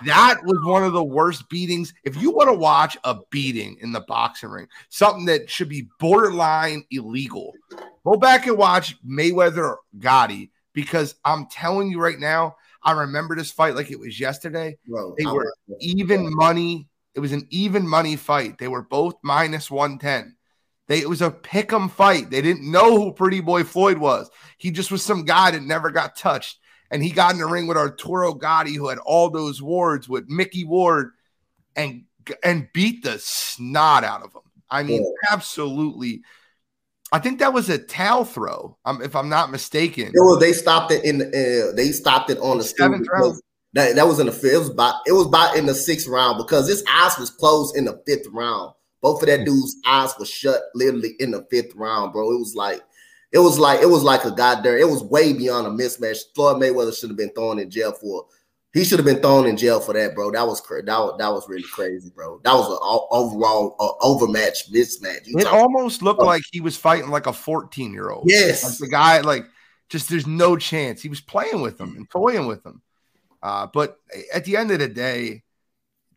That 0.04 0.38
was 0.44 0.58
one 0.64 0.84
of 0.84 0.92
the 0.92 1.04
worst 1.04 1.48
beatings. 1.48 1.94
If 2.04 2.20
you 2.20 2.30
want 2.30 2.48
to 2.48 2.54
watch 2.54 2.96
a 3.04 3.18
beating 3.30 3.76
in 3.80 3.92
the 3.92 4.00
boxing 4.00 4.50
ring, 4.50 4.68
something 4.88 5.24
that 5.26 5.48
should 5.48 5.68
be 5.68 5.88
borderline 5.98 6.84
illegal, 6.90 7.52
go 8.04 8.16
back 8.16 8.46
and 8.46 8.58
watch 8.58 8.96
Mayweather 9.06 9.76
Gatti 9.98 10.50
because 10.72 11.14
I'm 11.24 11.46
telling 11.46 11.90
you 11.90 12.00
right 12.00 12.18
now, 12.18 12.56
I 12.82 12.92
remember 12.92 13.36
this 13.36 13.50
fight 13.50 13.74
like 13.74 13.90
it 13.90 13.98
was 13.98 14.18
yesterday. 14.18 14.78
Bro, 14.86 15.14
They 15.18 15.24
I 15.24 15.32
were 15.32 15.52
even 15.80 16.34
money. 16.34 16.88
It 17.14 17.20
was 17.20 17.32
an 17.32 17.46
even 17.50 17.86
money 17.86 18.16
fight. 18.16 18.58
They 18.58 18.68
were 18.68 18.82
both 18.82 19.14
minus 19.22 19.70
110. 19.70 20.36
They, 20.88 21.00
it 21.00 21.08
was 21.08 21.22
a 21.22 21.30
pick 21.30 21.72
'em 21.72 21.88
fight. 21.88 22.30
They 22.30 22.42
didn't 22.42 22.70
know 22.70 22.96
who 22.96 23.12
Pretty 23.12 23.40
Boy 23.40 23.62
Floyd 23.62 23.98
was. 23.98 24.30
He 24.56 24.70
just 24.70 24.90
was 24.90 25.02
some 25.02 25.24
guy 25.24 25.50
that 25.50 25.62
never 25.62 25.90
got 25.90 26.16
touched. 26.16 26.58
And 26.90 27.02
he 27.02 27.10
got 27.10 27.32
in 27.32 27.38
the 27.38 27.46
ring 27.46 27.66
with 27.66 27.76
Arturo 27.76 28.32
Gatti, 28.32 28.74
who 28.74 28.88
had 28.88 28.98
all 28.98 29.28
those 29.28 29.60
wards 29.60 30.08
with 30.08 30.28
Micky 30.28 30.64
Ward, 30.64 31.10
and 31.76 32.04
and 32.42 32.68
beat 32.72 33.04
the 33.04 33.18
snot 33.18 34.04
out 34.04 34.22
of 34.22 34.32
him. 34.32 34.42
I 34.70 34.82
mean, 34.82 35.04
absolutely. 35.30 36.22
I 37.12 37.18
think 37.18 37.38
that 37.38 37.52
was 37.52 37.68
a 37.70 37.78
towel 37.78 38.24
throw, 38.24 38.76
um, 38.84 39.00
if 39.02 39.16
I'm 39.16 39.28
not 39.28 39.50
mistaken. 39.50 40.12
Was, 40.14 40.40
they 40.40 40.52
stopped 40.52 40.92
it 40.92 41.04
in. 41.04 41.22
Uh, 41.22 41.72
they 41.74 41.92
stopped 41.92 42.30
it 42.30 42.38
on 42.38 42.58
the 42.58 42.64
Seventh 42.64 43.06
round. 43.12 43.40
That, 43.74 43.94
that 43.96 44.06
was 44.06 44.18
in 44.18 44.26
the 44.26 44.32
fifth. 44.32 44.54
It 44.54 44.58
was 44.58 44.70
about. 44.70 44.94
It 45.06 45.12
was 45.12 45.26
about 45.26 45.56
in 45.56 45.66
the 45.66 45.74
sixth 45.74 46.08
round 46.08 46.38
because 46.38 46.68
his 46.68 46.82
eyes 46.90 47.18
was 47.18 47.30
closed 47.30 47.76
in 47.76 47.84
the 47.84 48.02
fifth 48.06 48.26
round. 48.32 48.72
Both 49.00 49.22
of 49.22 49.28
that 49.28 49.44
dude's 49.44 49.76
eyes 49.86 50.14
was 50.18 50.28
shut 50.28 50.60
literally 50.74 51.14
in 51.20 51.30
the 51.30 51.46
fifth 51.50 51.74
round, 51.74 52.12
bro. 52.12 52.32
It 52.32 52.38
was 52.38 52.54
like, 52.54 52.82
it 53.32 53.38
was 53.38 53.58
like, 53.58 53.80
it 53.80 53.88
was 53.88 54.02
like 54.02 54.24
a 54.24 54.30
goddamn. 54.30 54.78
It 54.78 54.88
was 54.88 55.02
way 55.02 55.32
beyond 55.32 55.66
a 55.66 55.70
mismatch. 55.70 56.18
Floyd 56.34 56.60
Mayweather 56.60 56.98
should 56.98 57.10
have 57.10 57.16
been 57.16 57.30
thrown 57.30 57.58
in 57.58 57.70
jail 57.70 57.92
for. 57.92 58.26
He 58.74 58.84
should 58.84 58.98
have 58.98 59.06
been 59.06 59.20
thrown 59.20 59.46
in 59.46 59.56
jail 59.56 59.80
for 59.80 59.94
that, 59.94 60.14
bro. 60.14 60.30
That 60.30 60.46
was 60.46 60.60
crazy. 60.60 60.84
That 60.86 60.98
was, 60.98 61.16
that 61.18 61.32
was 61.32 61.48
really 61.48 61.62
crazy, 61.62 62.10
bro. 62.14 62.40
That 62.44 62.52
was 62.52 62.70
an 62.70 62.78
overall 63.10 63.76
uh, 63.80 64.04
overmatch 64.04 64.70
mismatch. 64.70 65.26
You 65.26 65.38
It 65.38 65.46
almost 65.46 66.02
looked 66.02 66.22
like 66.22 66.42
he 66.52 66.60
was 66.60 66.76
fighting 66.76 67.10
like 67.10 67.26
a 67.26 67.32
14 67.32 67.92
year 67.92 68.10
old. 68.10 68.24
yes, 68.28 68.64
Like 68.64 68.78
the 68.78 68.88
guy, 68.88 69.20
like, 69.20 69.46
just 69.88 70.10
there's 70.10 70.26
no 70.26 70.56
chance. 70.56 71.00
He 71.00 71.08
was 71.08 71.20
playing 71.20 71.62
with 71.62 71.78
them 71.78 71.96
and 71.96 72.08
toying 72.10 72.46
with 72.46 72.62
them. 72.62 72.82
Uh, 73.42 73.66
but 73.72 73.98
at 74.34 74.44
the 74.44 74.56
end 74.56 74.70
of 74.70 74.80
the 74.80 74.88
day, 74.88 75.42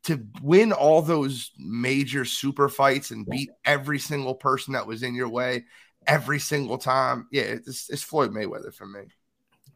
to 0.04 0.26
win 0.42 0.72
all 0.74 1.02
those 1.02 1.52
major 1.58 2.26
super 2.26 2.70
fights 2.70 3.12
and 3.12 3.26
beat 3.26 3.50
every 3.66 4.00
single 4.00 4.34
person 4.34 4.74
that 4.74 4.88
was 4.88 5.04
in 5.04 5.14
your 5.14 5.30
way 5.30 5.64
every 6.08 6.40
single 6.40 6.78
time, 6.78 7.28
yeah, 7.32 7.44
it's, 7.44 7.90
it's 7.90 8.04
Floyd 8.04 8.32
Mayweather 8.32 8.74
for 8.74 8.86
me. 8.86 9.02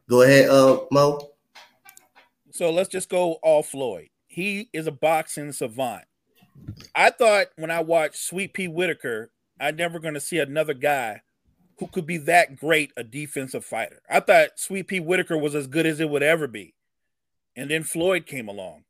go 0.09 0.21
ahead, 0.21 0.49
uh, 0.49 0.81
Mo. 0.91 1.19
So 2.51 2.71
let's 2.71 2.89
just 2.89 3.09
go 3.09 3.33
all 3.43 3.63
Floyd. 3.63 4.09
He 4.27 4.69
is 4.73 4.87
a 4.87 4.91
boxing 4.91 5.51
savant. 5.51 6.05
I 6.95 7.09
thought 7.09 7.47
when 7.57 7.71
I 7.71 7.81
watched 7.81 8.17
Sweet 8.17 8.53
Pea 8.53 8.67
Whitaker, 8.67 9.31
I'm 9.59 9.75
never 9.75 9.99
going 9.99 10.13
to 10.13 10.21
see 10.21 10.39
another 10.39 10.73
guy 10.73 11.21
who 11.77 11.87
could 11.87 12.05
be 12.05 12.17
that 12.17 12.55
great 12.55 12.91
a 12.95 13.03
defensive 13.03 13.65
fighter. 13.65 14.01
I 14.09 14.21
thought 14.21 14.51
Sweet 14.57 14.87
Pea 14.87 15.01
Whitaker 15.01 15.37
was 15.37 15.53
as 15.53 15.67
good 15.67 15.85
as 15.85 15.99
it 15.99 16.09
would 16.09 16.23
ever 16.23 16.47
be. 16.47 16.73
And 17.55 17.69
then 17.69 17.83
Floyd 17.83 18.25
came 18.25 18.47
along. 18.47 18.83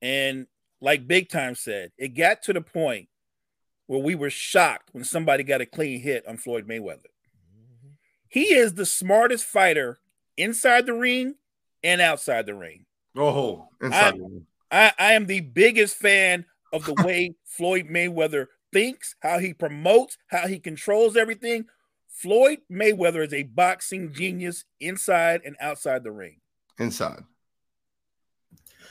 And 0.00 0.46
like 0.82 1.06
Big 1.06 1.28
Time 1.28 1.54
said, 1.54 1.92
it 1.96 2.08
got 2.08 2.42
to 2.42 2.52
the 2.52 2.60
point 2.60 3.08
where 3.86 4.00
we 4.00 4.14
were 4.14 4.30
shocked 4.30 4.90
when 4.92 5.04
somebody 5.04 5.44
got 5.44 5.60
a 5.60 5.66
clean 5.66 6.00
hit 6.00 6.26
on 6.26 6.36
Floyd 6.36 6.66
Mayweather. 6.66 7.06
Mm-hmm. 7.54 7.92
He 8.28 8.52
is 8.52 8.74
the 8.74 8.84
smartest 8.84 9.44
fighter 9.44 10.00
inside 10.36 10.86
the 10.86 10.94
ring 10.94 11.36
and 11.84 12.00
outside 12.00 12.46
the 12.46 12.54
ring. 12.54 12.84
Oh, 13.16 13.68
inside 13.80 14.20
I, 14.70 14.92
I 14.98 15.12
am 15.12 15.26
the 15.26 15.40
biggest 15.40 15.96
fan 15.96 16.46
of 16.72 16.84
the 16.84 16.94
way 16.94 17.34
Floyd 17.44 17.86
Mayweather 17.88 18.46
thinks, 18.72 19.14
how 19.20 19.38
he 19.38 19.54
promotes, 19.54 20.16
how 20.28 20.48
he 20.48 20.58
controls 20.58 21.16
everything. 21.16 21.66
Floyd 22.08 22.58
Mayweather 22.70 23.24
is 23.24 23.34
a 23.34 23.42
boxing 23.44 24.12
genius 24.12 24.64
inside 24.80 25.42
and 25.44 25.56
outside 25.60 26.02
the 26.02 26.12
ring. 26.12 26.40
inside. 26.78 27.22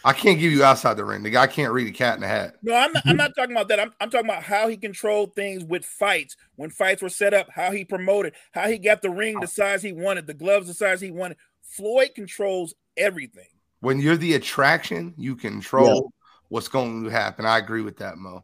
I 0.03 0.13
can't 0.13 0.39
give 0.39 0.51
you 0.51 0.63
outside 0.63 0.95
the 0.95 1.05
ring. 1.05 1.23
The 1.23 1.29
guy 1.29 1.47
can't 1.47 1.71
read 1.71 1.87
a 1.87 1.91
cat 1.91 2.17
in 2.17 2.23
a 2.23 2.27
hat. 2.27 2.55
No, 2.63 2.75
I'm 2.75 2.91
not, 2.91 3.03
I'm 3.05 3.17
not 3.17 3.31
talking 3.37 3.55
about 3.55 3.67
that. 3.67 3.79
I'm, 3.79 3.93
I'm 3.99 4.09
talking 4.09 4.29
about 4.29 4.43
how 4.43 4.67
he 4.67 4.77
controlled 4.77 5.35
things 5.35 5.63
with 5.63 5.85
fights, 5.85 6.35
when 6.55 6.69
fights 6.69 7.01
were 7.01 7.09
set 7.09 7.33
up, 7.33 7.49
how 7.53 7.71
he 7.71 7.85
promoted, 7.85 8.33
how 8.51 8.67
he 8.67 8.77
got 8.77 9.01
the 9.01 9.09
ring 9.09 9.39
the 9.39 9.47
size 9.47 9.83
he 9.83 9.93
wanted, 9.93 10.27
the 10.27 10.33
gloves 10.33 10.67
the 10.67 10.73
size 10.73 11.01
he 11.01 11.11
wanted. 11.11 11.37
Floyd 11.61 12.11
controls 12.15 12.73
everything. 12.97 13.47
When 13.79 13.99
you're 13.99 14.17
the 14.17 14.35
attraction, 14.35 15.13
you 15.17 15.35
control 15.35 16.11
what's 16.49 16.67
going 16.67 17.03
to 17.03 17.09
happen. 17.09 17.45
I 17.45 17.57
agree 17.57 17.81
with 17.81 17.97
that, 17.97 18.17
Mo. 18.17 18.43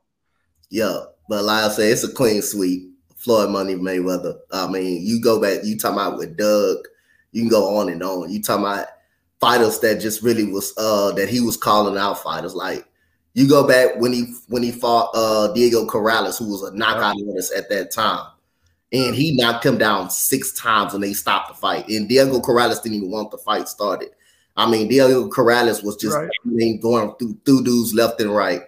Yeah, 0.69 0.99
but 1.29 1.43
like 1.43 1.65
I 1.65 1.69
say, 1.69 1.91
it's 1.91 2.03
a 2.03 2.11
clean 2.11 2.41
sweep. 2.41 2.93
Floyd 3.15 3.49
Money 3.49 3.75
Mayweather. 3.75 4.37
I 4.51 4.67
mean, 4.67 5.05
you 5.05 5.19
go 5.19 5.41
back, 5.41 5.63
you 5.63 5.77
talking 5.77 5.97
about 5.97 6.17
with 6.17 6.37
Doug, 6.37 6.77
you 7.31 7.41
can 7.41 7.49
go 7.49 7.77
on 7.77 7.89
and 7.89 8.01
on. 8.03 8.31
You 8.31 8.41
talking 8.41 8.65
about 8.65 8.87
fighters 9.39 9.79
that 9.79 9.99
just 10.01 10.23
really 10.23 10.45
was 10.51 10.73
uh 10.77 11.11
that 11.13 11.29
he 11.29 11.41
was 11.41 11.57
calling 11.57 11.97
out 11.97 12.21
fighters. 12.23 12.55
Like 12.55 12.85
you 13.33 13.47
go 13.47 13.67
back 13.67 13.99
when 13.99 14.13
he 14.13 14.33
when 14.47 14.63
he 14.63 14.71
fought 14.71 15.11
uh 15.13 15.53
Diego 15.53 15.85
Corrales, 15.85 16.39
who 16.39 16.49
was 16.51 16.63
a 16.63 16.75
knockout 16.75 17.15
artist 17.27 17.53
at 17.53 17.69
that 17.69 17.91
time. 17.91 18.25
And 18.93 19.13
he 19.15 19.35
knocked 19.35 19.65
him 19.65 19.77
down 19.77 20.09
six 20.09 20.53
times 20.53 20.93
and 20.93 21.03
they 21.03 21.13
stopped 21.13 21.49
the 21.49 21.55
fight. 21.55 21.89
And 21.89 22.07
Diego 22.07 22.39
Corrales 22.39 22.81
didn't 22.81 22.97
even 22.97 23.11
want 23.11 23.31
the 23.31 23.38
fight 23.38 23.67
started. 23.67 24.09
I 24.55 24.69
mean, 24.69 24.88
Diego 24.88 25.29
Corrales 25.29 25.83
was 25.83 25.97
just 25.97 26.15
Right. 26.17 26.29
Going 26.81 27.13
through 27.19 27.38
through 27.45 27.63
dudes 27.63 27.93
left 27.93 28.21
and 28.21 28.33
right. 28.33 28.61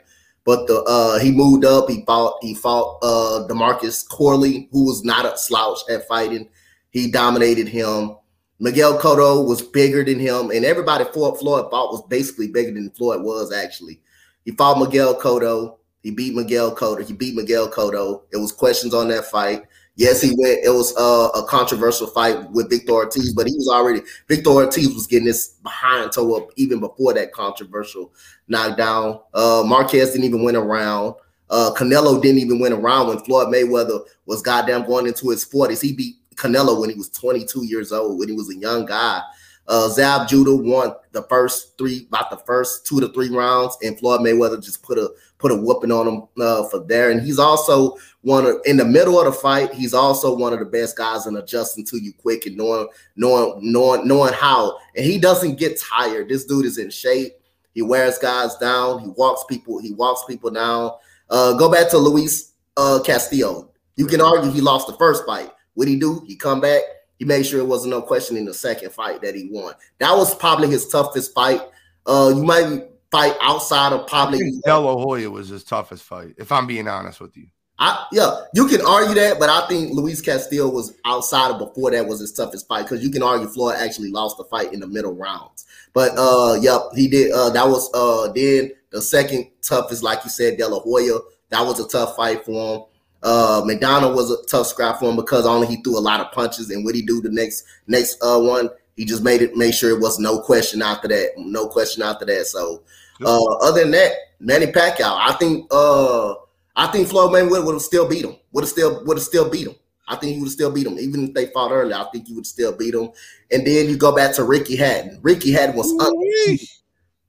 But 0.45 0.67
the 0.67 0.83
uh 0.83 1.19
he 1.19 1.31
moved 1.31 1.65
up. 1.65 1.89
He 1.89 2.03
fought. 2.05 2.37
He 2.41 2.53
fought 2.55 2.99
uh 3.01 3.47
Demarcus 3.47 4.07
Corley, 4.07 4.67
who 4.71 4.85
was 4.85 5.03
not 5.03 5.25
a 5.25 5.37
slouch 5.37 5.79
at 5.89 6.07
fighting. 6.07 6.49
He 6.91 7.09
dominated 7.11 7.67
him. 7.67 8.15
Miguel 8.59 8.99
Cotto 8.99 9.47
was 9.47 9.61
bigger 9.61 10.03
than 10.03 10.19
him, 10.19 10.51
and 10.51 10.65
everybody 10.65 11.05
Floyd 11.05 11.39
Floyd 11.39 11.71
fought 11.71 11.91
was 11.91 12.03
basically 12.09 12.49
bigger 12.49 12.73
than 12.73 12.89
Floyd 12.91 13.23
was 13.23 13.53
actually. 13.53 14.01
He 14.43 14.51
fought 14.51 14.79
Miguel 14.79 15.15
Cotto. 15.15 15.77
He 16.01 16.11
beat 16.11 16.35
Miguel 16.35 16.75
Cotto. 16.75 17.05
He 17.05 17.13
beat 17.13 17.35
Miguel 17.35 17.69
Cotto. 17.69 18.23
It 18.31 18.37
was 18.37 18.51
questions 18.51 18.93
on 18.93 19.07
that 19.09 19.25
fight. 19.25 19.63
Yes, 19.95 20.21
he 20.21 20.29
went. 20.37 20.59
It 20.63 20.69
was 20.69 20.95
uh, 20.97 21.29
a 21.37 21.45
controversial 21.45 22.07
fight 22.07 22.49
with 22.51 22.69
Victor 22.69 22.93
Ortiz, 22.93 23.33
but 23.33 23.47
he 23.47 23.55
was 23.55 23.67
already 23.67 24.01
Victor 24.27 24.49
Ortiz 24.49 24.93
was 24.93 25.07
getting 25.07 25.25
this 25.25 25.55
behind 25.61 26.11
toe 26.11 26.35
up 26.35 26.49
even 26.55 26.79
before 26.79 27.13
that 27.13 27.31
controversial 27.33 28.13
knockdown. 28.47 29.19
Uh, 29.33 29.63
Marquez 29.65 30.11
didn't 30.11 30.25
even 30.25 30.43
win 30.43 30.55
a 30.55 30.61
round. 30.61 31.15
Uh, 31.49 31.71
Canelo 31.75 32.21
didn't 32.21 32.39
even 32.39 32.59
win 32.59 32.73
a 32.73 32.77
round 32.77 33.09
when 33.09 33.19
Floyd 33.19 33.47
Mayweather 33.47 34.05
was 34.25 34.41
goddamn 34.41 34.85
going 34.85 35.07
into 35.07 35.29
his 35.29 35.43
40s. 35.43 35.81
He 35.81 35.93
beat 35.93 36.15
Canelo 36.39 36.79
when 36.79 36.89
he 36.89 36.95
was 36.95 37.09
22 37.09 37.65
years 37.65 37.91
old, 37.91 38.17
when 38.17 38.29
he 38.29 38.35
was 38.35 38.49
a 38.49 38.57
young 38.57 38.85
guy. 38.85 39.21
Uh, 39.67 39.87
Zab 39.87 40.27
Judah 40.27 40.55
won 40.55 40.95
the 41.11 41.21
first 41.23 41.77
three, 41.77 42.07
about 42.07 42.31
the 42.31 42.37
first 42.37 42.87
two 42.87 42.99
to 42.99 43.07
three 43.09 43.29
rounds, 43.29 43.77
and 43.83 43.99
Floyd 43.99 44.21
Mayweather 44.21 44.61
just 44.61 44.81
put 44.81 44.97
a 44.97 45.11
put 45.37 45.51
a 45.51 45.55
whooping 45.55 45.91
on 45.91 46.07
him 46.07 46.23
uh, 46.41 46.67
for 46.69 46.79
there. 46.79 47.11
And 47.11 47.21
he's 47.21 47.37
also 47.37 47.95
one 48.21 48.47
of 48.47 48.55
in 48.65 48.77
the 48.77 48.85
middle 48.85 49.19
of 49.19 49.25
the 49.25 49.31
fight. 49.31 49.71
He's 49.71 49.93
also 49.93 50.35
one 50.35 50.53
of 50.53 50.59
the 50.59 50.65
best 50.65 50.97
guys 50.97 51.27
in 51.27 51.35
adjusting 51.35 51.85
to 51.85 52.01
you 52.01 52.13
quick 52.13 52.47
and 52.47 52.57
knowing 52.57 52.87
knowing 53.15 53.59
knowing 53.61 54.07
knowing 54.07 54.33
how. 54.33 54.79
And 54.95 55.05
he 55.05 55.19
doesn't 55.19 55.59
get 55.59 55.79
tired. 55.79 56.29
This 56.29 56.45
dude 56.45 56.65
is 56.65 56.79
in 56.79 56.89
shape. 56.89 57.33
He 57.73 57.83
wears 57.83 58.17
guys 58.17 58.55
down. 58.57 59.01
He 59.01 59.09
walks 59.09 59.43
people. 59.47 59.79
He 59.79 59.93
walks 59.93 60.23
people 60.25 60.49
down. 60.49 60.91
Uh, 61.29 61.53
go 61.53 61.71
back 61.71 61.91
to 61.91 61.97
Luis 61.99 62.53
uh, 62.75 62.99
Castillo. 63.05 63.69
You 63.97 64.07
can 64.07 64.19
argue 64.19 64.49
he 64.49 64.61
lost 64.61 64.87
the 64.87 64.93
first 64.93 65.25
fight. 65.25 65.51
What 65.79 65.87
he 65.87 65.97
do? 65.97 66.25
He 66.27 66.35
come 66.35 66.59
back. 66.59 66.81
He 67.19 67.23
made 67.23 67.45
sure 67.45 67.61
it 67.61 67.65
wasn't 67.65 67.91
no 67.91 68.01
question 68.01 68.35
in 68.35 68.43
the 68.43 68.53
second 68.53 68.91
fight 68.91 69.21
that 69.21 69.33
he 69.33 69.47
won. 69.49 69.73
That 69.99 70.11
was 70.11 70.35
probably 70.35 70.67
his 70.67 70.89
toughest 70.89 71.33
fight. 71.33 71.61
Uh, 72.05 72.33
you 72.35 72.43
might 72.43 72.83
fight 73.09 73.37
outside 73.41 73.93
of 73.93 74.05
probably. 74.05 74.39
think 74.39 74.61
De 74.65 74.77
La 74.77 74.93
Hoya 74.93 75.31
was 75.31 75.47
his 75.47 75.63
toughest 75.63 76.03
fight, 76.03 76.35
if 76.37 76.51
I'm 76.51 76.67
being 76.67 76.89
honest 76.89 77.21
with 77.21 77.37
you. 77.37 77.47
I 77.77 78.07
yeah, 78.11 78.41
you 78.53 78.67
can 78.67 78.81
argue 78.81 79.15
that, 79.15 79.39
but 79.39 79.47
I 79.47 79.65
think 79.69 79.93
Luis 79.93 80.19
Castillo 80.19 80.67
was 80.67 80.97
outside 81.05 81.51
of 81.51 81.59
before 81.59 81.91
that 81.91 82.05
was 82.05 82.19
his 82.19 82.33
toughest 82.33 82.67
fight 82.67 82.83
because 82.83 83.01
you 83.01 83.09
can 83.09 83.23
argue 83.23 83.47
Floyd 83.47 83.77
actually 83.79 84.11
lost 84.11 84.35
the 84.35 84.43
fight 84.43 84.73
in 84.73 84.81
the 84.81 84.87
middle 84.87 85.15
rounds. 85.15 85.65
But 85.93 86.11
uh, 86.17 86.57
yep, 86.59 86.81
he 86.93 87.07
did. 87.07 87.31
Uh, 87.31 87.51
that 87.51 87.65
was 87.65 87.89
uh, 87.93 88.33
then 88.33 88.73
the 88.89 89.01
second 89.01 89.47
toughest, 89.61 90.03
like 90.03 90.25
you 90.25 90.29
said, 90.29 90.57
De 90.57 90.67
La 90.67 90.81
Hoya. 90.81 91.19
That 91.51 91.65
was 91.65 91.79
a 91.79 91.87
tough 91.87 92.17
fight 92.17 92.43
for 92.43 92.75
him. 92.75 92.83
Uh, 93.21 93.61
McDonald 93.65 94.15
was 94.15 94.31
a 94.31 94.41
tough 94.45 94.67
scrap 94.67 94.99
for 94.99 95.09
him 95.09 95.15
because 95.15 95.45
only 95.45 95.67
he 95.67 95.81
threw 95.81 95.97
a 95.97 95.99
lot 95.99 96.21
of 96.21 96.31
punches. 96.31 96.69
And 96.69 96.85
what 96.85 96.95
he 96.95 97.01
do 97.01 97.21
the 97.21 97.29
next 97.29 97.65
next 97.87 98.17
uh 98.21 98.39
one, 98.39 98.69
he 98.95 99.05
just 99.05 99.23
made 99.23 99.41
it 99.41 99.55
make 99.55 99.73
sure 99.73 99.89
it 99.89 100.01
was 100.01 100.19
no 100.19 100.39
question 100.39 100.81
after 100.81 101.07
that, 101.09 101.31
no 101.37 101.67
question 101.67 102.01
after 102.03 102.25
that. 102.25 102.45
So 102.47 102.83
uh, 103.25 103.53
other 103.57 103.81
than 103.81 103.91
that, 103.91 104.13
Manny 104.39 104.67
Pacquiao, 104.67 105.17
I 105.19 105.33
think 105.33 105.67
uh 105.71 106.33
I 106.75 106.87
think 106.87 107.09
Floyd 107.09 107.31
Mayweather 107.31 107.65
would 107.65 107.73
have 107.73 107.81
still 107.81 108.07
beat 108.07 108.23
him. 108.23 108.37
Would 108.53 108.63
have 108.63 108.69
still 108.69 109.03
would 109.05 109.17
have 109.17 109.25
still 109.25 109.49
beat 109.49 109.67
him. 109.67 109.75
I 110.07 110.15
think 110.15 110.35
he 110.35 110.41
would 110.41 110.51
still 110.51 110.71
beat 110.71 110.87
him, 110.87 110.97
even 110.97 111.27
if 111.27 111.33
they 111.33 111.47
fought 111.47 111.71
earlier. 111.71 111.95
I 111.95 112.05
think 112.11 112.27
he 112.27 112.33
would 112.33 112.47
still 112.47 112.71
beat 112.71 112.95
him. 112.95 113.09
And 113.51 113.67
then 113.67 113.89
you 113.89 113.97
go 113.97 114.15
back 114.15 114.33
to 114.35 114.43
Ricky 114.43 114.75
Hatton. 114.75 115.19
Ricky 115.21 115.51
Hatton 115.51 115.75
was 115.75 115.91
undefeated. 116.01 116.67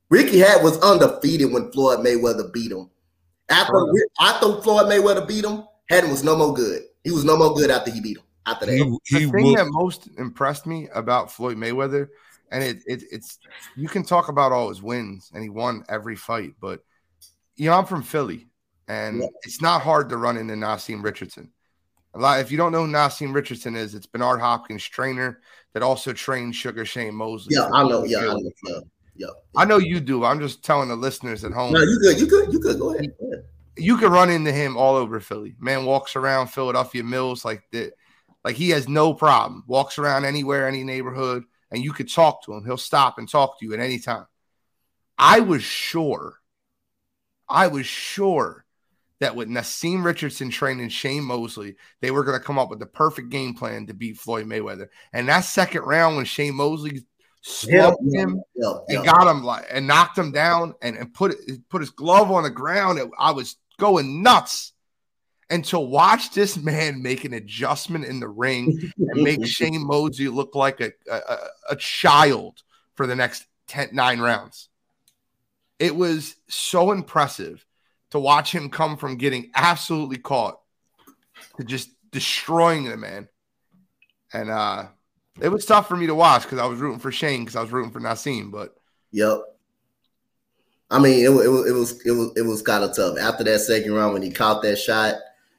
Ricky 0.08 0.38
Hatton 0.38 0.64
was 0.64 0.78
undefeated 0.78 1.52
when 1.52 1.70
Floyd 1.72 1.98
Mayweather 2.00 2.52
beat 2.52 2.72
him. 2.72 2.88
After 3.50 3.74
after 4.20 4.62
Floyd 4.62 4.86
Mayweather 4.86 5.26
beat 5.26 5.44
him, 5.44 5.64
Hatton 5.90 6.10
was 6.10 6.22
no 6.22 6.36
more 6.36 6.54
good. 6.54 6.82
He 7.02 7.10
was 7.10 7.24
no 7.24 7.36
more 7.36 7.52
good 7.54 7.70
after 7.70 7.90
he 7.90 8.00
beat 8.00 8.16
him. 8.16 8.22
After 8.46 8.66
that, 8.66 8.72
he, 8.72 8.78
he 9.04 9.24
the 9.24 9.32
thing 9.32 9.46
was, 9.46 9.54
that 9.56 9.66
most 9.70 10.08
impressed 10.16 10.66
me 10.66 10.88
about 10.94 11.30
Floyd 11.30 11.56
Mayweather, 11.56 12.08
and 12.50 12.62
it, 12.64 12.78
it 12.86 13.02
it's 13.10 13.38
you 13.76 13.88
can 13.88 14.02
talk 14.02 14.28
about 14.28 14.52
all 14.52 14.68
his 14.68 14.82
wins, 14.82 15.30
and 15.34 15.42
he 15.42 15.50
won 15.50 15.84
every 15.88 16.16
fight, 16.16 16.54
but 16.60 16.82
you 17.56 17.68
know 17.68 17.76
I'm 17.76 17.84
from 17.84 18.02
Philly, 18.02 18.46
and 18.88 19.20
yeah. 19.20 19.26
it's 19.42 19.60
not 19.60 19.82
hard 19.82 20.08
to 20.10 20.16
run 20.16 20.36
into 20.36 20.56
Naazim 20.56 21.02
Richardson. 21.02 21.50
A 22.14 22.18
lot, 22.18 22.40
if 22.40 22.50
you 22.50 22.56
don't 22.56 22.72
know 22.72 22.86
who 22.86 22.90
Naazim 22.90 23.32
Richardson 23.32 23.76
is, 23.76 23.94
it's 23.94 24.06
Bernard 24.06 24.40
Hopkins' 24.40 24.84
trainer 24.84 25.40
that 25.74 25.82
also 25.82 26.12
trained 26.12 26.56
Sugar 26.56 26.84
Shane 26.84 27.14
Mosley. 27.14 27.54
Yeah, 27.56 27.68
I 27.72 27.86
know. 27.86 28.04
Yeah, 28.04 28.18
I 28.18 28.34
know. 28.34 28.50
Yeah, 28.64 28.80
yeah, 29.16 29.26
I 29.54 29.64
know 29.64 29.76
you 29.76 30.00
do. 30.00 30.24
I'm 30.24 30.40
just 30.40 30.64
telling 30.64 30.88
the 30.88 30.96
listeners 30.96 31.44
at 31.44 31.52
home. 31.52 31.72
No, 31.72 31.82
you 31.82 31.98
good. 32.00 32.18
You 32.18 32.26
good. 32.26 32.52
You 32.52 32.60
good. 32.60 32.78
Go 32.78 32.94
ahead. 32.94 33.12
Go 33.20 33.26
ahead. 33.26 33.44
You 33.80 33.96
could 33.96 34.12
run 34.12 34.30
into 34.30 34.52
him 34.52 34.76
all 34.76 34.96
over 34.96 35.20
Philly. 35.20 35.56
Man 35.58 35.84
walks 35.84 36.16
around 36.16 36.48
Philadelphia 36.48 37.02
Mills 37.02 37.44
like 37.44 37.62
that. 37.72 37.92
Like 38.44 38.56
he 38.56 38.70
has 38.70 38.88
no 38.88 39.14
problem. 39.14 39.64
Walks 39.66 39.98
around 39.98 40.24
anywhere, 40.24 40.66
any 40.66 40.84
neighborhood, 40.84 41.44
and 41.70 41.82
you 41.82 41.92
could 41.92 42.10
talk 42.10 42.44
to 42.44 42.54
him. 42.54 42.64
He'll 42.64 42.76
stop 42.76 43.18
and 43.18 43.28
talk 43.28 43.58
to 43.58 43.66
you 43.66 43.74
at 43.74 43.80
any 43.80 43.98
time. 43.98 44.26
I 45.18 45.40
was 45.40 45.62
sure. 45.62 46.36
I 47.48 47.66
was 47.66 47.84
sure 47.84 48.64
that 49.20 49.36
with 49.36 49.48
Naazim 49.48 50.04
Richardson 50.04 50.50
training 50.50 50.88
Shane 50.88 51.24
Mosley, 51.24 51.76
they 52.00 52.10
were 52.10 52.24
going 52.24 52.38
to 52.38 52.44
come 52.44 52.58
up 52.58 52.70
with 52.70 52.78
the 52.78 52.86
perfect 52.86 53.28
game 53.28 53.54
plan 53.54 53.86
to 53.86 53.94
beat 53.94 54.18
Floyd 54.18 54.46
Mayweather. 54.46 54.88
And 55.12 55.28
that 55.28 55.40
second 55.40 55.82
round, 55.82 56.16
when 56.16 56.24
Shane 56.24 56.54
Mosley 56.54 57.04
slumped 57.42 58.02
him 58.12 58.40
and 58.88 59.04
got 59.04 59.30
him 59.30 59.44
like 59.44 59.66
and 59.70 59.86
knocked 59.86 60.16
him 60.16 60.32
down 60.32 60.74
and, 60.82 60.96
and 60.96 61.12
put 61.12 61.34
put 61.68 61.82
his 61.82 61.90
glove 61.90 62.30
on 62.30 62.44
the 62.44 62.50
ground, 62.50 63.00
I 63.18 63.32
was 63.32 63.56
going 63.80 64.22
nuts. 64.22 64.72
And 65.48 65.64
to 65.66 65.80
watch 65.80 66.30
this 66.30 66.56
man 66.56 67.02
make 67.02 67.24
an 67.24 67.32
adjustment 67.32 68.04
in 68.04 68.20
the 68.20 68.28
ring 68.28 68.92
and 68.96 69.22
make 69.24 69.44
Shane 69.44 69.84
Mosley 69.84 70.28
look 70.28 70.54
like 70.54 70.80
a, 70.80 70.92
a, 71.10 71.36
a 71.70 71.76
child 71.76 72.62
for 72.94 73.08
the 73.08 73.16
next 73.16 73.46
10, 73.66 73.88
nine 73.92 74.20
rounds. 74.20 74.68
It 75.80 75.96
was 75.96 76.36
so 76.48 76.92
impressive 76.92 77.66
to 78.10 78.20
watch 78.20 78.54
him 78.54 78.70
come 78.70 78.96
from 78.96 79.16
getting 79.16 79.50
absolutely 79.56 80.18
caught 80.18 80.60
to 81.56 81.64
just 81.64 81.90
destroying 82.12 82.84
the 82.84 82.96
man. 82.96 83.28
And 84.32 84.50
uh 84.50 84.86
it 85.40 85.48
was 85.48 85.64
tough 85.64 85.88
for 85.88 85.96
me 85.96 86.06
to 86.06 86.14
watch 86.14 86.42
because 86.42 86.58
I 86.58 86.66
was 86.66 86.78
rooting 86.78 86.98
for 86.98 87.10
Shane 87.10 87.40
because 87.40 87.56
I 87.56 87.62
was 87.62 87.72
rooting 87.72 87.92
for 87.92 88.00
Naazim, 88.00 88.50
but 88.50 88.74
yep. 89.10 89.40
I 90.90 90.98
mean, 90.98 91.24
it, 91.24 91.28
it, 91.28 91.48
was 91.48 91.68
it 91.68 91.72
was 91.72 92.06
it 92.06 92.10
was 92.10 92.32
it 92.36 92.42
was 92.42 92.62
kind 92.62 92.82
of 92.82 92.94
tough. 92.94 93.18
After 93.18 93.44
that 93.44 93.60
second 93.60 93.92
round, 93.92 94.12
when 94.12 94.22
he 94.22 94.30
caught 94.30 94.62
that 94.62 94.76
shot, 94.76 95.14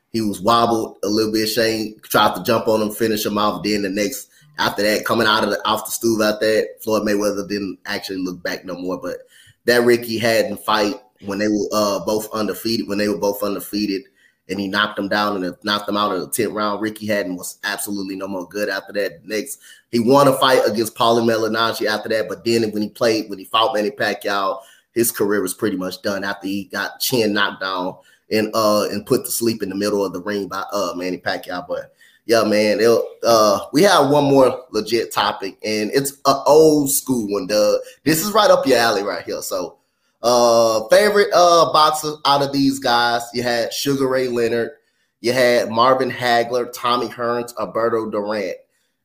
he 0.10 0.22
was 0.22 0.42
wobbled 0.42 0.98
a 1.04 1.08
little 1.08 1.32
bit. 1.32 1.48
Shane 1.48 2.00
tried 2.02 2.36
to 2.36 2.44
jump 2.44 2.68
on 2.68 2.82
him, 2.82 2.92
finish 2.92 3.26
him 3.26 3.38
off. 3.38 3.64
Then 3.64 3.84
the 3.84 3.90
next 3.90 4.28
after 4.58 4.84
that, 4.84 5.06
coming 5.06 5.28
out 5.28 5.44
of 5.44 5.50
the 5.50 5.66
off 5.66 5.86
the 5.86 5.92
stool 5.92 6.22
out 6.22 6.40
that, 6.42 6.84
Floyd 6.84 7.04
Mayweather 7.04 7.48
didn't 7.48 7.80
actually 7.86 8.18
look 8.18 8.44
back 8.44 8.66
no 8.66 8.76
more. 8.76 9.00
But 9.00 9.20
that 9.66 9.84
Ricky 9.84 10.18
Hatton 10.18 10.58
fight 10.58 10.96
when 11.26 11.40
they 11.40 11.48
were 11.48 11.68
uh, 11.72 12.00
both 12.06 12.30
undefeated, 12.34 12.88
when 12.88 12.98
they 12.98 13.08
were 13.08 13.18
both 13.18 13.42
undefeated, 13.42 14.04
and 14.50 14.60
he 14.60 14.68
knocked 14.68 14.98
them 14.98 15.08
down 15.08 15.42
and 15.42 15.56
knocked 15.64 15.86
them 15.86 15.96
out 15.96 16.14
of 16.14 16.20
the 16.20 16.28
10th 16.28 16.54
round. 16.54 16.82
Ricky 16.82 17.08
Hatton 17.08 17.38
was 17.38 17.58
absolutely 17.64 18.16
no 18.16 18.28
more 18.28 18.48
good 18.50 18.70
after 18.70 18.92
that. 18.94 19.26
Next, 19.26 19.60
he 19.92 20.00
won 20.00 20.28
a 20.28 20.34
fight 20.34 20.62
against 20.66 20.96
Paulie 20.96 21.24
Malignaggi 21.24 21.86
after 21.86 22.10
that, 22.10 22.28
but 22.28 22.44
then 22.44 22.70
when 22.72 22.82
he 22.82 22.90
played, 22.90 23.30
when 23.30 23.40
he 23.40 23.46
fought 23.46 23.74
Manny 23.74 23.92
Pacquiao, 23.92 24.60
his 24.94 25.12
career 25.12 25.42
was 25.42 25.54
pretty 25.54 25.78
much 25.78 26.02
done 26.02 26.24
after 26.24 26.48
he 26.48 26.66
got 26.66 27.00
chin 27.00 27.34
knocked 27.34 27.62
down 27.62 27.96
and 28.32 28.50
uh 28.54 28.88
and 28.92 29.06
put 29.06 29.26
to 29.26 29.32
sleep 29.32 29.62
in 29.62 29.70
the 29.70 29.76
middle 29.76 30.04
of 30.04 30.14
the 30.14 30.22
ring 30.22 30.48
by 30.48 30.64
uh 30.72 30.94
Manny 30.96 31.18
Pacquiao. 31.18 31.68
But 31.68 31.94
yeah, 32.26 32.44
man, 32.44 32.80
uh 33.24 33.60
we 33.74 33.84
have 33.84 34.10
one 34.10 34.26
more 34.26 34.66
legit 34.72 35.12
topic, 35.12 35.58
and 35.64 35.92
it's 35.94 36.12
an 36.26 36.42
old 36.46 36.92
school 36.92 37.28
one, 37.32 37.48
Doug. 37.48 37.80
This 38.04 38.26
is 38.26 38.32
right 38.34 38.50
up 38.50 38.66
your 38.66 38.78
alley 38.78 39.04
right 39.04 39.24
here. 39.24 39.42
So 39.42 39.78
uh, 40.24 40.88
favorite 40.90 41.30
uh 41.34 41.72
boxer 41.74 42.14
out 42.26 42.44
of 42.44 42.54
these 42.54 42.80
guys, 42.80 43.24
you 43.34 43.44
had 43.44 43.74
Sugar 43.74 44.08
Ray 44.08 44.28
Leonard, 44.28 44.72
you 45.20 45.34
had 45.34 45.70
Marvin 45.70 46.12
Hagler, 46.12 46.72
Tommy 46.74 47.08
Hearns, 47.08 47.54
Alberto 47.60 48.10
Duran. 48.10 48.54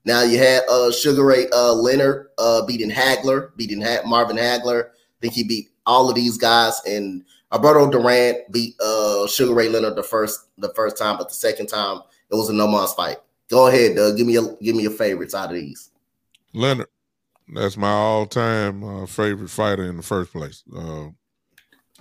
Now 0.04 0.22
you 0.22 0.38
had 0.38 0.62
uh 0.68 0.92
Sugar 0.92 1.24
Ray 1.24 1.46
uh 1.52 1.72
Leonard 1.72 2.28
uh 2.38 2.64
beating 2.66 2.90
Hagler, 2.90 3.56
beating 3.56 3.80
ha- 3.80 4.02
Marvin 4.06 4.36
Hagler. 4.36 4.88
I 4.88 5.18
think 5.20 5.32
he 5.32 5.42
beat 5.42 5.70
all 5.86 6.08
of 6.08 6.14
these 6.14 6.36
guys, 6.36 6.80
and 6.86 7.24
Alberto 7.52 7.90
Duran 7.90 8.36
beat 8.50 8.74
uh 8.80 9.26
Sugar 9.26 9.54
Ray 9.54 9.68
Leonard 9.68 9.96
the 9.96 10.02
first 10.02 10.48
the 10.58 10.72
first 10.74 10.98
time, 10.98 11.16
but 11.18 11.28
the 11.28 11.34
second 11.34 11.66
time 11.66 12.00
it 12.30 12.34
was 12.34 12.48
a 12.48 12.52
no 12.52 12.66
man's 12.66 12.92
fight. 12.92 13.18
Go 13.48 13.68
ahead, 13.68 13.96
Doug. 13.96 14.16
Give 14.16 14.26
me 14.26 14.36
a 14.36 14.42
give 14.62 14.76
me 14.76 14.82
your 14.82 14.92
favorites 14.92 15.34
out 15.34 15.50
of 15.50 15.56
these. 15.56 15.90
Leonard. 16.52 16.88
That's 17.54 17.76
my 17.76 17.90
all-time 17.90 18.82
uh, 18.82 19.06
favorite 19.06 19.50
fighter 19.50 19.84
in 19.84 19.96
the 19.96 20.02
first 20.02 20.32
place. 20.32 20.64
Uh, 20.76 21.10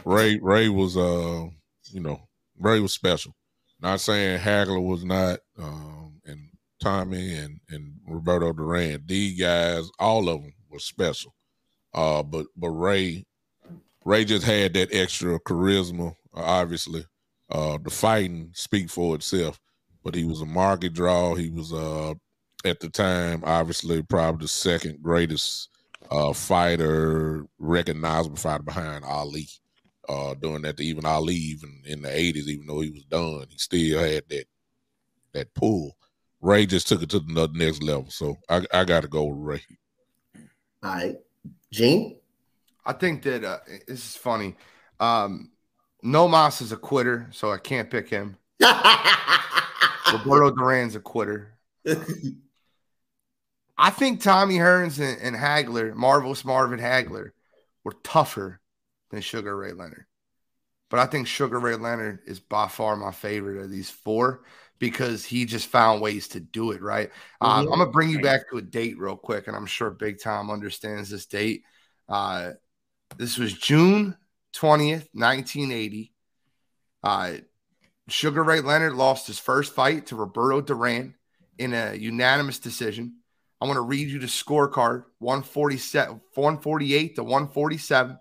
Ray 0.03 0.39
Ray 0.41 0.69
was 0.69 0.97
uh 0.97 1.45
you 1.91 2.01
know 2.01 2.21
Ray 2.59 2.80
was 2.80 2.93
special. 2.93 3.35
Not 3.81 3.99
saying 3.99 4.39
Hagler 4.39 4.84
was 4.84 5.03
not, 5.03 5.39
um, 5.60 6.22
and 6.26 6.49
Tommy 6.81 7.35
and 7.35 7.60
and 7.69 7.99
Roberto 8.07 8.53
Duran. 8.53 9.03
These 9.05 9.39
guys, 9.39 9.89
all 9.99 10.30
of 10.30 10.41
them 10.41 10.53
were 10.69 10.80
special. 10.80 11.35
Uh, 11.93 12.23
but 12.23 12.47
but 12.55 12.69
Ray 12.69 13.26
Ray 14.06 14.23
just 14.23 14.45
had 14.45 14.73
that 14.76 14.94
extra 14.94 15.40
charisma. 15.40 16.15
Obviously, 16.34 17.06
uh, 17.49 17.77
the 17.84 17.90
fighting 17.90 18.52
speak 18.53 18.90
for 18.90 19.15
itself. 19.15 19.60
But 20.03 20.15
he 20.15 20.23
was 20.23 20.41
a 20.41 20.45
market 20.45 20.94
draw. 20.94 21.34
He 21.34 21.49
was 21.49 21.73
uh 21.73 22.14
at 22.64 22.80
the 22.80 22.90
time, 22.90 23.44
obviously, 23.45 24.02
probably 24.02 24.45
the 24.45 24.48
second 24.48 25.02
greatest 25.02 25.69
uh, 26.10 26.34
fighter, 26.34 27.45
recognizable 27.60 28.38
fighter 28.38 28.64
behind 28.64 29.06
Ali. 29.06 29.48
Uh, 30.07 30.36
doing 30.36 30.61
that 30.61 30.77
to 30.77 30.84
even 30.84 31.06
Ali, 31.06 31.36
even 31.36 31.82
in 31.86 32.02
the 32.02 32.10
'80s, 32.10 32.48
even 32.48 32.68
though 32.68 32.80
he 32.80 32.91
was 32.91 33.03
done, 33.06 33.45
he 33.49 33.57
still 33.57 33.99
had 33.99 34.23
that 34.30 34.45
that 35.34 35.53
pull. 35.56 35.95
Ray 36.41 36.68
just 36.68 36.88
took 36.88 37.02
it 37.02 37.10
to 37.10 37.19
the 37.19 37.49
next 37.53 37.82
level. 37.82 38.10
So 38.10 38.38
I, 38.48 38.65
I 38.72 38.84
got 38.84 39.02
to 39.02 39.07
go 39.07 39.23
with 39.23 39.40
Ray. 39.40 39.61
All 40.84 40.94
right, 40.94 41.18
Gene. 41.72 42.18
I 42.86 42.94
think 42.94 43.24
that 43.24 43.44
uh, 43.44 43.60
this 43.88 44.06
is 44.10 44.16
funny. 44.16 44.56
Um, 44.99 45.52
no 46.03 46.28
Mas 46.28 46.62
is 46.62 46.72
a 46.72 46.78
quitter, 46.78 47.28
so 47.32 47.52
I 47.52 47.57
can't 47.57 47.90
pick 47.90 48.10
him. 48.10 48.38
Roberto 50.12 50.52
Duran's 50.52 50.95
a 50.95 50.99
quitter. 50.99 51.53
I 53.78 53.90
think 53.90 54.22
Tommy 54.22 54.56
Hearns 54.56 54.99
and, 54.99 55.22
and 55.22 55.36
Hagler, 55.36 55.94
Marvelous 55.94 56.45
Marvin 56.45 56.80
Hagler, 56.80 57.32
were 57.84 57.95
tougher 58.03 58.62
than 59.10 59.22
Sugar 59.22 59.56
Ray 59.56 59.74
Leonard. 59.74 60.06
But 60.90 60.99
I 60.99 61.07
think 61.07 61.28
Sugar 61.28 61.60
Ray 61.60 61.76
Leonard 61.76 62.20
is 62.26 62.40
by 62.40 62.68
far 62.68 62.95
my 62.95 63.12
favorite 63.12 63.62
of 63.62 63.72
these 63.72 63.90
four 63.90 64.44
because 64.80 65.26
he 65.26 65.45
just 65.45 65.68
found 65.68 66.02
ways 66.02 66.28
to 66.30 66.40
do 66.40 66.72
it, 66.72 66.82
right? 66.82 67.10
Um, 67.41 67.60
I'm 67.60 67.66
going 67.66 67.80
to 67.80 67.86
bring 67.88 68.10
you 68.10 68.22
back 68.22 68.49
to 68.49 68.57
a 68.57 68.62
date 68.62 68.98
real 68.99 69.16
quick, 69.16 69.48
and 69.48 69.56
I'm 69.56 69.66
sure 69.66 69.90
Big 69.90 70.22
Tom 70.22 70.52
understands 70.52 71.10
this 71.10 71.26
date. 71.26 71.64
Uh, 72.07 72.52
this 73.18 73.38
was 73.38 73.53
June 73.53 74.18
20th, 74.56 75.07
1980. 75.14 76.14
Uh, 77.03 77.34
Sugar 78.07 78.44
Ray 78.44 78.61
Leonard 78.61 78.94
lost 78.94 79.27
his 79.27 79.40
first 79.40 79.73
fight 79.73 80.07
to 80.07 80.15
Roberto 80.15 80.61
Duran 80.61 81.15
in 81.57 81.73
a 81.73 81.95
unanimous 81.95 82.60
decision. 82.60 83.18
I 83.61 83.65
want 83.65 83.77
to 83.77 83.82
read 83.82 84.10
you 84.10 84.19
the 84.19 84.27
scorecard 84.27 85.06
147, 85.19 86.22
148 86.34 87.15
to 87.15 87.23
147, 87.23 88.19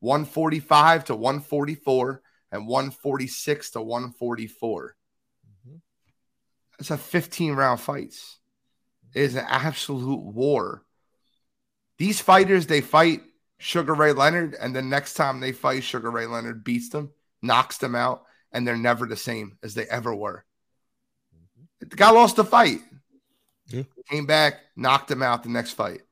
145 0.00 1.04
to 1.06 1.16
144, 1.16 2.22
and 2.52 2.66
146 2.66 3.70
to 3.70 3.82
144. 3.82 4.96
It's 6.78 6.90
a 6.90 6.98
15 6.98 7.54
round 7.54 7.80
fights. 7.80 8.38
It 9.14 9.22
is 9.22 9.34
an 9.34 9.46
absolute 9.48 10.22
war. 10.22 10.82
These 11.98 12.20
fighters, 12.20 12.66
they 12.66 12.82
fight 12.82 13.22
Sugar 13.58 13.94
Ray 13.94 14.12
Leonard, 14.12 14.54
and 14.54 14.74
the 14.74 14.82
next 14.82 15.14
time 15.14 15.40
they 15.40 15.52
fight, 15.52 15.82
Sugar 15.82 16.10
Ray 16.10 16.26
Leonard 16.26 16.62
beats 16.64 16.90
them, 16.90 17.10
knocks 17.42 17.78
them 17.78 17.94
out, 17.94 18.24
and 18.52 18.66
they're 18.66 18.76
never 18.76 19.06
the 19.06 19.16
same 19.16 19.58
as 19.62 19.74
they 19.74 19.86
ever 19.86 20.14
were. 20.14 20.44
The 21.80 21.96
guy 21.96 22.10
lost 22.10 22.36
the 22.36 22.44
fight. 22.44 22.80
Yeah. 23.68 23.82
Came 24.10 24.26
back, 24.26 24.54
knocked 24.76 25.10
him 25.10 25.22
out 25.22 25.42
the 25.42 25.48
next 25.48 25.72
fight. 25.72 26.02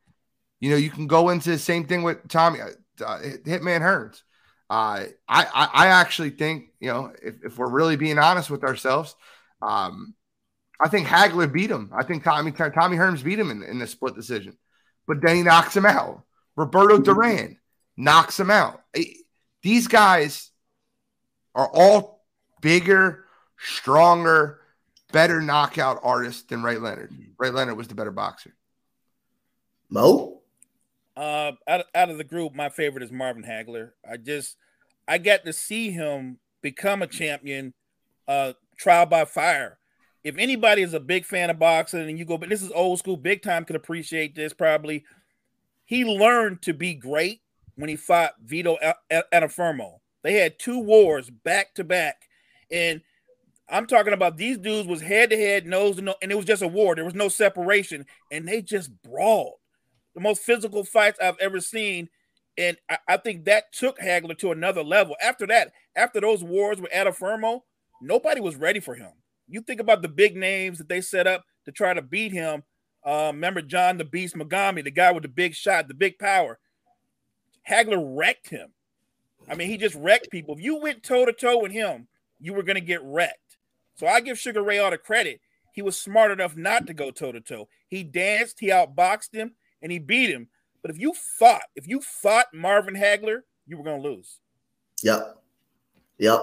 You 0.60 0.70
know, 0.70 0.76
you 0.76 0.90
can 0.90 1.06
go 1.06 1.30
into 1.30 1.50
the 1.50 1.58
same 1.58 1.86
thing 1.86 2.02
with 2.02 2.26
Tommy 2.28 2.60
uh, 2.60 3.18
Hitman 3.44 3.80
Hearns. 3.80 4.22
Uh, 4.70 5.06
I, 5.28 5.44
I 5.44 5.70
I 5.72 5.86
actually 5.88 6.30
think 6.30 6.70
you 6.80 6.88
know 6.88 7.12
if, 7.22 7.34
if 7.44 7.58
we're 7.58 7.70
really 7.70 7.96
being 7.96 8.18
honest 8.18 8.50
with 8.50 8.64
ourselves, 8.64 9.14
um, 9.60 10.14
I 10.80 10.88
think 10.88 11.06
Hagler 11.06 11.52
beat 11.52 11.70
him. 11.70 11.92
I 11.94 12.02
think 12.02 12.24
Tommy 12.24 12.50
Tommy 12.50 12.96
Hearns 12.96 13.22
beat 13.22 13.38
him 13.38 13.50
in, 13.50 13.62
in 13.62 13.78
the 13.78 13.86
split 13.86 14.14
decision, 14.14 14.56
but 15.06 15.18
then 15.22 15.36
he 15.36 15.42
knocks 15.42 15.76
him 15.76 15.86
out. 15.86 16.24
Roberto 16.56 16.98
Duran 16.98 17.58
knocks 17.96 18.38
him 18.38 18.50
out. 18.50 18.82
These 19.62 19.88
guys 19.88 20.50
are 21.54 21.68
all 21.72 22.24
bigger, 22.60 23.24
stronger, 23.58 24.60
better 25.12 25.40
knockout 25.40 26.00
artists 26.02 26.42
than 26.42 26.62
Ray 26.62 26.76
Leonard. 26.76 27.12
Ray 27.38 27.50
Leonard 27.50 27.76
was 27.76 27.88
the 27.88 27.94
better 27.94 28.10
boxer. 28.10 28.54
Mo? 29.88 30.42
Uh, 31.16 31.52
out 31.68 31.80
of, 31.80 31.86
out 31.94 32.10
of 32.10 32.18
the 32.18 32.24
group, 32.24 32.54
my 32.54 32.68
favorite 32.68 33.04
is 33.04 33.12
Marvin 33.12 33.44
Hagler. 33.44 33.92
I 34.08 34.16
just 34.16 34.56
I 35.06 35.18
got 35.18 35.44
to 35.44 35.52
see 35.52 35.90
him 35.90 36.38
become 36.62 37.02
a 37.02 37.06
champion, 37.06 37.74
uh, 38.26 38.54
trial 38.76 39.06
by 39.06 39.24
fire. 39.24 39.78
If 40.24 40.36
anybody 40.38 40.82
is 40.82 40.94
a 40.94 41.00
big 41.00 41.24
fan 41.24 41.50
of 41.50 41.58
boxing 41.58 42.08
and 42.08 42.18
you 42.18 42.24
go, 42.24 42.38
but 42.38 42.48
this 42.48 42.62
is 42.62 42.72
old 42.72 42.98
school, 42.98 43.16
big 43.16 43.42
time 43.42 43.64
could 43.64 43.76
appreciate 43.76 44.34
this 44.34 44.52
probably. 44.52 45.04
He 45.84 46.04
learned 46.04 46.62
to 46.62 46.72
be 46.72 46.94
great 46.94 47.40
when 47.76 47.88
he 47.88 47.96
fought 47.96 48.34
Vito 48.42 48.76
Antuofermo. 49.10 49.98
They 50.22 50.34
had 50.34 50.58
two 50.58 50.78
wars 50.78 51.30
back 51.30 51.74
to 51.74 51.84
back, 51.84 52.22
and 52.70 53.02
I'm 53.68 53.86
talking 53.86 54.12
about 54.12 54.36
these 54.36 54.58
dudes 54.58 54.88
was 54.88 55.00
head 55.00 55.30
to 55.30 55.36
head, 55.36 55.66
nose 55.66 55.96
to 55.96 56.02
nose, 56.02 56.16
and 56.22 56.30
it 56.30 56.36
was 56.36 56.44
just 56.44 56.62
a 56.62 56.68
war. 56.68 56.94
There 56.94 57.04
was 57.04 57.14
no 57.14 57.28
separation, 57.28 58.06
and 58.30 58.46
they 58.46 58.62
just 58.62 58.90
brawled 59.02 59.54
the 60.14 60.20
most 60.20 60.42
physical 60.42 60.84
fights 60.84 61.18
I've 61.20 61.38
ever 61.38 61.60
seen. 61.60 62.08
And 62.56 62.76
I, 62.88 62.98
I, 63.08 63.16
think 63.16 63.44
that 63.44 63.72
took 63.72 63.98
Hagler 63.98 64.38
to 64.38 64.52
another 64.52 64.84
level. 64.84 65.16
After 65.20 65.46
that, 65.48 65.72
after 65.96 66.20
those 66.20 66.44
wars 66.44 66.80
with 66.80 66.92
Antuofermo, 66.92 67.60
nobody 68.00 68.40
was 68.40 68.56
ready 68.56 68.80
for 68.80 68.94
him. 68.94 69.10
You 69.48 69.60
think 69.60 69.80
about 69.80 70.02
the 70.02 70.08
big 70.08 70.36
names 70.36 70.78
that 70.78 70.88
they 70.88 71.00
set 71.00 71.26
up 71.26 71.44
to 71.64 71.72
try 71.72 71.94
to 71.94 72.02
beat 72.02 72.32
him. 72.32 72.62
Uh, 73.04 73.30
remember 73.32 73.60
John 73.60 73.98
the 73.98 74.04
Beast 74.04 74.34
Mugabi, 74.34 74.82
the 74.82 74.90
guy 74.90 75.12
with 75.12 75.22
the 75.22 75.28
big 75.28 75.54
shot, 75.54 75.88
the 75.88 75.94
big 75.94 76.18
power. 76.18 76.58
Hagler 77.68 78.02
wrecked 78.16 78.48
him. 78.48 78.70
I 79.48 79.54
mean, 79.54 79.68
he 79.68 79.76
just 79.76 79.94
wrecked 79.94 80.30
people. 80.30 80.54
If 80.54 80.62
you 80.62 80.76
went 80.80 81.02
toe 81.02 81.26
to 81.26 81.32
toe 81.32 81.58
with 81.58 81.72
him, 81.72 82.08
you 82.40 82.54
were 82.54 82.62
going 82.62 82.76
to 82.76 82.80
get 82.80 83.02
wrecked. 83.02 83.58
So 83.96 84.06
I 84.06 84.20
give 84.20 84.38
Sugar 84.38 84.62
Ray 84.62 84.78
all 84.78 84.90
the 84.90 84.98
credit. 84.98 85.40
He 85.72 85.82
was 85.82 85.98
smart 85.98 86.30
enough 86.30 86.56
not 86.56 86.86
to 86.86 86.94
go 86.94 87.10
toe 87.10 87.32
to 87.32 87.40
toe. 87.40 87.68
He 87.88 88.02
danced, 88.04 88.60
he 88.60 88.68
outboxed 88.68 89.34
him, 89.34 89.52
and 89.82 89.92
he 89.92 89.98
beat 89.98 90.30
him. 90.30 90.48
But 90.82 90.90
if 90.90 90.98
you 90.98 91.14
fought, 91.38 91.62
if 91.74 91.88
you 91.88 92.00
fought 92.00 92.46
Marvin 92.52 92.94
Hagler, 92.94 93.40
you 93.66 93.76
were 93.76 93.84
gonna 93.84 94.02
lose. 94.02 94.38
Yep. 95.02 95.38
Yep. 96.18 96.40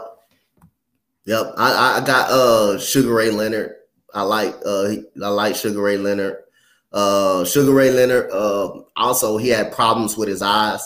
Yep. 1.26 1.54
I, 1.58 2.00
I 2.02 2.06
got 2.06 2.32
uh 2.32 2.80
Sugar 2.80 3.14
Ray 3.14 3.30
Leonard. 3.30 3.76
I 4.14 4.24
like 4.24 4.56
uh 4.66 4.96
I 5.24 5.28
like 5.30 5.56
Sugar 5.56 5.82
Ray 5.82 5.98
Leonard. 5.98 6.41
Uh 6.92 7.46
Sugar 7.46 7.72
Ray 7.72 7.92
Leonard 7.92 8.30
uh 8.32 8.82
also 8.98 9.38
he 9.38 9.50
had 9.50 9.72
problems 9.72 10.18
with 10.18 10.28
his 10.28 10.42
eyes 10.42 10.82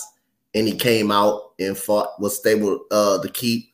and 0.53 0.67
he 0.67 0.75
came 0.75 1.11
out 1.11 1.53
and 1.59 1.77
fought 1.77 2.19
was 2.19 2.37
stable 2.37 2.79
uh 2.91 3.19
to 3.21 3.29
keep 3.29 3.71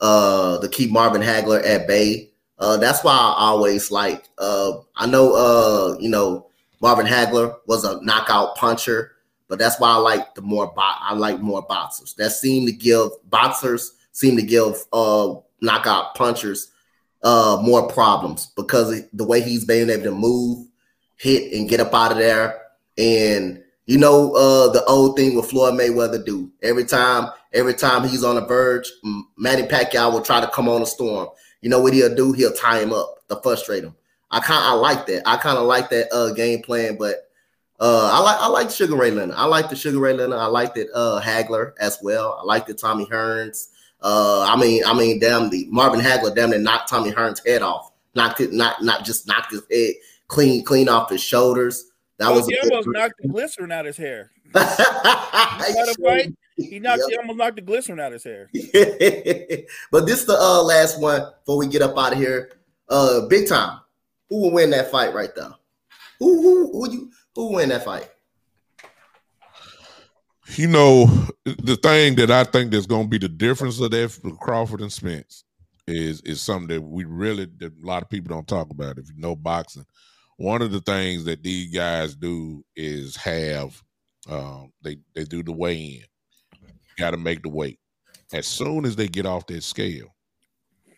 uh 0.00 0.58
to 0.60 0.68
keep 0.68 0.90
Marvin 0.90 1.20
Hagler 1.22 1.64
at 1.64 1.86
bay. 1.86 2.30
Uh 2.58 2.78
that's 2.78 3.04
why 3.04 3.12
I 3.12 3.34
always 3.36 3.90
like 3.90 4.24
uh 4.38 4.78
I 4.96 5.06
know 5.06 5.34
uh 5.34 5.98
you 6.00 6.08
know 6.08 6.46
Marvin 6.80 7.06
Hagler 7.06 7.56
was 7.66 7.84
a 7.84 8.02
knockout 8.02 8.56
puncher, 8.56 9.12
but 9.48 9.58
that's 9.58 9.78
why 9.78 9.90
I 9.90 9.96
like 9.96 10.34
the 10.34 10.42
more 10.42 10.66
bo- 10.74 10.82
I 10.82 11.14
like 11.14 11.40
more 11.40 11.62
boxers. 11.62 12.14
That 12.14 12.30
seem 12.30 12.64
to 12.66 12.72
give 12.72 13.10
boxers 13.28 13.92
seem 14.12 14.36
to 14.36 14.42
give 14.42 14.82
uh 14.92 15.34
knockout 15.60 16.14
punchers 16.14 16.70
uh 17.22 17.60
more 17.62 17.88
problems 17.88 18.46
because 18.56 19.02
the 19.12 19.24
way 19.24 19.42
he's 19.42 19.64
been 19.64 19.90
able 19.90 20.04
to 20.04 20.10
move, 20.12 20.66
hit, 21.16 21.52
and 21.52 21.68
get 21.68 21.80
up 21.80 21.94
out 21.94 22.12
of 22.12 22.18
there. 22.18 22.60
And 22.98 23.62
you 23.86 23.98
know 23.98 24.32
uh 24.34 24.72
the 24.72 24.84
old 24.86 25.16
thing 25.16 25.36
with 25.36 25.50
Floyd 25.50 25.74
Mayweather 25.74 26.24
do 26.24 26.50
every 26.62 26.84
time 26.84 27.30
every 27.52 27.74
time 27.74 28.06
he's 28.06 28.24
on 28.24 28.36
the 28.36 28.44
verge, 28.44 28.90
Manny 29.36 29.62
Pacquiao 29.62 30.12
will 30.12 30.22
try 30.22 30.40
to 30.40 30.48
come 30.48 30.68
on 30.68 30.82
a 30.82 30.86
storm. 30.86 31.28
You 31.60 31.70
know 31.70 31.80
what 31.80 31.92
he'll 31.94 32.14
do? 32.14 32.32
He'll 32.32 32.52
tie 32.52 32.80
him 32.80 32.92
up 32.92 33.26
to 33.28 33.40
frustrate 33.42 33.84
him. 33.84 33.94
I 34.30 34.40
kind 34.40 34.64
I 34.64 34.72
like 34.72 35.06
that. 35.06 35.22
I 35.26 35.36
kind 35.36 35.58
of 35.58 35.64
like 35.64 35.90
that 35.90 36.12
uh 36.12 36.32
game 36.32 36.62
plan, 36.62 36.96
but 36.98 37.30
uh 37.80 38.10
I 38.12 38.20
like 38.20 38.38
I 38.40 38.46
like 38.48 38.70
Sugar 38.70 38.96
Ray 38.96 39.10
Leonard. 39.10 39.36
I 39.36 39.44
like 39.44 39.70
the 39.70 39.76
Sugar 39.76 39.98
Ray 39.98 40.14
Leonard. 40.14 40.38
I 40.38 40.46
like 40.46 40.74
that 40.74 40.88
uh 40.94 41.20
Hagler 41.20 41.72
as 41.78 41.98
well. 42.02 42.38
I 42.40 42.44
like 42.44 42.66
the 42.66 42.74
Tommy 42.74 43.06
Hearns. 43.06 43.68
Uh 44.00 44.42
I 44.48 44.56
mean 44.56 44.82
I 44.84 44.94
mean 44.94 45.18
damn 45.18 45.50
the 45.50 45.66
Marvin 45.70 46.00
Hagler 46.00 46.34
damn 46.34 46.50
near 46.50 46.58
knocked 46.58 46.88
Tommy 46.88 47.12
Hearns 47.12 47.46
head 47.46 47.62
off. 47.62 47.92
Knocked 48.14 48.40
it 48.40 48.52
not 48.52 48.82
not 48.82 49.04
just 49.04 49.26
knocked 49.26 49.52
his 49.52 49.62
head 49.70 49.94
clean 50.34 50.64
clean 50.64 50.88
off 50.88 51.10
his 51.10 51.22
shoulders. 51.22 51.84
That 52.18 52.28
oh, 52.28 52.34
was 52.34 52.46
he 52.46 52.58
almost 52.58 52.88
knocked 52.88 53.14
the 53.20 53.28
glycerin 53.28 53.72
out 53.72 53.86
his 53.86 53.96
hair. 53.96 54.30
fight? 54.52 56.32
He 56.56 56.78
knocked 56.78 57.02
yep. 57.08 57.10
he 57.10 57.16
almost 57.16 57.38
knocked 57.38 57.56
the 57.56 57.62
glycerin 57.62 58.00
out 58.00 58.12
of 58.12 58.22
his 58.22 58.24
hair. 58.24 58.50
but 59.90 60.06
this 60.06 60.20
is 60.20 60.26
the 60.26 60.36
uh, 60.38 60.62
last 60.62 61.00
one 61.00 61.22
before 61.40 61.58
we 61.58 61.66
get 61.66 61.82
up 61.82 61.96
out 61.96 62.12
of 62.12 62.18
here. 62.18 62.52
Uh 62.88 63.26
big 63.26 63.48
time. 63.48 63.80
Who 64.28 64.40
will 64.40 64.52
win 64.52 64.70
that 64.70 64.90
fight 64.90 65.14
right 65.14 65.34
there? 65.34 65.54
Who 66.18 66.42
who 66.42 66.72
who 66.72 66.90
you 66.90 67.10
who 67.34 67.52
win 67.54 67.70
that 67.70 67.84
fight? 67.84 68.10
You 70.56 70.68
know, 70.68 71.06
the 71.44 71.76
thing 71.76 72.16
that 72.16 72.30
I 72.30 72.44
think 72.44 72.70
that's 72.70 72.86
going 72.86 73.04
to 73.04 73.08
be 73.08 73.18
the 73.18 73.28
difference 73.28 73.80
of 73.80 73.90
that 73.90 74.10
for 74.10 74.36
Crawford 74.36 74.82
and 74.82 74.92
Spence 74.92 75.44
is 75.86 76.20
is 76.22 76.40
something 76.40 76.68
that 76.68 76.80
we 76.80 77.04
really 77.04 77.46
that 77.58 77.72
a 77.72 77.86
lot 77.86 78.02
of 78.02 78.10
people 78.10 78.34
don't 78.34 78.46
talk 78.46 78.70
about. 78.70 78.98
If 78.98 79.08
you 79.08 79.14
know 79.16 79.34
boxing, 79.34 79.86
one 80.36 80.62
of 80.62 80.72
the 80.72 80.80
things 80.80 81.24
that 81.24 81.42
these 81.42 81.72
guys 81.72 82.14
do 82.14 82.64
is 82.76 83.16
have 83.16 83.80
um, 84.28 84.72
they 84.82 84.98
they 85.14 85.24
do 85.24 85.42
the 85.42 85.52
weigh 85.52 85.76
in. 85.76 86.04
Got 86.98 87.10
to 87.10 87.16
make 87.16 87.42
the 87.42 87.48
weight. 87.48 87.78
As 88.32 88.46
soon 88.46 88.84
as 88.84 88.96
they 88.96 89.08
get 89.08 89.26
off 89.26 89.46
that 89.48 89.62
scale, 89.62 90.14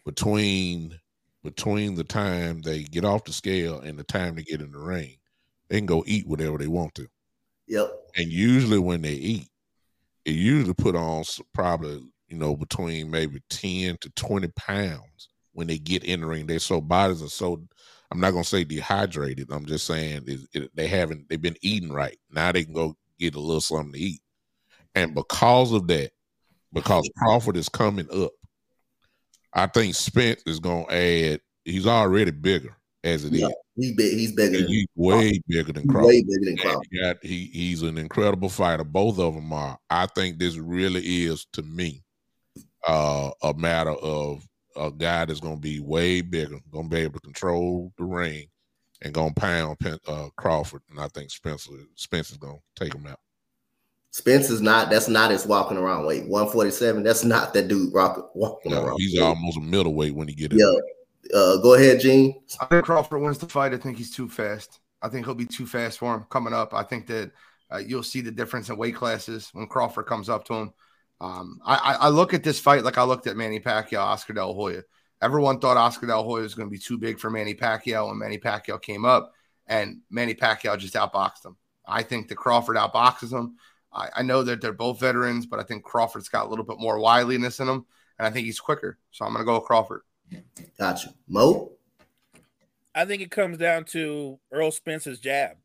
between 0.05 0.99
between 1.43 1.95
the 1.95 2.05
time 2.05 2.61
they 2.63 2.83
get 2.83 3.05
off 3.05 3.25
the 3.25 3.33
scale 3.33 3.81
and 3.81 3.99
the 3.99 4.05
time 4.05 4.35
they 4.35 4.43
get 4.43 4.61
in 4.61 4.73
the 4.73 4.79
ring, 4.79 5.17
they 5.69 5.79
can 5.79 5.87
go 5.87 6.05
eat 6.07 6.27
whatever 6.27 6.59
they 6.59 6.67
want 6.67 6.95
to. 6.95 7.07
Yep. 7.69 7.91
And 8.17 8.29
usually 8.29 8.79
when 8.79 9.03
they 9.03 9.13
eat, 9.13 9.49
it 10.25 10.33
usually 10.33 10.75
put 10.75 10.97
on 10.97 11.25
probably 11.53 12.03
you 12.29 12.37
know 12.37 12.57
between 12.57 13.11
maybe 13.11 13.41
ten 13.49 13.97
to 14.01 14.11
twenty 14.11 14.49
pounds 14.57 15.29
when 15.53 15.67
they 15.67 15.79
get 15.79 16.05
in 16.05 16.21
the 16.21 16.27
ring. 16.27 16.47
Their 16.47 16.59
so 16.59 16.81
bodies 16.81 17.23
are 17.23 17.29
so. 17.29 17.63
I'm 18.11 18.21
not 18.21 18.33
gonna 18.33 18.45
say 18.45 18.65
dehydrated. 18.65 19.51
I'm 19.51 19.67
just 19.67 19.87
saying 19.87 20.25
it, 20.27 20.41
it, 20.53 20.71
they 20.75 20.87
haven't. 20.87 21.29
They've 21.29 21.41
been 21.41 21.57
eating 21.63 21.93
right. 21.93 22.17
Now 22.31 22.53
they 22.53 22.65
can 22.65 22.75
go 22.75 22.97
get 23.19 23.35
a 23.35 23.41
little 23.41 23.61
something 23.61 23.93
to 23.93 23.99
eat, 23.99 24.21
and 24.95 25.15
because 25.15 25.73
of 25.73 25.87
that, 25.89 26.11
because 26.73 27.09
Crawford 27.19 27.57
is 27.57 27.69
coming 27.69 28.09
up, 28.13 28.33
I 29.53 29.67
think 29.67 29.95
Spence 29.95 30.43
is 30.47 30.61
going 30.61 30.87
to 30.87 30.95
add. 30.95 31.41
He's 31.65 31.87
already 31.87 32.31
bigger 32.31 32.77
as 33.03 33.25
it 33.25 33.33
yeah, 33.33 33.47
is. 33.47 33.55
He's 33.77 33.97
big. 33.97 34.13
He's 34.13 34.33
bigger. 34.33 34.67
He's 34.67 34.87
way 34.95 35.41
bigger 35.49 35.73
than 35.73 35.89
Crawford. 35.89 36.09
Way 36.09 36.23
bigger 36.23 36.45
than 36.45 36.57
Crawford. 36.57 36.87
He, 36.91 37.01
got, 37.01 37.17
he 37.23 37.51
he's 37.53 37.83
an 37.83 37.99
incredible 37.99 38.49
fighter. 38.49 38.85
Both 38.85 39.19
of 39.19 39.35
them 39.35 39.53
are. 39.53 39.79
I 39.91 40.07
think 40.07 40.39
this 40.39 40.57
really 40.57 41.25
is 41.25 41.47
to 41.55 41.63
me 41.63 42.03
uh, 42.87 43.31
a 43.43 43.55
matter 43.55 43.91
of 43.91 44.47
a 44.77 44.91
guy 44.91 45.25
that's 45.25 45.41
going 45.41 45.57
to 45.57 45.61
be 45.61 45.81
way 45.81 46.21
bigger, 46.21 46.59
going 46.71 46.89
to 46.89 46.95
be 46.95 47.03
able 47.03 47.15
to 47.15 47.21
control 47.21 47.93
the 47.99 48.05
ring, 48.05 48.47
and 49.03 49.15
going 49.15 49.35
to 49.35 49.41
pound 49.41 49.77
uh, 50.07 50.29
Crawford. 50.37 50.83
And 50.91 51.01
I 51.01 51.09
think 51.09 51.31
Spencer 51.31 51.73
Spencer's 51.95 52.39
going 52.39 52.59
to 52.59 52.85
take 52.85 52.95
him 52.95 53.07
out. 53.07 53.21
Spence 54.11 54.49
is 54.49 54.63
not. 54.63 54.89
That's 54.89 55.09
not 55.09 55.31
his 55.31 55.47
walking 55.47 55.77
around 55.77 56.07
weight. 56.07 56.27
One 56.27 56.49
forty 56.49 56.71
seven. 56.71 57.03
That's 57.03 57.23
not 57.23 57.53
that 57.53 57.69
dude 57.69 57.93
rock, 57.93 58.31
walking 58.35 58.73
no, 58.73 58.83
around. 58.83 58.97
He's 58.99 59.15
weight. 59.15 59.23
almost 59.23 59.59
a 59.59 59.61
middleweight 59.61 60.15
when 60.15 60.29
he 60.29 60.35
get 60.35 60.53
it. 60.53 60.59
Yeah. 60.59 61.39
Uh, 61.39 61.59
go 61.59 61.75
ahead, 61.75 62.01
Gene. 62.01 62.41
I 62.61 62.67
think 62.67 62.85
Crawford 62.85 63.21
wins 63.21 63.37
the 63.37 63.49
fight. 63.49 63.75
I 63.75 63.77
think 63.77 63.99
he's 63.99 64.15
too 64.15 64.29
fast. 64.29 64.81
I 65.03 65.09
think 65.09 65.27
he'll 65.27 65.35
be 65.35 65.45
too 65.45 65.67
fast 65.67 65.99
for 65.99 66.15
him 66.15 66.25
coming 66.31 66.55
up. 66.55 66.73
I 66.73 66.83
think 66.83 67.07
that 67.09 67.33
uh, 67.71 67.79
you'll 67.79 68.03
see 68.03 68.23
the 68.23 68.31
difference 68.31 68.71
in 68.71 68.79
weight 68.79 68.95
classes 68.95 69.51
when 69.53 69.67
Crawford 69.67 70.07
comes 70.07 70.29
up 70.29 70.45
to 70.47 70.55
him. 70.55 70.73
Um, 71.21 71.61
I, 71.65 71.97
I, 72.01 72.09
look 72.11 72.35
at 72.35 72.43
this 72.43 72.61
fight 72.61 72.85
like 72.85 72.99
I 72.99 73.05
looked 73.05 73.27
at 73.27 73.39
Manny 73.39 73.59
Pacquiao, 73.59 74.01
Oscar 74.01 74.35
De 74.35 74.47
La 74.47 74.53
Hoya. 74.53 74.83
Everyone 75.23 75.59
thought 75.59 75.79
Oscar 75.79 76.07
De 76.07 76.15
La 76.15 76.23
Hoya 76.23 76.43
was 76.43 76.55
going 76.55 76.69
to 76.69 76.73
be 76.73 76.79
too 76.79 76.99
big 76.99 77.19
for 77.19 77.31
Manny 77.31 77.55
Pacquiao 77.55 78.09
when 78.09 78.19
Manny 78.19 78.39
Pacquiao 78.39 78.81
came 78.81 79.07
up, 79.07 79.33
and 79.67 80.01
Manny 80.11 80.35
Pacquiao 80.35 80.79
just 80.79 80.95
outboxed 80.95 81.47
him. 81.47 81.57
I 81.87 82.03
think 82.03 82.29
that 82.29 82.37
Crawford 82.37 82.77
outboxes 82.77 83.33
him. 83.33 83.57
I, 83.93 84.09
I 84.17 84.23
know 84.23 84.43
that 84.43 84.61
they're 84.61 84.75
both 84.75 85.01
veterans, 85.01 85.47
but 85.47 85.59
I 85.59 85.63
think 85.63 85.85
Crawford's 85.85 86.29
got 86.29 86.47
a 86.47 86.49
little 86.51 86.67
bit 86.67 86.79
more 86.79 86.99
wiliness 86.99 87.61
in 87.61 87.69
him, 87.69 87.87
and 88.19 88.27
I 88.27 88.31
think 88.31 88.45
he's 88.45 88.61
quicker. 88.61 88.99
So 89.11 89.25
I'm 89.25 89.33
going 89.33 89.43
to 89.43 89.47
go 89.47 89.55
with 89.55 89.65
Crawford. 89.65 90.03
Gotcha. 90.79 91.09
you. 91.09 91.15
Mo? 91.29 91.73
I 92.95 93.07
think 93.07 93.23
it 93.23 93.31
comes 93.31 93.57
down 93.57 93.85
to 93.93 94.39
Errol 94.53 94.71
Spence's 94.71 95.19
jab. 95.19 95.57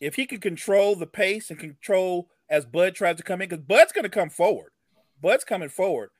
If 0.00 0.16
he 0.16 0.26
can 0.26 0.40
control 0.40 0.94
the 0.94 1.06
pace 1.06 1.50
and 1.50 1.58
control 1.58 2.28
as 2.50 2.66
Bud 2.66 2.94
tries 2.94 3.16
to 3.16 3.22
come 3.22 3.40
in, 3.40 3.48
because 3.48 3.64
Bud's 3.64 3.92
going 3.92 4.04
to 4.04 4.10
come 4.10 4.28
forward. 4.28 4.70
Bud's 5.24 5.42
coming 5.42 5.70
forward. 5.70 6.10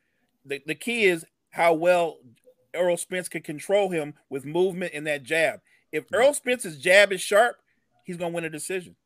The, 0.47 0.63
the 0.65 0.75
key 0.75 1.05
is 1.05 1.27
how 1.51 1.75
well 1.75 2.17
Errol 2.73 2.97
Spence 2.97 3.29
can 3.29 3.43
control 3.43 3.91
him 3.91 4.15
with 4.31 4.47
movement 4.47 4.95
in 4.95 5.05
that 5.05 5.23
jab. 5.23 5.61
If 5.93 6.05
Errol 6.13 6.33
Spence's 6.33 6.79
jab 6.79 7.13
is 7.13 7.21
sharp, 7.21 7.57
he's 8.05 8.17
going 8.17 8.33
to 8.33 8.35
win 8.35 8.45
a 8.45 8.51
decision. 8.51 8.97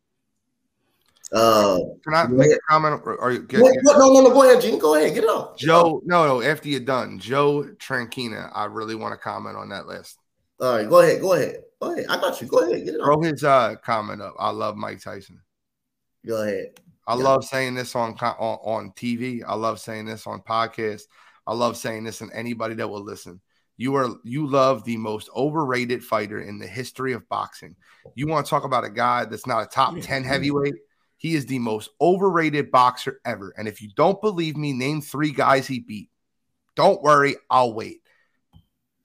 Uh, 1.33 1.81
Can 2.05 2.15
I 2.15 2.27
make 2.29 2.53
a 2.53 2.59
comment? 2.71 3.03
Or, 3.05 3.17
or 3.17 3.39
get, 3.39 3.61
what, 3.61 3.75
what, 3.83 3.99
no, 3.99 4.13
no, 4.13 4.29
no. 4.29 4.31
Go 4.31 4.49
ahead, 4.49 4.63
Gene. 4.63 4.79
Go 4.79 4.95
ahead. 4.95 5.15
Get 5.15 5.25
it 5.25 5.31
off. 5.31 5.59
Joe, 5.59 6.01
no, 6.05 6.25
no. 6.27 6.43
After 6.43 6.69
you're 6.69 6.79
done, 6.79 7.19
Joe 7.19 7.65
Tranquina. 7.79 8.53
I 8.55 8.67
really 8.67 8.95
want 8.95 9.15
to 9.15 9.19
comment 9.19 9.57
on 9.57 9.69
that 9.71 9.89
list. 9.89 10.17
All 10.61 10.77
right, 10.77 10.89
go 10.89 11.01
ahead. 11.01 11.21
Go 11.21 11.33
ahead. 11.33 11.65
Go 11.83 11.93
ahead. 11.93 12.07
I 12.09 12.21
got 12.21 12.41
you. 12.41 12.47
Go 12.47 12.59
ahead. 12.59 12.85
Get 12.85 12.95
it 12.95 13.01
Throw 13.03 13.21
his 13.21 13.43
uh, 13.43 13.75
comment 13.85 14.23
up. 14.23 14.37
I 14.39 14.51
love 14.51 14.77
Mike 14.77 15.01
Tyson. 15.01 15.41
Go 16.25 16.43
ahead. 16.45 16.79
I 17.09 17.17
Yeah. 17.17 17.25
love 17.25 17.45
saying 17.45 17.75
this 17.75 17.97
on, 17.97 18.13
on 18.21 18.59
on 18.63 18.93
TV. 18.93 19.43
I 19.47 19.55
love 19.55 19.81
saying 19.81 20.05
this 20.05 20.27
on 20.27 20.43
podcasts. 20.43 21.05
I 21.47 21.55
love 21.55 21.73
mm-hmm. 21.73 21.81
saying 21.81 22.05
this 22.05 22.21
and 22.21 22.31
anybody 22.33 22.75
that 22.75 22.89
will 22.89 23.03
listen. 23.03 23.41
You 23.79 23.95
are 23.95 24.11
you 24.25 24.47
love 24.47 24.85
the 24.85 24.99
most 24.99 25.31
overrated 25.35 26.05
fighter 26.05 26.41
in 26.41 26.59
the 26.59 26.67
history 26.67 27.15
of 27.15 27.27
boxing. 27.29 27.77
You 28.15 28.27
want 28.27 28.45
to 28.45 28.51
talk 28.51 28.65
about 28.65 28.85
a 28.85 28.91
guy 28.91 29.25
that's 29.25 29.47
not 29.47 29.63
a 29.63 29.67
top 29.67 29.99
10 29.99 30.23
heavyweight? 30.23 30.75
He 31.17 31.35
is 31.35 31.47
the 31.47 31.59
most 31.59 31.91
overrated 32.01 32.71
boxer 32.71 33.21
ever. 33.25 33.55
And 33.57 33.67
if 33.67 33.81
you 33.81 33.89
don't 33.97 34.21
believe 34.21 34.57
me, 34.57 34.73
name 34.73 35.01
three 35.01 35.33
guys 35.33 35.67
he 35.67 35.81
beat. 35.81 36.11
Don't 36.77 37.03
worry, 37.03 37.37
I'll 37.51 37.73
wait. 37.73 38.03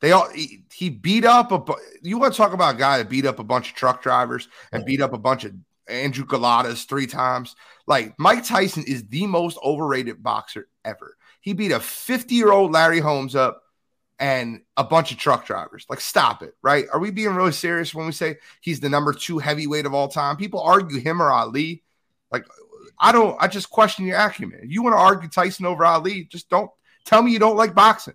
They 0.01 0.11
all 0.11 0.29
he, 0.29 0.65
he 0.73 0.89
beat 0.89 1.23
up 1.23 1.53
a 1.53 1.63
you 2.01 2.17
want 2.17 2.33
to 2.33 2.37
talk 2.37 2.51
about 2.51 2.75
a 2.75 2.77
guy 2.77 2.97
that 2.97 3.09
beat 3.09 3.25
up 3.25 3.39
a 3.39 3.43
bunch 3.43 3.69
of 3.69 3.75
truck 3.75 4.03
drivers 4.03 4.49
and 4.73 4.83
beat 4.83 5.01
up 5.01 5.13
a 5.13 5.17
bunch 5.17 5.45
of 5.45 5.53
Andrew 5.87 6.25
Galatas 6.25 6.87
three 6.87 7.07
times. 7.07 7.55
Like 7.87 8.13
Mike 8.17 8.45
Tyson 8.45 8.83
is 8.87 9.07
the 9.07 9.27
most 9.27 9.57
overrated 9.63 10.23
boxer 10.23 10.67
ever. 10.85 11.17
He 11.41 11.53
beat 11.53 11.71
a 11.71 11.79
50 11.79 12.35
year 12.35 12.51
old 12.51 12.71
Larry 12.71 12.99
Holmes 12.99 13.35
up 13.35 13.63
and 14.19 14.61
a 14.77 14.83
bunch 14.83 15.11
of 15.11 15.17
truck 15.17 15.45
drivers. 15.45 15.85
Like, 15.89 15.99
stop 15.99 16.43
it, 16.43 16.55
right? 16.61 16.85
Are 16.93 16.99
we 16.99 17.11
being 17.11 17.35
really 17.35 17.51
serious 17.51 17.93
when 17.93 18.05
we 18.05 18.11
say 18.11 18.37
he's 18.61 18.79
the 18.79 18.89
number 18.89 19.11
two 19.11 19.39
heavyweight 19.39 19.85
of 19.85 19.93
all 19.93 20.07
time? 20.07 20.37
People 20.37 20.61
argue 20.61 20.99
him 20.99 21.21
or 21.21 21.31
Ali. 21.31 21.83
Like, 22.31 22.45
I 22.99 23.11
don't, 23.11 23.35
I 23.41 23.47
just 23.47 23.69
question 23.69 24.05
your 24.05 24.17
acumen. 24.17 24.61
You 24.65 24.83
want 24.83 24.93
to 24.93 24.99
argue 24.99 25.29
Tyson 25.29 25.65
over 25.65 25.83
Ali, 25.83 26.23
just 26.25 26.49
don't 26.49 26.71
tell 27.05 27.21
me 27.21 27.31
you 27.31 27.39
don't 27.39 27.57
like 27.57 27.75
boxing. 27.75 28.13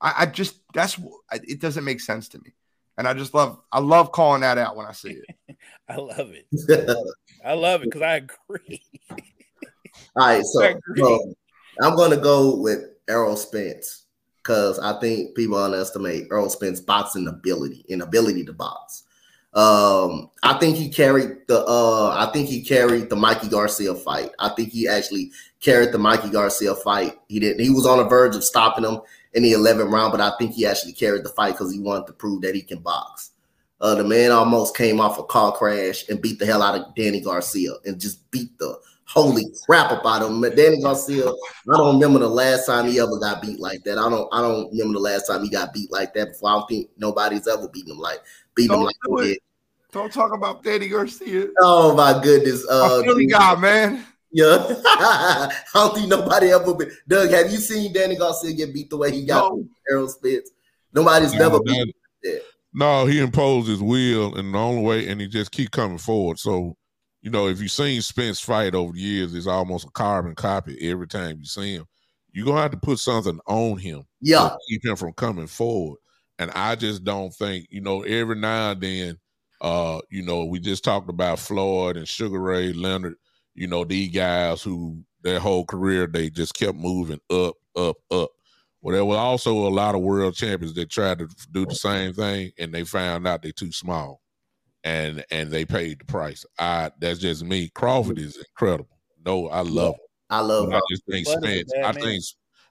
I, 0.00 0.14
I 0.18 0.26
just, 0.26 0.60
that's, 0.72 1.00
it 1.32 1.60
doesn't 1.60 1.84
make 1.84 2.00
sense 2.00 2.28
to 2.28 2.38
me. 2.38 2.52
And 3.00 3.08
I 3.08 3.14
just 3.14 3.32
love, 3.32 3.58
I 3.72 3.80
love 3.80 4.12
calling 4.12 4.42
that 4.42 4.58
out 4.58 4.76
when 4.76 4.84
I 4.84 4.92
see 4.92 5.22
it. 5.26 5.56
I 5.88 5.96
love 5.96 6.34
it. 6.34 6.46
I 7.42 7.54
love 7.54 7.80
it 7.80 7.86
because 7.86 8.02
I 8.02 8.16
agree. 8.16 8.82
All 9.10 9.18
right, 10.16 10.44
so, 10.44 10.62
I 10.62 10.66
agree. 10.66 11.02
so 11.02 11.34
I'm 11.80 11.96
gonna 11.96 12.18
go 12.18 12.56
with 12.56 12.80
Errol 13.08 13.36
Spence 13.36 14.04
because 14.42 14.78
I 14.78 15.00
think 15.00 15.34
people 15.34 15.56
underestimate 15.56 16.26
Errol 16.30 16.50
Spence's 16.50 16.82
boxing 16.82 17.26
ability 17.26 17.86
and 17.88 18.02
ability 18.02 18.44
to 18.44 18.52
box. 18.52 19.04
Um, 19.54 20.28
I 20.42 20.58
think 20.58 20.76
he 20.76 20.90
carried 20.90 21.48
the 21.48 21.64
uh 21.66 22.14
I 22.18 22.30
think 22.32 22.50
he 22.50 22.62
carried 22.62 23.08
the 23.08 23.16
Mikey 23.16 23.48
Garcia 23.48 23.94
fight. 23.94 24.32
I 24.38 24.50
think 24.50 24.72
he 24.72 24.86
actually 24.86 25.32
carried 25.58 25.92
the 25.92 25.98
Mikey 25.98 26.28
Garcia 26.28 26.74
fight. 26.74 27.18
He 27.28 27.40
didn't 27.40 27.64
he 27.64 27.70
was 27.70 27.86
on 27.86 27.96
the 27.96 28.04
verge 28.04 28.36
of 28.36 28.44
stopping 28.44 28.84
him 28.84 29.00
in 29.34 29.42
the 29.42 29.52
11th 29.52 29.90
round, 29.90 30.12
but 30.12 30.20
I 30.20 30.32
think 30.38 30.52
he 30.52 30.66
actually 30.66 30.92
carried 30.92 31.24
the 31.24 31.28
fight 31.30 31.52
because 31.52 31.72
he 31.72 31.80
wanted 31.80 32.06
to 32.06 32.12
prove 32.12 32.42
that 32.42 32.54
he 32.54 32.62
can 32.62 32.80
box. 32.80 33.30
Uh, 33.80 33.94
the 33.94 34.04
man 34.04 34.30
almost 34.30 34.76
came 34.76 35.00
off 35.00 35.18
a 35.18 35.24
car 35.24 35.52
crash 35.52 36.08
and 36.08 36.20
beat 36.20 36.38
the 36.38 36.46
hell 36.46 36.62
out 36.62 36.78
of 36.78 36.94
Danny 36.94 37.20
Garcia 37.20 37.72
and 37.86 38.00
just 38.00 38.30
beat 38.30 38.56
the 38.58 38.78
holy 39.10 39.46
crap 39.64 39.90
about 39.90 40.22
him. 40.22 40.40
Danny 40.54 40.80
Garcia, 40.82 41.26
I 41.28 41.76
don't 41.76 41.94
remember 41.94 42.18
the 42.18 42.28
last 42.28 42.66
time 42.66 42.86
he 42.86 43.00
ever 43.00 43.18
got 43.18 43.40
beat 43.40 43.58
like 43.58 43.82
that. 43.84 43.98
I 43.98 44.08
don't 44.10 44.28
I 44.32 44.42
don't 44.42 44.70
remember 44.70 44.94
the 44.94 45.04
last 45.04 45.26
time 45.26 45.42
he 45.42 45.50
got 45.50 45.72
beat 45.72 45.90
like 45.90 46.12
that 46.14 46.28
before. 46.32 46.50
I 46.50 46.52
don't 46.54 46.68
think 46.68 46.90
nobody's 46.98 47.48
ever 47.48 47.68
beaten 47.68 47.92
him 47.92 47.98
like 47.98 48.20
beaten 48.54 48.76
him 48.76 48.82
like 48.82 48.96
do 49.06 49.16
did. 49.22 49.38
Don't 49.92 50.12
talk 50.12 50.32
about 50.32 50.62
Danny 50.62 50.88
Garcia. 50.88 51.48
Oh 51.60 51.96
my 51.96 52.22
goodness. 52.22 52.64
Uh 52.68 53.02
Philly 53.02 53.26
guy, 53.26 53.56
man. 53.56 54.04
Yeah. 54.32 54.56
I 54.84 55.52
don't 55.74 55.94
think 55.94 56.08
nobody 56.08 56.50
ever 56.52 56.74
been 56.74 56.90
Doug, 57.08 57.30
have 57.30 57.50
you 57.50 57.58
seen 57.58 57.92
Danny 57.92 58.16
Garcia 58.16 58.52
get 58.52 58.72
beat 58.74 58.90
the 58.90 58.96
way 58.96 59.10
he 59.12 59.24
got 59.24 59.52
No. 59.52 59.66
Errol 59.90 60.08
Spence? 60.08 60.50
Nobody's 60.92 61.34
never 61.34 61.58
No, 61.58 61.62
beat 61.62 61.94
that- 62.22 62.42
No, 62.72 63.06
he 63.06 63.18
imposed 63.20 63.68
his 63.68 63.82
will 63.82 64.36
in 64.36 64.52
the 64.52 64.58
only 64.58 64.82
way, 64.82 65.08
and 65.08 65.20
he 65.20 65.26
just 65.28 65.50
keep 65.50 65.70
coming 65.70 65.98
forward. 65.98 66.38
So, 66.38 66.76
you 67.22 67.30
know, 67.30 67.48
if 67.48 67.60
you've 67.60 67.70
seen 67.70 68.00
Spence 68.02 68.40
fight 68.40 68.74
over 68.74 68.92
the 68.92 69.00
years, 69.00 69.34
it's 69.34 69.46
almost 69.46 69.86
a 69.86 69.90
carbon 69.90 70.34
copy 70.34 70.76
every 70.90 71.06
time 71.08 71.38
you 71.38 71.44
see 71.46 71.74
him. 71.74 71.86
You're 72.32 72.46
gonna 72.46 72.60
have 72.62 72.70
to 72.70 72.76
put 72.76 72.98
something 73.00 73.40
on 73.46 73.78
him 73.78 74.04
Yeah. 74.20 74.50
to 74.50 74.58
keep 74.68 74.84
him 74.84 74.96
from 74.96 75.12
coming 75.14 75.48
forward. 75.48 75.98
And 76.38 76.50
I 76.52 76.74
just 76.76 77.02
don't 77.04 77.34
think, 77.34 77.66
you 77.70 77.80
know, 77.80 78.02
every 78.02 78.36
now 78.36 78.70
and 78.70 78.80
then, 78.80 79.18
uh, 79.60 80.00
you 80.10 80.22
know, 80.22 80.44
we 80.46 80.58
just 80.60 80.84
talked 80.84 81.10
about 81.10 81.38
Floyd 81.38 81.96
and 81.98 82.08
Sugar 82.08 82.40
Ray 82.40 82.72
Leonard, 82.72 83.16
you 83.54 83.66
know, 83.66 83.84
these 83.84 84.10
guys 84.10 84.62
who 84.62 85.02
their 85.22 85.40
whole 85.40 85.64
career 85.64 86.06
they 86.06 86.30
just 86.30 86.54
kept 86.54 86.76
moving 86.76 87.20
up, 87.30 87.54
up, 87.76 87.96
up. 88.10 88.30
Well, 88.82 88.94
there 88.94 89.04
were 89.04 89.16
also 89.16 89.52
a 89.52 89.68
lot 89.68 89.94
of 89.94 90.00
world 90.00 90.34
champions 90.34 90.74
that 90.74 90.88
tried 90.88 91.18
to 91.18 91.28
do 91.52 91.66
the 91.66 91.74
same 91.74 92.14
thing, 92.14 92.52
and 92.58 92.72
they 92.72 92.84
found 92.84 93.26
out 93.26 93.42
they're 93.42 93.52
too 93.52 93.72
small, 93.72 94.22
and 94.84 95.24
and 95.30 95.50
they 95.50 95.64
paid 95.64 96.00
the 96.00 96.06
price. 96.06 96.46
I 96.58 96.90
that's 96.98 97.18
just 97.18 97.44
me. 97.44 97.70
Crawford 97.74 98.18
is 98.18 98.36
incredible. 98.36 98.98
No, 99.24 99.48
I 99.48 99.60
love 99.60 99.94
him. 99.94 100.00
I 100.30 100.40
love 100.40 100.70
But 100.70 100.76
I 100.76 100.80
just 100.90 101.04
think 101.10 101.26
Bud 101.26 101.44
is 101.44 101.52
a 101.52 101.58
Spence. 101.58 101.72
I 101.76 101.92
man. 101.92 101.94
think 101.94 102.24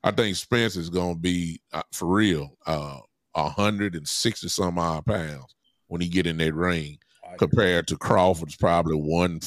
I 0.03 0.11
think 0.11 0.35
Spence 0.35 0.75
is 0.75 0.89
going 0.89 1.15
to 1.15 1.19
be 1.19 1.61
uh, 1.73 1.83
for 1.91 2.07
real. 2.07 2.57
Uh, 2.65 2.99
hundred 3.35 3.95
and 3.95 4.07
sixty 4.07 4.49
some 4.49 4.77
odd 4.77 5.05
pounds 5.05 5.55
when 5.87 6.01
he 6.01 6.09
get 6.09 6.27
in 6.27 6.37
that 6.37 6.53
ring, 6.53 6.97
compared 7.37 7.87
to 7.87 7.97
Crawford's 7.97 8.55
probably 8.55 8.95
one, 8.95 9.39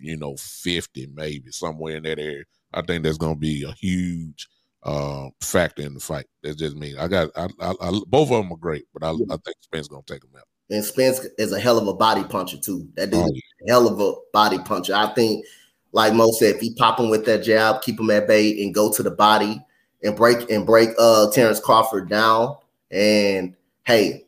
you 0.00 0.16
know, 0.16 0.36
fifty 0.36 1.08
maybe 1.14 1.50
somewhere 1.50 1.96
in 1.96 2.02
that 2.04 2.18
area. 2.18 2.44
I 2.72 2.82
think 2.82 3.02
that's 3.02 3.18
going 3.18 3.34
to 3.34 3.40
be 3.40 3.64
a 3.64 3.72
huge 3.72 4.48
uh, 4.82 5.28
factor 5.40 5.82
in 5.82 5.94
the 5.94 6.00
fight. 6.00 6.26
That's 6.42 6.56
just 6.56 6.76
me. 6.76 6.96
I 6.96 7.08
got 7.08 7.30
I, 7.36 7.48
I, 7.60 7.74
I, 7.80 8.00
both 8.06 8.30
of 8.30 8.42
them 8.42 8.52
are 8.52 8.56
great, 8.56 8.84
but 8.92 9.02
I, 9.04 9.10
I 9.10 9.36
think 9.44 9.56
Spence 9.60 9.84
is 9.84 9.88
going 9.88 10.02
to 10.04 10.12
take 10.12 10.22
them 10.22 10.30
out. 10.36 10.44
And 10.70 10.84
Spence 10.84 11.20
is 11.36 11.52
a 11.52 11.58
hell 11.58 11.78
of 11.78 11.88
a 11.88 11.94
body 11.94 12.24
puncher 12.24 12.58
too. 12.58 12.88
That 12.94 13.10
dude 13.10 13.20
Oh, 13.20 13.26
is 13.26 13.42
a 13.66 13.70
hell 13.70 13.88
of 13.88 14.00
a 14.00 14.14
body 14.32 14.58
puncher. 14.58 14.94
I 14.94 15.12
think, 15.14 15.44
like 15.92 16.14
Mo 16.14 16.30
said, 16.30 16.54
if 16.54 16.60
he 16.60 16.74
pop 16.74 17.00
him 17.00 17.10
with 17.10 17.24
that 17.26 17.42
jab, 17.42 17.82
keep 17.82 17.98
him 17.98 18.10
at 18.10 18.28
bay, 18.28 18.62
and 18.62 18.72
go 18.74 18.92
to 18.92 19.02
the 19.02 19.10
body 19.10 19.60
and 20.02 20.16
break 20.16 20.48
and 20.50 20.64
break 20.64 20.90
uh 20.98 21.30
Terrence 21.32 21.60
Crawford 21.60 22.08
down. 22.08 22.56
And 22.90 23.56
hey, 23.84 24.26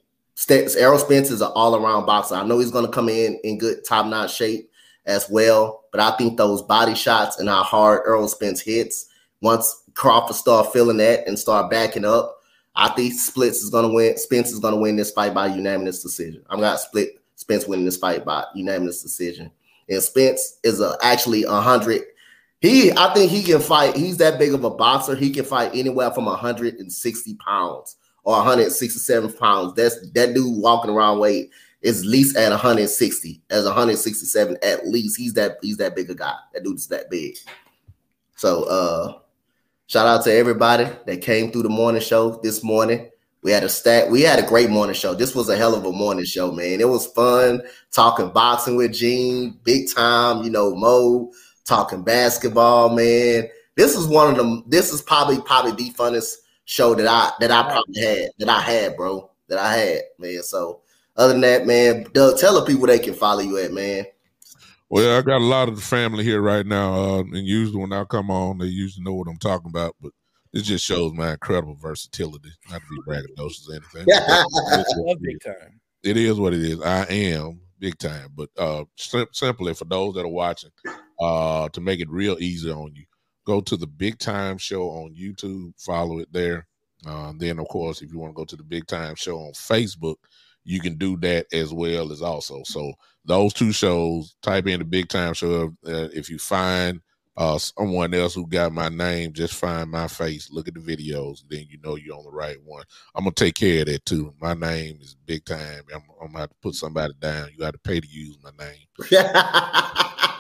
Errol 0.51 0.99
Spence 0.99 1.31
is 1.31 1.41
an 1.41 1.53
all 1.55 1.77
around 1.77 2.07
boxer. 2.07 2.35
I 2.35 2.45
know 2.45 2.59
he's 2.59 2.71
going 2.71 2.87
to 2.87 2.93
come 2.93 3.09
in 3.09 3.39
in 3.45 3.59
good 3.59 3.85
top 3.85 4.07
notch 4.07 4.35
shape 4.35 4.71
as 5.07 5.29
well, 5.29 5.85
but 5.91 6.01
I 6.01 6.17
think 6.17 6.37
those 6.37 6.63
body 6.63 6.95
shots 6.95 7.39
and 7.39 7.49
how 7.49 7.63
hard 7.63 8.03
Errol 8.07 8.29
Spence 8.29 8.61
hits 8.61 9.07
once 9.41 9.83
Crawford 9.95 10.37
start 10.37 10.73
feeling 10.73 10.97
that 10.99 11.27
and 11.27 11.39
start 11.39 11.71
backing 11.71 12.05
up. 12.05 12.39
I 12.75 12.89
think 12.91 13.13
Splits 13.13 13.63
is 13.63 13.71
gonna 13.71 13.93
win. 13.93 14.17
Spence 14.17 14.51
is 14.51 14.59
gonna 14.59 14.79
win 14.79 14.97
this 14.97 15.11
fight 15.11 15.35
by 15.35 15.47
unanimous 15.49 16.03
decision. 16.03 16.43
I'm 16.49 16.61
gonna 16.61 16.79
split 16.79 17.21
Spence 17.37 17.67
winning 17.67 17.85
this 17.85 17.99
fight 17.99 18.25
by 18.25 18.45
unanimous 18.55 19.03
decision. 19.03 19.51
And 19.89 20.03
Spence 20.03 20.59
is 20.63 20.81
a, 20.81 20.97
actually 21.03 21.43
a 21.43 21.61
hundred. 21.61 22.03
He, 22.61 22.93
I 22.93 23.13
think 23.13 23.31
he 23.31 23.43
can 23.43 23.61
fight. 23.61 23.97
He's 23.97 24.17
that 24.19 24.39
big 24.39 24.55
of 24.55 24.65
a 24.65 24.71
boxer. 24.71 25.17
He 25.17 25.31
can 25.31 25.45
fight 25.45 25.73
anywhere 25.75 26.13
from 26.13 26.27
160 26.27 27.35
pounds 27.35 27.97
or 28.25 28.37
167 28.37 29.33
pounds. 29.35 29.75
That's 29.75 30.11
that 30.13 30.35
dude 30.35 30.61
walking 30.61 30.91
around 30.91 31.19
weight 31.19 31.51
is 31.81 32.01
at 32.01 32.07
least 32.07 32.37
at 32.37 32.51
160, 32.51 33.43
as 33.51 33.65
167 33.65 34.57
at 34.63 34.87
least. 34.87 35.17
He's 35.17 35.35
that 35.35 35.59
he's 35.63 35.79
that 35.79 35.97
big 35.97 36.11
a 36.11 36.15
guy. 36.15 36.37
That 36.55 36.65
dude's 36.65 36.87
that 36.89 37.11
big. 37.11 37.37
So 38.37 38.65
uh 38.65 39.19
Shout 39.93 40.07
out 40.07 40.25
to 40.25 40.33
everybody 40.33 40.89
that 41.05 41.21
came 41.21 41.53
through 41.53 41.65
the 41.65 41.69
morning 41.69 42.01
show 42.01 42.41
this 42.43 42.65
morning. 42.65 43.11
We 43.43 43.51
had 43.51 43.63
a 43.63 43.69
stat. 43.69 44.11
We 44.11 44.23
had 44.23 44.39
a 44.39 44.49
great 44.49 44.71
morning 44.71 44.95
show. 44.95 45.13
This 45.13 45.35
was 45.35 45.51
a 45.51 45.57
hell 45.57 45.75
of 45.75 45.85
a 45.85 45.93
morning 45.93 46.25
show, 46.25 46.51
man. 46.51 46.81
It 46.81 46.89
was 46.89 47.09
fun 47.09 47.61
talking 47.91 48.31
boxing 48.31 48.77
with 48.77 48.95
Gene, 48.95 49.61
big 49.65 49.95
time. 49.95 50.45
You 50.45 50.51
know, 50.51 50.75
Mo 50.75 51.31
talking 51.67 52.03
basketball, 52.03 52.97
man. 52.97 53.51
This 53.77 53.95
is 53.95 54.07
one 54.07 54.31
of 54.31 54.39
them. 54.39 54.65
This 54.67 54.95
is 54.95 55.03
probably 55.03 55.39
probably 55.43 55.73
the 55.73 55.93
funnest 55.93 56.37
show 56.73 56.95
that 56.95 57.07
I 57.07 57.33
that 57.41 57.51
I 57.51 57.63
probably 57.65 58.01
had 58.01 58.31
that 58.39 58.49
I 58.49 58.61
had, 58.61 58.97
bro. 58.97 59.31
That 59.49 59.59
I 59.59 59.77
had, 59.77 60.01
man. 60.19 60.43
So 60.43 60.81
other 61.17 61.35
than 61.35 61.43
that, 61.43 61.67
man, 61.67 62.07
Doug, 62.15 62.39
tell 62.39 62.55
the 62.55 62.65
people 62.65 62.87
they 62.87 62.99
can 62.99 63.15
follow 63.15 63.41
you 63.41 63.59
at, 63.59 63.73
man. 63.73 64.07
Well, 64.89 65.19
I 65.19 65.23
got 65.23 65.41
a 65.41 65.45
lot 65.45 65.69
of 65.69 65.77
the 65.77 65.83
family 65.83 66.25
here 66.25 66.41
right 66.41 66.67
now, 66.67 66.95
uh, 66.95 67.21
and 67.21 67.47
usually 67.47 67.81
when 67.81 67.93
I 67.93 68.05
come 68.05 68.31
on, 68.31 68.59
they 68.59 68.67
usually 68.67 69.05
know 69.05 69.15
what 69.15 69.29
I'm 69.29 69.39
talking 69.39 69.71
about. 69.71 69.95
But 70.01 70.13
it 70.55 70.63
just 70.63 70.85
shows 70.85 71.13
my 71.13 71.33
incredible 71.33 71.75
versatility. 71.75 72.51
Not 72.71 72.81
to 72.81 72.87
be 72.91 73.11
braggadocious 73.11 73.69
or 73.69 73.75
anything. 73.75 74.07
Love 75.07 75.19
big 75.21 75.43
time. 75.43 75.81
it 76.03 76.17
is 76.17 76.39
what 76.39 76.55
it 76.55 76.63
is. 76.63 76.81
I 76.81 77.05
am 77.05 77.61
big 77.79 77.99
time, 77.99 78.29
but 78.35 78.49
uh, 78.57 78.85
sim- 78.97 79.29
simply 79.33 79.75
for 79.75 79.85
those 79.85 80.15
that 80.15 80.25
are 80.25 80.29
watching, 80.29 80.71
uh, 81.21 81.69
to 81.71 81.81
make 81.81 82.01
it 82.01 82.11
real 82.11 82.37
easy 82.39 82.71
on 82.71 82.95
you, 82.95 83.05
go 83.45 83.61
to 83.61 83.77
the 83.77 83.87
Big 83.87 84.19
Time 84.19 84.59
Show 84.59 84.89
on 84.89 85.15
YouTube. 85.15 85.73
Follow 85.79 86.19
it 86.19 86.33
there. 86.33 86.67
Uh, 87.07 87.33
then, 87.37 87.59
of 87.59 87.69
course, 87.69 88.03
if 88.03 88.13
you 88.13 88.19
want 88.19 88.33
to 88.33 88.37
go 88.37 88.45
to 88.45 88.57
the 88.57 88.63
Big 88.63 88.87
Time 88.87 89.15
Show 89.15 89.39
on 89.39 89.53
Facebook, 89.53 90.17
you 90.65 90.81
can 90.81 90.97
do 90.97 91.17
that 91.19 91.47
as 91.53 91.73
well 91.73 92.13
as 92.13 92.23
also. 92.23 92.63
So 92.65 92.93
those 93.25 93.53
two 93.53 93.73
shows, 93.73 94.37
type 94.43 94.67
in 94.67 94.79
the 94.79 94.85
Big 94.85 95.09
Time 95.09 95.35
Show. 95.35 95.75
Uh, 95.87 96.09
if 96.13 96.31
you 96.31 96.39
find 96.39 97.01
uh, 97.37 97.59
someone 97.59 98.15
else 98.15 98.35
who 98.35 98.47
got 98.47 98.73
my 98.73 98.89
name, 98.89 99.33
just 99.33 99.55
find 99.55 99.91
my 99.91 100.07
face, 100.07 100.51
look 100.51 100.69
at 100.69 100.75
the 100.75 100.81
videos, 100.81 101.43
then 101.49 101.67
you 101.69 101.79
know 101.83 101.97
you're 101.97 102.17
on 102.17 102.25
the 102.25 102.31
right 102.31 102.59
one. 102.65 102.85
I'm 103.15 103.25
gonna 103.25 103.35
take 103.35 103.55
care 103.55 103.81
of 103.81 103.87
that 103.87 104.05
too. 104.05 104.35
My 104.41 104.55
name 104.55 104.99
is 105.01 105.17
Big 105.27 105.45
Time. 105.45 105.83
I'm, 105.93 106.03
I'm 106.21 106.29
gonna 106.29 106.41
have 106.41 106.51
to 106.51 106.57
put 106.63 106.75
somebody 106.75 107.15
down. 107.21 107.49
You 107.51 107.59
got 107.59 107.73
to 107.73 107.79
pay 107.79 108.01
to 108.01 108.09
use 108.09 108.39
my 108.43 108.51
name. 108.59 110.29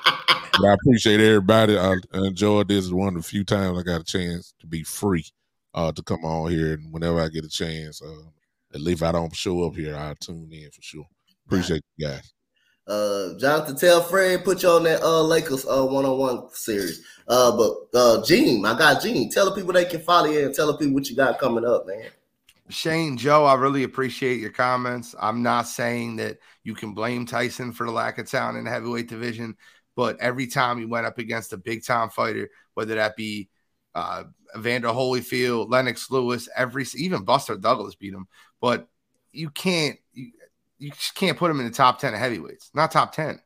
But 0.62 0.68
I 0.68 0.74
appreciate 0.74 1.18
everybody. 1.18 1.76
I, 1.76 1.94
I 2.14 2.18
enjoyed 2.18 2.68
this. 2.68 2.84
It's 2.84 2.94
one 2.94 3.09
of 3.09 3.14
the 3.14 3.28
few 3.28 3.43
times 3.43 3.76
I 3.76 3.82
got 3.82 4.01
a 4.01 4.05
chance 4.05 4.55
to 4.60 4.66
be 4.68 4.84
free 4.84 5.26
uh, 5.74 5.90
to 5.90 6.02
come 6.05 6.24
on 6.24 6.52
here, 6.52 6.74
and 6.74 6.93
whenever 6.93 7.20
I 7.20 7.30
get 7.30 7.44
a 7.44 7.48
chance, 7.48 8.01
uh, 8.01 8.28
at 8.72 8.80
least 8.80 9.02
I 9.02 9.10
don't 9.10 9.34
show 9.34 9.64
up 9.64 9.74
here, 9.74 9.97
I'll 9.97 10.14
tune 10.14 10.51
in 10.52 10.70
for 10.70 10.80
sure. 10.80 11.06
Appreciate 11.47 11.82
you 11.97 12.06
guys. 12.06 12.32
Uh, 12.86 13.36
Jonathan, 13.40 13.74
tell 13.74 14.02
Fred 14.05 14.44
put 14.44 14.62
you 14.62 14.68
on 14.68 14.84
that 14.84 15.02
uh 15.02 15.22
Lakers 15.22 15.66
uh 15.66 15.84
one 15.84 16.05
on 16.05 16.18
one 16.18 16.48
series. 16.52 17.05
Uh, 17.26 17.56
but 17.56 17.98
uh, 17.98 18.24
Gene, 18.24 18.64
I 18.64 18.78
got 18.78 19.02
Gene. 19.02 19.30
Tell 19.30 19.47
the 19.47 19.56
people 19.56 19.72
they 19.72 19.84
can 19.84 20.01
follow 20.01 20.30
you 20.30 20.47
and 20.47 20.55
tell 20.55 20.68
the 20.68 20.76
people 20.76 20.94
what 20.94 21.10
you 21.10 21.16
got 21.16 21.40
coming 21.40 21.64
up, 21.64 21.89
man. 21.89 22.06
Shane, 22.68 23.16
Joe, 23.16 23.44
I 23.44 23.55
really 23.55 23.82
appreciate 23.82 24.40
your 24.40 24.51
comments. 24.51 25.14
I'm 25.20 25.43
not 25.43 25.66
saying 25.66 26.16
that 26.16 26.39
you 26.62 26.74
can 26.74 26.94
blame 26.94 27.26
Tyson 27.26 27.72
for 27.72 27.84
the 27.84 27.93
lack 27.93 28.18
of 28.18 28.30
talent 28.30 28.59
in 28.59 28.64
the 28.64 28.70
heavyweight 28.70 29.09
division, 29.09 29.56
but 29.97 30.19
every 30.20 30.47
time 30.47 30.78
he 30.78 30.85
went 30.85 31.06
up 31.06 31.19
against 31.19 31.52
a 31.52 31.56
big 31.56 31.85
time 31.85 32.10
fighter, 32.10 32.51
whether 32.74 32.94
that 32.94 33.16
be 33.16 33.48
uh, 33.94 34.24
Evander 34.56 34.89
Holyfield, 34.89 35.70
Lennox 35.70 36.10
Lewis, 36.10 36.48
every 36.56 36.86
even 36.97 37.24
Buster 37.24 37.56
Douglas 37.56 37.94
beat 37.94 38.14
him, 38.14 38.27
but 38.60 38.89
you 39.32 39.51
can't 39.51 39.98
you, 40.12 40.32
you 40.78 40.90
just 40.90 41.14
can't 41.14 41.39
put 41.39 41.51
him 41.51 41.60
in 41.60 41.66
the 41.66 41.73
top 41.73 41.98
ten 41.98 42.14
of 42.14 42.20
heavyweights, 42.20 42.70
not 42.74 42.90
top 42.90 43.12
ten, 43.12 43.40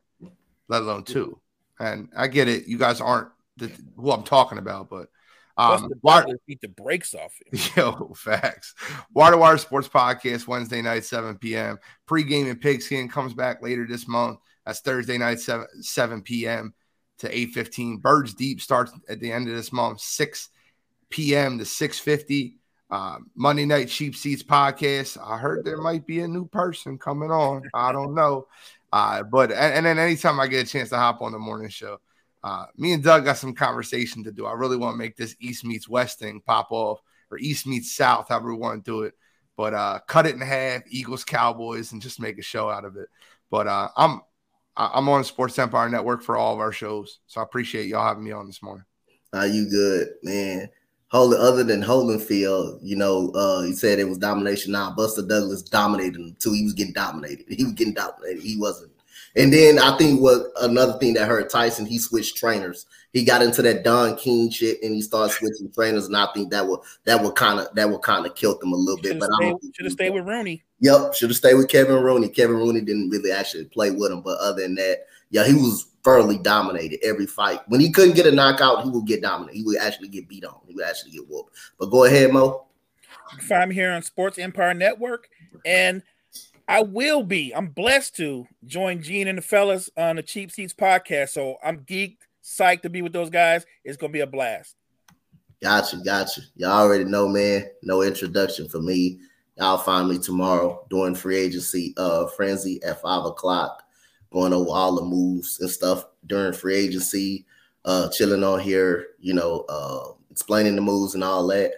let 0.67 0.81
alone 0.81 1.03
two. 1.03 1.39
And 1.79 2.09
I 2.15 2.27
get 2.27 2.47
it, 2.47 2.67
you 2.67 2.77
guys 2.77 3.01
aren't 3.01 3.29
the, 3.57 3.71
who 3.95 4.11
I'm 4.11 4.23
talking 4.23 4.57
about, 4.57 4.89
but 4.89 5.09
um, 5.57 5.91
Douglas 6.05 6.37
beat 6.45 6.61
the 6.61 6.67
brakes 6.67 7.15
off 7.15 7.33
him. 7.45 7.59
Yo, 7.75 8.13
facts. 8.15 8.75
To 8.79 9.37
Wire 9.37 9.57
Sports 9.57 9.87
Podcast, 9.87 10.47
Wednesday 10.47 10.81
night, 10.81 11.03
7 11.03 11.37
p.m. 11.37 11.79
Pre-game 12.05 12.47
and 12.47 12.61
pigskin 12.61 13.09
comes 13.09 13.33
back 13.33 13.61
later 13.63 13.87
this 13.87 14.07
month. 14.07 14.39
That's 14.67 14.81
Thursday 14.81 15.17
night, 15.17 15.39
7, 15.39 15.65
7 15.81 16.21
p.m. 16.23 16.73
to 17.19 17.33
8.15. 17.33 18.01
Birds 18.01 18.33
Deep 18.33 18.59
starts 18.59 18.91
at 19.07 19.21
the 19.21 19.31
end 19.31 19.47
of 19.47 19.55
this 19.55 19.71
month, 19.71 20.01
6 20.01 20.49
p.m. 21.09 21.57
to 21.57 21.63
6.50. 21.63 22.55
Uh, 22.89 23.17
Monday 23.33 23.63
Night 23.63 23.87
Cheap 23.87 24.13
Seats 24.13 24.43
Podcast. 24.43 25.17
I 25.25 25.37
heard 25.37 25.63
there 25.63 25.77
might 25.77 26.05
be 26.05 26.19
a 26.19 26.27
new 26.27 26.45
person 26.45 26.97
coming 26.97 27.31
on. 27.31 27.63
I 27.73 27.93
don't 27.93 28.13
know. 28.13 28.47
Uh, 28.91 29.23
but 29.23 29.51
and, 29.51 29.73
and 29.73 29.85
then 29.85 29.99
anytime 29.99 30.37
I 30.37 30.47
get 30.47 30.67
a 30.67 30.69
chance 30.69 30.89
to 30.89 30.97
hop 30.97 31.21
on 31.21 31.31
the 31.31 31.39
morning 31.39 31.69
show, 31.69 31.99
uh, 32.43 32.65
me 32.75 32.91
and 32.91 33.03
Doug 33.03 33.23
got 33.23 33.37
some 33.37 33.53
conversation 33.53 34.21
to 34.25 34.33
do. 34.33 34.45
I 34.45 34.53
really 34.53 34.77
want 34.77 34.95
to 34.95 34.97
make 34.97 35.15
this 35.15 35.35
East 35.39 35.63
meets 35.63 35.87
West 35.87 36.19
thing 36.19 36.41
pop 36.45 36.67
off, 36.71 37.01
or 37.31 37.37
East 37.37 37.67
meets 37.67 37.93
South, 37.93 38.27
however 38.29 38.53
we 38.53 38.59
want 38.59 38.83
to 38.83 38.91
do 38.91 39.01
it. 39.03 39.13
But 39.55 39.73
uh, 39.73 39.99
cut 40.07 40.25
it 40.25 40.35
in 40.35 40.41
half, 40.41 40.81
Eagles, 40.89 41.23
Cowboys, 41.23 41.93
and 41.93 42.01
just 42.01 42.19
make 42.19 42.37
a 42.37 42.43
show 42.43 42.69
out 42.69 42.85
of 42.85 42.97
it. 42.97 43.07
But 43.49 43.67
uh, 43.67 43.89
I'm 43.95 44.21
I'm 44.77 45.09
on 45.09 45.23
Sports 45.23 45.57
Empire 45.57 45.89
Network 45.89 46.21
for 46.21 46.37
all 46.37 46.53
of 46.53 46.59
our 46.59 46.71
shows, 46.71 47.19
so 47.27 47.41
I 47.41 47.43
appreciate 47.43 47.87
y'all 47.87 48.07
having 48.07 48.23
me 48.23 48.31
on 48.31 48.45
this 48.47 48.61
morning. 48.61 48.85
Are 49.33 49.47
you 49.47 49.69
good, 49.69 50.09
man? 50.23 50.69
Holding 51.09 51.39
other 51.39 51.63
than 51.63 51.81
Holyfield, 51.81 52.79
you 52.83 52.95
know, 52.95 53.31
uh, 53.31 53.61
he 53.61 53.73
said 53.73 53.97
it 53.97 54.07
was 54.07 54.17
domination. 54.17 54.73
Now 54.73 54.93
Buster 54.95 55.21
Douglas 55.21 55.61
dominated 55.63 56.15
him 56.17 56.35
too. 56.39 56.53
He 56.53 56.63
was 56.63 56.73
getting 56.73 56.93
dominated. 56.93 57.45
He 57.49 57.63
was 57.63 57.73
getting 57.73 57.93
dominated. 57.93 58.41
He 58.41 58.57
wasn't. 58.57 58.91
And 59.35 59.53
then 59.53 59.79
I 59.79 59.95
think 59.97 60.19
what 60.21 60.47
another 60.61 60.97
thing 60.99 61.13
that 61.13 61.27
hurt 61.27 61.49
Tyson, 61.49 61.85
he 61.85 61.97
switched 61.97 62.37
trainers. 62.37 62.87
He 63.13 63.23
got 63.23 63.41
into 63.41 63.61
that 63.61 63.83
Don 63.83 64.15
King 64.15 64.49
shit 64.49 64.81
and 64.83 64.93
he 64.93 65.01
started 65.01 65.33
switching 65.33 65.71
trainers. 65.71 66.07
And 66.07 66.17
I 66.17 66.27
think 66.33 66.51
that 66.51 66.67
will 66.67 66.83
that 67.05 67.21
will 67.21 67.31
kind 67.31 67.59
of 67.59 67.73
that 67.75 67.89
will 67.89 67.99
kind 67.99 68.25
of 68.25 68.35
killed 68.35 68.61
him 68.61 68.73
a 68.73 68.75
little 68.75 69.01
bit. 69.01 69.13
Should 69.13 69.19
But 69.19 69.25
have 69.27 69.33
I 69.33 69.43
stayed, 69.43 69.61
don't 69.61 69.75
should've 69.75 69.91
stayed 69.93 70.09
with 70.09 70.25
Rooney. 70.25 70.63
Yep, 70.79 71.15
should 71.15 71.29
have 71.29 71.37
stayed 71.37 71.55
with 71.55 71.69
Kevin 71.69 72.03
Rooney. 72.03 72.29
Kevin 72.29 72.57
Rooney 72.57 72.81
didn't 72.81 73.09
really 73.09 73.31
actually 73.31 73.65
play 73.65 73.91
with 73.91 74.11
him, 74.11 74.21
but 74.21 74.37
other 74.39 74.61
than 74.61 74.75
that, 74.75 75.05
yeah, 75.29 75.45
he 75.45 75.53
was 75.53 75.87
thoroughly 76.03 76.37
dominated 76.37 76.99
every 77.03 77.25
fight. 77.25 77.61
When 77.67 77.81
he 77.81 77.91
couldn't 77.91 78.15
get 78.15 78.27
a 78.27 78.31
knockout, 78.31 78.83
he 78.83 78.89
would 78.89 79.05
get 79.05 79.21
dominated. 79.21 79.57
He 79.57 79.63
would 79.63 79.79
actually 79.79 80.07
get 80.07 80.29
beat 80.29 80.45
on. 80.45 80.59
He 80.67 80.73
would 80.73 80.85
actually 80.85 81.11
get 81.11 81.27
whooped. 81.27 81.53
But 81.79 81.87
go 81.87 82.05
ahead, 82.05 82.31
Mo. 82.31 82.67
You 83.31 83.39
can 83.39 83.47
find 83.47 83.69
me 83.69 83.75
here 83.75 83.91
on 83.91 84.01
Sports 84.03 84.37
Empire 84.37 84.73
Network. 84.73 85.27
And 85.65 86.01
I 86.67 86.81
will 86.81 87.23
be, 87.23 87.53
I'm 87.53 87.67
blessed 87.67 88.15
to 88.17 88.47
join 88.65 89.01
Gene 89.01 89.27
and 89.27 89.37
the 89.37 89.41
fellas 89.41 89.89
on 89.97 90.15
the 90.15 90.23
Cheap 90.23 90.51
Seats 90.51 90.73
podcast. 90.73 91.29
So 91.29 91.57
I'm 91.63 91.79
geeked, 91.79 92.19
psyched 92.43 92.83
to 92.83 92.89
be 92.89 93.01
with 93.01 93.13
those 93.13 93.29
guys. 93.29 93.65
It's 93.83 93.97
going 93.97 94.11
to 94.11 94.17
be 94.17 94.21
a 94.21 94.27
blast. 94.27 94.75
Gotcha, 95.61 95.97
gotcha. 95.97 96.41
Y'all 96.55 96.71
already 96.71 97.03
know, 97.03 97.27
man. 97.27 97.65
No 97.83 98.01
introduction 98.01 98.69
for 98.69 98.79
me. 98.79 99.19
Y'all 99.57 99.77
find 99.77 100.07
me 100.09 100.19
tomorrow 100.19 100.85
during 100.89 101.15
free 101.15 101.37
agency 101.37 101.93
uh 101.97 102.27
frenzy 102.27 102.81
at 102.83 103.01
five 103.01 103.25
o'clock, 103.25 103.83
going 104.31 104.53
over 104.53 104.69
all 104.69 104.95
the 104.95 105.03
moves 105.03 105.59
and 105.59 105.69
stuff 105.69 106.05
during 106.25 106.53
free 106.53 106.75
agency, 106.75 107.45
uh 107.85 108.09
chilling 108.09 108.43
on 108.43 108.59
here, 108.59 109.07
you 109.19 109.33
know, 109.33 109.65
uh 109.69 110.11
explaining 110.31 110.75
the 110.75 110.81
moves 110.81 111.15
and 111.15 111.23
all 111.23 111.47
that. 111.47 111.71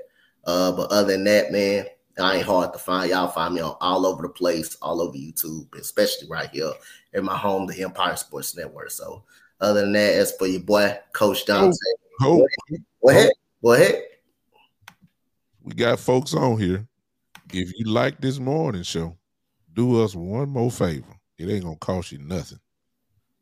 Uh, 0.46 0.72
but 0.72 0.92
other 0.92 1.14
than 1.14 1.24
that, 1.24 1.52
man, 1.52 1.86
I 2.20 2.38
ain't 2.38 2.46
hard 2.46 2.74
to 2.74 2.80
find. 2.80 3.10
Y'all 3.10 3.30
find 3.30 3.54
me 3.54 3.62
on 3.62 3.76
all 3.80 4.06
over 4.06 4.24
the 4.24 4.30
place, 4.30 4.76
all 4.82 5.02
over 5.02 5.16
YouTube, 5.16 5.74
especially 5.80 6.28
right 6.30 6.50
here 6.50 6.72
in 7.14 7.24
my 7.24 7.38
home, 7.38 7.66
the 7.68 7.82
Empire 7.82 8.16
Sports 8.18 8.58
Network. 8.58 8.92
So 8.92 9.24
other 9.62 9.82
than 9.82 9.94
that, 9.94 10.16
as 10.16 10.36
for 10.36 10.48
your 10.48 10.62
boy, 10.62 10.98
Coach 11.14 11.46
Dante, 11.46 11.78
Hope 12.20 12.46
go 13.02 13.10
ahead, 13.10 13.32
go 13.64 13.74
ahead. 13.74 14.02
we 15.64 15.74
got 15.74 16.00
folks 16.00 16.34
on 16.34 16.60
here. 16.60 16.86
If 17.52 17.72
you 17.76 17.86
like 17.86 18.22
this 18.22 18.40
morning 18.40 18.84
show, 18.84 19.18
do 19.74 20.04
us 20.04 20.14
one 20.14 20.50
more 20.50 20.70
favor. 20.70 21.16
It 21.38 21.50
ain't 21.50 21.64
gonna 21.64 21.78
cost 21.78 22.12
you 22.12 22.20
nothing. 22.20 22.60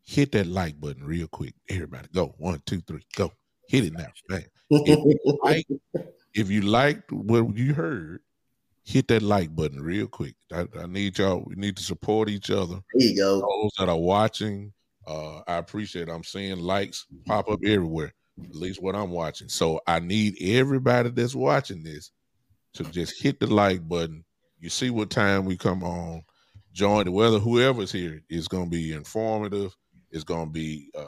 Hit 0.05 0.31
that 0.31 0.47
like 0.47 0.79
button 0.79 1.03
real 1.03 1.27
quick. 1.27 1.55
Everybody, 1.69 2.07
go 2.13 2.33
one, 2.37 2.61
two, 2.65 2.79
three, 2.81 3.05
go. 3.15 3.31
Hit 3.67 3.85
it 3.85 3.93
now. 3.93 4.07
Bang. 4.29 4.45
Like, 5.43 5.65
if 6.33 6.49
you 6.49 6.61
liked 6.61 7.11
what 7.11 7.55
you 7.57 7.73
heard, 7.73 8.21
hit 8.83 9.07
that 9.09 9.21
like 9.21 9.53
button 9.55 9.81
real 9.81 10.07
quick. 10.07 10.35
I, 10.53 10.67
I 10.79 10.85
need 10.87 11.17
y'all. 11.17 11.43
We 11.45 11.55
need 11.55 11.75
to 11.77 11.83
support 11.83 12.29
each 12.29 12.49
other. 12.49 12.79
There 12.93 13.07
you 13.07 13.15
go. 13.17 13.39
Those 13.41 13.71
that 13.79 13.89
are 13.89 13.97
watching, 13.97 14.73
uh, 15.05 15.39
I 15.47 15.55
appreciate. 15.55 16.09
It. 16.09 16.11
I'm 16.11 16.23
seeing 16.23 16.59
likes 16.59 17.05
pop 17.25 17.49
up 17.49 17.59
everywhere. 17.65 18.13
At 18.43 18.55
least 18.55 18.81
what 18.81 18.95
I'm 18.95 19.09
watching. 19.09 19.49
So 19.49 19.81
I 19.87 19.99
need 19.99 20.35
everybody 20.41 21.09
that's 21.09 21.35
watching 21.35 21.83
this 21.83 22.11
to 22.77 22.83
just 22.85 23.21
hit 23.21 23.39
the 23.39 23.47
like 23.47 23.87
button. 23.87 24.23
You 24.59 24.69
see 24.69 24.89
what 24.89 25.09
time 25.09 25.45
we 25.45 25.57
come 25.57 25.83
on. 25.83 26.21
Join 26.73 27.05
the 27.05 27.11
whether 27.11 27.39
whoever's 27.39 27.91
here 27.91 28.21
is 28.29 28.47
going 28.47 28.65
to 28.65 28.69
be 28.69 28.93
informative. 28.93 29.75
It's 30.11 30.23
going 30.23 30.47
to 30.47 30.51
be 30.51 30.89
uh, 30.95 31.05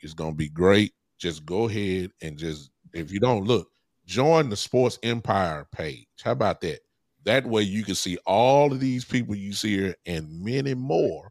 it's 0.00 0.14
going 0.14 0.32
to 0.32 0.36
be 0.36 0.48
great. 0.48 0.92
Just 1.18 1.44
go 1.44 1.68
ahead 1.68 2.10
and 2.22 2.38
just 2.38 2.70
if 2.92 3.12
you 3.12 3.20
don't 3.20 3.44
look, 3.44 3.68
join 4.06 4.48
the 4.48 4.56
Sports 4.56 4.98
Empire 5.02 5.66
page. 5.72 6.06
How 6.22 6.32
about 6.32 6.60
that? 6.62 6.80
That 7.24 7.46
way 7.46 7.62
you 7.62 7.84
can 7.84 7.96
see 7.96 8.16
all 8.26 8.72
of 8.72 8.80
these 8.80 9.04
people 9.04 9.34
you 9.34 9.52
see 9.52 9.76
here 9.76 9.94
and 10.06 10.42
many 10.42 10.74
more 10.74 11.30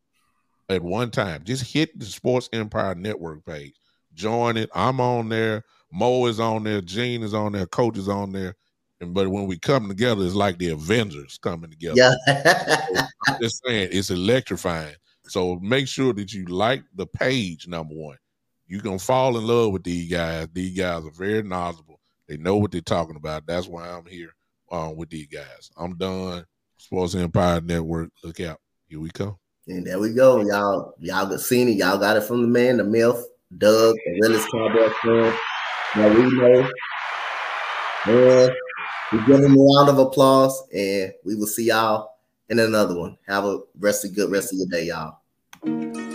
at 0.69 0.81
one 0.81 1.09
time. 1.09 1.43
Just 1.43 1.71
hit 1.71 1.97
the 1.97 2.05
Sports 2.05 2.49
Empire 2.51 2.93
Network 2.93 3.45
page. 3.45 3.75
Join 4.13 4.57
it. 4.57 4.69
I'm 4.75 4.99
on 4.99 5.29
there. 5.29 5.63
Mo 5.91 6.25
is 6.25 6.39
on 6.39 6.63
there. 6.63 6.81
Gene 6.81 7.23
is 7.23 7.33
on 7.33 7.53
there. 7.53 7.65
Coach 7.65 7.97
is 7.97 8.09
on 8.09 8.31
there. 8.31 8.55
And 8.99 9.13
but 9.13 9.27
when 9.27 9.45
we 9.45 9.57
come 9.57 9.87
together, 9.87 10.25
it's 10.25 10.33
like 10.33 10.57
the 10.57 10.69
Avengers 10.69 11.37
coming 11.37 11.69
together. 11.69 11.95
Yeah. 11.95 13.07
I'm 13.27 13.41
just 13.41 13.61
saying 13.65 13.89
it's 13.91 14.09
electrifying. 14.09 14.95
So 15.27 15.57
make 15.57 15.87
sure 15.87 16.13
that 16.13 16.33
you 16.33 16.45
like 16.45 16.83
the 16.95 17.05
page, 17.05 17.67
number 17.67 17.93
one. 17.93 18.17
You're 18.65 18.81
gonna 18.81 18.99
fall 18.99 19.37
in 19.37 19.45
love 19.45 19.71
with 19.71 19.83
these 19.83 20.11
guys. 20.11 20.47
These 20.51 20.77
guys 20.77 21.05
are 21.05 21.11
very 21.11 21.43
knowledgeable. 21.43 21.99
They 22.27 22.37
know 22.37 22.57
what 22.57 22.71
they're 22.71 22.81
talking 22.81 23.15
about. 23.15 23.45
That's 23.45 23.67
why 23.67 23.87
I'm 23.87 24.05
here 24.05 24.33
uh, 24.71 24.91
with 24.95 25.09
these 25.09 25.27
guys. 25.27 25.69
I'm 25.77 25.95
done. 25.95 26.45
Sports 26.77 27.15
Empire 27.15 27.61
Network. 27.61 28.09
Look 28.23 28.39
out. 28.41 28.59
Here 28.87 28.99
we 28.99 29.09
come. 29.09 29.37
And 29.67 29.85
there 29.85 29.99
we 29.99 30.13
go. 30.13 30.41
Y'all, 30.41 30.93
y'all 30.99 31.25
got 31.25 31.39
seen 31.39 31.69
it. 31.69 31.77
Y'all 31.77 31.97
got 31.97 32.17
it 32.17 32.23
from 32.23 32.41
the 32.41 32.47
man, 32.47 32.77
the 32.77 32.83
MILF, 32.83 33.21
Doug, 33.57 33.95
the 34.05 34.19
realest 34.21 34.49
cowboy 34.51 34.89
fan. 35.03 35.37
Now 35.95 36.09
we 36.09 36.31
know. 36.31 36.69
And 38.05 38.51
we 39.11 39.19
give 39.25 39.43
him 39.43 39.57
a 39.57 39.63
round 39.63 39.89
of 39.89 39.99
applause, 39.99 40.63
and 40.73 41.13
we 41.23 41.35
will 41.35 41.47
see 41.47 41.65
y'all 41.65 42.09
in 42.49 42.59
another 42.59 42.97
one. 42.97 43.17
Have 43.27 43.45
a 43.45 43.59
rest 43.79 44.05
of 44.05 44.15
good 44.15 44.31
rest 44.31 44.51
of 44.53 44.59
your 44.59 44.67
day, 44.67 44.85
y'all. 44.85 46.06